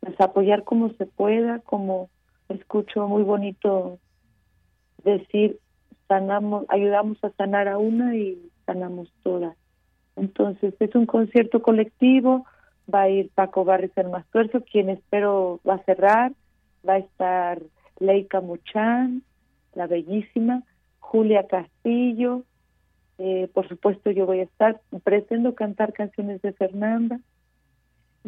pues, 0.00 0.18
apoyar 0.20 0.64
como 0.64 0.92
se 0.94 1.06
pueda, 1.06 1.60
como 1.60 2.10
escucho 2.48 3.08
muy 3.08 3.22
bonito 3.22 3.98
decir 5.02 5.58
sanamos, 6.08 6.64
ayudamos 6.68 7.22
a 7.22 7.30
sanar 7.30 7.68
a 7.68 7.78
una 7.78 8.16
y 8.16 8.50
sanamos 8.66 9.12
todas. 9.22 9.56
Entonces 10.16 10.74
es 10.78 10.94
un 10.94 11.06
concierto 11.06 11.62
colectivo, 11.62 12.46
va 12.92 13.02
a 13.02 13.08
ir 13.08 13.30
Paco 13.34 13.64
Barris 13.64 13.92
el 13.96 14.10
más 14.10 14.24
quien 14.70 14.90
espero 14.90 15.60
va 15.68 15.74
a 15.74 15.84
cerrar, 15.84 16.32
va 16.86 16.94
a 16.94 16.98
estar 16.98 17.62
Leica 17.98 18.40
Muchán, 18.40 19.22
la 19.74 19.86
bellísima, 19.86 20.62
Julia 21.00 21.46
Castillo, 21.46 22.42
eh, 23.18 23.48
por 23.52 23.68
supuesto 23.68 24.10
yo 24.10 24.26
voy 24.26 24.40
a 24.40 24.44
estar, 24.44 24.80
pretendo 25.04 25.54
cantar 25.54 25.92
canciones 25.92 26.42
de 26.42 26.52
Fernanda, 26.52 27.20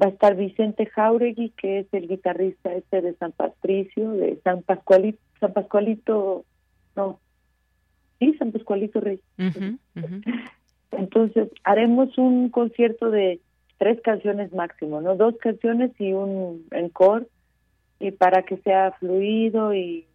va 0.01 0.07
a 0.07 0.11
estar 0.11 0.37
Vicente 0.37 0.87
Jauregui, 0.87 1.51
que 1.51 1.81
es 1.81 1.87
el 1.93 2.09
guitarrista 2.09 2.73
este 2.75 3.01
de 3.03 3.15
San 3.15 3.33
Patricio, 3.33 4.11
de 4.13 4.39
San 4.45 4.63
Pascualito, 4.63 5.19
San 5.41 5.53
Pascualito, 5.53 6.45
no, 6.95 7.19
sí, 8.19 8.35
San 8.39 8.53
Pascualito 8.53 9.01
Rey. 9.01 9.21
Entonces, 10.93 11.49
haremos 11.65 12.17
un 12.17 12.49
concierto 12.51 13.11
de 13.11 13.41
tres 13.79 14.01
canciones 14.03 14.53
máximo, 14.53 15.01
¿no? 15.01 15.17
Dos 15.17 15.37
canciones 15.39 15.93
y 15.99 16.13
un 16.13 16.67
encore, 16.71 17.27
y 18.01 18.11
para 18.13 18.43
que 18.43 18.57
sea 18.59 18.93
fluido 18.93 19.75
y 19.75 20.07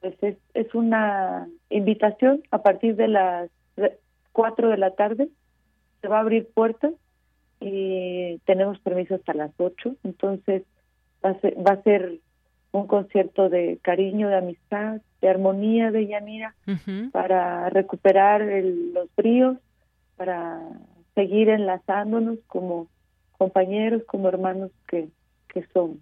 pues 0.00 0.14
es, 0.22 0.36
es 0.54 0.74
una 0.74 1.48
invitación 1.70 2.42
a 2.50 2.62
partir 2.62 2.96
de 2.96 3.08
las 3.08 3.50
cuatro 4.32 4.68
de 4.68 4.76
la 4.76 4.92
tarde, 4.92 5.28
se 6.00 6.08
va 6.08 6.18
a 6.18 6.20
abrir 6.20 6.48
puertas 6.54 6.92
y 7.60 8.38
tenemos 8.44 8.78
permiso 8.78 9.16
hasta 9.16 9.34
las 9.34 9.50
ocho, 9.58 9.96
entonces 10.04 10.62
va 11.24 11.30
a 11.30 11.40
ser, 11.40 11.56
va 11.58 11.72
a 11.72 11.82
ser 11.82 12.20
un 12.70 12.86
concierto 12.86 13.48
de 13.48 13.78
cariño, 13.82 14.28
de 14.28 14.36
amistad, 14.36 15.00
de 15.20 15.28
armonía 15.28 15.90
de 15.90 16.06
Yanira, 16.06 16.54
para 17.12 17.68
recuperar 17.70 18.40
los 18.42 19.08
bríos, 19.16 19.58
para 20.16 20.60
seguir 21.14 21.48
enlazándonos 21.48 22.38
como 22.46 22.88
compañeros, 23.36 24.02
como 24.06 24.28
hermanos 24.28 24.70
que, 24.86 25.08
que 25.48 25.64
somos. 25.72 25.98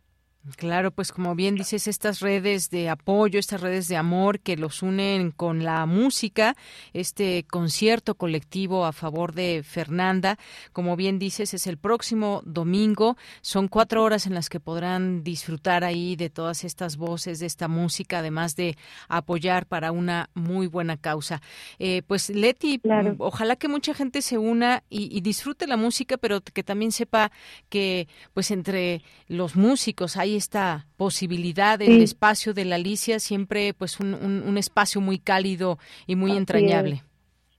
Claro, 0.54 0.92
pues 0.92 1.10
como 1.10 1.34
bien 1.34 1.56
dices, 1.56 1.88
estas 1.88 2.20
redes 2.20 2.70
de 2.70 2.88
apoyo, 2.88 3.40
estas 3.40 3.60
redes 3.60 3.88
de 3.88 3.96
amor 3.96 4.38
que 4.38 4.56
los 4.56 4.82
unen 4.82 5.32
con 5.32 5.64
la 5.64 5.86
música, 5.86 6.56
este 6.92 7.44
concierto 7.44 8.14
colectivo 8.14 8.84
a 8.84 8.92
favor 8.92 9.34
de 9.34 9.64
Fernanda, 9.64 10.38
como 10.72 10.94
bien 10.94 11.18
dices, 11.18 11.52
es 11.52 11.66
el 11.66 11.78
próximo 11.78 12.42
domingo. 12.44 13.16
Son 13.40 13.66
cuatro 13.66 14.04
horas 14.04 14.26
en 14.26 14.34
las 14.34 14.48
que 14.48 14.60
podrán 14.60 15.24
disfrutar 15.24 15.82
ahí 15.82 16.14
de 16.14 16.30
todas 16.30 16.62
estas 16.62 16.96
voces, 16.96 17.40
de 17.40 17.46
esta 17.46 17.66
música, 17.66 18.20
además 18.20 18.54
de 18.54 18.76
apoyar 19.08 19.66
para 19.66 19.90
una 19.90 20.30
muy 20.34 20.68
buena 20.68 20.96
causa. 20.96 21.42
Eh, 21.80 22.02
pues 22.06 22.30
Leti, 22.30 22.80
ojalá 23.18 23.56
que 23.56 23.66
mucha 23.66 23.94
gente 23.94 24.22
se 24.22 24.38
una 24.38 24.84
y, 24.88 25.16
y 25.16 25.22
disfrute 25.22 25.66
la 25.66 25.76
música, 25.76 26.16
pero 26.18 26.40
que 26.40 26.62
también 26.62 26.92
sepa 26.92 27.32
que 27.68 28.06
pues 28.32 28.52
entre 28.52 29.02
los 29.26 29.56
músicos 29.56 30.16
hay 30.16 30.35
esta 30.36 30.86
posibilidad 30.96 31.78
del 31.78 32.02
espacio 32.02 32.54
de 32.54 32.64
la 32.64 32.76
Alicia, 32.76 33.18
siempre 33.18 33.74
pues 33.74 34.00
un, 34.00 34.14
un, 34.14 34.58
espacio 34.58 35.00
muy 35.00 35.18
cálido 35.18 35.78
y 36.06 36.16
muy 36.16 36.32
entrañable. 36.32 37.02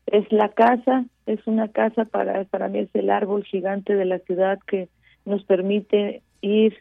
Es. 0.05 0.31
la 0.31 0.49
casa, 0.49 1.05
es 1.25 1.45
una 1.45 1.67
casa 1.67 2.05
para, 2.05 2.43
para 2.45 2.69
mí 2.69 2.79
es 2.79 2.89
el 2.93 3.09
árbol 3.09 3.43
gigante 3.43 3.95
de 3.95 4.05
la 4.05 4.19
ciudad 4.19 4.59
que 4.67 4.87
nos 5.25 5.43
permite 5.43 6.21
ir, 6.41 6.77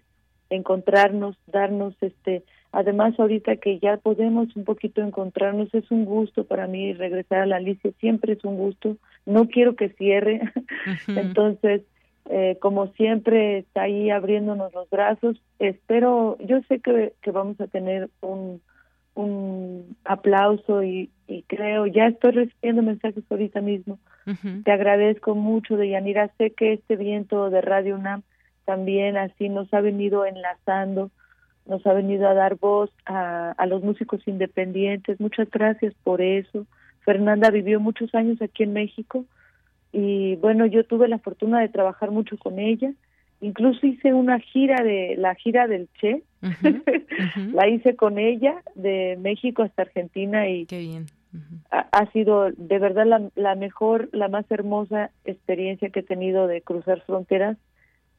encontrarnos, 0.51 1.36
darnos 1.47 1.94
este, 2.01 2.44
además 2.73 3.18
ahorita 3.18 3.56
que 3.56 3.78
ya 3.78 3.97
podemos 3.97 4.55
un 4.55 4.64
poquito 4.64 5.02
encontrarnos, 5.02 5.73
es 5.74 5.90
un 5.90 6.05
gusto 6.05 6.44
para 6.44 6.66
mí 6.66 6.93
regresar 6.93 7.40
a 7.40 7.47
la 7.47 7.56
Alicia, 7.56 7.90
siempre 7.98 8.35
es 8.35 8.44
un 8.44 8.56
gusto, 8.56 8.97
no 9.24 9.48
quiero 9.48 9.74
que 9.77 9.89
cierre, 9.90 10.40
entonces 11.09 11.82
eh, 12.28 12.57
como 12.61 12.89
siempre 12.89 13.59
está 13.59 13.82
ahí 13.82 14.11
abriéndonos 14.11 14.73
los 14.74 14.89
brazos. 14.90 15.40
Espero, 15.59 16.36
yo 16.40 16.61
sé 16.69 16.81
que, 16.81 17.12
que 17.23 17.31
vamos 17.31 17.61
a 17.61 17.66
tener 17.66 18.09
un, 18.20 18.61
un 19.15 19.97
aplauso 20.05 20.82
y, 20.82 21.11
y 21.27 21.43
creo, 21.43 21.86
ya 21.86 22.07
estoy 22.07 22.32
recibiendo 22.32 22.82
mensajes 22.82 23.24
ahorita 23.31 23.61
mismo. 23.61 23.98
Te 24.65 24.73
agradezco 24.73 25.36
mucho, 25.36 25.77
Deyanira. 25.77 26.31
Sé 26.36 26.51
que 26.51 26.73
este 26.73 26.97
viento 26.97 27.48
de 27.48 27.61
Radio 27.61 27.94
UNAM 27.94 28.23
también 28.65 29.16
así 29.16 29.48
nos 29.48 29.73
ha 29.73 29.81
venido 29.81 30.27
enlazando, 30.27 31.12
nos 31.65 31.86
ha 31.86 31.93
venido 31.93 32.28
a 32.28 32.35
dar 32.35 32.57
voz 32.57 32.90
a, 33.05 33.53
a 33.53 33.66
los 33.66 33.85
músicos 33.85 34.27
independientes. 34.27 35.20
Muchas 35.20 35.48
gracias 35.51 35.94
por 36.03 36.20
eso. 36.20 36.66
Fernanda 37.05 37.51
vivió 37.51 37.78
muchos 37.78 38.12
años 38.16 38.43
aquí 38.43 38.65
en 38.65 38.73
México 38.73 39.24
y 39.97 40.36
bueno, 40.36 40.66
yo 40.66 40.85
tuve 40.85 41.09
la 41.09 41.18
fortuna 41.18 41.60
de 41.60 41.70
trabajar 41.70 42.10
mucho 42.10 42.36
con 42.36 42.59
ella. 42.59 42.93
Incluso 43.40 43.86
hice 43.86 44.12
una 44.12 44.39
gira 44.40 44.85
de 44.85 45.14
la 45.16 45.35
gira 45.35 45.66
del 45.66 45.89
Che, 45.98 46.23
la 47.55 47.66
hice 47.66 47.97
con 47.97 48.18
ella 48.18 48.62
de 48.74 49.16
México 49.18 49.62
hasta 49.62 49.82
Argentina 49.82 50.51
y 50.51 50.66
Qué 50.66 50.81
bien. 50.81 51.06
ha, 51.70 52.12
sido 52.12 52.51
de 52.51 52.78
verdad 52.78 53.06
la, 53.06 53.31
la 53.36 53.55
mejor, 53.55 54.10
la 54.12 54.28
más 54.28 54.44
hermosa 54.51 55.12
experiencia 55.24 55.89
que 55.89 56.01
he 56.01 56.02
tenido 56.02 56.47
de 56.47 56.60
cruzar 56.60 57.01
fronteras 57.01 57.56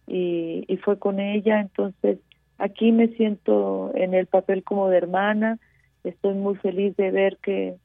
y, 0.08 0.66
y 0.68 0.78
fue 0.78 0.98
con 0.98 1.20
ella, 1.20 1.62
entonces 1.62 2.18
aquí 2.58 2.92
me 2.92 3.10
siento 3.10 3.92
en 3.94 4.16
el 4.16 4.26
papel 4.26 4.64
como 4.64 4.90
de 4.90 4.98
hermana, 4.98 5.60
estoy 6.04 6.34
muy 6.34 6.56
feliz 6.56 6.98
de 6.98 7.12
ver 7.12 7.38
que, 7.38 7.76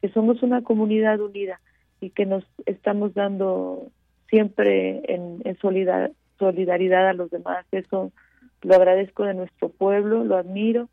que 0.00 0.08
somos 0.08 0.42
una 0.42 0.62
comunidad 0.62 1.20
unida 1.20 1.60
y 2.00 2.10
que 2.10 2.26
nos 2.26 2.44
estamos 2.66 3.14
dando 3.14 3.88
siempre 4.28 5.02
en, 5.12 5.42
en 5.44 5.56
solidaridad 5.58 7.08
a 7.08 7.12
los 7.12 7.30
demás. 7.30 7.66
Eso 7.72 8.12
lo 8.62 8.74
agradezco 8.74 9.24
de 9.24 9.34
nuestro 9.34 9.68
pueblo, 9.68 10.24
lo 10.24 10.36
admiro 10.36 10.88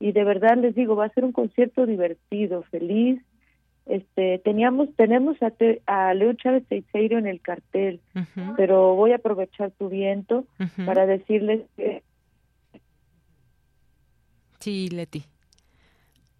y 0.00 0.12
de 0.12 0.24
verdad 0.24 0.56
les 0.56 0.74
digo, 0.74 0.96
va 0.96 1.06
a 1.06 1.12
ser 1.12 1.24
un 1.24 1.32
concierto 1.32 1.86
divertido, 1.86 2.62
feliz. 2.64 3.20
Este, 3.86 4.38
teníamos, 4.44 4.94
tenemos 4.96 5.36
a, 5.42 5.52
a 5.86 6.14
Leo 6.14 6.34
Chávez 6.34 6.66
Teixeiro 6.68 7.18
en 7.18 7.26
el 7.26 7.40
cartel, 7.40 8.00
pero 8.56 8.94
voy 8.94 9.12
a 9.12 9.16
aprovechar 9.16 9.70
tu 9.72 9.88
viento 9.88 10.44
para 10.84 11.06
decirles 11.06 11.62
que... 11.76 12.02
Sí, 14.60 14.88
Leti. 14.88 15.24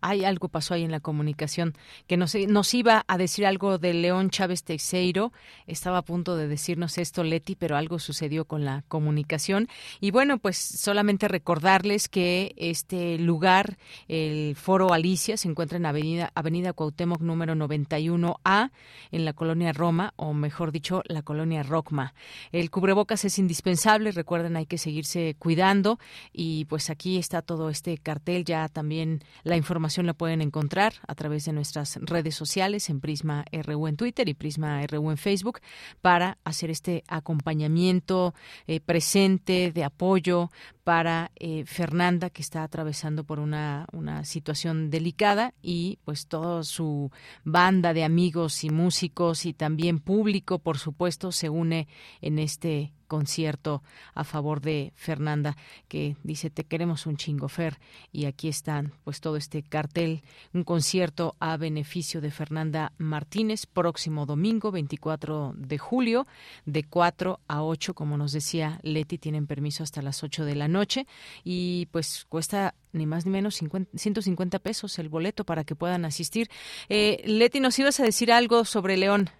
Hay 0.00 0.24
algo 0.24 0.48
pasó 0.48 0.74
ahí 0.74 0.84
en 0.84 0.90
la 0.92 1.00
comunicación 1.00 1.74
que 2.06 2.16
nos, 2.16 2.34
iba 2.74 3.04
a 3.08 3.18
decir 3.18 3.46
algo 3.46 3.78
de 3.78 3.94
León 3.94 4.30
Chávez 4.30 4.62
Teixeiro. 4.62 5.32
Estaba 5.66 5.98
a 5.98 6.02
punto 6.02 6.36
de 6.36 6.46
decirnos 6.46 6.98
esto, 6.98 7.24
Leti, 7.24 7.56
pero 7.56 7.76
algo 7.76 7.98
sucedió 7.98 8.44
con 8.44 8.64
la 8.64 8.84
comunicación. 8.88 9.68
Y 10.00 10.10
bueno, 10.12 10.38
pues 10.38 10.56
solamente 10.56 11.26
recordarles 11.26 12.08
que 12.08 12.54
este 12.56 13.18
lugar, 13.18 13.76
el 14.06 14.54
Foro 14.54 14.92
Alicia, 14.92 15.36
se 15.36 15.48
encuentra 15.48 15.78
en 15.78 15.86
Avenida, 15.86 16.30
Avenida 16.34 16.72
Cuauhtémoc 16.72 17.20
número 17.20 17.54
91A, 17.54 18.70
en 19.10 19.24
la 19.24 19.32
colonia 19.32 19.72
Roma, 19.72 20.14
o 20.16 20.32
mejor 20.32 20.70
dicho, 20.70 21.02
la 21.06 21.22
colonia 21.22 21.62
Rocma. 21.62 22.14
El 22.52 22.70
cubrebocas 22.70 23.24
es 23.24 23.38
indispensable, 23.38 24.12
recuerden, 24.12 24.56
hay 24.56 24.66
que 24.66 24.78
seguirse 24.78 25.34
cuidando. 25.38 25.98
Y 26.32 26.66
pues 26.66 26.90
aquí 26.90 27.18
está 27.18 27.42
todo 27.42 27.70
este 27.70 27.98
cartel, 27.98 28.44
ya 28.44 28.68
también 28.68 29.24
la 29.42 29.56
información 29.56 29.87
la 29.96 30.14
pueden 30.14 30.40
encontrar 30.42 30.94
a 31.06 31.14
través 31.14 31.44
de 31.44 31.52
nuestras 31.52 31.96
redes 32.02 32.34
sociales 32.34 32.90
en 32.90 33.00
Prisma 33.00 33.44
RU 33.50 33.88
en 33.88 33.96
Twitter 33.96 34.28
y 34.28 34.34
Prisma 34.34 34.86
RU 34.86 35.10
en 35.10 35.16
Facebook 35.16 35.60
para 36.00 36.38
hacer 36.44 36.70
este 36.70 37.04
acompañamiento 37.08 38.34
eh, 38.66 38.80
presente 38.80 39.72
de 39.72 39.84
apoyo 39.84 40.50
para 40.84 41.30
eh, 41.36 41.64
Fernanda 41.66 42.30
que 42.30 42.42
está 42.42 42.62
atravesando 42.62 43.24
por 43.24 43.40
una, 43.40 43.86
una 43.92 44.24
situación 44.24 44.90
delicada 44.90 45.54
y 45.62 45.98
pues 46.04 46.26
toda 46.26 46.62
su 46.64 47.10
banda 47.44 47.92
de 47.94 48.04
amigos 48.04 48.64
y 48.64 48.70
músicos 48.70 49.46
y 49.46 49.54
también 49.54 49.98
público 49.98 50.58
por 50.58 50.78
supuesto 50.78 51.32
se 51.32 51.48
une 51.48 51.88
en 52.20 52.38
este 52.38 52.92
concierto 53.08 53.82
a 54.14 54.22
favor 54.22 54.60
de 54.60 54.92
Fernanda, 54.94 55.56
que 55.88 56.16
dice 56.22 56.50
te 56.50 56.64
queremos 56.64 57.06
un 57.06 57.16
chingo, 57.16 57.48
Fer, 57.48 57.78
y 58.12 58.26
aquí 58.26 58.48
están 58.48 58.92
pues 59.02 59.20
todo 59.20 59.36
este 59.36 59.62
cartel, 59.62 60.22
un 60.52 60.62
concierto 60.62 61.34
a 61.40 61.56
beneficio 61.56 62.20
de 62.20 62.30
Fernanda 62.30 62.92
Martínez, 62.98 63.66
próximo 63.66 64.26
domingo 64.26 64.70
24 64.70 65.54
de 65.56 65.78
julio, 65.78 66.26
de 66.66 66.84
4 66.84 67.40
a 67.48 67.62
8, 67.64 67.94
como 67.94 68.16
nos 68.16 68.32
decía 68.32 68.78
Leti, 68.82 69.18
tienen 69.18 69.46
permiso 69.46 69.82
hasta 69.82 70.02
las 70.02 70.22
8 70.22 70.44
de 70.44 70.54
la 70.54 70.68
noche, 70.68 71.06
y 71.42 71.86
pues 71.86 72.26
cuesta 72.28 72.74
ni 72.92 73.06
más 73.06 73.26
ni 73.26 73.32
menos 73.32 73.56
150 73.94 74.58
pesos 74.58 74.98
el 74.98 75.08
boleto 75.08 75.44
para 75.44 75.64
que 75.64 75.74
puedan 75.74 76.04
asistir. 76.04 76.48
Eh, 76.88 77.22
Leti, 77.24 77.60
nos 77.60 77.78
ibas 77.78 78.00
a 78.00 78.04
decir 78.04 78.32
algo 78.32 78.64
sobre 78.64 78.96
León. 78.96 79.30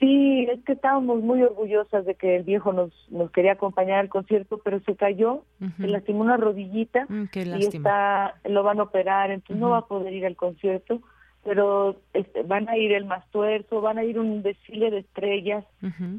Sí, 0.00 0.46
es 0.50 0.64
que 0.64 0.72
estábamos 0.72 1.20
muy 1.20 1.42
orgullosas 1.42 2.06
de 2.06 2.14
que 2.14 2.36
el 2.36 2.42
viejo 2.42 2.72
nos, 2.72 2.90
nos 3.10 3.30
quería 3.32 3.52
acompañar 3.52 3.98
al 3.98 4.08
concierto, 4.08 4.58
pero 4.64 4.80
se 4.80 4.96
cayó, 4.96 5.44
se 5.76 5.86
lastimó 5.86 6.22
una 6.22 6.38
rodillita 6.38 7.04
mm, 7.06 7.28
y 7.34 7.66
está, 7.66 8.34
lo 8.44 8.62
van 8.62 8.80
a 8.80 8.84
operar, 8.84 9.30
entonces 9.30 9.58
no 9.58 9.68
va 9.68 9.78
a 9.78 9.86
poder 9.86 10.14
ir 10.14 10.24
al 10.24 10.36
concierto, 10.36 11.02
pero 11.44 11.96
este, 12.14 12.44
van 12.44 12.70
a 12.70 12.78
ir 12.78 12.92
el 12.92 13.04
Mastuerzo, 13.04 13.82
van 13.82 13.98
a 13.98 14.04
ir 14.04 14.18
un 14.18 14.42
desfile 14.42 14.90
de 14.90 15.00
estrellas 15.00 15.66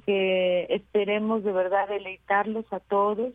que 0.05 0.67
esperemos 0.69 1.43
de 1.43 1.51
verdad 1.51 1.89
deleitarlos 1.89 2.71
a 2.71 2.81
todos 2.81 3.33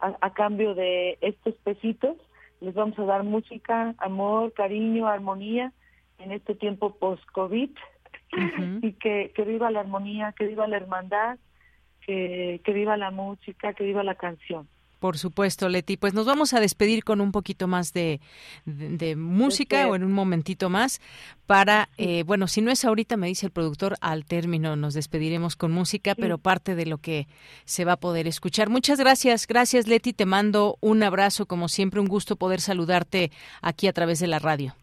a, 0.00 0.16
a 0.20 0.34
cambio 0.34 0.74
de 0.74 1.18
estos 1.20 1.54
pesitos. 1.62 2.16
Les 2.60 2.74
vamos 2.74 2.98
a 2.98 3.04
dar 3.04 3.22
música, 3.22 3.94
amor, 3.98 4.54
cariño, 4.54 5.06
armonía 5.06 5.72
en 6.18 6.32
este 6.32 6.56
tiempo 6.56 6.96
post-COVID 6.96 7.70
y 8.82 8.92
que, 8.92 9.32
que 9.34 9.42
viva 9.44 9.70
la 9.70 9.80
armonía, 9.80 10.34
que 10.36 10.46
viva 10.46 10.66
la 10.66 10.76
hermandad, 10.76 11.38
que, 12.06 12.60
que 12.64 12.72
viva 12.72 12.96
la 12.96 13.10
música, 13.10 13.72
que 13.74 13.84
viva 13.84 14.02
la 14.02 14.14
canción. 14.14 14.68
Por 15.04 15.18
supuesto, 15.18 15.68
Leti. 15.68 15.98
Pues 15.98 16.14
nos 16.14 16.24
vamos 16.24 16.54
a 16.54 16.60
despedir 16.60 17.04
con 17.04 17.20
un 17.20 17.30
poquito 17.30 17.68
más 17.68 17.92
de, 17.92 18.22
de, 18.64 19.16
música 19.16 19.86
o 19.86 19.96
en 19.96 20.02
un 20.02 20.12
momentito 20.12 20.70
más 20.70 21.02
para, 21.46 21.90
eh, 21.98 22.22
bueno, 22.22 22.48
si 22.48 22.62
no 22.62 22.70
es 22.70 22.86
ahorita, 22.86 23.18
me 23.18 23.26
dice 23.26 23.44
el 23.44 23.52
productor, 23.52 23.96
al 24.00 24.24
término 24.24 24.76
nos 24.76 24.94
despediremos 24.94 25.56
con 25.56 25.72
música, 25.72 26.14
pero 26.14 26.38
parte 26.38 26.74
de 26.74 26.86
lo 26.86 26.96
que 26.96 27.26
se 27.66 27.84
va 27.84 27.92
a 27.92 28.00
poder 28.00 28.26
escuchar. 28.26 28.70
Muchas 28.70 28.98
gracias, 28.98 29.46
gracias 29.46 29.86
Leti, 29.86 30.14
te 30.14 30.24
mando 30.24 30.78
un 30.80 31.02
abrazo, 31.02 31.44
como 31.44 31.68
siempre, 31.68 32.00
un 32.00 32.08
gusto 32.08 32.36
poder 32.36 32.62
saludarte 32.62 33.30
aquí 33.60 33.88
a 33.88 33.92
través 33.92 34.20
de 34.20 34.28
la 34.28 34.38
radio. 34.38 34.74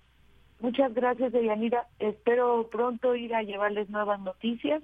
Muchas 0.62 0.94
gracias, 0.94 1.32
Deyanira. 1.32 1.88
Espero 2.00 2.70
pronto 2.72 3.16
ir 3.16 3.34
a 3.34 3.42
llevarles 3.42 3.90
nuevas 3.90 4.20
noticias. 4.20 4.84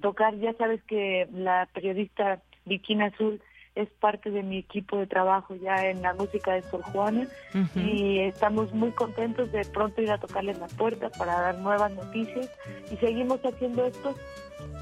Tocar, 0.00 0.34
ya 0.38 0.52
sabes 0.54 0.82
que 0.84 1.28
la 1.32 1.68
periodista 1.72 2.42
Viquina 2.64 3.06
Azul 3.06 3.40
es 3.74 3.88
parte 4.00 4.30
de 4.30 4.42
mi 4.42 4.58
equipo 4.58 4.98
de 4.98 5.06
trabajo 5.06 5.54
ya 5.56 5.88
en 5.88 6.02
la 6.02 6.12
música 6.14 6.52
de 6.52 6.62
Sor 6.62 6.82
Juana 6.82 7.26
y 7.74 8.18
estamos 8.20 8.72
muy 8.72 8.90
contentos 8.90 9.50
de 9.52 9.64
pronto 9.64 10.02
ir 10.02 10.10
a 10.10 10.18
tocarles 10.18 10.58
la 10.58 10.68
puerta 10.68 11.08
para 11.10 11.40
dar 11.40 11.58
nuevas 11.58 11.92
noticias 11.92 12.50
y 12.90 12.96
seguimos 12.96 13.40
haciendo 13.44 13.84
esto 13.84 14.14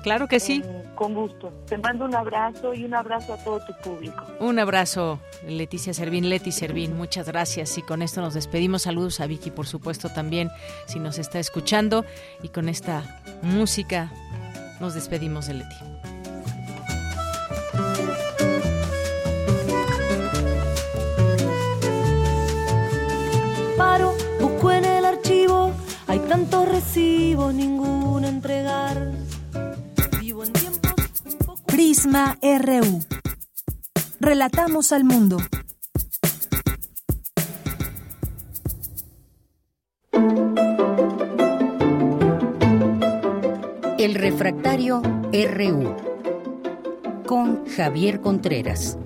Claro 0.03 0.29
que 0.29 0.41
sí. 0.41 0.63
con 0.95 1.15
gusto. 1.15 1.53
Te 1.67 1.77
mando 1.79 2.05
un 2.05 2.15
abrazo 2.15 2.75
y 2.75 2.85
un 2.85 2.95
abrazo 2.95 3.35
a 3.35 3.45
todo 3.45 3.61
tu 3.67 3.73
público. 3.83 4.25
Un 4.39 4.59
abrazo, 4.59 5.21
Leticia 5.47 5.93
Servín, 5.93 6.29
Leti 6.29 6.53
Servín, 6.53 6.97
muchas 6.97 7.27
gracias. 7.27 7.77
Y 7.79 7.83
con 7.83 8.03
esto 8.03 8.21
nos 8.21 8.35
despedimos. 8.35 8.83
Saludos 8.83 9.21
a 9.21 9.27
Vicky, 9.27 9.51
por 9.51 9.67
supuesto, 9.67 10.09
también, 10.09 10.51
si 10.87 10.99
nos 10.99 11.19
está 11.19 11.39
escuchando. 11.39 12.05
Y 12.43 12.49
con 12.49 12.69
esta 12.69 13.21
música 13.43 14.11
nos 14.81 14.95
despedimos 14.95 15.47
de 15.47 15.55
Leti. 15.55 15.90
Hay 26.31 26.37
tantos 26.39 26.69
recibos, 26.69 27.53
ninguno 27.53 28.29
entregar 28.29 29.13
Prisma 31.67 32.39
RU. 32.41 33.01
Relatamos 34.21 34.93
al 34.93 35.05
mundo. 35.05 35.39
El 43.99 44.15
refractario 44.15 45.03
RU 45.33 45.97
con 47.27 47.67
Javier 47.67 48.21
Contreras. 48.21 48.99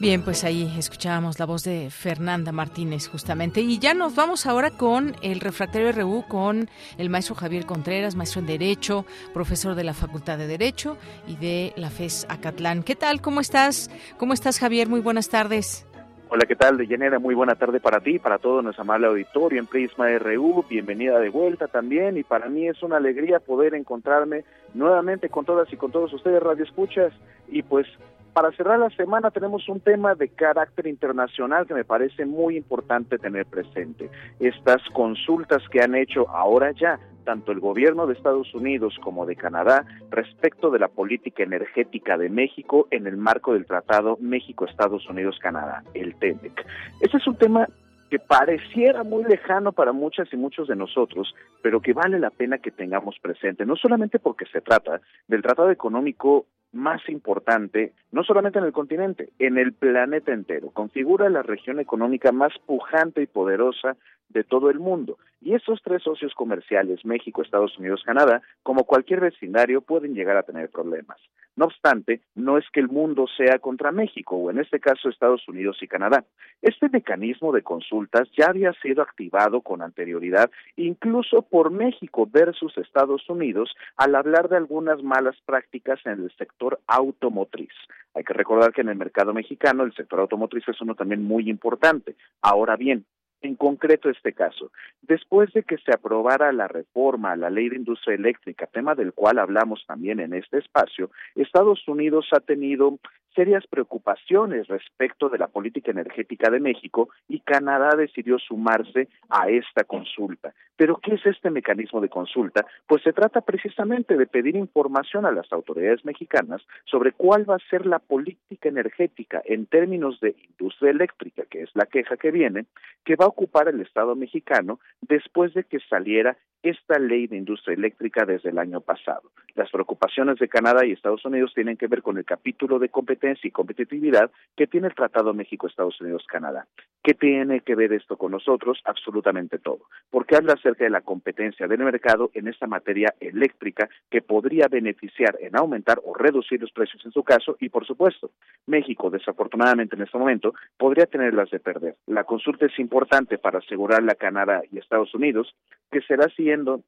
Bien, 0.00 0.22
pues 0.22 0.44
ahí 0.44 0.66
escuchábamos 0.78 1.38
la 1.38 1.44
voz 1.44 1.62
de 1.62 1.90
Fernanda 1.90 2.52
Martínez 2.52 3.06
justamente. 3.06 3.60
Y 3.60 3.78
ya 3.78 3.92
nos 3.92 4.16
vamos 4.16 4.46
ahora 4.46 4.70
con 4.70 5.14
el 5.20 5.40
refractario 5.40 5.92
RU, 5.92 6.24
con 6.26 6.70
el 6.96 7.10
maestro 7.10 7.34
Javier 7.34 7.66
Contreras, 7.66 8.16
maestro 8.16 8.40
en 8.40 8.46
Derecho, 8.46 9.04
profesor 9.34 9.74
de 9.74 9.84
la 9.84 9.92
Facultad 9.92 10.38
de 10.38 10.46
Derecho 10.46 10.96
y 11.26 11.36
de 11.36 11.74
la 11.76 11.90
FES 11.90 12.26
Acatlán. 12.30 12.82
¿Qué 12.82 12.96
tal? 12.96 13.20
¿Cómo 13.20 13.42
estás? 13.42 13.90
¿Cómo 14.16 14.32
estás, 14.32 14.58
Javier? 14.58 14.88
Muy 14.88 15.00
buenas 15.00 15.28
tardes. 15.28 15.86
Hola, 16.30 16.46
¿qué 16.46 16.56
tal, 16.56 16.78
Deyanira? 16.78 17.18
Muy 17.18 17.34
buena 17.34 17.56
tarde 17.56 17.78
para 17.78 18.00
ti, 18.00 18.18
para 18.18 18.38
todo 18.38 18.62
nuestro 18.62 18.84
amable 18.84 19.08
auditorio 19.08 19.60
en 19.60 19.66
Prisma 19.66 20.08
RU. 20.16 20.64
Bienvenida 20.66 21.18
de 21.18 21.28
vuelta 21.28 21.66
también. 21.68 22.16
Y 22.16 22.22
para 22.22 22.48
mí 22.48 22.66
es 22.68 22.82
una 22.82 22.96
alegría 22.96 23.38
poder 23.38 23.74
encontrarme 23.74 24.44
nuevamente 24.72 25.28
con 25.28 25.44
todas 25.44 25.70
y 25.70 25.76
con 25.76 25.92
todos 25.92 26.10
ustedes, 26.14 26.42
Radio 26.42 26.64
Escuchas. 26.64 27.12
Y 27.48 27.62
pues 27.62 27.86
para 28.32 28.52
cerrar 28.52 28.78
la 28.78 28.90
semana 28.90 29.30
tenemos 29.30 29.68
un 29.68 29.80
tema 29.80 30.14
de 30.14 30.28
carácter 30.28 30.86
internacional 30.86 31.66
que 31.66 31.74
me 31.74 31.84
parece 31.84 32.24
muy 32.26 32.56
importante 32.56 33.18
tener 33.18 33.46
presente. 33.46 34.10
Estas 34.38 34.82
consultas 34.92 35.62
que 35.70 35.80
han 35.80 35.94
hecho 35.94 36.28
ahora 36.28 36.72
ya 36.72 36.98
tanto 37.24 37.52
el 37.52 37.60
gobierno 37.60 38.06
de 38.06 38.14
Estados 38.14 38.54
Unidos 38.54 38.96
como 39.02 39.26
de 39.26 39.36
Canadá 39.36 39.84
respecto 40.10 40.70
de 40.70 40.78
la 40.78 40.88
política 40.88 41.42
energética 41.42 42.16
de 42.16 42.28
México 42.28 42.88
en 42.90 43.06
el 43.06 43.16
marco 43.16 43.52
del 43.52 43.66
Tratado 43.66 44.16
México-Estados 44.20 45.08
Unidos-Canadá, 45.08 45.84
el 45.94 46.14
TEMEC. 46.16 46.66
Este 47.00 47.18
es 47.18 47.26
un 47.26 47.36
tema 47.36 47.68
que 48.10 48.18
pareciera 48.18 49.04
muy 49.04 49.24
lejano 49.24 49.72
para 49.72 49.92
muchas 49.92 50.30
y 50.32 50.36
muchos 50.36 50.66
de 50.68 50.76
nosotros, 50.76 51.32
pero 51.62 51.80
que 51.80 51.92
vale 51.92 52.18
la 52.18 52.30
pena 52.30 52.58
que 52.58 52.72
tengamos 52.72 53.16
presente, 53.20 53.64
no 53.64 53.76
solamente 53.76 54.18
porque 54.18 54.46
se 54.46 54.60
trata 54.60 55.00
del 55.28 55.42
tratado 55.42 55.70
económico 55.70 56.46
más 56.72 57.08
importante, 57.08 57.92
no 58.12 58.22
solamente 58.22 58.58
en 58.58 58.64
el 58.64 58.72
continente, 58.72 59.30
en 59.38 59.58
el 59.58 59.72
planeta 59.72 60.32
entero. 60.32 60.70
Configura 60.70 61.28
la 61.28 61.42
región 61.42 61.80
económica 61.80 62.32
más 62.32 62.52
pujante 62.66 63.22
y 63.22 63.26
poderosa 63.26 63.96
de 64.30 64.44
todo 64.44 64.70
el 64.70 64.78
mundo. 64.78 65.18
Y 65.42 65.54
esos 65.54 65.80
tres 65.82 66.02
socios 66.02 66.34
comerciales, 66.34 67.04
México, 67.04 67.42
Estados 67.42 67.78
Unidos, 67.78 68.02
Canadá, 68.04 68.42
como 68.62 68.84
cualquier 68.84 69.20
vecindario, 69.20 69.80
pueden 69.80 70.14
llegar 70.14 70.36
a 70.36 70.42
tener 70.42 70.70
problemas. 70.70 71.18
No 71.56 71.66
obstante, 71.66 72.20
no 72.34 72.58
es 72.58 72.64
que 72.72 72.80
el 72.80 72.88
mundo 72.88 73.26
sea 73.36 73.58
contra 73.58 73.90
México, 73.90 74.36
o 74.36 74.50
en 74.50 74.58
este 74.58 74.80
caso 74.80 75.08
Estados 75.08 75.46
Unidos 75.48 75.78
y 75.82 75.88
Canadá. 75.88 76.24
Este 76.62 76.88
mecanismo 76.88 77.52
de 77.52 77.62
consultas 77.62 78.28
ya 78.36 78.46
había 78.46 78.72
sido 78.74 79.02
activado 79.02 79.60
con 79.62 79.82
anterioridad, 79.82 80.50
incluso 80.76 81.42
por 81.42 81.70
México 81.70 82.28
versus 82.30 82.76
Estados 82.78 83.28
Unidos, 83.28 83.74
al 83.96 84.14
hablar 84.14 84.48
de 84.48 84.56
algunas 84.56 85.02
malas 85.02 85.36
prácticas 85.44 86.00
en 86.04 86.22
el 86.22 86.32
sector 86.36 86.80
automotriz. 86.86 87.72
Hay 88.14 88.24
que 88.24 88.34
recordar 88.34 88.72
que 88.72 88.80
en 88.82 88.88
el 88.88 88.96
mercado 88.96 89.32
mexicano 89.32 89.84
el 89.84 89.94
sector 89.94 90.20
automotriz 90.20 90.68
es 90.68 90.80
uno 90.80 90.94
también 90.94 91.22
muy 91.22 91.48
importante. 91.48 92.16
Ahora 92.42 92.76
bien, 92.76 93.04
en 93.42 93.56
concreto 93.56 94.10
este 94.10 94.32
caso. 94.32 94.70
Después 95.02 95.52
de 95.52 95.62
que 95.62 95.78
se 95.78 95.92
aprobara 95.92 96.52
la 96.52 96.68
reforma 96.68 97.32
a 97.32 97.36
la 97.36 97.50
ley 97.50 97.68
de 97.68 97.76
industria 97.76 98.14
eléctrica, 98.14 98.66
tema 98.66 98.94
del 98.94 99.12
cual 99.12 99.38
hablamos 99.38 99.84
también 99.86 100.20
en 100.20 100.34
este 100.34 100.58
espacio, 100.58 101.10
Estados 101.34 101.86
Unidos 101.88 102.26
ha 102.32 102.40
tenido 102.40 102.98
serias 103.34 103.64
preocupaciones 103.68 104.66
respecto 104.68 105.28
de 105.28 105.38
la 105.38 105.46
política 105.46 105.90
energética 105.90 106.50
de 106.50 106.60
México 106.60 107.10
y 107.28 107.40
Canadá 107.40 107.96
decidió 107.96 108.38
sumarse 108.38 109.08
a 109.28 109.48
esta 109.48 109.84
consulta. 109.84 110.52
Pero 110.76 110.96
¿qué 110.96 111.14
es 111.14 111.26
este 111.26 111.50
mecanismo 111.50 112.00
de 112.00 112.08
consulta? 112.08 112.66
Pues 112.86 113.02
se 113.02 113.12
trata 113.12 113.42
precisamente 113.42 114.16
de 114.16 114.26
pedir 114.26 114.56
información 114.56 115.26
a 115.26 115.30
las 115.30 115.52
autoridades 115.52 116.04
mexicanas 116.04 116.62
sobre 116.84 117.12
cuál 117.12 117.48
va 117.48 117.56
a 117.56 117.70
ser 117.70 117.86
la 117.86 117.98
política 117.98 118.68
energética 118.68 119.42
en 119.44 119.66
términos 119.66 120.18
de 120.20 120.34
industria 120.50 120.90
eléctrica, 120.90 121.44
que 121.50 121.62
es 121.62 121.70
la 121.74 121.86
queja 121.86 122.16
que 122.16 122.30
viene, 122.30 122.64
que 123.04 123.16
va 123.16 123.26
a 123.26 123.29
ocupar 123.30 123.68
el 123.68 123.80
Estado 123.80 124.14
mexicano 124.14 124.80
después 125.00 125.54
de 125.54 125.64
que 125.64 125.80
saliera 125.80 126.36
esta 126.62 126.98
ley 126.98 127.26
de 127.26 127.36
industria 127.36 127.74
eléctrica 127.74 128.24
desde 128.26 128.50
el 128.50 128.58
año 128.58 128.80
pasado. 128.80 129.30
Las 129.54 129.70
preocupaciones 129.70 130.38
de 130.38 130.48
Canadá 130.48 130.84
y 130.84 130.92
Estados 130.92 131.24
Unidos 131.24 131.52
tienen 131.54 131.76
que 131.76 131.86
ver 131.86 132.02
con 132.02 132.18
el 132.18 132.24
capítulo 132.24 132.78
de 132.78 132.88
competencia 132.88 133.48
y 133.48 133.50
competitividad 133.50 134.30
que 134.56 134.66
tiene 134.66 134.88
el 134.88 134.94
Tratado 134.94 135.34
México-Estados 135.34 136.00
Unidos-Canadá. 136.00 136.66
¿Qué 137.02 137.14
tiene 137.14 137.60
que 137.60 137.74
ver 137.74 137.92
esto 137.92 138.16
con 138.16 138.32
nosotros? 138.32 138.80
Absolutamente 138.84 139.58
todo, 139.58 139.86
porque 140.10 140.36
habla 140.36 140.52
acerca 140.52 140.84
de 140.84 140.90
la 140.90 141.00
competencia 141.00 141.66
del 141.66 141.80
mercado 141.80 142.30
en 142.34 142.48
esta 142.48 142.66
materia 142.66 143.14
eléctrica 143.20 143.88
que 144.10 144.22
podría 144.22 144.68
beneficiar 144.68 145.36
en 145.40 145.56
aumentar 145.56 145.98
o 146.04 146.14
reducir 146.14 146.60
los 146.60 146.72
precios 146.72 147.04
en 147.04 147.12
su 147.12 147.22
caso 147.22 147.56
y, 147.58 147.70
por 147.70 147.86
supuesto, 147.86 148.30
México, 148.66 149.10
desafortunadamente 149.10 149.96
en 149.96 150.02
este 150.02 150.18
momento, 150.18 150.54
podría 150.76 151.06
tenerlas 151.06 151.50
de 151.50 151.60
perder. 151.60 151.96
La 152.06 152.24
consulta 152.24 152.66
es 152.66 152.78
importante 152.78 153.19
para 153.38 153.58
asegurarle 153.58 154.12
a 154.12 154.16
Canadá 154.16 154.62
y 154.70 154.78
Estados 154.78 155.14
Unidos 155.14 155.54
que 155.90 156.00
será 156.02 156.28
siendo 156.30 156.82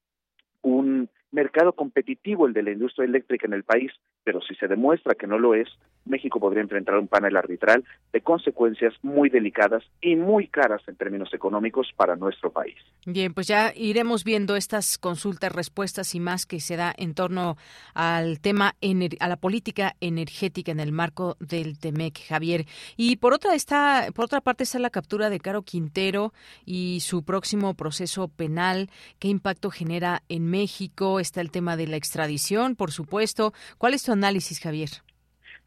un 0.63 1.09
mercado 1.33 1.73
competitivo 1.73 2.47
el 2.47 2.53
de 2.53 2.63
la 2.63 2.71
industria 2.71 3.07
eléctrica 3.07 3.47
en 3.47 3.55
el 3.55 3.65
país, 3.65 3.91
pero 4.23 4.41
si 4.43 4.55
se 4.55 4.69
demuestra 4.69 5.15
que 5.15 5.27
no 5.27 5.39
lo 5.39 5.55
es, 5.55 5.69
México 6.05 6.41
podría 6.41 6.63
enfrentar 6.63 6.97
un 6.99 7.09
panel 7.09 7.37
arbitral 7.37 7.85
de 8.13 8.21
consecuencias 8.21 8.93
muy 9.03 9.31
delicadas 9.31 9.83
y 10.01 10.17
muy 10.17 10.49
caras 10.49 10.83
en 10.87 10.97
términos 10.97 11.33
económicos 11.33 11.89
para 11.97 12.17
nuestro 12.17 12.51
país. 12.51 12.77
Bien, 13.07 13.35
pues 13.35 13.47
ya 13.47 13.73
iremos 13.75 14.25
viendo 14.25 14.57
estas 14.57 14.99
consultas, 14.99 15.53
respuestas 15.53 16.15
y 16.15 16.21
más 16.21 16.45
que 16.45 16.61
se 16.61 16.77
da 16.77 16.93
en 16.97 17.15
torno 17.15 17.57
al 17.95 18.41
tema, 18.41 18.75
a 19.21 19.29
la 19.29 19.37
política 19.37 19.95
energética 20.01 20.73
en 20.73 20.81
el 20.81 20.93
marco 20.93 21.37
del 21.41 21.79
TEMEC, 21.79 22.27
Javier. 22.27 22.67
Y 22.97 23.17
por 23.17 23.33
otra, 23.33 23.55
está, 23.55 24.09
por 24.15 24.27
otra 24.27 24.41
parte 24.41 24.65
está 24.65 24.79
la 24.79 24.91
captura 24.91 25.31
de 25.31 25.41
Caro 25.41 25.63
Quintero 25.63 26.33
y 26.67 27.01
su 27.01 27.25
próximo 27.25 27.75
proceso 27.75 28.29
penal. 28.29 28.91
¿Qué 29.19 29.29
impacto 29.29 29.71
genera 29.71 30.23
en 30.29 30.51
México? 30.51 31.21
Está 31.23 31.40
el 31.40 31.51
tema 31.51 31.77
de 31.77 31.86
la 31.86 31.97
extradición, 31.97 32.77
por 32.77 32.90
supuesto. 32.90 33.53
¿Cuál 33.78 33.94
es 33.94 34.03
tu 34.03 34.12
análisis, 34.12 34.61
Javier? 34.61 34.90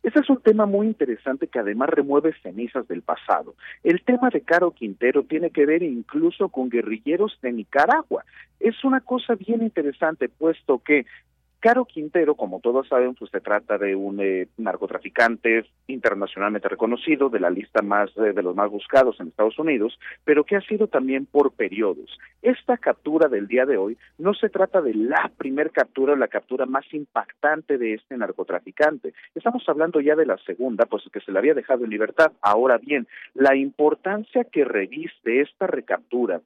Ese 0.04 0.20
es 0.20 0.30
un 0.30 0.40
tema 0.40 0.68
muy 0.68 0.86
interesante 0.86 1.48
que 1.48 1.58
además 1.58 1.90
remueve 1.90 2.36
cenizas 2.44 2.88
del 2.88 3.02
pasado. 3.02 3.56
El 3.84 4.04
tema 4.04 4.30
de 4.30 4.42
Caro 4.42 4.70
Quintero 4.70 5.24
tiene 5.24 5.50
que 5.50 5.66
ver 5.66 5.82
incluso 5.82 6.50
con 6.50 6.70
guerrilleros 6.70 7.40
de 7.42 7.52
Nicaragua. 7.52 8.24
Es 8.60 8.84
una 8.84 9.00
cosa 9.00 9.34
bien 9.34 9.64
interesante, 9.64 10.30
puesto 10.30 10.78
que 10.78 11.08
Caro 11.66 11.86
Quintero, 11.86 12.36
como 12.36 12.60
todos 12.60 12.88
saben, 12.88 13.16
pues 13.16 13.32
se 13.32 13.42
trata 13.42 13.80
de 13.80 13.96
un 13.96 14.20
eh, 14.20 14.50
narcotraficante 14.56 15.66
internacionalmente 15.88 16.70
reconocido, 16.70 17.30
de 17.30 17.40
la 17.40 17.50
lista 17.50 17.82
más 17.82 18.16
eh, 18.18 18.34
de 18.34 18.44
los 18.44 18.56
más 18.56 18.70
buscados 18.70 19.20
en 19.20 19.30
Estados 19.30 19.58
Unidos, 19.58 19.98
pero 20.24 20.44
que 20.44 20.58
ha 20.58 20.62
sido 20.62 20.86
también 20.86 21.26
por 21.26 21.54
periodos. 21.54 22.20
Esta 22.44 22.78
captura 22.78 23.30
del 23.30 23.48
día 23.48 23.66
de 23.66 23.78
hoy 23.78 23.98
no 24.20 24.36
se 24.36 24.50
trata 24.50 24.80
de 24.80 24.94
la 24.94 25.32
primer 25.36 25.72
captura 25.72 26.16
la 26.16 26.28
captura 26.28 26.68
más 26.68 26.86
impactante 26.94 27.80
de 27.80 27.96
este 27.96 28.16
narcotraficante. 28.16 29.16
Estamos 29.34 29.68
hablando 29.68 30.00
ya 30.02 30.16
de 30.16 30.28
la 30.28 30.38
segunda, 30.46 30.86
pues 30.86 31.02
que 31.12 31.22
se 31.22 31.32
le 31.32 31.40
había 31.40 31.56
dejado 31.56 31.84
en 31.84 31.90
libertad. 31.90 32.32
Ahora 32.44 32.78
bien, 32.78 33.08
la 33.34 33.56
importancia 33.56 34.44
que 34.44 34.66
reviste 34.66 35.42
esta 35.42 35.66
recaptura 35.66 36.42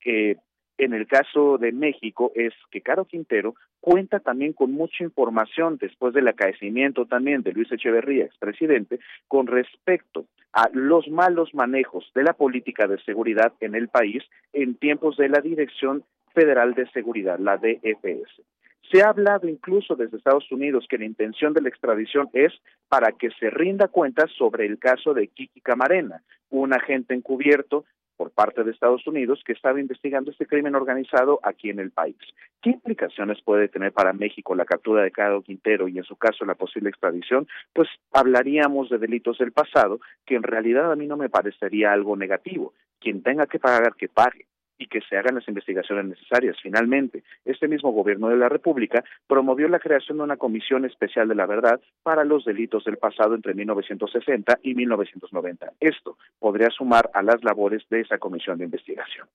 que 0.00 0.38
en 0.78 0.94
el 0.94 1.06
caso 1.06 1.58
de 1.58 1.72
México 1.72 2.32
es 2.34 2.52
que 2.70 2.80
Caro 2.80 3.04
Quintero 3.04 3.54
cuenta 3.80 4.20
también 4.20 4.52
con 4.52 4.72
mucha 4.72 5.04
información 5.04 5.78
después 5.80 6.14
del 6.14 6.28
acaecimiento 6.28 7.06
también 7.06 7.42
de 7.42 7.52
Luis 7.52 7.70
Echeverría, 7.70 8.24
expresidente, 8.24 9.00
con 9.28 9.46
respecto 9.46 10.26
a 10.52 10.68
los 10.72 11.08
malos 11.08 11.54
manejos 11.54 12.10
de 12.14 12.22
la 12.22 12.34
política 12.34 12.86
de 12.86 13.02
seguridad 13.02 13.52
en 13.60 13.74
el 13.74 13.88
país 13.88 14.22
en 14.52 14.74
tiempos 14.76 15.16
de 15.16 15.28
la 15.28 15.40
Dirección 15.40 16.04
Federal 16.34 16.74
de 16.74 16.88
Seguridad, 16.90 17.38
la 17.38 17.56
DFS. 17.56 18.42
Se 18.90 19.02
ha 19.02 19.08
hablado 19.08 19.48
incluso 19.48 19.96
desde 19.96 20.18
Estados 20.18 20.50
Unidos 20.52 20.86
que 20.88 20.98
la 20.98 21.06
intención 21.06 21.54
de 21.54 21.62
la 21.62 21.68
extradición 21.68 22.28
es 22.32 22.52
para 22.88 23.12
que 23.12 23.30
se 23.40 23.48
rinda 23.48 23.88
cuenta 23.88 24.26
sobre 24.36 24.66
el 24.66 24.78
caso 24.78 25.14
de 25.14 25.28
Kiki 25.28 25.60
Camarena, 25.60 26.22
un 26.50 26.74
agente 26.74 27.14
encubierto 27.14 27.84
por 28.16 28.30
parte 28.30 28.64
de 28.64 28.70
Estados 28.70 29.06
Unidos 29.06 29.42
que 29.44 29.52
estaba 29.52 29.80
investigando 29.80 30.30
este 30.30 30.46
crimen 30.46 30.74
organizado 30.74 31.40
aquí 31.42 31.70
en 31.70 31.80
el 31.80 31.90
país. 31.90 32.16
¿Qué 32.60 32.70
implicaciones 32.70 33.42
puede 33.42 33.68
tener 33.68 33.92
para 33.92 34.12
México 34.12 34.54
la 34.54 34.64
captura 34.64 35.02
de 35.02 35.10
Caro 35.10 35.42
Quintero 35.42 35.88
y 35.88 35.98
en 35.98 36.04
su 36.04 36.16
caso 36.16 36.44
la 36.44 36.54
posible 36.54 36.90
extradición? 36.90 37.46
Pues 37.72 37.88
hablaríamos 38.12 38.90
de 38.90 38.98
delitos 38.98 39.38
del 39.38 39.52
pasado 39.52 40.00
que 40.24 40.36
en 40.36 40.42
realidad 40.42 40.92
a 40.92 40.96
mí 40.96 41.06
no 41.06 41.16
me 41.16 41.28
parecería 41.28 41.92
algo 41.92 42.16
negativo. 42.16 42.74
Quien 43.00 43.22
tenga 43.22 43.46
que 43.46 43.58
pagar, 43.58 43.94
que 43.96 44.08
pague 44.08 44.46
y 44.78 44.86
que 44.86 45.00
se 45.08 45.16
hagan 45.16 45.36
las 45.36 45.48
investigaciones 45.48 46.06
necesarias. 46.06 46.56
Finalmente, 46.62 47.22
este 47.44 47.68
mismo 47.68 47.92
gobierno 47.92 48.28
de 48.28 48.36
la 48.36 48.48
República 48.48 49.04
promovió 49.26 49.68
la 49.68 49.78
creación 49.78 50.18
de 50.18 50.24
una 50.24 50.36
comisión 50.36 50.84
especial 50.84 51.28
de 51.28 51.34
la 51.34 51.46
verdad 51.46 51.80
para 52.02 52.24
los 52.24 52.44
delitos 52.44 52.84
del 52.84 52.98
pasado 52.98 53.34
entre 53.34 53.54
1960 53.54 54.58
y 54.62 54.74
1990. 54.74 55.72
Esto 55.80 56.18
podría 56.38 56.70
sumar 56.70 57.10
a 57.14 57.22
las 57.22 57.42
labores 57.44 57.82
de 57.90 58.00
esa 58.00 58.18
comisión 58.18 58.58
de 58.58 58.64
investigación. 58.64 59.28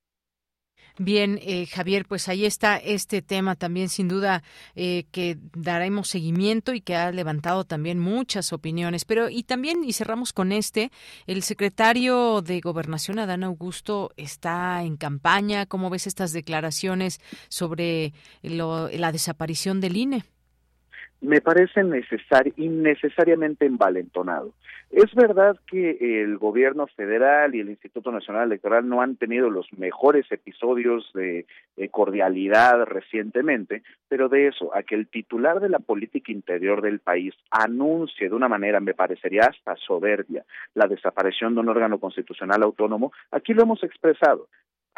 Bien, 1.00 1.38
eh, 1.44 1.68
Javier, 1.68 2.06
pues 2.08 2.28
ahí 2.28 2.46
está 2.46 2.78
este 2.78 3.22
tema 3.22 3.56
también 3.56 3.88
sin 3.88 4.08
duda 4.08 4.42
eh, 4.76 5.06
que 5.12 5.38
daremos 5.56 6.08
seguimiento 6.08 6.74
y 6.74 6.82
que 6.82 6.96
ha 6.96 7.12
levantado 7.12 7.66
también 7.66 8.00
muchas 8.00 8.52
opiniones. 8.52 9.06
Pero 9.06 9.30
y 9.30 9.44
también, 9.44 9.84
y 9.84 9.94
cerramos 9.94 10.34
con 10.34 10.52
este, 10.52 10.90
el 11.28 11.44
secretario 11.44 12.42
de 12.42 12.62
Gobernación, 12.62 13.20
Adán 13.20 13.44
Augusto, 13.44 14.12
está 14.18 14.82
en 14.82 14.98
campaña. 14.98 15.68
¿Cómo 15.68 15.92
ves 15.92 16.08
estas 16.08 16.34
declaraciones 16.34 17.20
sobre 17.48 18.14
la 18.42 19.12
desaparición 19.12 19.80
del 19.82 19.98
INE? 19.98 20.24
me 21.22 21.42
parece 21.42 21.84
necesario, 21.84 22.54
innecesariamente 22.58 23.66
envalentonado. 23.66 24.54
Es 24.90 25.14
verdad 25.14 25.58
que 25.70 26.22
el 26.22 26.38
gobierno 26.38 26.88
federal 26.88 27.54
y 27.54 27.60
el 27.60 27.70
Instituto 27.70 28.10
Nacional 28.10 28.46
Electoral 28.46 28.88
no 28.88 29.02
han 29.02 29.18
tenido 29.18 29.50
los 29.50 29.68
mejores 29.74 30.32
episodios 30.32 31.12
de, 31.14 31.46
cordialidad 31.92 32.86
recientemente, 32.86 33.84
pero 34.08 34.30
de 34.30 34.48
eso, 34.48 34.74
a 34.76 34.84
que 34.84 34.96
el 34.96 35.08
titular 35.08 35.60
de 35.60 35.70
la 35.70 35.80
política 35.80 36.32
interior 36.32 36.82
del 36.82 37.00
país 37.00 37.34
anuncie 37.52 38.30
de 38.30 38.36
una 38.36 38.48
manera, 38.48 38.80
me 38.80 38.94
parecería 38.94 39.44
hasta 39.44 39.76
soberbia, 39.76 40.46
la 40.74 40.88
desaparición 40.88 41.54
de 41.54 41.62
un 41.62 41.70
órgano 41.70 42.00
constitucional 42.00 42.64
autónomo, 42.64 43.12
aquí 43.32 43.54
lo 43.54 43.64
hemos 43.64 43.84
expresado 43.84 44.48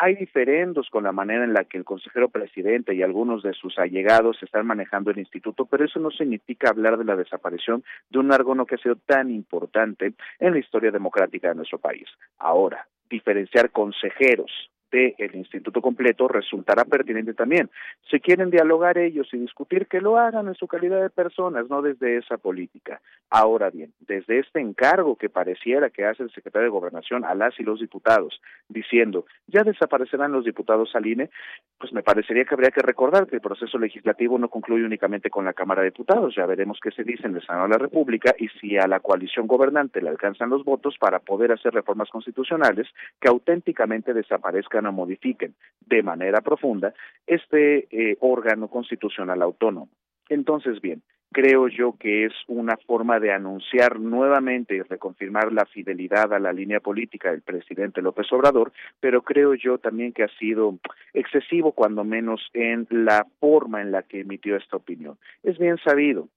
hay 0.01 0.15
diferendos 0.15 0.89
con 0.89 1.03
la 1.03 1.11
manera 1.11 1.43
en 1.43 1.53
la 1.53 1.65
que 1.65 1.77
el 1.77 1.83
consejero 1.83 2.29
presidente 2.29 2.95
y 2.95 3.03
algunos 3.03 3.43
de 3.43 3.53
sus 3.53 3.77
allegados 3.77 4.41
están 4.41 4.65
manejando 4.65 5.11
el 5.11 5.19
instituto, 5.19 5.65
pero 5.65 5.83
eso 5.83 5.99
no 5.99 6.09
significa 6.09 6.69
hablar 6.69 6.97
de 6.97 7.03
la 7.03 7.17
desaparición 7.17 7.83
de 8.09 8.19
un 8.19 8.31
órgano 8.31 8.65
que 8.65 8.75
ha 8.75 8.77
sido 8.77 8.95
tan 8.95 9.29
importante 9.29 10.13
en 10.39 10.53
la 10.53 10.59
historia 10.59 10.91
democrática 10.91 11.49
de 11.49 11.55
nuestro 11.55 11.79
país. 11.79 12.07
Ahora, 12.37 12.87
diferenciar 13.09 13.71
consejeros 13.71 14.49
del 14.91 15.35
instituto 15.35 15.81
completo 15.81 16.27
resultará 16.27 16.85
pertinente 16.85 17.33
también. 17.33 17.69
Si 18.09 18.19
quieren 18.19 18.49
dialogar 18.49 18.97
ellos 18.97 19.27
y 19.33 19.37
discutir, 19.37 19.87
que 19.87 20.01
lo 20.01 20.17
hagan 20.17 20.47
en 20.47 20.55
su 20.55 20.67
calidad 20.67 21.01
de 21.01 21.09
personas, 21.09 21.69
no 21.69 21.81
desde 21.81 22.17
esa 22.17 22.37
política. 22.37 23.01
Ahora 23.29 23.69
bien, 23.69 23.93
desde 23.99 24.39
este 24.39 24.59
encargo 24.59 25.15
que 25.15 25.29
pareciera 25.29 25.89
que 25.89 26.05
hace 26.05 26.23
el 26.23 26.31
secretario 26.31 26.65
de 26.65 26.71
Gobernación 26.71 27.25
a 27.25 27.35
las 27.35 27.59
y 27.59 27.63
los 27.63 27.79
diputados, 27.79 28.41
diciendo, 28.67 29.25
ya 29.47 29.63
desaparecerán 29.63 30.31
los 30.31 30.45
diputados 30.45 30.95
al 30.95 31.05
INE, 31.05 31.29
pues 31.77 31.93
me 31.93 32.03
parecería 32.03 32.45
que 32.45 32.55
habría 32.55 32.71
que 32.71 32.81
recordar 32.81 33.27
que 33.27 33.35
el 33.35 33.41
proceso 33.41 33.77
legislativo 33.77 34.37
no 34.37 34.49
concluye 34.49 34.83
únicamente 34.83 35.29
con 35.29 35.45
la 35.45 35.53
Cámara 35.53 35.81
de 35.81 35.91
Diputados, 35.91 36.35
ya 36.35 36.45
veremos 36.45 36.79
qué 36.81 36.91
se 36.91 37.03
dice 37.03 37.27
en 37.27 37.35
el 37.35 37.45
Senado 37.45 37.63
de 37.63 37.69
la 37.69 37.77
República 37.77 38.33
y 38.37 38.47
si 38.59 38.77
a 38.77 38.87
la 38.87 38.99
coalición 38.99 39.47
gobernante 39.47 40.01
le 40.01 40.09
alcanzan 40.09 40.49
los 40.49 40.63
votos 40.63 40.95
para 40.99 41.19
poder 41.19 41.51
hacer 41.51 41.73
reformas 41.73 42.09
constitucionales 42.09 42.87
que 43.19 43.29
auténticamente 43.29 44.13
desaparezcan 44.13 44.78
o 44.85 44.91
modifiquen 44.91 45.55
de 45.79 46.03
manera 46.03 46.41
profunda 46.41 46.93
este 47.25 47.87
eh, 47.91 48.17
órgano 48.19 48.67
constitucional 48.67 49.41
autónomo. 49.41 49.89
Entonces, 50.29 50.79
bien, 50.81 51.01
creo 51.31 51.67
yo 51.67 51.95
que 51.99 52.25
es 52.25 52.33
una 52.47 52.77
forma 52.77 53.19
de 53.19 53.31
anunciar 53.31 53.99
nuevamente 53.99 54.75
y 54.75 54.81
reconfirmar 54.81 55.51
la 55.51 55.65
fidelidad 55.65 56.33
a 56.33 56.39
la 56.39 56.53
línea 56.53 56.79
política 56.79 57.31
del 57.31 57.41
presidente 57.41 58.01
López 58.01 58.31
Obrador, 58.31 58.71
pero 58.99 59.21
creo 59.21 59.53
yo 59.55 59.77
también 59.77 60.13
que 60.13 60.23
ha 60.23 60.37
sido 60.39 60.77
excesivo, 61.13 61.71
cuando 61.71 62.03
menos, 62.03 62.41
en 62.53 62.87
la 62.89 63.25
forma 63.39 63.81
en 63.81 63.91
la 63.91 64.03
que 64.03 64.21
emitió 64.21 64.55
esta 64.55 64.77
opinión. 64.77 65.17
Es 65.43 65.57
bien 65.57 65.77
sabido 65.83 66.29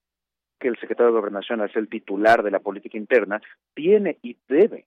que 0.59 0.69
el 0.69 0.78
secretario 0.78 1.12
de 1.12 1.19
Gobernación, 1.19 1.60
es 1.62 1.74
el 1.74 1.89
titular 1.89 2.43
de 2.43 2.51
la 2.51 2.60
política 2.60 2.97
interna, 2.97 3.40
tiene 3.74 4.19
y 4.23 4.36
debe 4.48 4.86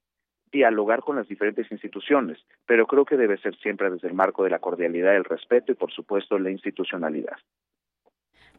dialogar 0.51 1.01
con 1.01 1.15
las 1.15 1.27
diferentes 1.27 1.69
instituciones, 1.71 2.39
pero 2.65 2.87
creo 2.87 3.05
que 3.05 3.17
debe 3.17 3.37
ser 3.37 3.55
siempre 3.57 3.89
desde 3.89 4.07
el 4.07 4.13
marco 4.13 4.43
de 4.43 4.49
la 4.49 4.59
cordialidad, 4.59 5.15
el 5.15 5.23
respeto 5.23 5.71
y, 5.71 5.75
por 5.75 5.91
supuesto, 5.91 6.39
la 6.39 6.51
institucionalidad. 6.51 7.37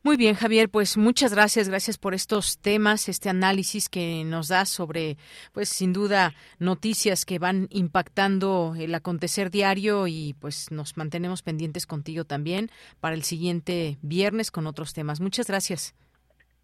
Muy 0.07 0.17
bien, 0.17 0.37
Javier, 0.37 0.69
pues 0.69 0.97
muchas 0.97 1.35
gracias, 1.35 1.69
gracias 1.69 1.99
por 1.99 2.15
estos 2.15 2.59
temas, 2.59 3.09
este 3.09 3.29
análisis 3.29 3.89
que 3.89 4.23
nos 4.25 4.47
da 4.47 4.65
sobre, 4.65 5.17
pues 5.53 5.69
sin 5.69 5.93
duda, 5.93 6.33
noticias 6.61 7.25
que 7.25 7.41
van 7.41 7.67
impactando 7.71 8.75
el 8.79 8.95
acontecer 8.95 9.51
diario 9.51 10.07
y 10.07 10.37
pues 10.39 10.71
nos 10.71 10.97
mantenemos 10.97 11.43
pendientes 11.43 11.87
contigo 11.87 12.25
también 12.25 12.71
para 13.01 13.17
el 13.17 13.25
siguiente 13.25 13.99
viernes 14.01 14.53
con 14.53 14.69
otros 14.69 14.95
temas. 14.95 15.21
Muchas 15.21 15.49
gracias. 15.49 15.97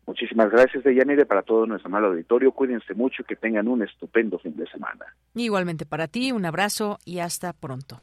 Muchísimas 0.06 0.50
gracias, 0.50 0.82
Deyanire, 0.84 1.26
para 1.26 1.42
todo 1.42 1.66
nuestro 1.66 1.90
mal 1.90 2.04
auditorio. 2.04 2.52
Cuídense 2.52 2.94
mucho 2.94 3.22
y 3.22 3.24
que 3.24 3.36
tengan 3.36 3.68
un 3.68 3.82
estupendo 3.82 4.38
fin 4.38 4.56
de 4.56 4.66
semana. 4.66 5.06
Igualmente 5.34 5.86
para 5.86 6.08
ti, 6.08 6.32
un 6.32 6.44
abrazo 6.44 6.98
y 7.04 7.20
hasta 7.20 7.52
pronto. 7.52 8.02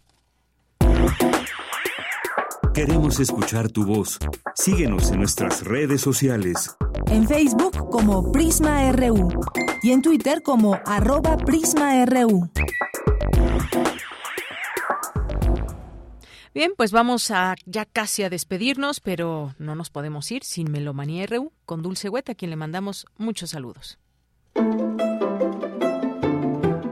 Queremos 2.73 3.19
escuchar 3.19 3.69
tu 3.69 3.85
voz. 3.85 4.19
Síguenos 4.55 5.11
en 5.11 5.19
nuestras 5.19 5.65
redes 5.65 5.99
sociales. 6.01 6.77
En 7.07 7.27
Facebook 7.27 7.89
como 7.89 8.31
Prisma 8.31 8.89
RU 8.93 9.29
y 9.83 9.91
en 9.91 10.01
Twitter 10.01 10.41
como 10.43 10.79
arroba 10.85 11.35
PrismaRU. 11.35 12.49
Bien, 16.59 16.73
pues 16.75 16.91
vamos 16.91 17.31
a 17.31 17.55
ya 17.65 17.85
casi 17.85 18.23
a 18.23 18.29
despedirnos, 18.29 18.99
pero 18.99 19.55
no 19.59 19.75
nos 19.75 19.89
podemos 19.89 20.29
ir 20.29 20.43
sin 20.43 20.69
Melomanía 20.69 21.25
RU 21.25 21.53
con 21.65 21.81
Dulce 21.81 22.09
Hueta, 22.09 22.33
a 22.33 22.35
quien 22.35 22.51
le 22.51 22.57
mandamos 22.57 23.05
muchos 23.17 23.51
saludos. 23.51 23.97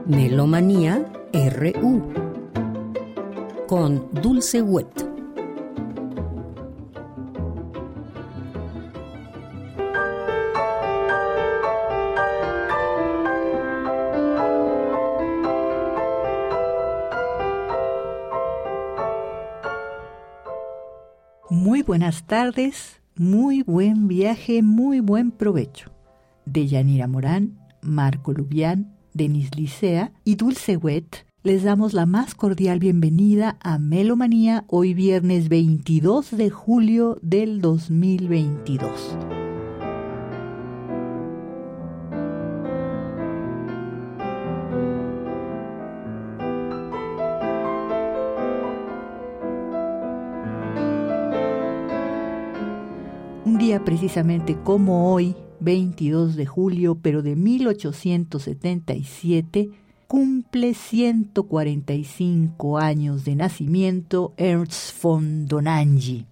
Melomanía 0.06 1.06
RU 1.34 2.14
con 3.66 4.08
Dulce 4.22 4.62
Hueta. 4.62 5.07
Buenas 21.88 22.26
tardes, 22.26 23.00
muy 23.16 23.62
buen 23.62 24.08
viaje, 24.08 24.60
muy 24.60 25.00
buen 25.00 25.30
provecho. 25.30 25.90
De 26.44 26.66
Yanira 26.66 27.06
Morán, 27.06 27.58
Marco 27.80 28.34
Lubián, 28.34 28.94
Denis 29.14 29.56
Licea 29.56 30.12
y 30.22 30.34
Dulce 30.34 30.76
Wet 30.76 31.24
les 31.44 31.62
damos 31.62 31.94
la 31.94 32.04
más 32.04 32.34
cordial 32.34 32.78
bienvenida 32.78 33.56
a 33.62 33.78
Melomanía 33.78 34.66
hoy 34.68 34.92
viernes 34.92 35.48
22 35.48 36.36
de 36.36 36.50
julio 36.50 37.18
del 37.22 37.62
2022. 37.62 39.37
Precisamente 53.84 54.56
como 54.62 55.12
hoy, 55.12 55.34
22 55.60 56.36
de 56.36 56.46
julio, 56.46 56.96
pero 57.00 57.22
de 57.22 57.36
1877, 57.36 59.70
cumple 60.06 60.74
145 60.74 62.78
años 62.78 63.24
de 63.24 63.36
nacimiento 63.36 64.34
Ernst 64.36 65.02
von 65.02 65.46
Donangy, 65.46 66.26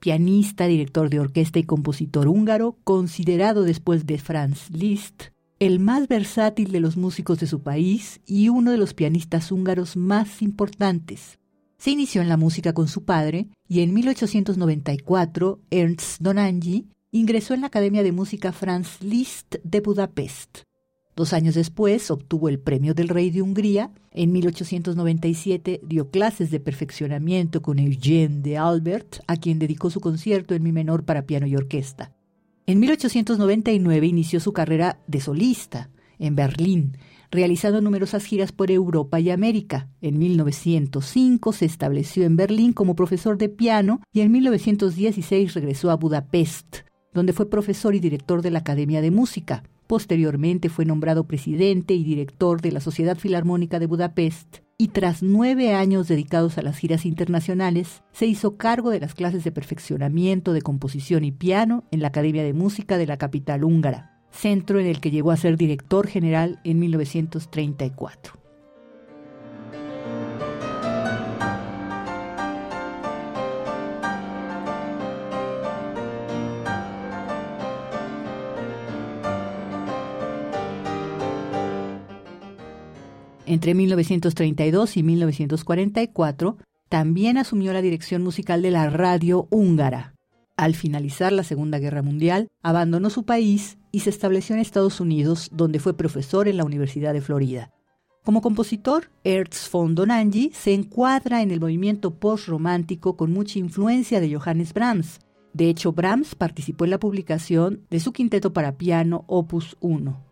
pianista, 0.00 0.66
director 0.66 1.10
de 1.10 1.20
orquesta 1.20 1.58
y 1.58 1.64
compositor 1.64 2.28
húngaro, 2.28 2.76
considerado 2.84 3.62
después 3.62 4.06
de 4.06 4.16
Franz 4.18 4.70
Liszt 4.70 5.34
el 5.60 5.80
más 5.80 6.08
versátil 6.08 6.72
de 6.72 6.80
los 6.80 6.96
músicos 6.96 7.38
de 7.38 7.46
su 7.46 7.62
país 7.62 8.20
y 8.26 8.48
uno 8.48 8.70
de 8.70 8.76
los 8.76 8.92
pianistas 8.92 9.52
húngaros 9.52 9.96
más 9.96 10.42
importantes. 10.42 11.38
Se 11.78 11.90
inició 11.90 12.22
en 12.22 12.28
la 12.28 12.36
música 12.36 12.72
con 12.72 12.88
su 12.88 13.04
padre 13.04 13.48
y 13.68 13.80
en 13.80 13.92
1894 13.94 15.60
Ernst 15.70 16.20
Donangy 16.20 16.86
ingresó 17.10 17.54
en 17.54 17.60
la 17.60 17.68
Academia 17.68 18.02
de 18.02 18.12
Música 18.12 18.52
Franz 18.52 19.00
Liszt 19.00 19.56
de 19.62 19.80
Budapest. 19.80 20.60
Dos 21.16 21.32
años 21.32 21.54
después 21.54 22.10
obtuvo 22.10 22.48
el 22.48 22.58
Premio 22.58 22.92
del 22.92 23.08
Rey 23.08 23.30
de 23.30 23.40
Hungría. 23.40 23.92
En 24.10 24.32
1897 24.32 25.80
dio 25.84 26.10
clases 26.10 26.50
de 26.50 26.58
perfeccionamiento 26.58 27.62
con 27.62 27.78
Eugène 27.78 28.42
de 28.42 28.58
Albert, 28.58 29.20
a 29.28 29.36
quien 29.36 29.60
dedicó 29.60 29.90
su 29.90 30.00
concierto 30.00 30.54
en 30.54 30.64
mi 30.64 30.72
menor 30.72 31.04
para 31.04 31.26
piano 31.26 31.46
y 31.46 31.54
orquesta. 31.54 32.12
En 32.66 32.80
1899 32.80 34.06
inició 34.06 34.40
su 34.40 34.52
carrera 34.52 34.98
de 35.06 35.20
solista 35.20 35.90
en 36.18 36.34
Berlín, 36.34 36.96
realizando 37.34 37.80
numerosas 37.80 38.24
giras 38.24 38.52
por 38.52 38.70
Europa 38.70 39.18
y 39.18 39.30
América. 39.30 39.88
En 40.00 40.18
1905 40.18 41.52
se 41.52 41.64
estableció 41.64 42.24
en 42.24 42.36
Berlín 42.36 42.72
como 42.72 42.94
profesor 42.94 43.36
de 43.38 43.48
piano 43.48 44.00
y 44.12 44.20
en 44.20 44.30
1916 44.30 45.52
regresó 45.54 45.90
a 45.90 45.96
Budapest, 45.96 46.78
donde 47.12 47.32
fue 47.32 47.50
profesor 47.50 47.96
y 47.96 48.00
director 48.00 48.40
de 48.40 48.52
la 48.52 48.60
Academia 48.60 49.02
de 49.02 49.10
Música. 49.10 49.64
Posteriormente 49.88 50.68
fue 50.68 50.84
nombrado 50.84 51.26
presidente 51.26 51.92
y 51.94 52.04
director 52.04 52.60
de 52.62 52.70
la 52.70 52.80
Sociedad 52.80 53.18
Filarmónica 53.18 53.80
de 53.80 53.86
Budapest 53.86 54.58
y 54.78 54.88
tras 54.88 55.22
nueve 55.22 55.74
años 55.74 56.06
dedicados 56.06 56.56
a 56.56 56.62
las 56.62 56.78
giras 56.78 57.04
internacionales, 57.04 58.02
se 58.12 58.26
hizo 58.26 58.56
cargo 58.56 58.90
de 58.90 59.00
las 59.00 59.14
clases 59.14 59.42
de 59.42 59.52
perfeccionamiento 59.52 60.52
de 60.52 60.62
composición 60.62 61.24
y 61.24 61.32
piano 61.32 61.84
en 61.90 62.00
la 62.00 62.08
Academia 62.08 62.44
de 62.44 62.54
Música 62.54 62.96
de 62.96 63.06
la 63.06 63.16
capital 63.16 63.64
húngara 63.64 64.13
centro 64.34 64.80
en 64.80 64.86
el 64.86 65.00
que 65.00 65.10
llegó 65.10 65.30
a 65.30 65.36
ser 65.36 65.56
director 65.56 66.06
general 66.06 66.60
en 66.64 66.78
1934. 66.80 68.44
Entre 83.46 83.74
1932 83.74 84.96
y 84.96 85.02
1944 85.02 86.56
también 86.88 87.38
asumió 87.38 87.72
la 87.72 87.82
dirección 87.82 88.22
musical 88.22 88.62
de 88.62 88.70
la 88.70 88.88
radio 88.90 89.46
húngara, 89.50 90.13
al 90.56 90.74
finalizar 90.74 91.32
la 91.32 91.42
Segunda 91.42 91.78
Guerra 91.78 92.02
Mundial, 92.02 92.48
abandonó 92.62 93.10
su 93.10 93.24
país 93.24 93.78
y 93.90 94.00
se 94.00 94.10
estableció 94.10 94.54
en 94.54 94.60
Estados 94.60 95.00
Unidos, 95.00 95.48
donde 95.52 95.80
fue 95.80 95.96
profesor 95.96 96.48
en 96.48 96.56
la 96.56 96.64
Universidad 96.64 97.12
de 97.12 97.20
Florida. 97.20 97.72
Como 98.24 98.40
compositor, 98.40 99.10
Ernst 99.22 99.70
von 99.70 99.94
Donangy 99.94 100.50
se 100.54 100.72
encuadra 100.72 101.42
en 101.42 101.50
el 101.50 101.60
movimiento 101.60 102.14
post-romántico 102.14 103.16
con 103.16 103.32
mucha 103.32 103.58
influencia 103.58 104.18
de 104.18 104.34
Johannes 104.34 104.72
Brahms. 104.72 105.20
De 105.52 105.68
hecho, 105.68 105.92
Brahms 105.92 106.34
participó 106.34 106.84
en 106.84 106.90
la 106.90 106.98
publicación 106.98 107.86
de 107.90 108.00
su 108.00 108.12
quinteto 108.12 108.54
para 108.54 108.78
piano 108.78 109.24
Opus 109.26 109.76
1. 109.80 110.24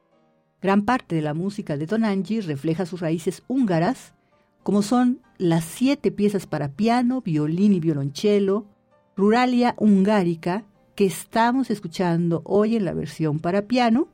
Gran 0.62 0.84
parte 0.86 1.14
de 1.14 1.22
la 1.22 1.34
música 1.34 1.76
de 1.76 1.86
Donangy 1.86 2.40
refleja 2.40 2.86
sus 2.86 3.00
raíces 3.00 3.42
húngaras, 3.46 4.14
como 4.62 4.80
son 4.82 5.20
las 5.36 5.64
siete 5.64 6.10
piezas 6.10 6.46
para 6.46 6.72
piano, 6.72 7.20
violín 7.20 7.74
y 7.74 7.80
violonchelo, 7.80 8.71
Ruralia 9.16 9.74
Hungárica, 9.78 10.64
que 10.94 11.04
estamos 11.04 11.70
escuchando 11.70 12.42
hoy 12.44 12.76
en 12.76 12.84
la 12.84 12.94
versión 12.94 13.40
para 13.40 13.62
piano, 13.62 14.08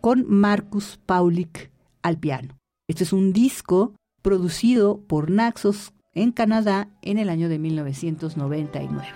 con 0.00 0.26
Marcus 0.28 0.98
Paulik 1.06 1.70
al 2.02 2.18
piano. 2.18 2.58
Este 2.88 3.04
es 3.04 3.12
un 3.12 3.32
disco 3.32 3.94
producido 4.20 5.00
por 5.06 5.30
Naxos 5.30 5.92
en 6.12 6.32
Canadá 6.32 6.88
en 7.00 7.18
el 7.18 7.30
año 7.30 7.48
de 7.48 7.58
1999. 7.58 9.08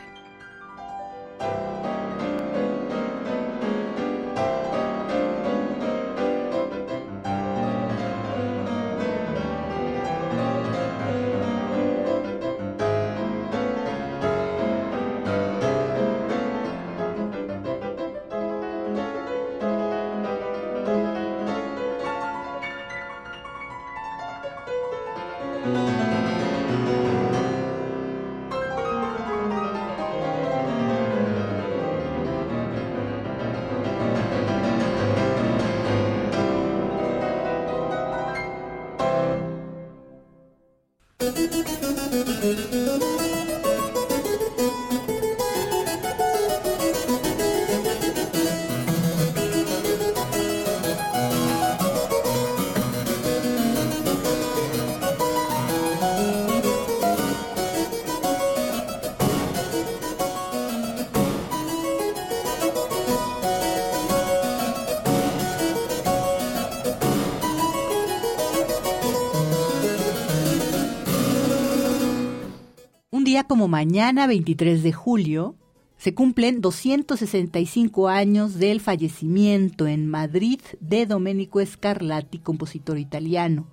Mañana 73.68 74.26
23 74.26 74.82
de 74.82 74.92
julio 74.92 75.56
se 75.96 76.14
cumplen 76.14 76.60
265 76.60 78.08
años 78.08 78.58
del 78.58 78.80
fallecimiento 78.80 79.86
en 79.86 80.08
Madrid 80.08 80.60
de 80.80 81.06
Domenico 81.06 81.64
Scarlatti, 81.64 82.38
compositor 82.38 82.98
italiano. 82.98 83.68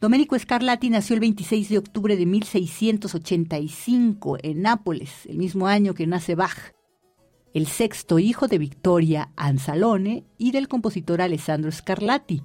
Domenico 0.00 0.38
Scarlatti 0.38 0.90
nació 0.90 1.14
el 1.14 1.20
26 1.20 1.70
de 1.70 1.78
octubre 1.78 2.16
de 2.16 2.26
1685 2.26 4.36
en 4.42 4.62
Nápoles, 4.62 5.26
el 5.26 5.38
mismo 5.38 5.66
año 5.66 5.94
que 5.94 6.06
nace 6.06 6.34
Bach, 6.34 6.74
el 7.54 7.66
sexto 7.66 8.18
hijo 8.18 8.48
de 8.48 8.58
Victoria 8.58 9.30
Anzalone 9.36 10.24
y 10.36 10.52
del 10.52 10.68
compositor 10.68 11.22
Alessandro 11.22 11.72
Scarlatti, 11.72 12.42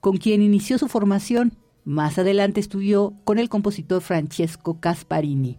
con 0.00 0.16
quien 0.16 0.40
inició 0.40 0.78
su 0.78 0.88
formación. 0.88 1.58
Más 1.84 2.18
adelante 2.18 2.60
estudió 2.60 3.12
con 3.24 3.38
el 3.38 3.50
compositor 3.50 4.00
Francesco 4.00 4.80
Casparini. 4.80 5.58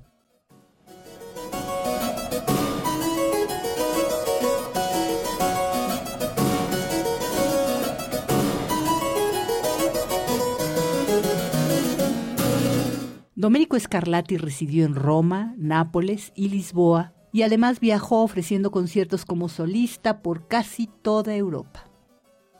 Domenico 13.37 13.79
Scarlatti 13.79 14.35
residió 14.37 14.83
en 14.83 14.95
Roma, 14.95 15.53
Nápoles 15.59 16.31
y 16.33 16.49
Lisboa 16.49 17.13
y 17.31 17.43
además 17.43 17.79
viajó 17.79 18.23
ofreciendo 18.23 18.71
conciertos 18.71 19.25
como 19.25 19.47
solista 19.47 20.23
por 20.23 20.47
casi 20.47 20.89
toda 21.03 21.35
Europa. 21.35 21.87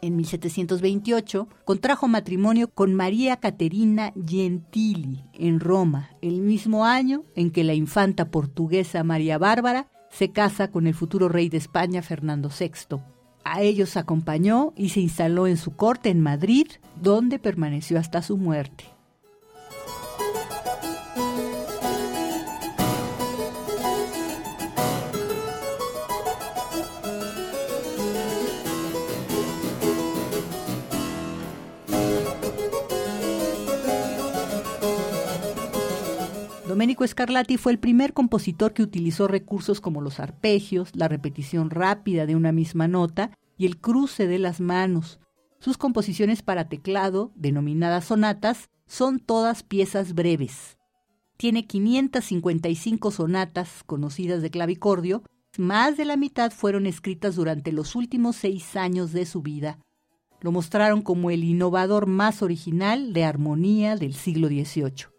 En 0.04 0.16
1728 0.16 1.48
contrajo 1.66 2.08
matrimonio 2.08 2.68
con 2.68 2.94
María 2.94 3.38
Caterina 3.38 4.14
Gentili 4.24 5.24
en 5.34 5.60
Roma, 5.60 6.12
el 6.22 6.41
mismo 6.41 6.86
año 6.86 7.24
en 7.36 7.49
que 7.49 7.64
la 7.64 7.74
infanta 7.74 8.30
portuguesa 8.30 9.04
María 9.04 9.40
Bárbara 9.40 9.88
se 10.12 10.32
casa 10.32 10.70
con 10.70 10.86
el 10.86 10.94
futuro 10.94 11.28
rey 11.28 11.49
de 11.49 11.58
España 11.58 12.04
Fernando 12.04 12.52
VI. 12.52 12.98
A 13.44 13.64
ellos 13.64 13.98
acompañó 13.98 14.74
y 14.76 14.90
se 14.90 14.99
instaló 14.99 15.48
en 15.48 15.58
su 15.58 15.76
corte 15.76 16.10
en 16.10 16.22
Madrid, 16.22 16.68
donde 17.02 17.40
permaneció 17.40 17.98
hasta 17.98 18.22
su 18.22 18.38
muerte. 18.38 18.97
Domenico 36.68 37.07
Scarlatti 37.07 37.56
fue 37.56 37.72
el 37.72 37.80
primer 37.80 38.14
compositor 38.14 38.73
que 38.73 38.84
utilizó 38.84 39.30
recursos 39.30 39.80
como 39.80 40.02
los 40.02 40.19
arpegios, 40.19 40.89
la 40.94 41.07
repetición 41.07 41.69
rápida 41.69 42.26
de 42.26 42.35
una 42.35 42.52
misma 42.52 42.89
nota 42.89 43.31
y 43.57 43.65
el 43.65 43.77
cruce 43.77 44.27
de 44.27 44.38
las 44.38 44.60
manos. 44.60 45.19
Sus 45.60 45.77
composiciones 45.77 46.41
para 46.41 46.68
teclado, 46.68 47.31
denominadas 47.35 48.06
sonatas, 48.06 48.69
son 48.85 49.19
todas 49.19 49.64
piezas 49.64 50.14
breves. 50.14 50.77
Tiene 51.38 51.65
555 51.65 53.11
sonatas 53.11 53.84
conocidas 53.85 54.41
de 54.41 54.49
clavicordio, 54.49 55.23
más 55.57 55.95
de 55.95 56.03
la 56.03 56.18
mitad 56.18 56.52
fueron 56.52 56.85
escritas 56.85 57.35
durante 57.38 57.72
los 57.72 57.95
últimos 57.95 58.35
seis 58.35 58.76
años 58.76 59.14
de 59.14 59.26
su 59.26 59.41
vida. 59.41 59.80
Lo 60.41 60.52
mostraron 60.52 61.02
como 61.02 61.31
el 61.31 61.45
innovador 61.45 62.07
más 62.07 62.41
original 62.41 63.14
de 63.14 63.23
armonía 63.23 63.95
del 63.95 64.14
siglo 64.14 64.49
XVIII. 64.49 65.16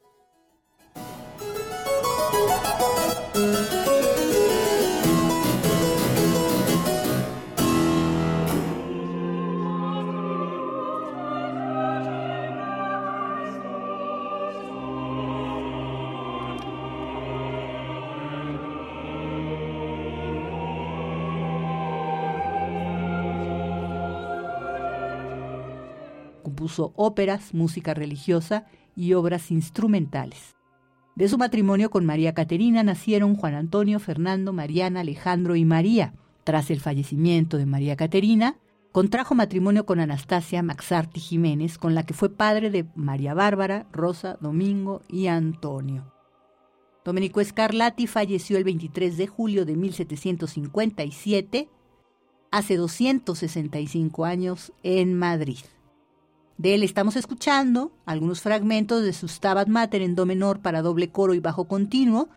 Compuso 26.69 26.93
óperas, 26.97 27.55
música 27.55 27.95
religiosa 27.95 28.67
y 28.95 29.15
obras 29.15 29.51
instrumentales. 29.51 30.55
De 31.17 31.27
su 31.27 31.39
matrimonio 31.39 31.89
con 31.89 32.05
María 32.05 32.35
Caterina 32.35 32.83
nacieron 32.83 33.37
Juan 33.37 33.55
Antonio, 33.55 33.99
Fernando, 34.01 34.53
Mariana, 34.53 35.01
Alejandro 35.01 35.57
y 35.57 35.65
María. 35.65 36.13
Tras 36.45 36.71
el 36.71 36.81
fallecimiento 36.81 37.57
de 37.57 37.65
María 37.65 37.97
Caterina, 37.97 38.59
contrajo 38.93 39.35
matrimonio 39.35 39.87
con 39.87 39.99
Anastasia 39.99 40.63
Maxarti 40.63 41.21
Jiménez, 41.21 41.79
con 41.79 41.95
la 41.95 42.05
que 42.05 42.13
fue 42.13 42.29
padre 42.29 42.69
de 42.69 42.85
María 42.95 43.33
Bárbara, 43.33 43.87
Rosa, 43.91 44.37
Domingo 44.43 45.01
y 45.09 45.29
Antonio. 45.29 46.13
Domenico 47.03 47.43
Scarlatti 47.43 48.07
falleció 48.07 48.59
el 48.59 48.65
23 48.65 49.17
de 49.17 49.27
julio 49.27 49.65
de 49.65 49.75
1757, 49.75 51.71
hace 52.51 52.77
265 52.77 54.27
años, 54.27 54.75
en 54.83 55.15
Madrid. 55.19 55.61
De 56.59 56.75
él 56.75 56.83
estamos 56.83 57.15
escuchando 57.15 57.93
algunos 58.05 58.41
fragmentos 58.41 59.05
de 59.05 59.13
su 59.13 59.29
Stabat 59.29 59.69
Mater 59.69 60.03
en 60.03 60.17
do 60.17 60.27
menor 60.27 60.61
para 60.61 60.83
doble 60.83 61.11
coro 61.11 61.35
y 61.35 61.39
bajo 61.39 61.69
continuo, 61.69 62.29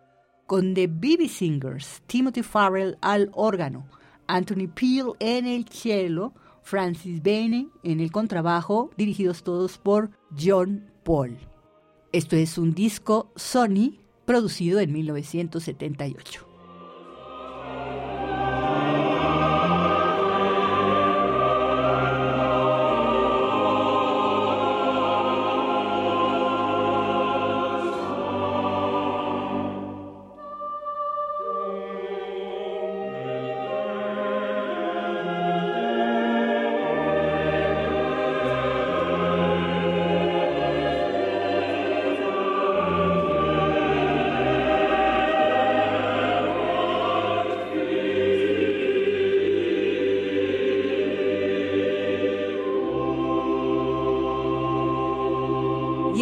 con 0.45 0.76
The 0.76 0.85
BB 0.85 1.27
Singers, 1.27 2.03
Timothy 2.06 2.43
Farrell 2.43 2.99
al 3.02 3.31
órgano, 3.34 3.88
Anthony 4.27 4.68
Peel 4.68 5.14
en 5.19 5.48
el 5.48 5.65
cello, 5.68 6.34
Francis 6.61 7.23
Bene 7.23 7.69
en 7.81 7.99
el 7.99 8.11
contrabajo, 8.11 8.91
dirigidos 8.95 9.41
todos 9.41 9.80
por 9.80 10.11
John 10.39 10.85
Paul. 11.03 11.39
Esto 12.11 12.35
es 12.35 12.60
un 12.60 12.76
disco 12.76 13.31
Sony 13.35 13.98
producido 14.26 14.80
en 14.81 14.93
1978. 14.93 16.51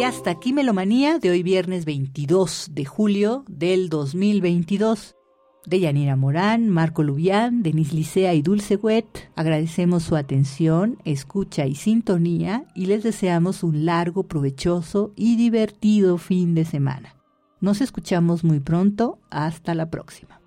Hasta 0.04 0.30
aquí 0.30 0.52
Melomanía 0.52 1.18
de 1.18 1.30
hoy 1.30 1.42
viernes 1.42 1.84
22 1.84 2.70
de 2.72 2.84
julio 2.84 3.44
del 3.48 3.90
2022. 3.90 5.16
De 5.66 5.80
Yanira 5.80 6.16
Morán, 6.16 6.70
Marco 6.70 7.02
Lubián, 7.02 7.62
Denis 7.62 7.92
Licea 7.92 8.32
y 8.32 8.40
Dulce 8.40 8.76
Wet, 8.76 9.30
agradecemos 9.36 10.02
su 10.04 10.16
atención, 10.16 10.98
escucha 11.04 11.66
y 11.66 11.74
sintonía 11.74 12.64
y 12.74 12.86
les 12.86 13.02
deseamos 13.02 13.62
un 13.62 13.84
largo, 13.84 14.22
provechoso 14.22 15.12
y 15.16 15.36
divertido 15.36 16.16
fin 16.16 16.54
de 16.54 16.64
semana. 16.64 17.16
Nos 17.60 17.82
escuchamos 17.82 18.42
muy 18.42 18.60
pronto, 18.60 19.18
hasta 19.28 19.74
la 19.74 19.90
próxima. 19.90 20.39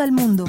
Al 0.00 0.10
mundo. 0.10 0.46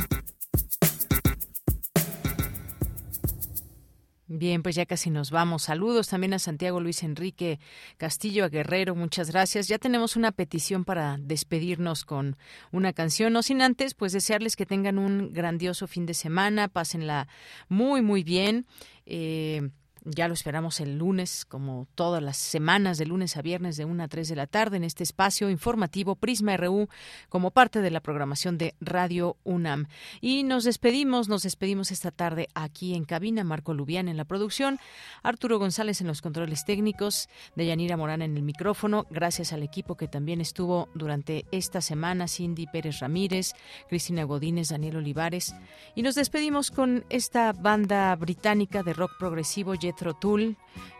Bien, 4.29 4.63
pues 4.63 4.75
ya 4.75 4.85
casi 4.87 5.11
nos 5.11 5.29
vamos. 5.29 5.63
Saludos 5.63 6.09
también 6.09 6.33
a 6.33 6.39
Santiago 6.39 6.79
Luis 6.81 7.03
Enrique 7.03 7.59
Castillo, 7.97 8.45
a 8.45 8.49
Guerrero, 8.49 8.95
muchas 8.95 9.31
gracias. 9.31 9.67
Ya 9.67 9.77
tenemos 9.77 10.15
una 10.15 10.31
petición 10.31 10.85
para 10.85 11.17
despedirnos 11.19 12.03
con 12.03 12.35
una 12.71 12.93
canción, 12.93 13.31
no 13.31 13.43
sin 13.43 13.61
antes, 13.61 13.93
pues 13.93 14.11
desearles 14.13 14.55
que 14.55 14.65
tengan 14.65 14.97
un 14.97 15.31
grandioso 15.33 15.85
fin 15.87 16.07
de 16.07 16.15
semana, 16.15 16.67
pásenla 16.67 17.27
muy, 17.69 18.01
muy 18.01 18.23
bien. 18.23 18.65
Eh, 19.05 19.69
ya 20.09 20.27
lo 20.27 20.33
esperamos 20.33 20.79
el 20.79 20.97
lunes, 20.97 21.43
como 21.43 21.87
todas 21.95 22.23
las 22.23 22.37
semanas, 22.37 22.97
de 22.97 23.05
lunes 23.05 23.35
a 23.35 23.41
viernes, 23.41 23.75
de 23.75 23.83
1 23.83 24.03
a 24.03 24.07
3 24.07 24.29
de 24.29 24.35
la 24.35 24.47
tarde, 24.47 24.77
en 24.77 24.85
este 24.85 25.03
espacio 25.03 25.49
informativo 25.49 26.15
Prisma 26.15 26.55
RU, 26.55 26.87
como 27.27 27.51
parte 27.51 27.81
de 27.81 27.91
la 27.91 27.99
programación 27.99 28.57
de 28.57 28.73
Radio 28.79 29.35
UNAM. 29.43 29.87
Y 30.21 30.43
nos 30.43 30.63
despedimos, 30.63 31.27
nos 31.27 31.43
despedimos 31.43 31.91
esta 31.91 32.11
tarde 32.11 32.47
aquí 32.55 32.95
en 32.95 33.03
cabina, 33.03 33.43
Marco 33.43 33.73
Lubián 33.73 34.07
en 34.07 34.15
la 34.15 34.23
producción, 34.23 34.79
Arturo 35.23 35.59
González 35.59 35.99
en 35.99 36.07
los 36.07 36.21
controles 36.21 36.63
técnicos, 36.63 37.27
Deyanira 37.55 37.97
Morán 37.97 38.21
en 38.21 38.37
el 38.37 38.43
micrófono, 38.43 39.07
gracias 39.09 39.51
al 39.51 39.63
equipo 39.63 39.97
que 39.97 40.07
también 40.07 40.39
estuvo 40.39 40.87
durante 40.93 41.45
esta 41.51 41.81
semana, 41.81 42.29
Cindy 42.29 42.67
Pérez 42.67 42.99
Ramírez, 42.99 43.53
Cristina 43.89 44.23
Godínez, 44.23 44.69
Daniel 44.69 44.97
Olivares. 44.97 45.53
Y 45.95 46.01
nos 46.01 46.15
despedimos 46.15 46.71
con 46.71 47.05
esta 47.09 47.51
banda 47.51 48.15
británica 48.15 48.83
de 48.83 48.93
rock 48.93 49.11
progresivo, 49.19 49.75
Jet 49.75 49.96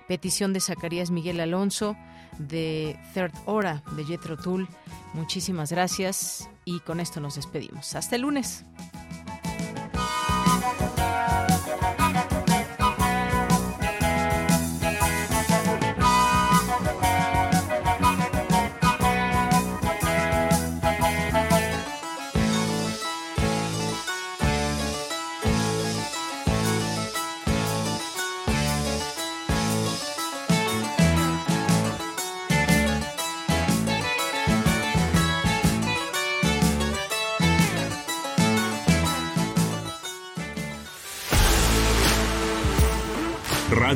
Petición 0.08 0.54
de 0.54 0.60
Zacarías 0.60 1.12
Miguel 1.12 1.40
Alonso 1.40 1.96
de 2.40 3.00
Third 3.14 3.34
Hora 3.46 3.84
de 3.96 4.06
Jethro 4.06 4.38
Tull. 4.38 4.68
Muchísimas 5.14 5.72
gracias 5.72 6.50
y 6.66 6.80
con 6.82 7.00
esto 7.00 7.20
nos 7.20 7.36
despedimos. 7.36 7.96
Hasta 7.96 8.16
el 8.16 8.24
lunes. 8.24 8.66